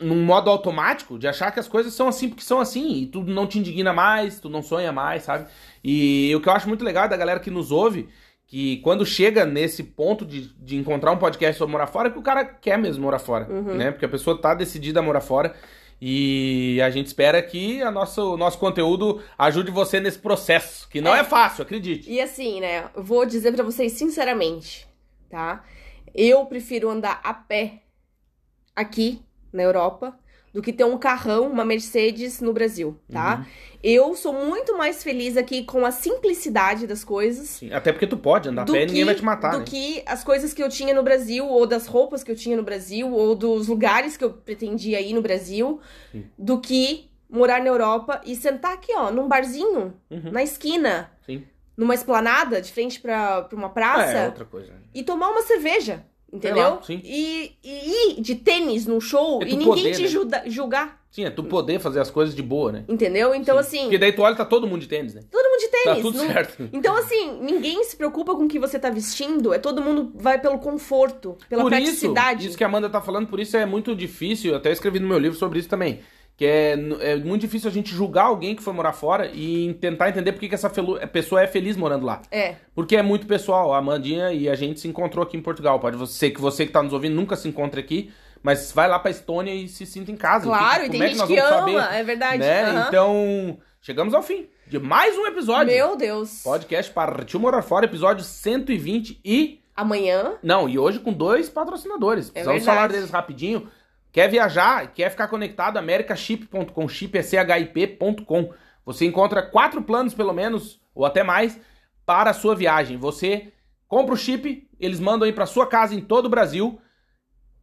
Num 0.00 0.24
modo 0.24 0.48
automático 0.50 1.18
de 1.18 1.28
achar 1.28 1.50
que 1.52 1.60
as 1.60 1.68
coisas 1.68 1.92
são 1.94 2.08
assim 2.08 2.28
porque 2.28 2.42
são 2.42 2.58
assim. 2.60 3.02
E 3.02 3.06
tudo 3.06 3.32
não 3.32 3.46
te 3.46 3.58
indigna 3.58 3.92
mais, 3.92 4.40
tu 4.40 4.48
não 4.48 4.62
sonha 4.62 4.90
mais, 4.92 5.22
sabe? 5.24 5.46
E 5.84 6.32
o 6.34 6.40
que 6.40 6.48
eu 6.48 6.52
acho 6.52 6.68
muito 6.68 6.84
legal 6.84 7.04
é 7.04 7.08
da 7.08 7.16
galera 7.16 7.40
que 7.40 7.50
nos 7.50 7.70
ouve. 7.70 8.08
Que 8.46 8.78
quando 8.78 9.06
chega 9.06 9.44
nesse 9.44 9.84
ponto 9.84 10.26
de, 10.26 10.52
de 10.58 10.76
encontrar 10.76 11.12
um 11.12 11.16
podcast 11.18 11.56
sobre 11.56 11.70
morar 11.70 11.86
fora, 11.86 12.08
é 12.08 12.10
que 12.10 12.18
o 12.18 12.22
cara 12.22 12.44
quer 12.44 12.76
mesmo 12.76 13.04
morar 13.04 13.20
fora, 13.20 13.46
Uhum. 13.48 13.76
né? 13.76 13.92
Porque 13.92 14.04
a 14.04 14.08
pessoa 14.08 14.36
tá 14.40 14.54
decidida 14.54 14.98
a 14.98 15.02
morar 15.02 15.20
fora. 15.20 15.54
E 16.02 16.80
a 16.82 16.88
gente 16.90 17.06
espera 17.06 17.40
que 17.42 17.80
a 17.82 17.90
nossa, 17.90 18.22
o 18.22 18.36
nosso 18.36 18.58
conteúdo 18.58 19.22
ajude 19.38 19.70
você 19.70 20.00
nesse 20.00 20.18
processo, 20.18 20.88
que 20.88 21.00
não 21.00 21.14
é, 21.14 21.20
É. 21.20 21.24
fácil, 21.24 21.62
acredite. 21.62 22.10
E 22.10 22.20
assim, 22.20 22.58
né? 22.60 22.88
Vou 22.96 23.24
dizer 23.26 23.52
pra 23.52 23.62
vocês 23.62 23.92
sinceramente, 23.92 24.88
tá? 25.28 25.62
Eu 26.14 26.44
prefiro 26.46 26.88
andar 26.90 27.20
a 27.22 27.32
pé 27.34 27.82
aqui 28.74 29.20
na 29.52 29.62
Europa 29.62 30.18
do 30.52 30.60
que 30.60 30.72
ter 30.72 30.82
um 30.84 30.98
carrão, 30.98 31.46
uma 31.48 31.64
Mercedes 31.64 32.40
no 32.40 32.52
Brasil, 32.52 32.98
tá? 33.12 33.36
Uhum. 33.38 33.44
Eu 33.84 34.14
sou 34.16 34.32
muito 34.32 34.76
mais 34.76 35.00
feliz 35.02 35.36
aqui 35.36 35.62
com 35.62 35.86
a 35.86 35.92
simplicidade 35.92 36.88
das 36.88 37.04
coisas. 37.04 37.48
Sim, 37.50 37.72
até 37.72 37.92
porque 37.92 38.06
tu 38.06 38.16
pode 38.16 38.48
andar 38.48 38.64
do 38.64 38.72
pé 38.72 38.82
e 38.82 38.86
ninguém 38.86 39.04
vai 39.04 39.14
te 39.14 39.24
matar, 39.24 39.52
do 39.52 39.58
né? 39.60 39.64
que 39.64 40.02
as 40.06 40.24
coisas 40.24 40.52
que 40.52 40.60
eu 40.60 40.68
tinha 40.68 40.92
no 40.92 41.04
Brasil, 41.04 41.46
ou 41.46 41.66
das 41.68 41.86
roupas 41.86 42.24
que 42.24 42.32
eu 42.32 42.36
tinha 42.36 42.56
no 42.56 42.64
Brasil, 42.64 43.12
ou 43.12 43.36
dos 43.36 43.68
lugares 43.68 44.16
que 44.16 44.24
eu 44.24 44.32
pretendia 44.32 45.00
ir 45.00 45.12
no 45.14 45.22
Brasil, 45.22 45.80
Sim. 46.10 46.26
do 46.36 46.58
que 46.60 47.08
morar 47.28 47.60
na 47.60 47.68
Europa 47.68 48.20
e 48.26 48.34
sentar 48.34 48.72
aqui, 48.74 48.92
ó, 48.96 49.08
num 49.12 49.28
barzinho, 49.28 49.94
Uhum. 50.10 50.32
na 50.32 50.42
esquina, 50.42 51.12
Sim. 51.24 51.44
numa 51.76 51.94
esplanada, 51.94 52.60
de 52.60 52.72
frente 52.72 53.00
pra, 53.00 53.42
pra 53.42 53.56
uma 53.56 53.68
praça, 53.70 54.18
É, 54.18 54.26
outra 54.26 54.44
coisa. 54.44 54.72
né? 54.72 54.80
e 54.92 55.04
tomar 55.04 55.30
uma 55.30 55.42
cerveja, 55.42 56.04
entendeu? 56.32 56.62
lá. 56.62 56.80
E, 56.88 57.52
e 57.62 58.12
ir 58.18 58.20
de 58.20 58.34
tênis 58.34 58.86
num 58.86 59.00
show 59.00 59.42
É 59.42 59.46
e 59.46 59.56
ninguém 59.56 59.66
poder, 59.66 59.94
te 59.96 60.02
né? 60.02 60.08
julga- 60.08 60.42
julgar, 60.46 61.00
Sim, 61.10 61.24
é 61.24 61.30
tu 61.30 61.42
poder 61.42 61.80
fazer 61.80 61.98
as 62.00 62.08
coisas 62.08 62.34
de 62.36 62.42
boa, 62.42 62.70
né? 62.70 62.84
entendeu? 62.88 63.34
Então, 63.34 63.56
Sim. 63.56 63.60
assim, 63.60 63.80
Porque 63.82 63.98
daí 63.98 64.12
tu 64.12 64.22
olha 64.22 64.36
tá 64.36 64.44
todo 64.44 64.66
mundo 64.66 64.80
de 64.80 64.86
tênis, 64.86 65.12
né? 65.12 65.22
todo 65.30 65.44
mundo 65.50 65.60
de 65.60 65.68
tênis. 65.68 65.84
Tá 65.96 65.96
tudo 66.02 66.18
não- 66.18 66.26
certo. 66.28 66.68
Então, 66.72 66.96
assim, 66.96 67.40
ninguém 67.40 67.82
se 67.82 67.96
preocupa 67.96 68.34
com 68.36 68.44
o 68.44 68.48
que 68.48 68.58
você 68.60 68.78
tá 68.78 68.90
vestindo, 68.90 69.52
é 69.52 69.58
todo 69.58 69.82
mundo 69.82 70.12
vai 70.14 70.38
pelo 70.40 70.58
conforto, 70.58 71.36
pela 71.48 71.62
por 71.62 71.72
isso, 71.72 71.82
praticidade. 71.82 72.46
isso 72.46 72.56
que 72.56 72.62
a 72.62 72.66
Amanda 72.68 72.88
tá 72.88 73.00
falando, 73.00 73.26
por 73.26 73.40
isso 73.40 73.56
é 73.56 73.66
muito 73.66 73.94
difícil, 73.96 74.52
eu 74.52 74.56
até 74.58 74.70
escrevi 74.70 75.00
no 75.00 75.08
meu 75.08 75.18
livro 75.18 75.36
sobre 75.36 75.58
isso 75.58 75.68
também, 75.68 75.98
que 76.40 76.46
é, 76.46 76.72
é 77.00 77.16
muito 77.16 77.42
difícil 77.42 77.68
a 77.68 77.72
gente 77.72 77.94
julgar 77.94 78.22
alguém 78.24 78.56
que 78.56 78.62
foi 78.62 78.72
morar 78.72 78.94
fora 78.94 79.30
e 79.34 79.74
tentar 79.74 80.08
entender 80.08 80.32
por 80.32 80.40
que, 80.40 80.48
que 80.48 80.54
essa 80.54 80.70
felu- 80.70 80.98
pessoa 81.08 81.42
é 81.42 81.46
feliz 81.46 81.76
morando 81.76 82.06
lá. 82.06 82.22
É, 82.30 82.54
Porque 82.74 82.96
é 82.96 83.02
muito 83.02 83.26
pessoal, 83.26 83.74
a 83.74 83.76
Amandinha 83.76 84.32
e 84.32 84.48
a 84.48 84.54
gente 84.54 84.80
se 84.80 84.88
encontrou 84.88 85.22
aqui 85.22 85.36
em 85.36 85.42
Portugal. 85.42 85.78
Pode 85.78 86.06
ser 86.08 86.30
que 86.30 86.40
você 86.40 86.64
que 86.64 86.72
tá 86.72 86.82
nos 86.82 86.94
ouvindo 86.94 87.14
nunca 87.14 87.36
se 87.36 87.46
encontre 87.46 87.78
aqui, 87.78 88.10
mas 88.42 88.72
vai 88.72 88.88
lá 88.88 88.98
pra 88.98 89.10
Estônia 89.10 89.54
e 89.54 89.68
se 89.68 89.84
sinta 89.84 90.10
em 90.10 90.16
casa. 90.16 90.46
claro, 90.46 90.80
Que- 90.80 90.86
e 90.86 90.90
tem 90.92 91.02
é 91.02 91.08
gente 91.08 91.26
que, 91.26 91.36
vamos 91.36 91.52
ama, 91.74 91.82
saber, 91.82 91.94
é 91.98 92.02
verdade. 92.04 92.38
né? 92.38 92.62
aham. 92.62 92.84
Então, 92.88 93.58
chegamos 93.82 94.14
ao 94.14 94.22
fim 94.22 94.48
de 94.66 94.78
mais 94.78 95.18
um 95.18 95.26
episódio. 95.26 95.74
Meu 95.74 95.94
Deus. 95.94 96.40
Podcast 96.42 96.90
Partiu 96.90 97.38
Morar 97.38 97.60
Fora, 97.60 97.84
episódio 97.84 98.24
120 98.24 99.20
e... 99.22 99.60
Amanhã, 99.76 100.36
Não, 100.42 100.66
e 100.68 100.78
hoje 100.78 100.98
com 101.00 101.12
dois 101.12 101.50
patrocinadores. 101.50 102.28
É 102.30 102.32
Precisamos 102.32 102.60
verdade. 102.64 102.76
falar 102.78 102.88
deles 102.88 103.10
rapidinho. 103.10 103.68
Quer 104.12 104.28
viajar, 104.28 104.92
quer 104.92 105.10
ficar 105.10 105.28
conectado, 105.28 105.76
americaship.com, 105.76 106.88
chip 106.88 107.16
é 107.16 107.22
chip.com. 107.22 108.52
Você 108.84 109.04
encontra 109.06 109.42
quatro 109.42 109.82
planos, 109.82 110.14
pelo 110.14 110.32
menos, 110.32 110.80
ou 110.94 111.04
até 111.04 111.22
mais, 111.22 111.60
para 112.04 112.30
a 112.30 112.34
sua 112.34 112.56
viagem. 112.56 112.96
Você 112.96 113.52
compra 113.86 114.14
o 114.14 114.16
chip, 114.16 114.68
eles 114.78 114.98
mandam 114.98 115.26
aí 115.26 115.32
para 115.32 115.46
sua 115.46 115.66
casa 115.66 115.94
em 115.94 116.00
todo 116.00 116.26
o 116.26 116.30
Brasil 116.30 116.80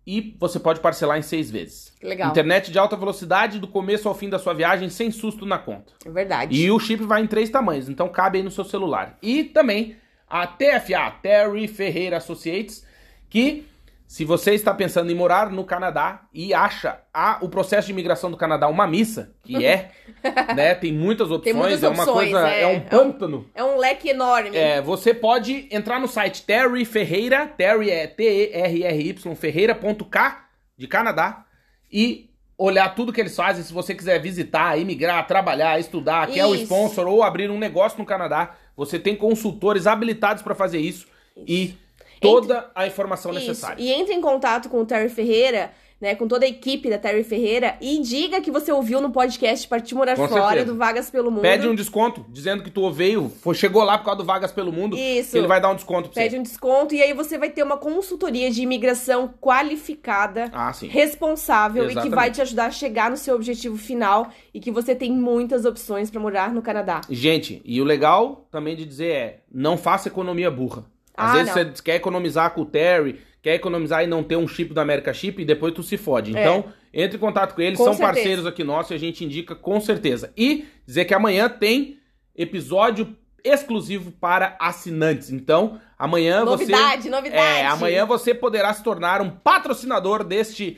e 0.07 0.37
você 0.39 0.57
pode 0.57 0.79
parcelar 0.79 1.17
em 1.17 1.21
seis 1.21 1.51
vezes. 1.51 1.93
legal. 2.01 2.29
Internet 2.31 2.71
de 2.71 2.79
alta 2.79 2.95
velocidade 2.95 3.59
do 3.59 3.67
começo 3.67 4.07
ao 4.07 4.15
fim 4.15 4.29
da 4.29 4.39
sua 4.39 4.53
viagem, 4.53 4.89
sem 4.89 5.11
susto 5.11 5.45
na 5.45 5.57
conta. 5.57 5.91
É 6.05 6.09
verdade. 6.09 6.55
E 6.55 6.71
o 6.71 6.79
chip 6.79 7.03
vai 7.03 7.21
em 7.21 7.27
três 7.27 7.49
tamanhos, 7.49 7.89
então 7.89 8.07
cabe 8.07 8.37
aí 8.37 8.43
no 8.43 8.49
seu 8.49 8.63
celular. 8.63 9.17
E 9.21 9.43
também 9.43 9.97
a 10.29 10.47
TFA, 10.47 11.11
Terry 11.21 11.67
Ferreira 11.67 12.17
Associates, 12.17 12.85
que 13.29 13.65
se 14.07 14.23
você 14.23 14.53
está 14.53 14.73
pensando 14.73 15.11
em 15.11 15.15
morar 15.15 15.51
no 15.51 15.65
Canadá 15.65 16.21
e 16.33 16.53
acha 16.53 17.01
a, 17.13 17.39
o 17.41 17.49
processo 17.49 17.87
de 17.87 17.91
imigração 17.91 18.31
do 18.31 18.37
Canadá 18.37 18.69
uma 18.69 18.87
missa, 18.87 19.35
que 19.43 19.65
é, 19.65 19.91
né, 20.55 20.73
tem 20.75 20.93
muitas 20.93 21.29
opções, 21.29 21.53
muitas 21.53 21.83
é 21.83 21.89
uma 21.89 22.03
opções, 22.03 22.31
coisa, 22.31 22.49
é. 22.49 22.61
é, 22.61 22.67
um 22.67 22.79
pântano. 22.79 23.49
É 23.53 23.61
um 23.61 23.77
leque 23.77 24.07
enorme. 24.07 24.55
É, 24.55 24.81
você 24.81 25.13
pode 25.13 25.67
entrar 25.69 25.99
no 25.99 26.07
site 26.07 26.43
Terry 26.43 26.85
Ferreira, 26.85 27.47
Terry 27.47 27.89
é 27.89 28.07
T-E-R-R-Y, 28.07 29.35
ferreira.k, 29.35 30.37
de 30.77 30.87
Canadá, 30.87 31.45
e 31.91 32.29
olhar 32.57 32.95
tudo 32.95 33.11
que 33.11 33.19
eles 33.19 33.35
fazem. 33.35 33.61
Se 33.61 33.73
você 33.73 33.93
quiser 33.93 34.21
visitar, 34.21 34.79
imigrar, 34.79 35.27
trabalhar, 35.27 35.81
estudar, 35.81 36.27
quer 36.27 36.45
o 36.45 36.55
Isso. 36.55 36.63
sponsor 36.63 37.07
ou 37.07 37.23
abrir 37.23 37.51
um 37.51 37.59
negócio 37.59 37.99
no 37.99 38.05
Canadá, 38.05 38.55
você 38.73 38.97
tem 38.97 39.17
consultores 39.17 39.85
habilitados 39.85 40.41
para 40.41 40.55
fazer 40.55 40.79
isso, 40.79 41.07
e 41.45 41.75
toda 42.19 42.69
a 42.75 42.85
informação 42.87 43.31
Isso. 43.31 43.39
necessária. 43.41 43.81
E 43.81 43.91
entre 43.91 44.13
em 44.13 44.21
contato 44.21 44.69
com 44.69 44.81
o 44.81 44.85
Terry 44.85 45.09
Ferreira, 45.09 45.71
né, 45.99 46.13
com 46.13 46.27
toda 46.27 46.45
a 46.45 46.47
equipe 46.47 46.91
da 46.91 46.97
Terry 46.99 47.23
Ferreira 47.23 47.75
e 47.81 47.99
diga 48.03 48.39
que 48.39 48.51
você 48.51 48.71
ouviu 48.71 49.01
no 49.01 49.09
podcast 49.09 49.67
Partir 49.67 49.95
Morar 49.95 50.15
Com 50.15 50.27
Fora 50.27 50.49
certeza. 50.49 50.65
do 50.67 50.75
Vagas 50.77 51.09
pelo 51.09 51.31
Mundo. 51.31 51.41
Pede 51.41 51.67
um 51.67 51.73
desconto, 51.73 52.23
dizendo 52.29 52.61
que 52.61 52.69
tu 52.69 52.91
veio, 52.91 53.31
foi, 53.41 53.55
chegou 53.55 53.83
lá 53.83 53.97
por 53.97 54.05
causa 54.05 54.19
do 54.19 54.23
Vagas 54.23 54.51
pelo 54.51 54.71
Mundo, 54.71 54.95
Isso. 54.95 55.31
que 55.31 55.37
ele 55.39 55.47
vai 55.47 55.59
dar 55.59 55.71
um 55.71 55.75
desconto 55.75 56.09
pra 56.09 56.21
Pede 56.21 56.35
você. 56.35 56.39
um 56.39 56.43
desconto 56.43 56.93
e 56.93 57.01
aí 57.01 57.13
você 57.13 57.35
vai 57.39 57.49
ter 57.49 57.63
uma 57.63 57.77
consultoria 57.77 58.51
de 58.51 58.61
imigração 58.61 59.33
qualificada, 59.41 60.51
Ah, 60.53 60.71
responsável 60.87 61.83
e 61.83 61.87
que 61.87 61.91
Exatamente. 61.93 62.15
vai 62.15 62.31
te 62.31 62.41
ajudar 62.41 62.65
a 62.67 62.71
chegar 62.71 63.09
no 63.09 63.17
seu 63.17 63.33
objetivo 63.35 63.75
final 63.75 64.29
e 64.53 64.59
que 64.59 64.71
você 64.71 64.93
tem 64.93 65.11
muitas 65.11 65.65
opções 65.65 66.11
pra 66.11 66.19
morar 66.19 66.53
no 66.53 66.61
Canadá. 66.61 67.01
Gente, 67.09 67.59
e 67.65 67.81
o 67.81 67.83
legal 67.83 68.47
também 68.51 68.75
de 68.75 68.85
dizer 68.85 69.11
é, 69.11 69.39
não 69.51 69.77
faça 69.77 70.07
economia 70.09 70.51
burra. 70.51 70.85
Às 71.17 71.29
Ah, 71.31 71.33
vezes 71.33 71.47
não. 71.55 71.63
você 71.75 71.81
quer 71.83 71.95
economizar 71.95 72.51
com 72.53 72.61
o 72.61 72.65
Terry, 72.65 73.19
quer 73.41 73.55
economizar 73.55 74.03
e 74.03 74.07
não 74.07 74.23
ter 74.23 74.35
um 74.35 74.47
chip 74.47 74.73
do 74.73 74.79
America 74.79 75.11
Chip 75.13 75.41
e 75.41 75.45
depois 75.45 75.73
tu 75.73 75.81
se 75.81 75.97
fode. 75.97 76.35
É. 76.37 76.39
Então, 76.41 76.65
entre 76.93 77.17
em 77.17 77.19
contato 77.19 77.55
com 77.55 77.61
eles, 77.61 77.77
Com 77.77 77.85
são 77.85 77.93
certeza. 77.93 78.13
parceiros 78.13 78.45
aqui 78.45 78.63
nossos 78.63 78.91
e 78.91 78.93
a 78.93 78.97
gente 78.99 79.25
indica 79.25 79.55
com 79.55 79.81
certeza. 79.81 80.31
E 80.37 80.65
dizer 80.85 81.05
que 81.05 81.13
amanhã 81.13 81.49
tem 81.49 81.97
episódio 82.35 83.15
exclusivo 83.43 84.11
para 84.11 84.55
assinantes. 84.59 85.31
Então, 85.31 85.79
amanhã 85.97 86.43
você 86.45 86.65
Novidade, 86.71 87.09
novidade. 87.09 87.37
é, 87.41 87.65
amanhã 87.65 88.05
você 88.05 88.33
poderá 88.33 88.73
se 88.73 88.83
tornar 88.83 89.21
um 89.21 89.29
patrocinador 89.29 90.23
deste 90.23 90.77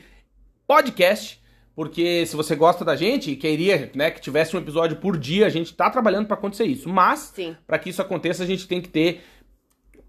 podcast 0.66 1.40
porque 1.74 2.26
se 2.26 2.36
você 2.36 2.54
gosta 2.54 2.84
da 2.84 2.94
gente 2.94 3.30
e 3.30 3.36
queria, 3.36 3.90
né, 3.94 4.10
que 4.10 4.20
tivesse 4.20 4.54
um 4.54 4.60
episódio 4.60 4.98
por 4.98 5.16
dia, 5.16 5.46
a 5.46 5.48
gente 5.48 5.72
tá 5.72 5.88
trabalhando 5.88 6.26
para 6.26 6.36
acontecer 6.36 6.64
isso. 6.64 6.88
Mas 6.90 7.32
para 7.66 7.78
que 7.78 7.88
isso 7.88 8.02
aconteça, 8.02 8.42
a 8.42 8.46
gente 8.46 8.68
tem 8.68 8.82
que 8.82 8.88
ter 8.88 9.22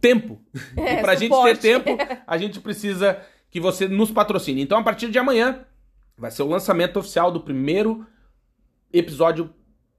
tempo. 0.02 0.41
É, 0.76 0.95
e 0.95 1.02
pra 1.02 1.16
gente 1.16 1.34
ter 1.43 1.58
tempo, 1.58 1.89
a 2.28 2.38
gente 2.38 2.60
precisa 2.60 3.20
que 3.49 3.60
você 3.60 3.88
nos 3.88 4.12
patrocine. 4.12 4.62
Então, 4.62 4.78
a 4.80 4.84
partir 4.84 5.10
de 5.10 5.20
amanhã, 5.20 5.66
vai 6.18 6.32
ser 6.32 6.43
o 6.43 6.47
lançamento 6.47 6.97
oficial 6.99 7.32
do 7.32 7.39
primeiro 7.41 8.06
episódio 8.91 9.54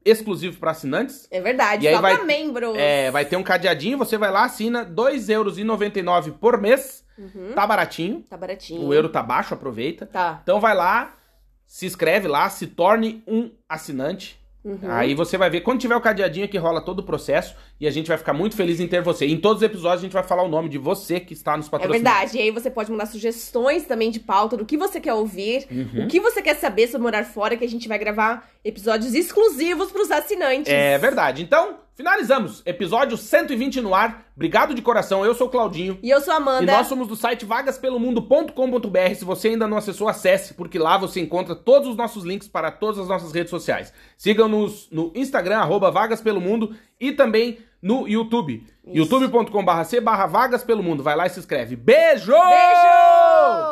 exclusivo 0.05 0.59
para 0.59 0.73
assinantes. 0.73 1.29
É 1.31 1.41
verdade, 1.41 1.85
E 1.85 1.89
aí 1.89 1.95
só 1.95 2.01
vai- 2.01 2.17
pra 2.17 2.25
membros. 2.25 2.77
É, 2.77 3.11
vai 3.11 3.25
ter 3.25 3.37
um 3.37 3.43
cadeadinho, 3.43 3.97
você 3.97 4.19
vai 4.19 4.31
lá, 4.33 4.45
assina 4.45 4.81
R$ 4.83 4.91
2,99€ 4.91 6.33
por 6.33 6.61
mês. 6.61 7.05
Uhum. 7.17 7.53
Tá 7.55 7.67
baratinho. 7.67 8.25
Tá 8.29 8.37
baratinho. 8.37 8.83
O 8.85 8.93
euro 8.93 9.09
tá 9.09 9.23
baixo, 9.23 9.55
aproveita. 9.55 10.07
Tá. 10.07 10.41
Então 10.43 10.59
vai 10.61 10.75
lá, 10.75 11.15
se 11.67 11.87
inscreve 11.87 12.27
lá, 12.27 12.49
se 12.51 12.67
torne 12.67 13.23
um 13.29 13.51
assinante. 13.69 14.41
Uhum. 14.65 14.79
Aí 14.89 15.13
você 15.15 15.37
vai 15.37 15.51
ver, 15.51 15.63
quando 15.63 15.81
tiver 15.81 15.97
o 15.97 16.01
cadeadinho 16.01 16.49
que 16.49 16.57
rola 16.57 16.81
todo 16.81 17.01
o 17.01 17.03
processo, 17.03 17.55
e 17.81 17.87
a 17.87 17.91
gente 17.91 18.07
vai 18.07 18.17
ficar 18.17 18.33
muito 18.33 18.55
feliz 18.55 18.79
em 18.79 18.87
ter 18.87 19.03
você. 19.03 19.27
Em 19.27 19.37
todos 19.37 19.57
os 19.61 19.63
episódios 19.67 20.01
a 20.01 20.05
gente 20.05 20.13
vai 20.13 20.23
falar 20.23 20.45
o 20.45 20.49
nome 20.49 20.69
de 20.69 20.79
você 20.79 21.19
que 21.19 21.33
está 21.33 21.57
nos 21.57 21.67
É 21.67 21.71
patrocinando. 21.71 22.05
verdade. 22.05 22.39
E 22.39 22.41
aí 22.43 22.51
você 22.53 22.71
pode 22.71 22.91
mandar 22.91 23.07
sugestões 23.07 23.85
também 23.87 24.11
de 24.11 24.21
pauta 24.21 24.57
do 24.57 24.65
que 24.65 24.77
você 24.77 25.01
quer 25.01 25.15
ouvir, 25.15 25.67
Uhum. 25.71 26.05
o 26.05 26.09
que 26.09 26.21
você 26.21 26.41
quer 26.41 26.55
saber 26.55 26.87
sobre 26.87 27.03
morar 27.03 27.25
fora, 27.25 27.57
que 27.57 27.65
a 27.65 27.69
gente 27.69 27.89
vai 27.89 27.99
gravar 27.99 28.49
episódios 28.65 29.15
exclusivos 29.15 29.91
pros 29.91 30.11
assinantes. 30.13 30.73
É 30.73 30.97
verdade. 30.97 31.43
Então, 31.43 31.79
finalizamos. 32.03 32.63
Episódio 32.67 33.17
120 33.17 33.81
no 33.81 33.95
ar. 33.95 34.27
Obrigado 34.35 34.75
de 34.75 34.83
coração. 34.83 35.25
Eu 35.25 35.35
sou 35.35 35.47
o 35.47 35.51
Claudinho. 35.51 35.99
E 36.03 36.11
eu 36.11 36.21
sou 36.21 36.35
a 36.35 36.37
E 36.37 36.41
Amanda. 36.41 36.73
nós 36.73 36.89
somos 36.89 37.07
do 37.07 37.15
site 37.15 37.45
vagaspelomundo.com.br. 37.45 39.15
Se 39.15 39.25
você 39.25 39.49
ainda 39.49 39.69
não 39.69 39.77
acessou, 39.77 40.09
acesse, 40.09 40.55
porque 40.55 40.79
lá 40.81 40.99
você 40.99 41.21
encontra 41.21 41.55
todos 41.55 41.89
os 41.89 41.97
nossos 41.97 42.25
links 42.25 42.49
para 42.49 42.73
todas 42.73 42.99
as 42.99 43.07
nossas 43.09 43.33
redes 43.33 43.51
sociais. 43.51 43.93
Sigam-nos 44.17 44.89
no 44.91 45.13
Instagram, 45.15 45.59
arroba 45.59 45.93
Vagas 45.93 46.21
Pelo 46.21 46.41
Mundo, 46.41 46.75
e 47.01 47.13
também 47.13 47.59
no 47.81 48.09
YouTube. 48.09 48.67
youtube.com.br 48.85 49.85
C 49.85 50.01
barra 50.01 50.27
Vagas 50.27 50.65
Pelo 50.65 50.83
Mundo. 50.83 51.05
Vai 51.05 51.15
lá 51.15 51.27
e 51.27 51.31
se 51.31 51.39
inscreve. 51.39 51.77
Beijo! 51.77 52.33
Beijo! 52.33 53.63